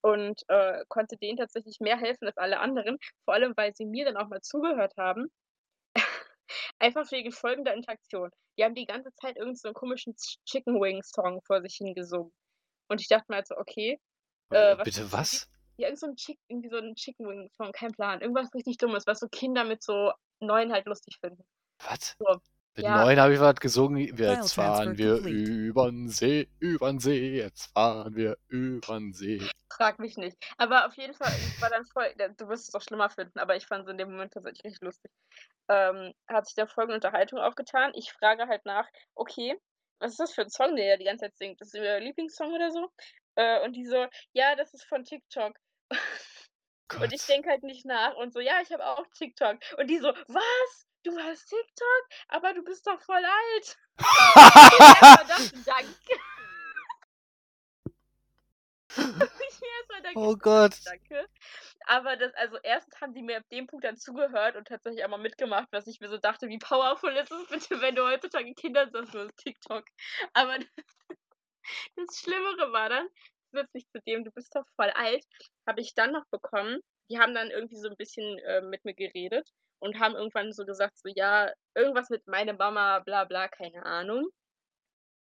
Und, 0.01 0.43
äh, 0.49 0.83
konnte 0.89 1.17
denen 1.17 1.37
tatsächlich 1.37 1.79
mehr 1.81 1.97
helfen 1.99 2.27
als 2.27 2.37
alle 2.37 2.59
anderen, 2.59 2.97
vor 3.25 3.33
allem, 3.35 3.53
weil 3.57 3.73
sie 3.75 3.85
mir 3.85 4.05
dann 4.05 4.17
auch 4.17 4.29
mal 4.29 4.41
zugehört 4.41 4.93
haben. 4.97 5.31
Einfach 6.79 7.11
wegen 7.11 7.31
folgender 7.31 7.73
Interaktion. 7.73 8.31
Die 8.57 8.63
haben 8.63 8.75
die 8.75 8.85
ganze 8.85 9.13
Zeit 9.15 9.37
irgend 9.37 9.59
so 9.59 9.73
komischen 9.73 10.15
Ch 10.15 10.37
Chicken 10.45 10.75
Wing 10.81 11.01
Song 11.03 11.41
vor 11.45 11.61
sich 11.61 11.75
hingesungen. 11.75 12.31
Und 12.89 13.01
ich 13.01 13.07
dachte 13.09 13.25
mir 13.29 13.37
halt 13.37 13.47
so: 13.47 13.57
„Okay, 13.57 13.99
Äh, 14.51 14.55
äh, 14.55 14.77
was 14.77 14.89
bitte 14.89 15.11
ist 15.11 15.13
das?“ 15.31 15.31
was? 15.31 15.47
Ja, 15.79 15.87
irgend 15.89 15.99
so 15.99 16.07
'n 16.07 16.15
Chick 16.15 16.39
irgendwie 16.47 16.69
so 16.69 16.77
'n 16.77 16.95
Chicken 16.95 17.27
Wing 17.27 17.49
Song, 17.55 17.71
kein 17.71 17.91
Plan. 17.91 18.19
Irgendwas 18.21 18.51
richtig 18.55 18.77
Dummes, 18.77 19.05
was 19.05 19.19
so 19.19 19.27
Kinder 19.29 19.63
mit 19.63 19.83
so 19.83 20.11
9 20.39 20.71
halt 20.73 20.87
lustig 20.87 21.17
finden. 21.21 21.43
Was? 21.79 22.15
So, 22.19 22.41
Mit 22.75 22.87
ja. 22.87 23.07
9 23.07 23.19
habe 23.19 23.33
ich 23.35 23.39
was 23.39 23.55
gesungen. 23.59 23.97
Jetzt 24.17 24.53
fahren 24.53 24.97
wir 24.97 25.17
complete. 25.23 25.51
übern 25.55 26.09
See, 26.09 26.49
übern 26.59 26.99
See, 26.99 27.37
jetzt 27.37 27.71
fahren 27.73 28.15
wir 28.15 28.37
übern 28.49 29.13
See. 29.13 29.51
Frag 29.71 29.99
mich 29.99 30.17
nicht. 30.17 30.37
Aber 30.57 30.85
auf 30.87 30.95
jeden 30.97 31.13
Fall, 31.13 31.37
ich 31.41 31.59
war 31.59 31.69
dann 31.69 31.85
voll 31.85 32.13
du 32.15 32.47
wirst 32.47 32.65
es 32.67 32.71
doch 32.71 32.81
schlimmer 32.81 33.09
finden, 33.09 33.39
aber 33.39 33.55
ich 33.55 33.65
fand's 33.67 33.89
in 33.89 33.97
dem 33.97 34.11
Moment 34.11 34.33
tatsächlich 34.33 34.63
richtig 34.65 34.81
lustig. 34.81 35.11
Ähm, 35.69 36.13
hat 36.27 36.45
sich 36.47 36.55
da 36.55 36.67
folgende 36.67 36.95
Unterhaltung 36.95 37.39
aufgetan. 37.39 37.91
Ich 37.95 38.11
frage 38.13 38.47
halt 38.47 38.65
nach: 38.65 38.87
„Okay, 39.15 39.57
was 39.99 40.11
ist 40.13 40.19
das 40.19 40.33
für 40.33 40.41
'n 40.43 40.49
Song, 40.49 40.75
den 40.75 40.85
ihr 40.87 40.97
die 40.97 41.05
ganze 41.05 41.25
Zeit 41.25 41.37
singt? 41.37 41.61
Ist 41.61 41.73
das 41.73 41.81
euer 41.81 41.99
Lieblingssong 41.99 42.53
oder 42.53 42.71
so?“ 42.71 42.89
Äh, 43.35 43.63
und 43.65 43.73
die 43.75 43.85
so: 43.85 44.07
„Ja, 44.33 44.55
das 44.55 44.73
ist 44.73 44.85
von 44.87 45.03
TikTok.“ 45.05 45.57
Und 46.95 47.13
ich 47.13 47.19
Gott. 47.21 47.29
denke 47.29 47.49
halt 47.49 47.63
nicht 47.63 47.85
nach 47.85 48.15
und 48.15 48.33
so: 48.33 48.39
„Ja, 48.39 48.61
ich 48.61 48.71
habe 48.71 48.85
auch 48.85 49.05
TikTok.“ 49.17 49.57
Und 49.77 49.87
die 49.87 49.99
so: 49.99 50.07
„Was? 50.27 50.87
Du 51.03 51.17
hast 51.19 51.47
TikTok? 51.47 52.07
Aber 52.29 52.53
du 52.53 52.63
bist 52.63 52.85
doch 52.87 53.01
voll 53.01 53.23
alt.“ 53.23 53.77
Und 53.97 54.73
ich 54.73 54.79
mir 54.79 54.85
einfach 54.87 55.27
dachte: 55.27 55.63
„Danke.“ 55.65 56.21
erstmal 59.87 60.01
danke. 60.01 60.19
Oh 60.19 60.35
Gott. 60.35 60.77
Danke. 60.85 61.29
Aber 61.85 62.17
das, 62.17 62.33
also 62.35 62.57
erstens 62.63 62.99
haben 63.01 63.13
die 63.13 63.21
mir 63.21 63.37
ab 63.37 63.43
dem 63.51 63.67
Punkt 63.67 63.85
dann 63.85 63.97
zugehört 63.97 64.55
und 64.55 64.67
tatsächlich 64.67 65.03
auch 65.05 65.09
mal 65.09 65.17
mitgemacht, 65.17 65.67
was 65.71 65.87
ich 65.87 65.99
mir 65.99 66.09
so 66.09 66.17
dachte, 66.17 66.49
wie 66.49 66.59
powerful 66.59 67.11
ist 67.11 67.31
es 67.31 67.47
bitte, 67.47 67.81
wenn 67.81 67.95
du 67.95 68.03
heutzutage 68.03 68.53
Kindern 68.53 68.91
sagst, 68.91 69.13
du 69.13 69.19
hast 69.19 69.37
TikTok. 69.37 69.85
Aber 70.33 70.57
das 71.95 72.19
Schlimmere 72.19 72.71
war 72.71 72.89
dann, 72.89 73.07
zusätzlich 73.57 73.87
zu 73.89 73.99
dem, 74.07 74.23
du 74.23 74.31
bist 74.31 74.55
doch 74.55 74.65
voll 74.75 74.89
alt, 74.91 75.23
habe 75.67 75.81
ich 75.81 75.93
dann 75.95 76.11
noch 76.11 76.25
bekommen, 76.31 76.79
die 77.09 77.19
haben 77.19 77.33
dann 77.33 77.49
irgendwie 77.49 77.77
so 77.77 77.89
ein 77.89 77.95
bisschen 77.97 78.37
äh, 78.39 78.61
mit 78.61 78.83
mir 78.85 78.93
geredet 78.93 79.49
und 79.79 79.99
haben 79.99 80.15
irgendwann 80.15 80.51
so 80.53 80.65
gesagt, 80.65 80.97
so 80.97 81.09
ja, 81.15 81.51
irgendwas 81.75 82.09
mit 82.09 82.25
meine 82.27 82.53
Mama, 82.53 82.99
bla 82.99 83.25
bla, 83.25 83.47
keine 83.47 83.85
Ahnung. 83.85 84.29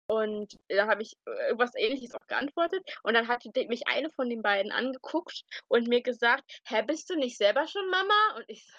Und 0.08 0.56
da 0.68 0.86
habe 0.86 1.02
ich 1.02 1.14
äh, 1.26 1.48
irgendwas 1.48 1.74
Ähnliches 1.74 2.14
auch 2.14 2.26
geantwortet. 2.28 2.82
Und 3.02 3.14
dann 3.14 3.26
hat 3.26 3.44
mich 3.44 3.88
eine 3.88 4.08
von 4.10 4.28
den 4.30 4.40
beiden 4.40 4.70
angeguckt 4.70 5.42
und 5.66 5.88
mir 5.88 6.00
gesagt: 6.00 6.44
„Hä, 6.66 6.82
bist 6.82 7.10
du 7.10 7.16
nicht 7.16 7.36
selber 7.36 7.66
schon 7.66 7.90
Mama?“ 7.90 8.36
Und 8.36 8.44
ich 8.46 8.64
so: 8.64 8.72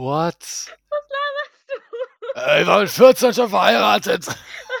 What? 0.00 0.38
„Was 0.90 1.08
laberst 1.10 1.68
du?“ 1.68 2.40
Äh, 2.40 2.62
ich 2.62 2.66
war 2.68 2.80
mit 2.80 2.90
14 2.90 3.34
schon 3.34 3.50
verheiratet. 3.50 4.26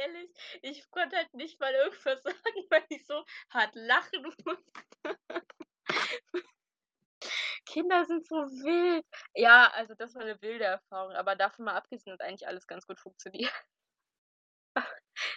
Ehrlich, 0.00 0.30
ich 0.62 0.90
konnte 0.90 1.16
halt 1.16 1.32
nicht 1.34 1.60
mal 1.60 1.72
irgendwas 1.74 2.22
sagen, 2.24 2.66
weil 2.70 2.84
ich 2.88 3.06
so 3.06 3.24
hart 3.50 3.74
lachen 3.74 4.22
musste. 4.44 5.18
Kinder 7.66 8.04
sind 8.06 8.26
so 8.26 8.36
wild. 8.36 9.04
Ja, 9.34 9.70
also 9.74 9.94
das 9.94 10.14
war 10.14 10.24
'ne 10.24 10.40
wilde 10.42 10.64
Erfahrung, 10.64 11.12
aber 11.14 11.36
davon 11.36 11.64
mal 11.66 11.74
abgesehen 11.76 12.12
hat 12.14 12.20
eigentlich 12.22 12.46
alles 12.48 12.66
ganz 12.66 12.86
gut 12.86 13.00
funktioniert. 13.00 13.52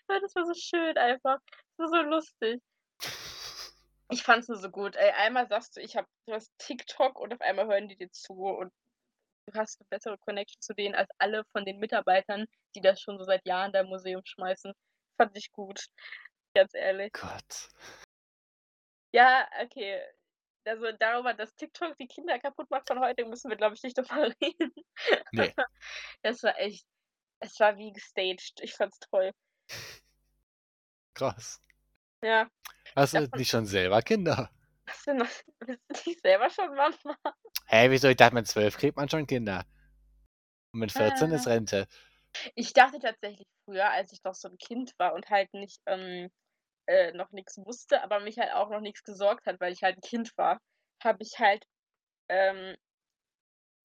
Das 0.08 0.36
war 0.36 0.46
so 0.46 0.54
schön 0.54 0.98
einfach. 0.98 1.40
Das 1.78 1.92
war 1.92 2.04
so 2.04 2.10
lustig. 2.10 2.62
Ich 4.10 4.24
fand's 4.24 4.48
nur 4.48 4.58
so 4.58 4.70
gut. 4.70 4.96
Ey, 4.96 5.12
einmal 5.12 5.48
sagst 5.48 5.76
du, 5.76 5.82
ich 5.82 5.98
habe 5.98 6.08
du 6.28 6.38
TikTok 6.58 7.20
und 7.20 7.34
auf 7.34 7.42
einmal 7.42 7.66
hören 7.68 7.88
die 7.90 7.98
dir 7.98 8.12
zu 8.12 8.34
und 8.34 8.72
du 9.46 9.54
hast 9.60 9.80
'ne 9.80 9.88
bessere 9.90 10.18
Connection 10.20 10.62
zu 10.62 10.74
denen 10.74 10.96
als 10.96 11.10
alle 11.18 11.44
von 11.52 11.66
den 11.66 11.80
Mitarbeitern, 11.80 12.46
die 12.76 12.82
das 12.82 13.02
schon 13.02 13.18
so 13.18 13.24
seit 13.26 13.46
Jahren 13.46 13.72
da 13.72 13.82
im 13.82 13.88
Museum 13.88 14.22
schmeißen. 14.26 14.74
Fand 15.18 15.38
ich 15.38 15.52
gut, 15.52 15.86
ganz 16.56 16.74
ehrlich. 16.74 17.12
Gott. 17.14 17.70
Ja, 19.14 19.48
okay. 19.62 20.02
Also 20.66 20.92
darüber, 20.98 21.34
dass 21.34 21.54
TikTok 21.56 21.98
die 21.98 22.08
Kinder 22.08 22.40
kaputt 22.40 22.70
macht 22.72 22.88
von 22.88 23.00
heute, 23.00 23.26
müssen 23.26 23.50
wir, 23.50 23.58
glaube 23.58 23.76
ich, 23.76 23.84
nicht 23.84 23.98
noch 23.98 24.10
mal 24.12 24.34
reden. 24.42 24.74
Ne. 25.34 25.54
Es 26.24 26.42
war 26.44 26.58
echt 26.60 26.86
es 27.44 27.60
war 27.60 27.78
wie 27.78 27.92
gestaged. 27.92 28.62
Ich 28.62 28.74
fand's 28.74 29.00
toll. 29.00 29.32
Krass. 31.14 31.62
Ja. 32.24 32.48
Hast 32.96 33.14
du 33.14 33.28
nicht 33.36 33.50
schon 33.50 33.66
selber 33.66 34.02
Kinder? 34.02 34.50
Hast 34.88 35.08
du 35.08 35.14
noch 35.14 35.28
bist 35.60 35.80
du 36.06 36.10
nicht 36.10 36.22
selber 36.22 36.50
schon 36.50 36.76
Mama? 36.76 37.18
Hä, 37.68 37.90
wieso? 37.90 38.08
Ich 38.10 38.18
dachte, 38.18 38.36
mit 38.36 38.48
12 38.48 38.78
kriegt 38.78 38.98
man 38.98 39.10
schon 39.10 39.26
Kinder. 39.28 39.66
Und 40.74 40.80
mit 40.80 40.92
14 40.92 41.32
ist 41.32 41.46
Äh. 41.46 41.48
Rente. 41.48 41.88
Ich 42.56 42.74
dachte 42.74 43.00
tatsächlich 43.00 43.48
früher, 43.66 43.90
als 43.92 44.12
ich 44.14 44.24
noch 44.24 44.36
so 44.36 44.48
'n 44.50 44.58
Kind 44.58 44.94
war 45.00 45.14
und 45.14 45.30
halt 45.30 45.54
nicht, 45.54 45.82
ähm, 45.88 46.30
äh, 46.88 47.12
noch 47.14 47.32
nix 47.32 47.58
wusste, 47.60 48.04
aber 48.04 48.20
mich 48.22 48.40
halt 48.40 48.54
auch 48.54 48.70
noch 48.70 48.82
nix 48.82 49.04
gesorgt 49.04 49.46
hat, 49.48 49.60
weil 49.62 49.74
ich 49.74 49.84
halt 49.84 49.98
'n 49.98 50.02
Kind 50.02 50.32
war, 50.38 50.62
habe 51.04 51.24
ich 51.24 51.40
halt, 51.40 51.66
ähm 52.30 52.76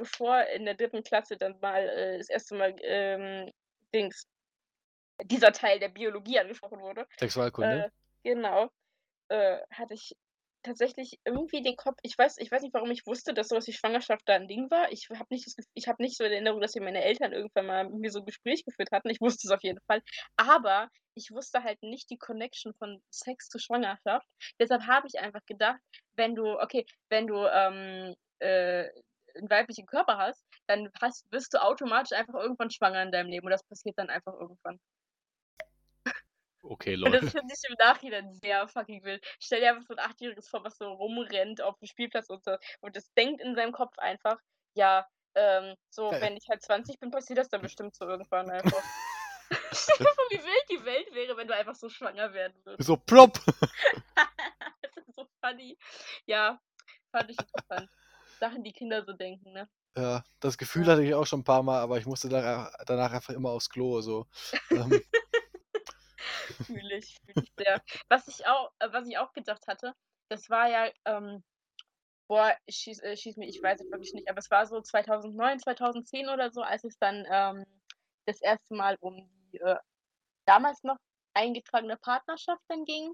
bevor 0.00 0.44
in 0.54 0.64
der 0.64 0.74
3. 0.74 1.02
Klasse 1.02 1.36
dann 1.36 1.58
mal, 1.60 1.88
äh, 1.88 2.18
das 2.18 2.28
1. 2.28 2.54
Mal, 2.54 2.74
ähm, 2.82 3.50
Dings 3.92 4.22
dieser 5.24 5.52
Teil 5.52 5.80
der 5.80 5.88
Biologie 5.88 6.38
angesprochen 6.38 6.80
wurde, 6.80 7.06
Sexualkunde? 7.18 7.84
äh, 7.84 7.90
genau, 8.24 8.70
äh, 9.28 9.60
hatte 9.72 9.94
ich 9.94 10.14
tatsächlich 10.62 11.18
irgendwie 11.24 11.62
den 11.62 11.76
Kopf 11.76 11.98
ich 12.02 12.16
weiß 12.18 12.36
ich 12.38 12.50
weiß 12.50 12.62
nicht, 12.62 12.74
warum 12.74 12.90
ich 12.90 13.06
wusste, 13.06 13.34
dass 13.34 13.48
so 13.48 13.56
was 13.56 13.66
wie 13.68 13.72
Schwangerschaft 13.72 14.22
da 14.26 14.34
'n 14.36 14.48
Ding 14.48 14.70
war. 14.70 14.90
Ich 14.92 15.08
habe 15.10 15.26
nicht 15.30 15.46
habe 15.88 16.02
nicht 16.02 16.16
so 16.16 16.24
in 16.24 16.32
Erinnerung, 16.32 16.60
dass 16.60 16.74
mir 16.74 16.82
meine 16.84 17.02
Eltern 17.04 17.32
irgendwann 17.32 17.66
mal 17.66 17.84
mit 17.88 17.94
mir 18.00 18.10
so 18.10 18.20
'n 18.20 18.26
Gespräch 18.26 18.64
geführt 18.64 18.90
hatten. 18.92 19.10
Ich 19.10 19.20
wusste 19.20 19.48
es 19.48 19.52
auf 19.52 19.62
jeden 19.62 19.80
Fall, 19.86 20.02
aber 20.36 20.88
ich 21.14 21.30
wusste 21.32 21.62
halt 21.64 21.82
nicht 21.82 22.10
die 22.10 22.18
Connection 22.18 22.74
von 22.74 23.02
Sex 23.10 23.48
zu 23.48 23.58
Schwangerschaft. 23.58 24.26
Deshalb 24.60 24.86
habe 24.86 25.06
ich 25.12 25.18
einfach 25.20 25.44
gedacht, 25.46 25.80
wenn 26.16 26.34
du 26.34 26.60
okay, 26.60 26.86
wenn 27.10 27.26
du, 27.26 27.36
ähm, 27.46 28.14
äh, 28.40 28.84
'n 29.36 29.50
weiblichen 29.50 29.86
Körper 29.86 30.18
hast, 30.18 30.44
dann 30.66 30.90
hast 31.00 31.24
wirst 31.32 31.54
du 31.54 31.62
automatisch 31.62 32.16
einfach 32.18 32.34
irgendwann 32.40 32.70
schwanger 32.70 33.02
in 33.02 33.12
deinem 33.12 33.28
Leben 33.30 33.46
und 33.46 33.52
das 33.52 33.64
passiert 33.64 33.96
dann 33.98 34.10
einfach 34.10 34.34
irgendwann. 34.34 34.78
Okay, 36.70 36.96
Und 37.02 37.12
lol. 37.12 37.14
das 37.14 37.30
finde 37.30 37.54
ich 37.54 37.70
im 37.70 37.76
Nachhinein 37.78 38.32
sehr 38.34 38.68
fucking 38.68 39.04
wild. 39.04 39.24
Stell 39.40 39.60
dir 39.60 39.70
einfach 39.70 39.86
so 39.86 39.94
'n 39.94 39.98
Achtjähriges 40.00 40.48
vor, 40.48 40.64
was 40.64 40.78
so 40.78 40.90
rumrennt 40.92 41.60
aufm 41.62 41.86
Spielplatz 41.86 42.28
und 42.30 42.44
so 42.44 42.56
und 42.80 42.96
das 42.96 43.12
denkt 43.14 43.40
in 43.42 43.54
seinem 43.54 43.72
Kopf 43.72 43.98
einfach: 43.98 44.38
„Ja, 44.74 45.08
ähm, 45.34 45.74
so, 45.90 46.20
Äh. 46.20 46.20
wenn 46.20 46.36
ich 46.36 46.46
halt 46.50 46.62
20 46.62 46.98
bin, 47.00 47.10
passiert 47.10 47.38
das 47.38 47.48
dann 47.50 47.62
bestimmt 47.62 47.94
so 47.96 48.06
irgendwann 48.06 48.50
einfach.“ 48.50 48.84
Stell 49.72 49.96
dir 49.96 50.14
vor, 50.16 50.24
wie 50.30 50.44
wild 50.44 50.64
die 50.70 50.84
Welt 50.86 51.14
wäre, 51.14 51.36
wenn 51.36 51.48
du 51.48 51.54
einfach 51.56 51.76
so 51.76 51.88
schwanger 51.90 52.34
werden 52.34 52.60
würdest. 52.64 52.80
So 52.80 52.96
plopp. 52.96 53.40
Das 54.82 55.06
ist 55.08 55.16
so 55.16 55.26
funny. 55.44 55.78
Ja, 56.26 56.60
fand 57.12 57.30
ich 57.30 57.40
interessant. 57.40 57.90
Sachen, 58.40 58.64
die 58.64 58.72
Kinder 58.72 59.04
so 59.04 59.12
denken, 59.14 59.52
ne? 59.52 59.68
Ja, 59.96 60.22
das 60.40 60.58
Gefühl 60.58 60.86
hatte 60.86 61.02
ich 61.02 61.14
auch 61.14 61.26
schon 61.26 61.40
'n 61.40 61.44
paar 61.44 61.62
Mal, 61.62 61.80
aber 61.80 61.98
ich 61.98 62.06
musste 62.06 62.28
danach 62.28 62.72
danach 62.86 63.12
einfach 63.12 63.34
immer 63.34 63.50
aufs 63.50 63.68
Klo 63.70 64.00
so. 64.00 64.26
Ähm. 64.74 65.02
Fühle 66.66 66.96
ich, 66.98 67.16
fühle 67.26 67.42
ich 67.44 67.52
sehr. 67.58 67.82
Was 68.08 68.28
ich 68.28 68.46
auch 68.46 68.70
äh, 68.80 68.88
was 68.92 69.06
ich 69.08 69.18
auch 69.18 69.32
gedacht 69.32 69.66
hatte, 69.68 69.94
das 70.28 70.50
war 70.50 70.68
ja, 70.68 70.90
ähm 71.06 71.42
boah, 72.28 72.54
schieß 72.70 73.00
äh, 73.02 73.16
schieß 73.16 73.36
mich 73.38 73.56
ich 73.56 73.62
weiß 73.62 73.80
es 73.80 73.90
wirklich 73.90 74.14
nicht, 74.14 74.28
aber 74.30 74.38
es 74.38 74.50
war 74.50 74.66
so 74.66 74.80
2009, 74.80 75.60
2010 75.60 76.28
oder 76.28 76.50
so, 76.52 76.62
als 76.62 76.84
es 76.84 76.98
dann, 76.98 77.26
ähm, 77.30 77.64
das 78.26 78.42
1. 78.42 78.76
Mal 78.76 78.96
um 79.00 79.30
die, 79.52 79.58
äh, 79.60 79.76
damals 80.46 80.82
noch 80.84 80.98
eingetragene 81.34 81.96
Partnerschaft 81.98 82.62
dann 82.68 82.84
ging 82.84 83.12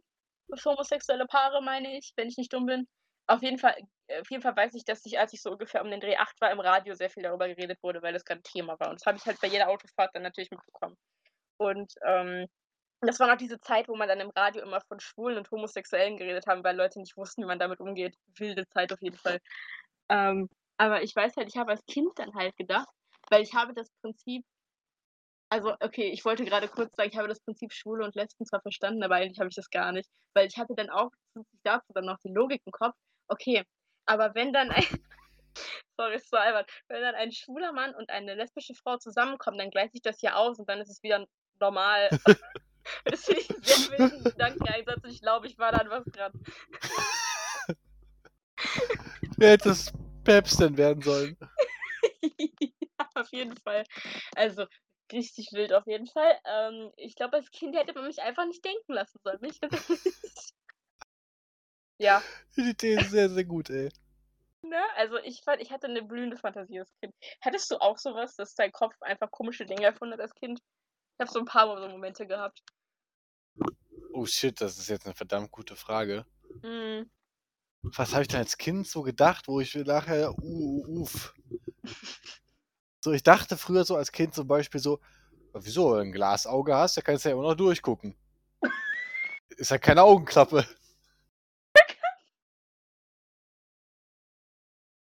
homosexuelle 0.65 1.27
Paare, 1.27 1.63
meine 1.63 1.99
ich, 1.99 2.13
wenn 2.17 2.29
ich 2.29 2.37
nicht 2.39 2.53
dumm 2.53 2.67
bin. 2.67 2.87
Auf 3.27 3.43
jeden 3.43 3.59
Fall 3.59 3.77
äh, 4.09 4.21
auf 4.21 4.31
jeden 4.31 4.43
Fall 4.43 4.57
weiß 4.57 4.75
ich, 4.75 4.85
dass 4.85 5.05
ich, 5.07 5.19
als 5.19 5.33
ich 5.33 5.43
so 5.43 5.53
ungefähr 5.53 5.83
um 5.83 5.91
den 5.91 6.01
Dreh 6.01 6.17
8 6.17 6.41
war, 6.41 6.51
im 6.53 6.61
Radio 6.61 6.95
sehr 6.95 7.11
viel 7.11 7.23
darüber 7.23 7.49
geredet 7.49 7.79
wurde, 7.83 8.03
weil 8.03 8.13
das 8.13 8.25
grad 8.25 8.45
Thema 8.45 8.79
war. 8.81 8.91
Und 8.91 9.01
das 9.01 9.07
habe 9.07 9.19
ich 9.19 9.25
halt 9.27 9.41
bei 9.41 9.49
jeder 9.49 9.69
Autofahrt 9.69 10.11
dann 10.15 10.23
natürlich 10.23 10.51
mitbekommen. 10.51 10.97
Und, 11.59 11.93
ähm, 12.07 12.47
das 13.01 13.21
war 13.21 13.29
noch 13.29 13.37
diese 13.37 13.61
Zeit, 13.61 13.89
wo 13.89 13.97
man 13.97 14.09
dann 14.09 14.21
im 14.21 14.31
Radio 14.31 14.63
immer 14.63 14.81
von 14.81 15.01
Schwulen 15.01 15.39
und 15.39 15.51
Homosexuellen 15.51 16.17
geredet 16.17 16.47
haben, 16.47 16.65
weil 16.65 16.77
Leute 16.77 17.01
nicht 17.01 17.17
wussten, 17.17 17.43
wie 17.43 17.47
man 17.47 17.59
damit 17.59 17.81
umgeht. 17.81 18.17
Wilde 18.39 18.67
Zeit 18.69 18.93
auf 18.93 19.03
jeden 19.03 19.19
Fall. 19.19 19.41
Ähm, 20.09 20.49
aber 20.79 21.03
ich 21.03 21.15
weiß 21.15 21.37
halt, 21.37 21.49
ich 21.49 21.57
habe 21.57 21.73
als 21.73 21.85
Kind 21.87 22.19
dann 22.19 22.35
halt 22.35 22.57
gedacht 22.57 22.89
weil 23.31 23.43
ich 23.43 23.55
habe 23.55 23.75
das 23.75 23.91
Prinzip 24.01 24.45
also, 25.51 25.75
okay, 25.81 26.09
ich 26.09 26.25
wollte 26.25 26.45
grade 26.45 26.67
kurz 26.67 26.97
sagen, 26.97 27.11
ich 27.11 27.17
habe 27.17 27.29
das 27.29 27.39
Prinzip 27.41 27.73
Schwule 27.73 28.05
und 28.05 28.17
Lesben 28.17 28.45
zwar 28.45 28.61
verstanden, 28.61 29.05
aber 29.05 29.17
eigentlich 29.17 29.39
habe 29.39 29.49
ich 29.49 29.55
das 29.55 29.71
gar 29.71 29.93
nicht, 29.93 30.11
weil 30.33 30.49
ich 30.49 30.57
hatte 30.57 30.75
dann 30.75 30.91
auch 30.91 31.11
dazu 31.63 31.93
dann 31.93 32.07
noch 32.07 32.19
die 32.25 32.33
Logik 32.33 32.63
im 32.65 32.73
Kopf: 32.73 32.97
„Okay, 33.29 33.63
aber 34.05 34.35
wenn 34.35 34.53
dann 34.53 34.71
ein“ 34.71 34.85
sorry, 35.97 36.17
ist 36.17 36.29
so 36.29 36.39
albern. 36.39 36.65
Wenn 36.89 37.03
dann 37.03 37.15
ein 37.15 37.31
schwuler 37.31 37.73
Mann 37.73 37.95
und 37.95 38.11
eine 38.11 38.35
lesbische 38.35 38.75
Frau 38.75 38.97
zusammenkommen, 38.97 39.59
dann 39.59 39.71
gleicht 39.71 39.93
sich 39.93 40.03
das 40.03 40.21
ja 40.23 40.35
aus 40.35 40.59
und 40.59 40.69
dann 40.69 40.81
ist 40.81 40.91
es 40.91 41.03
wieder 41.05 41.25
normal. 41.61 42.11
Das 43.05 43.25
finde 43.25 43.41
ich 43.41 43.51
'n 43.51 43.63
sehr 43.63 43.91
wilden 43.91 44.25
Gedankeneinsatz 44.25 45.05
und 45.05 45.11
ich 45.11 45.21
glaube, 45.21 45.47
ich 45.47 45.59
war 45.59 45.73
da 45.73 45.79
an 45.79 45.91
was 45.91 46.09
dran. 46.11 46.33
Du 49.39 49.47
hättest 49.47 49.93
Päpstin 50.25 50.77
werden 50.77 51.03
sollen. 51.03 51.37
Ja, 52.99 53.09
auf 53.17 53.33
jeden 53.33 53.57
Fall. 53.57 53.85
Also, 54.37 54.67
richtig 55.13 55.51
wild 55.53 55.73
auf 55.73 55.87
jeden 55.87 56.07
Fall. 56.07 56.39
Ähm, 56.45 56.93
ich 56.97 57.17
glaube, 57.17 57.37
als 57.37 57.51
Kind 57.51 57.75
hätte 57.77 57.93
man 57.95 58.07
mich 58.07 58.23
einfach 58.23 58.47
nicht 58.47 58.65
denken 58.65 58.93
lassen 58.93 59.19
sollen, 59.25 59.41
bin 59.41 59.51
ich 59.51 59.61
ganz 59.61 59.75
ehrlich. 59.75 60.01
Ja. 62.01 62.23
Die 62.57 62.71
Idee 62.71 62.95
ist 62.95 63.11
sehr, 63.11 63.29
sehr 63.31 63.45
gut, 63.45 63.71
ey. 63.71 63.89
Ne? 64.63 64.81
Also, 64.97 65.19
ich 65.19 65.43
fand 65.45 65.61
ich 65.61 65.71
hatte 65.73 65.89
'ne 65.89 66.03
blühende 66.03 66.37
Fantasie 66.37 66.81
als 66.81 66.91
Kind. 67.01 67.15
Hattest 67.43 67.71
du 67.71 67.77
auch 67.81 67.99
so 67.99 68.15
was, 68.15 68.37
dass 68.37 68.55
dein 68.55 68.73
Kopf 68.73 68.95
einfach 69.03 69.31
komische 69.31 69.67
Dinge 69.67 69.85
erfunden 69.85 70.15
hat 70.15 70.21
als 70.21 70.35
Kind? 70.35 70.61
Ich 71.21 71.21
habe 71.21 71.31
so 71.31 71.39
'n 71.39 71.45
paar 71.45 71.67
so 71.81 71.89
Momente 71.89 72.27
gehabt. 72.27 72.61
Oh 74.13 74.27
shit, 74.27 74.61
das 74.61 74.79
ist 74.79 74.89
jetzt 74.89 75.07
'ne 75.07 75.15
verdammt 75.15 75.51
gute 75.53 75.77
Frage. 75.77 76.25
Mhm. 76.63 77.11
Was 77.83 78.13
habe 78.13 78.23
ich 78.23 78.29
denn 78.29 78.41
als 78.41 78.59
Kind 78.59 78.87
so 78.89 79.03
gedacht, 79.03 79.49
wo 79.49 79.61
ich 79.61 79.75
nachher 79.75 80.33
u 80.43 80.85
u 80.87 81.03
uff. 81.03 81.35
So, 83.05 83.13
ich 83.13 83.23
dachte 83.23 83.57
früher 83.59 83.85
so 83.85 83.97
als 83.97 84.13
Kind 84.13 84.35
zum 84.35 84.49
Beispiel 84.49 84.81
so: 84.81 84.99
„Ja, 85.55 85.61
wieso? 85.65 85.93
Wenn 85.93 85.99
du 85.99 86.05
'n 86.11 86.13
Glasauge 86.13 86.75
hast, 86.77 86.97
da 86.97 87.03
kannst 87.03 87.25
du 87.25 87.31
ja 87.31 87.35
immer 87.37 87.45
noch 87.45 87.55
durchgucken.“ 87.57 88.17
Ist 89.59 89.71
ja 89.71 89.79
keine 89.79 90.03
Augenklappe. 90.03 90.67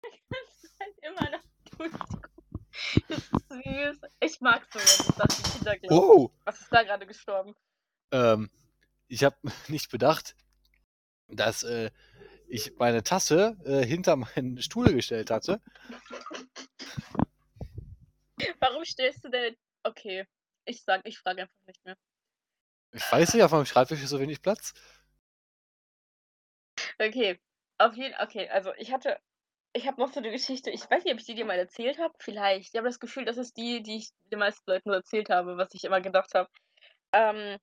Du 0.02 0.08
kannst 0.30 0.80
halt 0.80 0.98
immer 1.02 1.30
noch 1.30 1.44
durchgucken. 1.78 2.30
Das 3.50 3.66
süß. 3.80 4.00
Ich 4.20 4.40
mag 4.40 4.66
so, 4.72 4.78
wenn 4.78 5.16
Sachen 5.16 5.44
die 5.44 5.50
Kinder 5.50 5.78
glauben. 5.78 6.04
Oh. 6.04 6.30
Was 6.44 6.60
ist 6.60 6.72
da 6.72 6.82
grade 6.82 7.06
gestorben? 7.06 7.54
Ähm, 8.12 8.50
ich 9.08 9.24
habe 9.24 9.36
nicht 9.68 9.90
bedacht, 9.90 10.34
dass 11.28 11.62
äh, 11.62 11.90
ich 12.48 12.76
meine 12.78 13.02
Tasse 13.02 13.56
äh, 13.64 13.84
hinter 13.84 14.16
meinen 14.16 14.60
Stuhl 14.62 14.92
gestellt 14.92 15.30
hatte. 15.30 15.60
Warum 18.58 18.84
stellst 18.84 19.24
du 19.24 19.28
denn. 19.28 19.56
Okay, 19.82 20.26
ich 20.64 20.82
sag, 20.82 21.06
ich 21.06 21.18
frage 21.18 21.42
einfach 21.42 21.66
nicht 21.66 21.84
mehr. 21.84 21.96
Ich 22.92 23.10
weiß 23.10 23.34
nicht, 23.34 23.42
auf 23.42 23.52
meinem 23.52 23.66
Schreibtisch 23.66 24.02
ist 24.02 24.10
so 24.10 24.20
wenig 24.20 24.42
Platz. 24.42 24.74
Okay, 26.98 27.38
auf 27.78 27.94
jeden 27.96 28.14
Okay, 28.20 28.48
also 28.48 28.74
ich 28.74 28.92
hatte. 28.92 29.18
Ich 29.72 29.86
habe 29.86 30.00
noch 30.00 30.12
so 30.12 30.18
eine 30.18 30.32
Geschichte, 30.32 30.70
ich 30.70 30.90
weiß 30.90 31.04
nicht, 31.04 31.12
ob 31.12 31.20
ich 31.20 31.26
die 31.26 31.34
dir 31.36 31.44
mal 31.44 31.58
erzählt 31.58 31.98
habe. 31.98 32.14
Vielleicht. 32.18 32.70
Ich 32.70 32.76
habe 32.76 32.88
das 32.88 32.98
Gefühl, 32.98 33.24
das 33.24 33.36
ist 33.36 33.56
die, 33.56 33.82
die 33.82 33.98
ich 33.98 34.10
den 34.32 34.40
meisten 34.40 34.68
Leuten 34.68 34.88
nur 34.88 34.96
erzählt 34.96 35.30
habe, 35.30 35.56
was 35.56 35.72
ich 35.74 35.84
immer 35.84 36.00
gedacht 36.00 36.34
habe. 36.34 36.48
Ähm, 37.12 37.58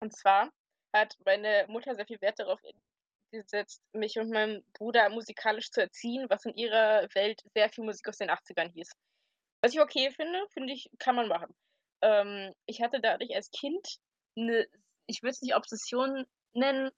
und 0.00 0.16
zwar 0.16 0.50
hat 0.92 1.16
meine 1.24 1.66
Mutter 1.68 1.94
sehr 1.94 2.06
viel 2.06 2.20
Wert 2.20 2.38
darauf 2.38 2.60
gesetzt, 3.32 3.82
mich 3.92 4.16
und 4.18 4.30
meinen 4.30 4.64
Bruder 4.74 5.08
musikalisch 5.10 5.70
zu 5.70 5.80
erziehen, 5.80 6.26
was 6.28 6.44
in 6.44 6.54
ihrer 6.54 7.08
Welt 7.14 7.42
sehr 7.52 7.68
viel 7.68 7.84
Musik 7.84 8.08
aus 8.08 8.18
den 8.18 8.30
80ern 8.30 8.72
hieß. 8.72 8.92
Was 9.60 9.72
ich 9.74 9.80
okay 9.80 10.10
finde, 10.12 10.46
finde 10.52 10.72
ich, 10.72 10.88
kann 10.98 11.16
man 11.16 11.26
machen. 11.26 11.54
Ähm, 12.02 12.54
ich 12.66 12.80
hatte 12.80 13.00
dadurch 13.00 13.34
als 13.34 13.50
Kind 13.50 13.98
eine, 14.36 14.68
ich 15.06 15.22
würde 15.22 15.32
es 15.32 15.42
nicht 15.42 15.56
Obsession 15.56 16.26
nennen, 16.52 16.90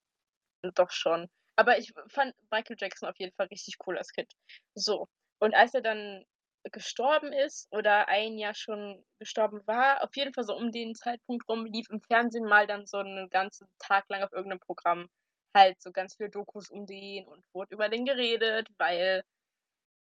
doch 0.74 0.90
schon. 0.90 1.30
Aber 1.56 1.78
ich 1.78 1.92
fand 2.08 2.34
Michael 2.50 2.76
Jackson 2.78 3.08
auf 3.08 3.16
jeden 3.18 3.34
Fall 3.36 3.46
richtig 3.48 3.76
cool 3.86 3.98
als 3.98 4.12
Kind. 4.12 4.30
So. 4.74 5.08
Und 5.40 5.54
als 5.54 5.74
er 5.74 5.82
dann 5.82 6.24
gestorben 6.72 7.32
ist 7.32 7.68
oder 7.70 8.08
ein 8.08 8.38
Jahr 8.38 8.54
schon 8.54 9.04
gestorben 9.20 9.62
war, 9.66 10.02
auf 10.02 10.14
jeden 10.16 10.34
Fall 10.34 10.44
so 10.44 10.56
um 10.56 10.72
den 10.72 10.94
Zeitpunkt 10.94 11.48
rum, 11.48 11.64
lief 11.66 11.86
im 11.90 12.00
Fernsehen 12.00 12.44
mal 12.44 12.66
dann 12.66 12.86
so 12.86 12.98
einen 12.98 13.28
ganzen 13.30 13.68
Tag 13.78 14.04
lang 14.08 14.22
auf 14.22 14.32
irgendeinem 14.32 14.60
Programm 14.60 15.08
halt 15.54 15.80
so 15.80 15.92
ganz 15.92 16.16
viele 16.16 16.30
Dokus 16.30 16.68
um 16.70 16.86
den 16.86 17.26
und 17.28 17.44
wurde 17.54 17.74
über 17.74 17.88
den 17.88 18.04
geredet, 18.04 18.68
weil 18.78 19.22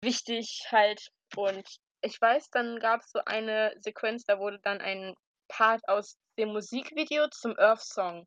wichtig 0.02 0.66
halt. 0.70 1.08
Und 1.36 1.68
ich 2.02 2.20
weiß, 2.20 2.50
dann 2.50 2.78
gab 2.80 3.02
es 3.02 3.10
so 3.10 3.20
eine 3.24 3.74
Sequenz, 3.80 4.24
da 4.24 4.38
wurde 4.38 4.60
dann 4.62 4.80
ein 4.80 5.14
Part 5.48 5.82
aus 5.88 6.16
dem 6.38 6.50
Musikvideo 6.50 7.28
zum 7.30 7.56
Earth 7.58 7.82
Song 7.82 8.26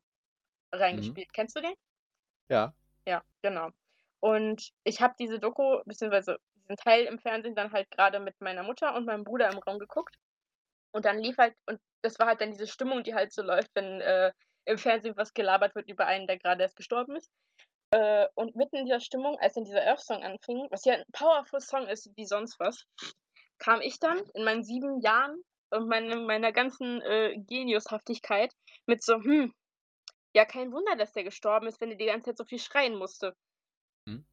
Mhm. 0.90 1.18
reingespielt. 1.18 1.32
Kennst 1.32 1.56
du 1.56 1.60
den? 1.62 1.74
Ja. 2.48 2.74
Ja, 3.06 3.22
genau. 3.42 3.70
Und 4.20 4.70
ich 4.84 5.00
habe 5.00 5.14
diese 5.18 5.38
Doku, 5.40 5.82
beziehungsweise 5.84 6.38
diesen 6.56 6.76
Teil 6.76 7.04
im 7.06 7.18
Fernsehen 7.18 7.54
dann 7.56 7.72
halt 7.72 7.90
gerade 7.90 8.20
mit 8.20 8.40
meiner 8.40 8.62
Mutter 8.62 8.94
und 8.94 9.06
meinem 9.06 9.24
Bruder 9.24 9.50
im 9.50 9.58
Raum 9.58 9.78
geguckt. 9.78 10.16
Und 10.92 11.04
dann 11.04 11.18
lief 11.18 11.38
halt, 11.38 11.54
und 11.66 11.80
das 12.02 12.18
war 12.18 12.26
halt 12.26 12.40
dann 12.40 12.52
diese 12.52 12.66
Stimmung, 12.66 13.02
die 13.02 13.14
halt 13.14 13.32
so 13.32 13.42
läuft, 13.42 13.70
wenn 13.74 14.00
äh, 14.00 14.32
im 14.66 14.78
Fernsehen 14.78 15.16
was 15.16 15.34
gelabert 15.34 15.74
wird 15.74 15.88
über 15.88 16.06
einen, 16.06 16.26
der 16.26 16.38
gerade 16.38 16.62
erst 16.62 16.76
gestorben 16.76 17.16
ist. 17.16 17.30
Äh, 17.90 18.26
und 18.34 18.56
mitten 18.56 18.76
in 18.76 18.86
dieser 18.86 19.00
Stimmung, 19.00 19.38
als 19.40 19.54
dann 19.54 19.64
dieser 19.64 19.84
Earth-Song 19.86 20.22
anfing, 20.22 20.68
was 20.70 20.84
ja 20.84 20.94
ein 20.94 21.04
powerful 21.12 21.60
Song 21.60 21.88
ist 21.88 22.10
wie 22.16 22.26
sonst 22.26 22.58
was, 22.60 22.86
kam 23.58 23.80
ich 23.80 23.98
dann 23.98 24.20
in 24.34 24.44
meinen 24.44 24.64
sieben 24.64 25.00
Jahren 25.00 25.42
und 25.70 25.88
meine, 25.88 26.16
meiner 26.16 26.52
ganzen 26.52 27.00
äh, 27.02 27.36
Geniushaftigkeit 27.38 28.52
mit 28.86 29.02
so, 29.02 29.16
hm, 29.16 29.52
ja, 30.34 30.44
kein 30.44 30.72
Wunder, 30.72 30.96
dass 30.96 31.12
der 31.12 31.24
gestorben 31.24 31.66
ist, 31.66 31.80
wenn 31.80 31.90
er 31.90 31.96
die 31.96 32.06
ganze 32.06 32.26
Zeit 32.26 32.38
so 32.38 32.44
viel 32.44 32.58
schreien 32.58 32.96
musste. 32.96 33.36
Mhm. 34.06 34.24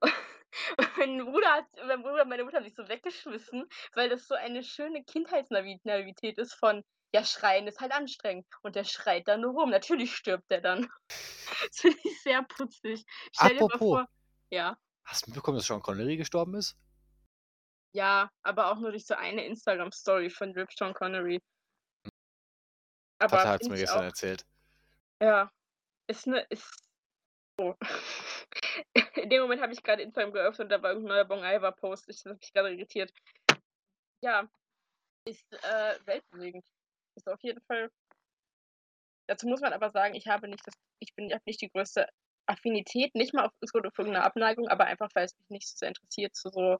Und 0.00 0.12
mein 0.98 1.24
Bruder 1.24 1.52
hat, 1.52 1.66
mein 1.86 2.02
Bruder 2.02 2.22
und 2.22 2.28
meine 2.28 2.44
Mutter 2.44 2.58
haben 2.58 2.64
sich 2.64 2.74
so 2.74 2.88
weggeschmissen, 2.88 3.68
weil 3.94 4.08
das 4.08 4.26
so 4.26 4.34
eine 4.34 4.62
schöne 4.62 5.04
Kindheitsnaivität 5.04 6.38
ist 6.38 6.54
von, 6.54 6.82
ja, 7.12 7.24
schreien 7.24 7.66
ist 7.66 7.80
halt 7.80 7.92
anstrengend. 7.92 8.46
Und 8.62 8.76
der 8.76 8.84
schreit 8.84 9.28
dann 9.28 9.40
nur 9.40 9.52
rum. 9.52 9.70
Natürlich 9.70 10.14
stirbt 10.14 10.50
der 10.50 10.60
dann. 10.60 10.88
Das 11.68 11.80
finde 11.80 11.98
ich 12.04 12.22
sehr 12.22 12.42
putzig. 12.42 13.04
Stell 13.32 13.50
dir 13.50 13.54
mal 13.54 13.64
Apropos. 13.66 13.78
vor. 13.78 14.08
Ja. 14.50 14.76
Hast 15.04 15.26
du 15.26 15.30
mitbekommen, 15.30 15.56
dass 15.56 15.66
Sean 15.66 15.80
Connery 15.80 16.16
gestorben 16.16 16.54
ist? 16.54 16.76
Ja, 17.92 18.30
aber 18.42 18.70
auch 18.70 18.78
nur 18.78 18.90
durch 18.90 19.06
so 19.06 19.14
eine 19.14 19.44
Instagram-Story 19.46 20.28
von 20.28 20.52
Rip 20.52 20.70
Sean 20.72 20.92
Connery. 20.92 21.40
Aber 23.18 23.36
Tata 23.38 23.48
hat 23.48 23.62
es 23.62 23.68
mir 23.68 23.76
gestern 23.76 24.00
auch, 24.00 24.04
erzählt. 24.04 24.44
Ja, 25.20 25.50
ist 26.06 26.26
ne, 26.26 26.46
ist 26.50 26.86
so. 27.58 27.76
In 29.16 29.30
dem 29.30 29.42
Moment 29.42 29.62
habe 29.62 29.72
ich 29.72 29.82
gerade 29.82 30.02
Instagram 30.02 30.32
geöffnet 30.32 30.66
und 30.66 30.68
da 30.70 30.82
war 30.82 30.90
irgendein 30.90 31.16
neuer 31.16 31.24
Bong 31.24 31.42
Iver-Post. 31.42 32.08
Ich, 32.08 32.22
das 32.22 32.32
hat 32.32 32.40
mich 32.40 32.52
gerade 32.52 32.72
irritiert. 32.72 33.12
Ja, 34.22 34.48
ist 35.24 35.52
äh, 35.52 35.94
weltbewegend. 36.04 36.64
Ist 37.16 37.28
auf 37.28 37.42
jeden 37.42 37.60
Fall. 37.62 37.90
Dazu 39.26 39.48
muss 39.48 39.60
man 39.60 39.72
aber 39.72 39.90
sagen, 39.90 40.14
ich 40.14 40.26
habe 40.28 40.48
nicht 40.48 40.66
das, 40.66 40.74
ich 41.00 41.14
bin 41.14 41.26
ich 41.26 41.34
habe 41.34 41.42
nicht 41.46 41.60
die 41.60 41.70
größte 41.70 42.06
Affinität, 42.46 43.14
nicht 43.14 43.34
mal 43.34 43.46
auf 43.46 43.52
so 43.60 43.66
für 43.72 43.78
irgendeine 43.78 44.22
Abneigung, 44.24 44.68
aber 44.68 44.84
einfach, 44.84 45.08
weil 45.14 45.24
es 45.24 45.36
mich 45.38 45.48
nicht 45.48 45.68
so 45.68 45.76
sehr 45.78 45.88
interessiert 45.88 46.36
zu 46.36 46.50
so 46.50 46.78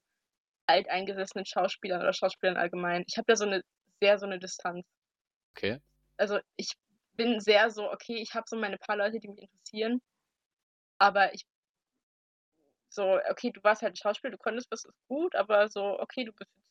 alteingesessenen 0.66 1.46
Schauspielern 1.46 2.00
oder 2.00 2.12
Schauspielern 2.12 2.56
allgemein. 2.56 3.04
Ich 3.08 3.16
habe 3.16 3.26
da 3.26 3.36
so 3.36 3.44
eine 3.44 3.62
sehr 4.00 4.18
so 4.18 4.26
eine 4.26 4.38
Distanz. 4.38 4.86
Okay. 5.56 5.80
Also 6.18 6.38
ich 6.56 6.72
bin 7.16 7.40
sehr 7.40 7.70
so, 7.70 7.90
okay, 7.90 8.16
ich 8.16 8.34
habe 8.34 8.46
so 8.48 8.56
meine 8.56 8.78
paar 8.78 8.96
Leute, 8.96 9.20
die 9.20 9.28
mich 9.28 9.42
interessieren, 9.42 10.00
aber 10.98 11.34
ich 11.34 11.44
so, 12.88 13.20
okay, 13.30 13.50
du 13.50 13.62
warst 13.62 13.82
halt 13.82 13.98
Schauspiel, 13.98 14.30
du 14.30 14.38
konntest 14.38 14.70
was, 14.70 14.84
ist 14.84 15.06
gut, 15.08 15.34
aber 15.34 15.68
so, 15.68 16.00
okay, 16.00 16.24
du 16.24 16.32
bist 16.32 16.50
jetzt 16.50 16.66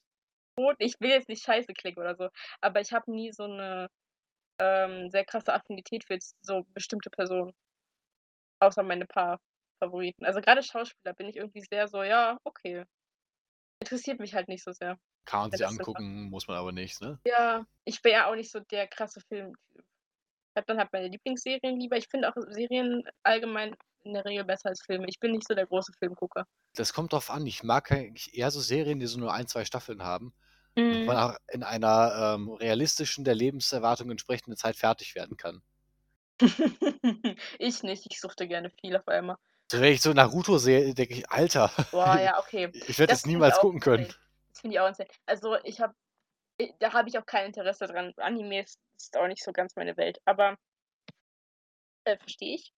tot. 0.58 0.76
Ich 0.80 1.00
will 1.00 1.12
jetzt 1.12 1.30
nicht 1.30 1.44
scheiße 1.44 1.74
klingen 1.74 2.00
oder 2.00 2.16
so, 2.16 2.30
aber 2.62 2.82
ich 2.82 2.92
habe 2.94 3.12
nie 3.12 3.32
so 3.32 3.44
eine 3.44 3.90
ähm, 4.60 5.10
sehr 5.12 5.26
krasse 5.26 5.54
Affinität 5.54 6.06
für 6.06 6.18
so 6.42 6.66
bestimmte 6.74 7.10
Personen. 7.10 7.54
Außer 8.60 8.84
meine 8.84 9.06
paar 9.06 9.40
Favoriten. 9.80 10.26
Also 10.26 10.42
gerade 10.42 10.64
Schauspieler 10.64 11.14
bin 11.14 11.28
ich 11.28 11.36
irgendwie 11.36 11.62
sehr 11.62 11.88
so, 11.88 12.02
ja, 12.04 12.40
okay. 12.44 12.86
Interessiert 13.80 14.20
mich 14.20 14.34
halt 14.34 14.48
nicht 14.48 14.64
so 14.64 14.72
sehr. 14.72 14.98
Kann 15.26 15.42
man 15.42 15.52
sich 15.52 15.66
angucken, 15.66 16.30
muss 16.30 16.48
man 16.48 16.58
aber 16.58 16.72
nicht, 16.72 17.02
ne? 17.02 17.20
Ja, 17.28 17.66
ich 17.84 18.02
bin 18.02 18.14
ja 18.14 18.28
auch 18.28 18.36
nicht 18.36 18.52
so 18.52 18.60
der 18.60 18.88
krasse 18.88 19.22
Filmtyp. 19.28 19.86
Ich 20.56 20.58
habe 20.58 20.68
dann 20.68 20.78
halt 20.78 20.94
meine 20.94 21.10
Lieblingsserien 21.10 21.78
lieber. 21.78 21.98
Ich 21.98 22.08
finde 22.08 22.30
auch 22.30 22.36
Serien 22.48 23.04
allgemein 23.24 23.76
in 24.04 24.14
der 24.14 24.24
Regel 24.24 24.46
besser 24.46 24.70
als 24.70 24.82
Filme. 24.86 25.06
Ich 25.10 25.20
bin 25.20 25.34
nicht 25.34 25.46
so 25.46 25.54
der 25.54 25.68
große 25.68 25.92
Filmgucker. 26.00 26.46
Das 26.76 26.94
kommt 26.94 27.12
drauf 27.12 27.30
an. 27.30 27.46
Ich 27.46 27.62
mag 27.64 27.92
eher 28.32 28.52
so 28.52 28.62
Serien, 28.62 29.02
die 29.02 29.06
so 29.06 29.20
nur 29.20 29.34
ein, 29.34 29.48
zwei 29.48 29.66
Staffeln 29.66 30.04
haben. 30.04 30.34
Und 30.78 31.02
Mhm. 31.02 31.06
man 31.06 31.18
auch 31.18 31.36
in 31.52 31.64
einer 31.64 32.36
ähm, 32.38 32.50
realistischen, 32.52 33.26
der 33.26 33.36
Lebenserwartung 33.36 34.10
entsprechenden 34.12 34.56
Zeit 34.56 34.78
fertig 34.78 35.14
werden 35.14 35.36
kann. 35.36 35.62
ich 37.60 37.84
nicht. 37.84 38.08
Ich 38.10 38.22
suchte 38.22 38.48
gerne 38.48 38.70
viel 38.70 38.96
auf 38.96 39.08
einmal. 39.10 39.36
So, 39.72 39.82
wenn 39.82 39.94
ich 39.94 40.02
so 40.02 40.14
Naruto 40.14 40.58
sehe, 40.58 40.94
denke 40.94 41.16
ich, 41.16 41.30
Alter, 41.30 41.72
Boah, 41.92 42.20
ja, 42.20 42.40
okay. 42.40 42.72
ich 42.72 42.98
werde 43.00 43.12
Das 43.12 43.22
das 43.22 43.26
niemals 43.26 43.60
gucken 43.60 43.80
können. 43.80 44.08
Das 44.52 44.62
finde 44.62 44.76
ich 44.76 44.80
auch 44.80 44.88
insane. 44.88 45.10
Also 45.26 45.58
ich 45.64 45.82
habe, 45.82 45.94
da 46.80 46.94
habe 46.94 47.10
ich 47.10 47.18
auch 47.18 47.26
kein 47.26 47.48
Interesse 47.48 47.88
dran. 47.88 48.14
Anime 48.18 48.64
ist, 48.64 48.80
ist 48.98 49.18
auch 49.18 49.28
nicht 49.28 49.44
so 49.44 49.52
ganz 49.52 49.76
meine 49.76 49.98
Welt. 49.98 50.20
Aber 50.26 50.58
äh, 52.06 52.18
verstehe 52.18 52.56
ich. 52.56 52.74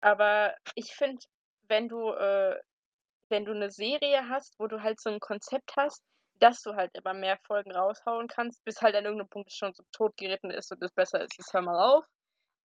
Aber 0.00 0.54
ich 0.74 0.94
finde, 0.94 1.22
wenn 1.68 1.88
du, 1.88 2.10
äh, 2.10 2.60
wenn 3.30 3.44
du 3.44 3.52
eine 3.52 3.70
Serie 3.70 4.28
hast, 4.28 4.58
wo 4.58 4.66
du 4.66 4.82
halt 4.82 5.00
so 5.00 5.10
ein 5.10 5.20
Konzept 5.20 5.74
hast, 5.76 6.02
dass 6.40 6.62
du 6.62 6.74
halt 6.74 6.90
immer 6.94 7.14
mehr 7.14 7.38
Folgen 7.46 7.72
raushauen 7.72 8.28
kannst, 8.28 8.62
bis 8.64 8.82
halt 8.82 8.94
an 8.96 9.04
irgendeinem 9.04 9.30
Punkt 9.30 9.52
schon 9.52 9.72
so 9.72 9.84
totgeritten 9.92 10.50
ist 10.50 10.70
und 10.72 10.82
es 10.82 10.92
besser 10.92 11.22
ist, 11.22 11.38
jetzt 11.38 11.52
hör 11.54 11.62
mal 11.62 11.96
auf. 11.96 12.04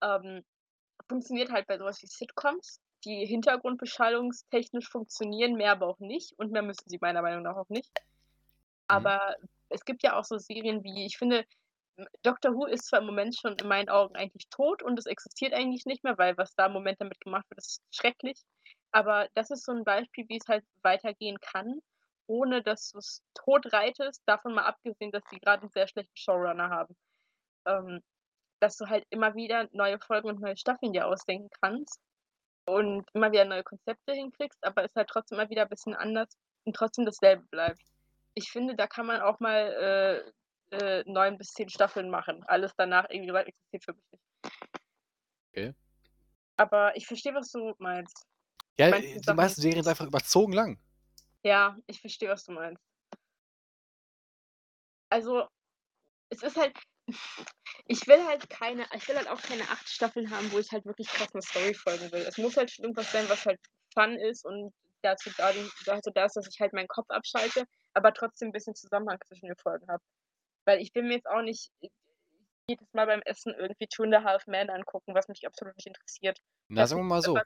Ähm, 0.02 0.44
funktioniert 1.08 1.52
halt 1.52 1.68
bei 1.68 1.78
sowas 1.78 2.02
wie 2.02 2.08
Sitcoms, 2.08 2.82
die 3.06 3.26
hintergrundbeschallungstechnisch 3.26 4.90
funktionieren, 4.90 5.54
mehr 5.54 5.72
aber 5.74 5.88
auch 5.88 6.00
nicht. 6.00 6.34
Und 6.38 6.52
mehr 6.52 6.62
müssen 6.62 6.90
sie 6.90 6.98
meiner 7.00 7.22
Meinung 7.22 7.44
nach 7.44 7.56
auch 7.56 7.70
nicht. 7.70 7.90
Aber 8.90 9.36
es 9.70 9.86
gibt 9.86 10.04
ja 10.04 10.18
auch 10.18 10.26
so 10.26 10.38
Serien 10.38 10.84
wie, 10.84 11.06
ich 11.06 11.18
finde, 11.18 11.46
Doctor 12.24 12.54
Who 12.54 12.66
ist 12.66 12.88
zwar 12.88 13.00
im 13.00 13.06
Moment 13.06 13.36
schon 13.36 13.56
in 13.58 13.68
meinen 13.68 13.90
Augen 13.90 14.16
eigentlich 14.16 14.48
tot 14.50 14.82
und 14.84 14.98
es 14.98 15.06
existiert 15.06 15.54
eigentlich 15.54 15.86
nicht 15.86 16.04
mehr, 16.04 16.18
weil 16.18 16.38
was 16.38 16.56
da 16.56 16.68
im 16.68 16.74
Moment 16.74 17.00
damit 17.02 17.20
gemacht 17.22 17.46
wird, 17.50 17.60
ist 17.60 17.82
schrecklich. 17.92 18.42
Aber 18.92 19.28
das 19.36 19.52
ist 19.52 19.66
so 19.66 19.72
ein 19.72 19.84
Beispiel, 19.84 20.28
wie 20.30 20.38
es 20.38 20.48
halt 20.48 20.66
weitergehen 20.82 21.40
kann, 21.40 21.82
ohne 22.28 22.64
dass 22.64 22.92
du 22.92 23.00
es 23.00 23.22
tot 23.34 23.72
reitest, 23.74 24.22
davon 24.26 24.54
mal 24.54 24.66
abgesehen, 24.66 25.12
dass 25.12 25.24
die 25.32 25.40
gerade 25.40 25.64
einen 25.64 25.72
sehr 25.72 25.88
schlechten 25.88 26.16
Showrunner 26.16 26.70
haben. 26.70 26.96
Ähm, 27.66 28.02
dass 28.60 28.78
du 28.78 28.88
halt 28.88 29.06
immer 29.10 29.36
wieder 29.36 29.68
neue 29.72 30.00
Folgen 30.00 30.30
und 30.30 30.42
neue 30.42 30.58
Staffeln 30.58 30.94
dir 30.94 31.08
ausdenken 31.08 31.50
kannst 31.62 32.00
und 32.66 33.08
immer 33.14 33.32
wieder 33.32 33.46
neue 33.46 33.64
Konzepte 33.64 34.14
hinkriegst, 34.14 34.64
aber 34.64 34.84
es 34.84 34.96
halt 34.96 35.10
trotzdem 35.10 35.40
immer 35.40 35.50
wieder 35.50 35.64
ein 35.64 35.70
bisschen 35.70 35.96
anders 35.96 36.30
und 36.66 36.76
trotzdem 36.76 37.06
dasselbe 37.06 37.44
bleibt. 37.52 37.82
Ich 38.40 38.52
finde, 38.52 38.74
da 38.74 38.88
kann 38.88 39.06
man 39.06 39.20
auch 39.20 39.42
mal 39.42 40.24
äh, 40.72 40.78
äh, 40.78 41.04
neun 41.06 41.38
bis 41.38 41.50
zehn 41.50 41.68
Staffeln 41.68 42.10
machen. 42.10 42.42
Alles 42.48 42.72
danach 42.78 43.06
irgendwie 43.10 43.34
weit 43.34 43.48
existiert 43.50 43.84
für 43.84 43.94
mich 43.94 44.06
nicht. 44.12 44.54
Okay. 45.52 45.74
Aber 46.56 46.96
ich 46.96 47.06
verstehe, 47.06 47.34
was 47.36 47.52
du 47.52 47.74
meinst. 47.80 48.26
Ja, 48.78 48.92
Manche 48.92 49.08
die 49.10 49.20
Sachen- 49.20 49.36
meisten 49.36 49.60
Serien 49.62 49.84
sind 49.84 49.92
einfach 49.92 50.06
überzogen 50.08 50.54
lang. 50.54 50.80
Ja, 51.44 51.76
ich 51.88 52.00
verstehe, 52.00 52.30
was 52.30 52.46
du 52.46 52.54
meinst. 52.54 52.82
Also, 55.12 55.46
es 56.30 56.42
ist 56.42 56.56
halt, 56.56 56.78
ich 57.88 58.08
will 58.08 58.24
halt 58.26 58.50
keine 58.50 58.86
ich 58.96 59.06
will 59.10 59.18
halt 59.18 59.28
auch 59.28 59.42
keine 59.42 59.64
8 59.64 59.90
Staffeln 59.90 60.30
haben, 60.32 60.50
wo 60.54 60.60
ich 60.60 60.72
halt 60.72 60.86
wirklich 60.86 61.08
krass 61.10 61.34
'ne 61.34 61.42
Story 61.42 61.74
folgen 61.74 62.10
will. 62.14 62.22
Es 62.22 62.38
muss 62.38 62.56
halt 62.56 62.72
schon 62.72 62.86
irgendwas 62.86 63.12
sein, 63.12 63.28
was 63.28 63.46
halt 63.46 63.60
Fun 63.94 64.16
ist 64.16 64.46
und 64.46 64.72
dazu 65.02 65.30
da 65.38 65.52
dazu 65.86 66.12
da 66.14 66.26
ist, 66.26 66.36
dass 66.36 66.48
ich 66.48 66.60
halt 66.60 66.74
meinen 66.74 66.88
Kopf 66.88 67.10
abschalte, 67.10 67.66
aber 68.00 68.14
trotzdem 68.14 68.50
'n 68.50 68.54
bisschen 68.54 68.76
Zusammenhang 68.76 69.20
zwischen 69.28 69.48
den 69.48 69.58
Folgen 69.58 69.88
habe. 69.90 70.04
Weil 70.66 70.82
ich 70.82 70.96
will 70.96 71.04
mir 71.04 71.16
jetzt 71.16 71.28
auch 71.30 71.42
nicht 71.44 71.72
jedes 72.70 72.88
Mal 72.94 73.08
beim 73.08 73.22
Essen 73.26 73.54
irgendwie 73.56 73.88
Two 73.88 74.04
and 74.04 74.16
a 74.16 74.24
Half 74.24 74.48
Men 74.48 74.70
angucken, 74.72 75.16
was 75.16 75.28
mich 75.30 75.46
absolut 75.48 75.76
nicht 75.78 75.88
interessiert. 75.88 76.40
Na, 76.72 76.86
sagen 76.88 77.02
wir 77.02 77.06
mal 77.06 77.22
so 77.24 77.44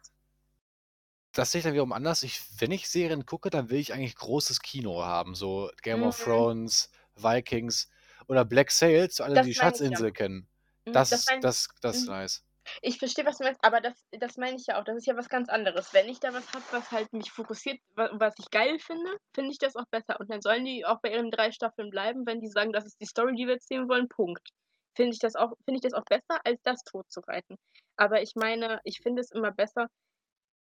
das 1.35 1.51
sehe 1.51 1.59
ich 1.59 1.63
dann 1.63 1.73
wiederum 1.73 1.93
anders. 1.93 2.21
Ich 2.23 2.41
wenn 2.59 2.71
ich 2.71 2.87
Serien 2.87 3.25
gucke, 3.25 3.49
dann 3.49 3.69
will 3.69 3.79
ich 3.79 3.91
eigentlich 3.93 4.15
großes 4.15 4.61
Kino 4.61 5.03
haben, 5.03 5.33
so 5.35 5.71
Game 5.81 6.03
of 6.03 6.17
Mhm. 6.17 6.23
Thrones, 6.23 6.91
Vikings 7.15 7.89
oder 8.27 8.45
Black 8.45 8.69
Sails, 8.71 9.19
alle, 9.19 9.39
Das 9.39 9.47
die 9.47 9.55
ich 9.55 9.83
ja. 9.89 9.99
Schatzinsel 9.99 10.11
kennen. 10.11 10.47
Das 10.91 11.11
das 11.11 11.25
ist 11.25 11.25
meine 11.25 11.41
das 11.41 11.69
das 11.81 11.97
ist 12.01 12.07
mhm. 12.07 12.09
nice. 12.09 12.43
Ich 12.81 12.97
verstehe, 12.99 13.25
was 13.25 13.37
du 13.37 13.43
meinst, 13.45 13.63
aber 13.63 13.81
das 13.81 13.93
das 14.11 14.37
meine 14.37 14.55
ich 14.57 14.65
ja 14.67 14.79
auch. 14.79 14.83
Das 14.83 14.97
ist 14.97 15.05
ja 15.07 15.15
was 15.17 15.29
ganz 15.29 15.49
anderes. 15.49 15.91
Wenn 15.93 16.07
ich 16.09 16.19
da 16.19 16.33
was 16.33 16.47
habe, 16.53 16.65
was 16.71 16.91
halt 16.91 17.11
mich 17.13 17.31
fokussiert, 17.31 17.79
wa 17.95 18.09
was 18.13 18.33
ich 18.39 18.49
geil 18.51 18.79
finde, 18.79 19.17
finde 19.33 19.51
ich 19.51 19.57
das 19.57 19.75
auch 19.75 19.85
besser. 19.91 20.19
Und 20.19 20.29
dann 20.31 20.41
sollen 20.41 20.65
die 20.65 20.85
auch 20.85 20.99
bei 21.01 21.11
ihren 21.11 21.31
3 21.31 21.51
Staffeln 21.51 21.89
bleiben, 21.89 22.25
wenn 22.25 22.39
die 22.41 22.49
sagen: 22.49 22.71
„Das 22.73 22.85
ist 22.85 22.99
die 23.01 23.05
Story, 23.05 23.35
die 23.35 23.47
wir 23.47 23.53
erzählen 23.55 23.87
wollen, 23.89 24.07
Punkt.“ 24.09 24.49
Finde 24.95 25.13
ich 25.13 25.19
das 25.19 25.35
auch 25.35 25.53
ich 25.65 25.81
das 25.81 25.93
auch 25.93 26.05
besser, 26.05 26.39
als 26.45 26.61
das 26.63 26.83
totzureiten. 26.83 27.57
Aber 27.97 28.21
ich 28.21 28.33
meine, 28.35 28.79
ich 28.83 28.99
finde 29.01 29.21
es 29.21 29.31
immer 29.31 29.51
besser, 29.51 29.87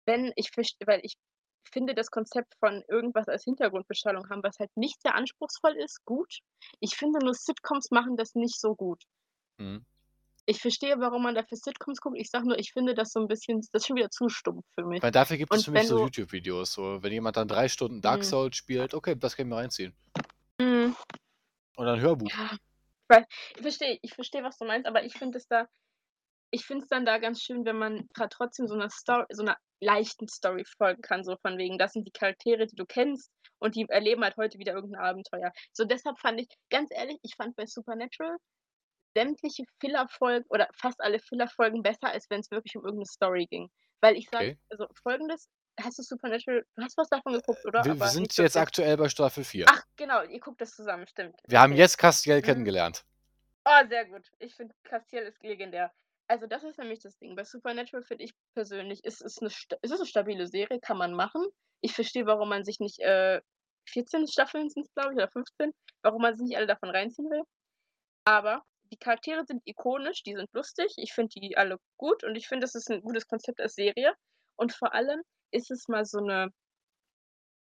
wenn 0.06 0.32
ich 0.36 0.50
verst 0.52 0.76
weil 0.86 1.00
ich 1.04 1.14
finde 1.72 1.94
das 1.94 2.10
Konzept 2.10 2.54
von 2.60 2.82
irgendwas 2.88 3.28
als 3.28 3.44
Hintergrundbeschallung 3.44 4.28
haben, 4.30 4.42
was 4.42 4.58
halt 4.58 4.70
nicht 4.76 5.00
sehr 5.02 5.14
anspruchsvoll 5.14 5.76
ist, 5.78 6.04
gut. 6.04 6.40
Ich 6.80 6.96
finde 6.96 7.20
nur 7.24 7.34
Sitcoms 7.34 7.90
machen 7.90 8.16
das 8.16 8.34
nicht 8.34 8.60
so 8.60 8.74
gut. 8.76 9.02
Mhm. 9.58 9.84
Ich 10.48 10.60
verstehe, 10.60 10.98
warum 10.98 11.22
man 11.22 11.34
dafür 11.34 11.56
Sitcoms 11.58 12.00
guckt. 12.00 12.16
Ich 12.18 12.30
sage 12.30 12.46
nur, 12.46 12.58
ich 12.58 12.72
finde 12.72 12.94
das 12.94 13.12
so 13.12 13.20
'n 13.20 13.28
bisschen 13.28 13.60
das 13.72 13.82
ist 13.82 13.86
schon 13.86 13.96
wieder 13.96 14.10
zu 14.10 14.28
stumpf 14.28 14.64
für 14.74 14.84
mich. 14.86 15.02
Weil 15.02 15.12
dafür 15.12 15.38
gibt 15.38 15.54
es 15.54 15.62
für 15.64 15.70
mich 15.70 15.86
so 15.86 15.96
YouTube-Videos, 15.96 16.72
so 16.74 17.02
wenn 17.02 17.12
jemand 17.12 17.38
dann 17.38 17.48
3 17.48 17.68
Stunden 17.68 18.02
Dark 18.02 18.22
Mhm. 18.22 18.24
Souls 18.24 18.54
spielt, 18.56 18.92
okay, 18.92 19.16
das 19.16 19.34
kann 19.34 19.46
ich 19.46 19.50
mir 19.50 19.56
reinziehen. 19.56 19.94
Mhm. 20.60 20.94
Oder 21.76 21.94
'n 21.94 22.00
Hörbuch. 22.00 22.38
Ja, 22.38 22.56
weil 23.08 23.26
ich 23.56 23.62
verstehe 23.62 23.98
ich 24.02 24.14
verstehe, 24.14 24.44
was 24.44 24.58
du 24.58 24.66
meinst, 24.66 24.86
aber 24.88 25.04
ich 25.04 25.14
finde 25.14 25.38
es 25.38 25.46
da 25.48 25.66
ich 26.52 26.66
finde 26.66 26.84
es 26.84 26.88
dann 26.90 27.04
da 27.06 27.18
ganz 27.18 27.42
schön, 27.42 27.64
wenn 27.66 27.78
man 27.78 28.08
trotzdem 28.30 28.68
so 28.68 28.76
'ner 28.76 28.90
Sto 28.90 29.24
so 29.30 29.42
'ner 29.44 29.56
leichten 29.80 30.28
Story 30.28 30.64
folgen 30.78 31.02
kann, 31.02 31.24
so 31.24 31.36
von 31.42 31.58
wegen, 31.58 31.78
das 31.78 31.92
sind 31.92 32.06
die 32.08 32.12
Charaktere, 32.12 32.66
die 32.66 32.76
du 32.76 32.86
kennst 32.86 33.30
und 33.60 33.76
die 33.76 33.86
erleben 33.88 34.24
halt 34.24 34.36
heute 34.38 34.58
wieder 34.58 34.74
irgend 34.74 34.94
'n 34.96 35.00
Abenteuer. 35.00 35.52
So 35.72 35.84
deshalb 35.84 36.18
fand 36.20 36.40
ich 36.40 36.48
ganz 36.70 36.90
ehrlich, 36.92 37.18
ich 37.22 37.34
fand 37.36 37.56
bei 37.56 37.66
Supernatural 37.66 38.36
sämtliche 39.14 39.64
Filler-Folgen 39.80 40.46
oder 40.50 40.68
fast 40.76 41.00
alle 41.02 41.18
Filler-Folgen 41.20 41.82
besser, 41.82 42.08
als 42.10 42.26
wenn's 42.30 42.50
wirklich 42.50 42.76
um 42.76 42.84
irgend 42.86 43.00
'ne 43.00 43.06
Story 43.06 43.46
ging. 43.50 43.68
Weil 44.02 44.16
ich 44.16 44.28
sage 44.30 44.50
Okay. 44.50 44.60
also 44.70 44.86
Folgendes: 45.02 45.48
Hast 45.80 45.98
du 45.98 46.02
Supernatural 46.02 46.64
du 46.76 46.82
hast 46.84 46.96
was 46.98 47.08
davon 47.10 47.34
geguckt, 47.34 47.66
oder? 47.66 47.86
Wir 47.86 47.98
wir 48.00 48.08
sind 48.08 48.36
jetzt 48.36 48.56
aktuell 48.56 48.96
bei 48.96 49.08
Staffel 49.08 49.44
4. 49.44 49.70
Ach, 49.70 49.82
genau, 49.96 50.22
ihr 50.24 50.40
guckt 50.40 50.60
das 50.60 50.72
zusammen, 50.74 51.06
stimmt. 51.06 51.36
Wir 51.48 51.60
haben 51.60 51.72
Okay. 51.72 51.76
jetzt 51.76 51.98
Castiel 51.98 52.42
Mhm. 52.42 52.42
kennengelernt. 52.42 53.04
Oh, 53.66 53.86
sehr 53.88 54.06
gut. 54.06 54.30
Ich 54.38 54.54
finde, 54.54 54.74
Castiel 54.84 55.22
ist 55.22 55.42
legendär. 55.42 55.92
Also, 56.28 56.46
das 56.46 56.64
ist 56.64 56.78
nämlich 56.78 57.00
das 57.00 57.18
Ding. 57.18 57.36
Bei 57.36 57.44
Supernatural 57.44 58.04
finde 58.04 58.24
ich 58.24 58.32
persönlich, 58.54 59.04
ist 59.04 59.22
es 59.22 59.40
'ne 59.40 59.50
sta 59.50 59.76
es 59.82 59.90
ist 59.90 60.00
'ne 60.00 60.06
stabile 60.06 60.46
Serie, 60.46 60.80
kann 60.80 60.96
man 60.98 61.12
machen. 61.14 61.46
Ich 61.82 61.94
verstehe, 61.94 62.26
warum 62.26 62.48
man 62.48 62.64
sich 62.64 62.80
nicht, 62.80 63.00
äh 63.00 63.40
14 63.88 64.28
Staffeln 64.28 64.68
sind's, 64.70 64.92
glaube 64.94 65.12
ich, 65.12 65.16
oder 65.18 65.30
15, 65.30 65.72
warum 66.02 66.22
man 66.22 66.36
sich 66.36 66.44
nicht 66.48 66.56
alle 66.56 66.66
davon 66.68 66.90
reinziehen 66.90 67.30
will. 67.30 67.42
Aber 68.24 68.64
die 68.92 68.96
Charaktere 68.98 69.44
sind 69.46 69.62
ikonisch, 69.66 70.22
die 70.22 70.34
sind 70.34 70.48
lustig. 70.52 70.92
Ich 70.96 71.12
finde 71.12 71.30
die 71.40 71.56
alle 71.56 71.78
gut 71.98 72.24
und 72.24 72.36
ich 72.36 72.48
finde, 72.48 72.64
das 72.64 72.74
ist 72.74 72.90
'n 72.90 73.02
gutes 73.02 73.26
Konzept 73.28 73.60
als 73.60 73.74
Serie. 73.74 74.14
Und 74.56 74.72
vor 74.72 74.94
allem 74.94 75.22
ist 75.52 75.70
es 75.70 75.88
mal 75.88 76.04
so 76.06 76.20
'ne 76.20 76.50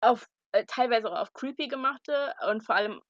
auf 0.02 0.28
äh, 0.52 0.66
teilweise 0.66 1.12
auch 1.12 1.18
auf 1.20 1.34
creepy 1.34 1.68
gemachte 1.68 2.34
und 2.50 2.64
vor 2.64 2.76
allem 2.76 3.02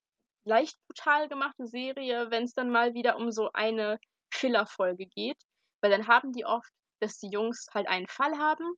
leicht 0.45 0.77
brutal 0.87 1.27
gemachte 1.29 1.67
Serie, 1.67 2.31
wenn's 2.31 2.53
dann 2.53 2.69
mal 2.71 2.93
wieder 2.93 3.17
um 3.17 3.31
so 3.31 3.51
eine 3.53 3.99
Filler-Folge 4.33 5.07
geht. 5.07 5.37
Weil 5.81 5.91
dann 5.91 6.07
haben 6.07 6.31
die 6.33 6.45
oft, 6.45 6.71
dass 7.01 7.17
die 7.19 7.29
Jungs 7.29 7.67
halt 7.73 7.87
einen 7.87 8.07
Fall 8.07 8.37
haben, 8.37 8.73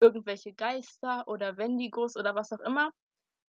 irgendwelche 0.00 0.54
Geister 0.54 1.28
oder 1.28 1.56
Wendigos 1.58 2.16
oder 2.16 2.34
was 2.36 2.52
auch 2.52 2.60
immer. 2.60 2.92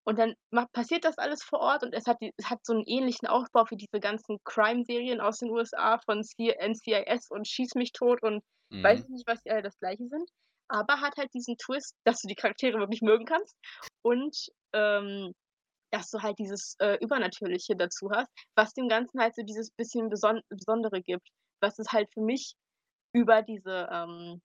Und 0.08 0.18
dann 0.20 0.36
ma 0.52 0.66
passiert 0.72 1.04
das 1.06 1.18
alles 1.18 1.44
vor 1.44 1.60
Ort 1.60 1.84
und 1.84 1.94
es 1.94 2.06
hat 2.08 2.18
die 2.22 2.32
es 2.38 2.50
hat 2.50 2.60
so 2.66 2.74
'n 2.74 2.84
ähnlichen 2.88 3.28
Aufbau 3.28 3.66
wie 3.70 3.76
diese 3.78 4.00
ganzen 4.00 4.38
Crime-Serien 4.46 5.20
aus 5.22 5.40
den 5.40 5.52
USA 5.52 6.00
von 6.06 6.24
C 6.24 6.52
NCIS 6.58 7.28
und 7.30 7.48
Schieß 7.48 7.76
mich 7.76 7.92
tot 7.92 8.24
und 8.24 8.42
weiß 8.84 9.02
Mhm. 9.02 9.08
ich 9.08 9.10
nicht, 9.10 9.28
was 9.28 9.42
die 9.44 9.52
alle 9.52 9.64
das 9.64 9.78
Gleiche 9.80 10.08
sind. 10.08 10.30
Aber 10.70 11.02
hat 11.02 11.18
halt 11.18 11.34
diesen 11.34 11.58
Twist, 11.58 11.94
dass 12.06 12.22
du 12.22 12.30
die 12.30 12.36
Charaktere 12.36 12.80
wirklich 12.80 13.02
mögen 13.02 13.26
kannst 13.26 13.56
und, 14.02 14.36
ähm, 14.74 15.34
dass 15.92 16.10
du 16.12 16.22
halt 16.22 16.40
dieses, 16.40 16.76
äh, 16.80 16.98
Übernatürliche 17.02 17.76
dazu 17.78 18.10
hast, 18.12 18.30
was 18.56 18.74
dem 18.74 18.90
Ganzen 18.90 19.22
halt 19.22 19.36
so 19.36 19.44
dieses 19.44 19.72
bisschen 19.72 20.10
Beson 20.10 20.42
Besondere 20.50 21.02
gibt, 21.02 21.30
was 21.62 21.80
es 21.80 21.92
halt 21.94 22.10
für 22.14 22.22
mich 22.22 22.56
über 23.14 23.42
diese, 23.44 23.90
ähm, 23.92 24.42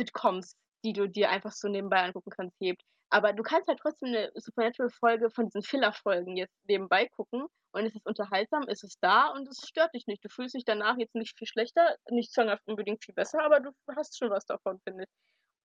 Sitcoms, 0.00 0.54
die 0.84 0.92
du 0.92 1.08
dir 1.08 1.30
einfach 1.30 1.52
so 1.52 1.68
nebenbei 1.68 2.02
angucken 2.04 2.30
kannst, 2.30 2.56
hebt. 2.60 2.82
Aber 3.12 3.34
du 3.34 3.42
kannst 3.42 3.68
halt 3.68 3.78
trotzdem 3.78 4.10
'ne 4.10 4.30
Supernatural-Folge 4.34 5.28
von 5.30 5.44
diesen 5.44 5.62
Filler-Folgen 5.62 6.34
jetzt 6.34 6.54
nebenbei 6.66 7.06
gucken 7.08 7.46
und 7.72 7.84
es 7.84 7.94
ist 7.94 8.06
unterhaltsam, 8.06 8.62
es 8.68 8.82
ist 8.82 8.96
da 9.02 9.28
und 9.28 9.46
es 9.48 9.68
stört 9.68 9.94
dich 9.94 10.06
nicht. 10.06 10.24
Du 10.24 10.30
fühlst 10.30 10.54
dich 10.54 10.64
danach 10.64 10.96
jetzt 10.96 11.14
nicht 11.14 11.36
viel 11.38 11.46
schlechter, 11.46 11.96
nicht 12.10 12.32
zwanghaft 12.32 12.62
unbedingt 12.66 13.04
viel 13.04 13.14
besser, 13.14 13.42
aber 13.44 13.60
du 13.60 13.70
hast 13.94 14.16
schon 14.18 14.30
was 14.30 14.46
davon, 14.46 14.80
finde 14.88 15.04
ich. 15.04 15.10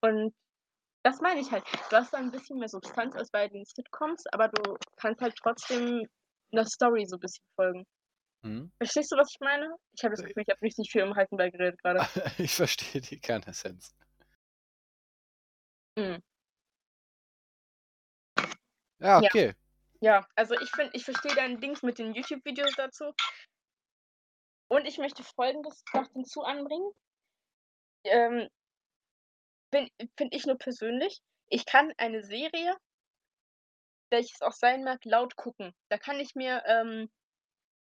Und 0.01 0.35
das 1.03 1.21
meine 1.21 1.41
ich 1.41 1.51
halt. 1.51 1.65
Du 1.91 1.95
hast 1.97 2.13
da 2.13 2.19
'n 2.19 2.31
bisschen 2.31 2.59
mehr 2.59 2.69
Substanz 2.69 3.15
als 3.15 3.31
bei 3.31 3.47
den 3.49 3.65
Sitcoms, 3.65 4.23
aber 4.33 4.49
du 4.49 4.77
kannst 4.97 5.21
halt 5.21 5.35
trotzdem 5.41 6.07
'ner 6.51 6.65
Story 6.65 7.05
so 7.07 7.17
bisschen 7.19 7.45
folgen. 7.55 7.85
Mhm. 8.43 8.71
Verstehst 8.79 9.11
du, 9.11 9.17
was 9.17 9.29
ich 9.31 9.39
meine? 9.41 9.69
Ich 9.97 10.03
habe 10.03 10.13
das 10.13 10.23
Äh 10.23 10.25
Gefühl, 10.25 10.43
ich 10.47 10.49
habe 10.53 10.61
richtig 10.63 10.91
viel 10.91 11.03
heißen 11.15 11.37
Brei 11.37 11.49
geredet 11.51 11.81
grade. 11.83 12.07
Ich 12.37 12.53
verstehe 12.55 13.01
die 13.01 13.19
Kernessenz. 13.19 13.93
Mhm. 15.97 16.21
Ja, 18.99 19.21
Ja. 19.21 19.27
okay. 19.29 19.53
Ja, 19.99 20.27
also 20.35 20.53
ich 20.59 20.69
finde 20.69 20.91
ich 20.93 21.05
verstehe 21.05 21.33
dein 21.33 21.59
Dings 21.59 21.81
mit 21.81 21.97
den 21.97 22.13
YouTube-Videos 22.13 22.73
dazu. 22.75 23.13
Und 24.69 24.85
ich 24.85 24.97
möchte 24.97 25.23
Folgendes 25.23 25.83
noch 25.93 26.11
hinzu 26.13 26.43
anbringen. 26.43 26.91
Ähm 28.03 28.47
finde 29.71 30.35
ich 30.35 30.45
nur 30.45 30.57
persönlich, 30.57 31.19
ich 31.49 31.65
kann 31.65 31.91
eine 31.97 32.23
Serie 32.23 32.77
welches 34.09 34.41
auch 34.41 34.53
sein 34.53 34.83
mag, 34.83 35.03
laut 35.03 35.35
gucken. 35.35 35.73
Da 35.89 35.97
kann 35.97 36.19
ich 36.19 36.35
mir, 36.35 36.63
ähm, 36.65 37.09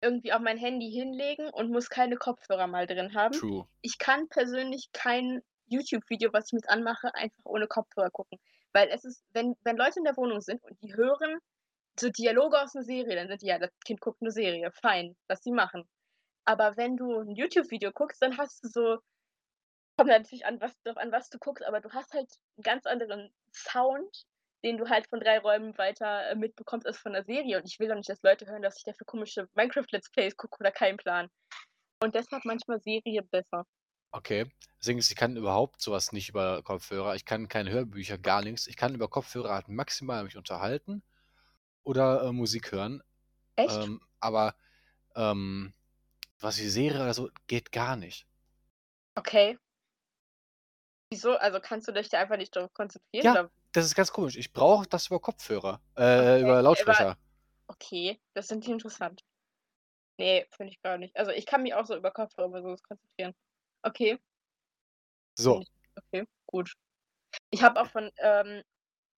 irgendwie 0.01 0.33
auch 0.33 0.39
mein 0.39 0.57
Handy 0.57 0.91
hinlegen 0.91 1.49
und 1.49 1.71
muss 1.71 1.89
keine 1.89 2.17
Kopfhörer 2.17 2.67
mal 2.67 2.87
drin 2.87 3.13
haben. 3.15 3.33
True. 3.33 3.67
Ich 3.81 3.97
kann 3.97 4.27
persönlich 4.27 4.89
kein 4.91 5.41
YouTube-Video, 5.67 6.31
was 6.33 6.47
ich 6.47 6.53
mit 6.53 6.69
anmache, 6.69 7.13
einfach 7.15 7.45
ohne 7.45 7.67
Kopfhörer 7.67 8.09
gucken. 8.11 8.37
Weil 8.75 8.89
es 8.89 9.05
ist 9.05 9.23
wenn 9.33 9.55
wenn 9.63 9.77
Leute 9.77 9.99
in 9.99 10.03
der 10.05 10.17
Wohnung 10.17 10.41
sind 10.41 10.63
und 10.63 10.81
die 10.81 10.95
hören 10.95 11.37
so 11.99 12.09
Dialoge 12.09 12.61
aus 12.61 12.75
'ner 12.75 12.83
Serie, 12.83 13.15
dann 13.15 13.27
sind 13.29 13.41
die: 13.43 13.47
„Ja, 13.47 13.59
das 13.59 13.71
Kind 13.85 14.01
guckt 14.01 14.21
'ne 14.21 14.31
Serie, 14.31 14.71
fein, 14.81 15.15
lass 15.29 15.43
sie 15.43 15.51
machen.“ 15.51 15.87
Aber 16.45 16.77
wenn 16.77 16.97
du 16.97 17.19
'n 17.21 17.35
YouTube-Video 17.35 17.91
guckst, 17.93 18.21
dann 18.21 18.37
hast 18.37 18.63
du 18.63 18.69
so 18.69 18.99
kommt 19.97 20.09
natürlich 20.09 20.45
an, 20.47 20.61
was 20.61 20.73
an, 20.97 21.11
was 21.11 21.29
du 21.29 21.39
guckst, 21.39 21.65
aber 21.65 21.81
du 21.81 21.91
hast 21.91 22.13
halt 22.13 22.29
'n 22.59 22.63
ganz 22.63 22.85
anderen 22.87 23.33
Sound, 23.53 24.25
den 24.65 24.77
du 24.77 24.89
halt 24.89 25.07
von 25.09 25.19
3 25.21 25.39
Räumen 25.39 25.77
weiter, 25.77 26.29
äh, 26.31 26.35
mitbekommst 26.35 26.87
als 26.87 26.99
von 26.99 27.13
'ner 27.13 27.23
Serie. 27.25 27.57
Und 27.59 27.67
ich 27.69 27.79
will 27.79 27.89
doch 27.89 27.95
nicht, 27.95 28.09
dass 28.09 28.23
Leute 28.23 28.47
hören, 28.47 28.63
dass 28.63 28.77
ich 28.79 28.83
da 28.85 28.93
für 28.93 29.05
komische 29.05 29.47
Minecraft-Let's 29.55 30.11
Plays 30.11 30.37
gucke 30.37 30.57
oder 30.61 30.71
keinen 30.71 30.97
Plan. 30.97 31.29
Und 32.03 32.15
deshalb 32.15 32.45
manchmal 32.45 32.81
Serie 32.81 33.23
besser. 33.23 33.65
Okay. 34.13 34.45
Ding 34.85 34.97
ist, 34.97 35.09
ich 35.11 35.17
kann 35.17 35.37
überhaupt 35.37 35.81
so 35.81 35.91
was 35.91 36.11
nicht 36.11 36.29
über 36.29 36.61
Kopfhörer. 36.61 37.15
Ich 37.15 37.25
kann 37.25 37.47
keine 37.47 37.71
Hörbücher, 37.71 38.17
gar 38.17 38.41
nix. 38.43 38.67
Ich 38.67 38.75
kann 38.77 38.93
über 38.93 39.07
Kopfhörer 39.07 39.53
halt 39.53 39.69
maximal 39.69 40.23
mich 40.23 40.37
unterhalten 40.37 41.03
oder, 41.83 42.23
äh, 42.23 42.31
Musik 42.33 42.71
hören. 42.73 43.03
Echt? 43.55 43.71
Ähm, 43.71 44.01
aber, 44.19 44.55
ähm, 45.15 45.73
was 46.39 46.59
wie 46.59 46.69
Serie 46.69 47.01
oder 47.03 47.13
so, 47.15 47.29
geht 47.47 47.71
gar 47.71 47.95
nicht. 47.97 48.27
Okay. 49.17 49.57
Wieso? 51.11 51.37
Also, 51.37 51.59
kannst 51.61 51.87
du 51.87 51.91
dich 51.93 52.09
da 52.09 52.19
einfach 52.19 52.35
nicht 52.37 52.53
drauf 52.55 52.73
konzentrieren, 52.73 53.25
Ja, 53.25 53.37
oder 53.37 53.51
das 53.71 53.85
ist 53.85 53.95
ganz 53.95 54.11
komisch. 54.11 54.35
Ich 54.37 54.53
brauche 54.53 54.87
das 54.87 55.07
über 55.07 55.19
Kopfhörer, 55.19 55.81
Okay, 56.17 56.37
äh, 56.37 56.41
über 56.41 56.61
aber 56.61 56.61
Lautsprecher. 56.61 57.17
okay, 57.67 58.21
das 58.35 58.47
finde 58.49 58.65
ich 58.65 58.71
interessant. 58.73 59.21
Ne, 60.19 60.47
finde 60.51 60.71
ich 60.73 60.81
gar 60.81 60.97
nicht. 60.97 61.15
Also, 61.17 61.31
ich 61.31 61.45
kann 61.45 61.63
mich 61.63 61.73
auch 61.75 61.85
so 61.85 61.95
über 61.95 62.11
Kopfhörer 62.11 62.47
über 62.49 62.61
so 62.61 62.69
was 62.69 62.83
konzentrieren. 62.83 63.33
Okay. 63.85 64.17
So. 65.37 65.63
Okay, 65.97 66.25
gut. 66.47 66.71
Ich 67.51 67.63
habe 67.63 67.81
auch 67.81 67.87
von, 67.87 68.11
ähm 68.19 68.63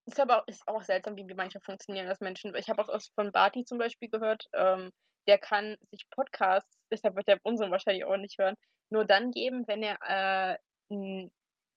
Ist 0.06 0.20
aber 0.20 0.42
auch 0.42 0.48
ist 0.48 0.68
auch 0.68 0.82
seltsam, 0.82 1.16
wie 1.16 1.28
wir 1.28 1.36
manchmal 1.36 1.62
funktionieren 1.62 2.08
als 2.08 2.20
Menschen. 2.20 2.54
Ich 2.56 2.68
habe 2.70 2.82
auch 2.82 3.00
von 3.16 3.32
Barty 3.32 3.64
zum 3.64 3.78
Beispiel 3.78 4.10
gehört, 4.10 4.46
ähm, 4.54 4.92
der 5.28 5.38
kann 5.38 5.76
sich 5.90 6.08
Podcasts, 6.10 6.78
deshalb 6.92 7.16
wird 7.16 7.28
er 7.28 7.38
unseren 7.44 7.70
wahrscheinlich 7.72 8.04
auch 8.06 8.16
nicht 8.18 8.38
hören, 8.38 8.56
nur 8.90 9.04
dann 9.06 9.30
geben, 9.32 9.64
wenn 9.68 9.82
er, 9.84 9.98
äh, 10.02 10.58
'n 10.94 11.30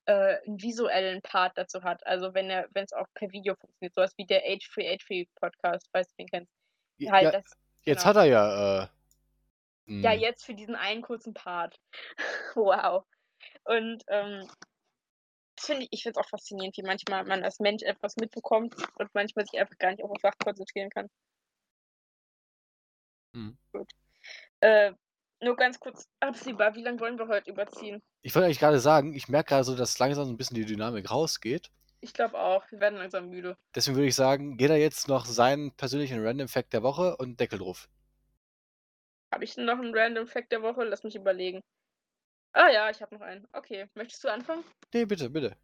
äh, 0.08 0.38
'n 0.48 0.62
visuellen 0.62 1.22
Part 1.24 1.58
dazu 1.58 1.84
hat. 1.84 2.06
Also, 2.08 2.34
wenn 2.36 2.50
er 2.52 2.68
wenn's 2.74 2.94
auch 2.94 3.08
per 3.16 3.32
Video 3.32 3.56
funktioniert, 3.56 3.96
so 3.96 4.02
was 4.04 4.18
wie 4.18 4.26
der 4.28 4.44
H3H3 4.46 5.28
Podcast, 5.36 5.90
falls 5.94 6.10
du 6.10 6.16
den 6.20 6.28
kennst. 6.30 6.54
Halt 7.10 7.28
ja, 7.28 7.34
das 7.34 7.46
jetzt 7.86 8.06
genau. 8.06 8.06
hat 8.06 8.16
er 8.18 8.26
ja, 8.26 8.84
äh 8.84 8.88
Ja, 10.04 10.12
hm. 10.12 10.20
jetzt 10.22 10.46
für 10.46 10.54
diesen 10.56 10.76
einen 10.76 11.02
kurzen 11.02 11.34
Part. 11.34 11.78
Wow. 12.56 13.06
Und, 13.66 14.04
ähm 14.10 14.48
das 15.58 15.66
finde 15.68 15.84
ich 15.84 15.90
ich 15.92 16.02
finde 16.04 16.20
es 16.20 16.26
auch 16.26 16.30
faszinierend, 16.30 16.76
wie 16.78 16.82
manchmal 16.82 17.24
man 17.26 17.44
als 17.44 17.60
Mensch 17.60 17.84
etwas 17.84 18.16
mitbekommt 18.18 18.74
und 18.98 19.10
manchmal 19.14 19.46
sich 19.46 19.60
einfach 19.60 19.78
gar 19.78 19.92
nicht 19.92 20.04
auf 20.04 20.12
Sachen 20.22 20.40
konzentrieren 20.44 20.90
kann. 20.90 21.08
Mhm. 23.36 23.58
Gut. 23.74 23.90
Äh, 24.62 24.94
nur 25.42 25.56
ganz 25.58 25.80
kurz 25.80 26.08
absehbar, 26.22 26.76
wie 26.76 26.84
lang 26.84 27.00
wollen 27.00 27.20
wir 27.20 27.28
heute 27.30 27.52
überziehen? 27.52 28.02
Ich 28.22 28.34
wollte 28.34 28.46
eigentlich 28.46 28.60
grade 28.60 28.80
sagen, 28.80 29.14
ich 29.14 29.28
merke 29.28 29.50
grade 29.50 29.64
so, 29.66 29.76
dass 29.76 30.00
langsam 30.00 30.26
so 30.26 30.32
'n 30.32 30.38
bisschen 30.38 30.56
die 30.56 30.66
Dynamik 30.66 31.12
rausgeht. 31.12 31.70
Ich 32.02 32.14
glaube 32.14 32.38
auch, 32.38 32.70
wir 32.72 32.82
werden 32.82 32.98
langsam 33.00 33.30
müde. 33.30 33.58
Deswegen 33.74 33.96
würde 33.98 34.08
ich 34.08 34.14
sagen, 34.14 34.60
jeder 34.60 34.76
jetzt 34.78 35.08
noch 35.08 35.26
seinen 35.26 35.72
persönlichen 35.76 36.24
Random 36.24 36.48
Fact 36.48 36.72
der 36.74 36.84
Woche 36.84 37.18
und 37.18 37.40
Deckel 37.40 37.58
drauf. 37.58 37.90
Habe 39.34 39.44
ich 39.44 39.58
noch 39.58 39.78
'n 39.80 39.94
Random 39.96 40.28
Fact 40.28 40.52
der 40.52 40.62
Woche? 40.64 40.84
Lass 40.84 41.04
mich 41.04 41.16
überlegen. 41.16 41.62
Ah 42.54 42.70
ja, 42.70 42.90
ich 42.90 43.02
habe 43.02 43.16
noch 43.16 43.22
einen. 43.22 43.48
Okay, 43.54 43.90
möchtest 43.96 44.24
du 44.24 44.30
anfangen? 44.30 44.66
Ne, 44.94 45.06
bitte, 45.06 45.30
bitte. 45.30 45.56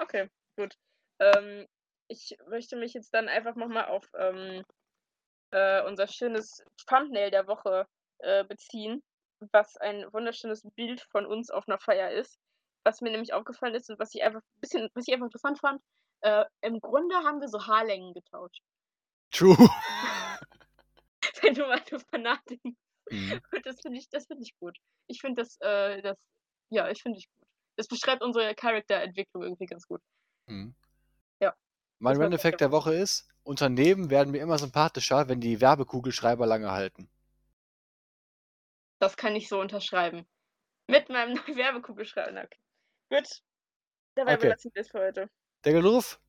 Okay, 0.00 0.28
gut. 0.56 0.76
Ähm, 1.20 1.66
ich 2.08 2.36
möchte 2.48 2.76
mich 2.76 2.94
jetzt 2.94 3.14
dann 3.14 3.28
einfach 3.28 3.54
noch 3.56 3.68
mal 3.68 3.86
auf, 3.86 4.08
ähm, 4.18 4.64
äh, 5.52 5.82
unser 5.84 6.08
schönes 6.08 6.62
Thumbnail 6.88 7.30
der 7.30 7.48
Woche, 7.48 7.86
äh, 8.20 8.44
beziehen, 8.44 9.02
was 9.52 9.76
ein 9.78 10.06
wunderschönes 10.12 10.62
Bild 10.76 11.02
von 11.02 11.26
uns 11.26 11.50
auf 11.50 11.66
'ner 11.68 11.78
Feier 11.80 12.12
ist. 12.12 12.38
Was 12.84 13.00
mir 13.02 13.10
nämlich 13.12 13.34
aufgefallen 13.34 13.74
ist 13.74 13.90
und 13.90 13.98
was 14.00 14.14
ich 14.14 14.22
einfach 14.24 14.42
bisschen 14.60 14.88
was 14.94 15.06
ich 15.08 15.14
einfach 15.14 15.26
interessant 15.26 15.60
fand, 15.60 15.82
äh, 16.22 16.44
im 16.62 16.80
Grunde 16.80 17.16
haben 17.16 17.40
wir 17.40 17.48
so 17.48 17.66
Haarlängen 17.66 18.14
getauscht. 18.14 18.60
True. 19.32 19.56
Wenn 21.42 21.54
du 21.54 21.66
mal 21.66 21.80
drüber 21.80 22.18
nachdenkst. 22.18 22.76
Mhm. 23.12 23.40
Und 23.52 23.66
das 23.66 23.80
finde 23.80 23.98
ich 23.98 24.08
das 24.10 24.26
finde 24.26 24.42
ich 24.42 24.54
gut. 24.58 24.76
Ich 25.06 25.20
finde 25.20 25.42
das, 25.42 25.56
äh 25.60 26.02
das 26.02 26.16
ja, 26.70 26.88
ich 26.88 27.02
finde 27.02 27.18
ich 27.18 27.28
gut. 27.28 27.48
Das 27.76 27.88
beschreibt 27.88 28.22
unsere 28.22 28.54
Charakterentwicklung 28.54 29.42
irgendwie 29.42 29.66
ganz 29.66 29.86
gut. 29.86 30.00
Mhm. 30.46 30.74
Ja. 31.40 31.54
Mein 31.98 32.16
Random 32.20 32.38
Fact 32.40 32.60
der 32.60 32.72
Woche 32.72 32.94
ist: 32.94 33.28
Unternehmen 33.44 34.10
werden 34.10 34.30
mir 34.30 34.40
immer 34.42 34.58
sympathischer, 34.58 35.28
wenn 35.28 35.40
die 35.40 35.60
Werbekugelschreiber 35.60 36.46
lange 36.46 36.70
halten. 36.72 37.10
Das 38.98 39.16
kann 39.16 39.36
ich 39.36 39.48
so 39.48 39.60
unterschreiben. 39.60 40.26
Mit 40.88 41.08
meinem 41.08 41.34
neuen 41.46 41.56
Werbekugelschreiber. 41.56 42.44
Okay. 42.44 42.58
Gut. 43.10 43.42
Dabei 44.14 44.34
Okay. 44.34 44.42
belassen 44.42 44.70
wir's 44.74 44.90
für 44.90 45.00
heute. 45.00 45.28
Deckel 45.64 45.82
drauf? 45.82 46.20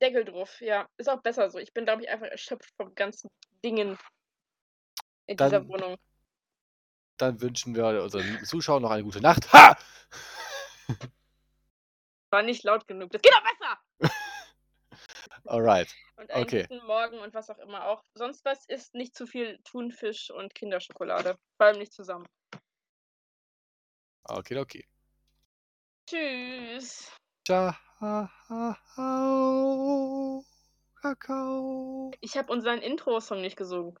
Deckel 0.00 0.24
drauf, 0.24 0.60
ja. 0.60 0.88
Ist 0.96 1.08
auch 1.08 1.22
besser 1.22 1.50
so. 1.50 1.58
Ich 1.58 1.72
bin, 1.72 1.84
glaube 1.84 2.02
ich, 2.02 2.08
einfach 2.08 2.26
erschöpft 2.26 2.72
vom 2.76 2.94
ganzen 2.94 3.28
Dingen 3.64 3.98
in 5.26 5.36
dieser 5.36 5.60
Dann 5.60 5.68
Wohnung. 5.68 5.96
Dann 7.16 7.40
wünschen 7.40 7.74
wir 7.74 8.02
unseren 8.02 8.44
Zuschauern 8.44 8.82
noch 8.82 8.90
eine 8.90 9.04
gute 9.04 9.20
Nacht. 9.20 9.52
Ha! 9.52 9.76
War 12.30 12.42
nicht 12.42 12.64
laut 12.64 12.86
genug. 12.86 13.10
Das 13.12 13.22
geht 13.22 13.32
doch 13.32 13.42
besser! 13.42 13.78
Alright. 15.46 15.94
Und 16.16 16.30
einen 16.30 16.44
Okay. 16.44 16.66
guten 16.68 16.86
Morgen 16.86 17.18
und 17.18 17.34
was 17.34 17.50
auch 17.50 17.58
immer 17.58 17.86
auch. 17.86 18.02
Sonst 18.14 18.44
was 18.44 18.64
isst 18.66 18.94
nicht 18.94 19.14
zu 19.14 19.26
viel 19.26 19.60
Thunfisch 19.64 20.30
und 20.30 20.54
Kinderschokolade. 20.54 21.36
Vor 21.56 21.66
allem 21.66 21.78
nicht 21.78 21.92
zusammen. 21.92 22.26
Okidoki. 24.24 24.86
Tschüss. 26.08 27.12
Ciao. 27.46 27.74
Kakao. 31.00 32.10
Ich 32.20 32.36
habe 32.36 32.50
unseren 32.52 32.80
Intro-Song 32.80 33.40
nicht 33.40 33.56
gesungen. 33.56 33.98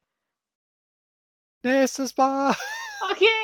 Nächstes 1.62 2.16
Mal. 2.16 2.54
Okay. 3.10 3.43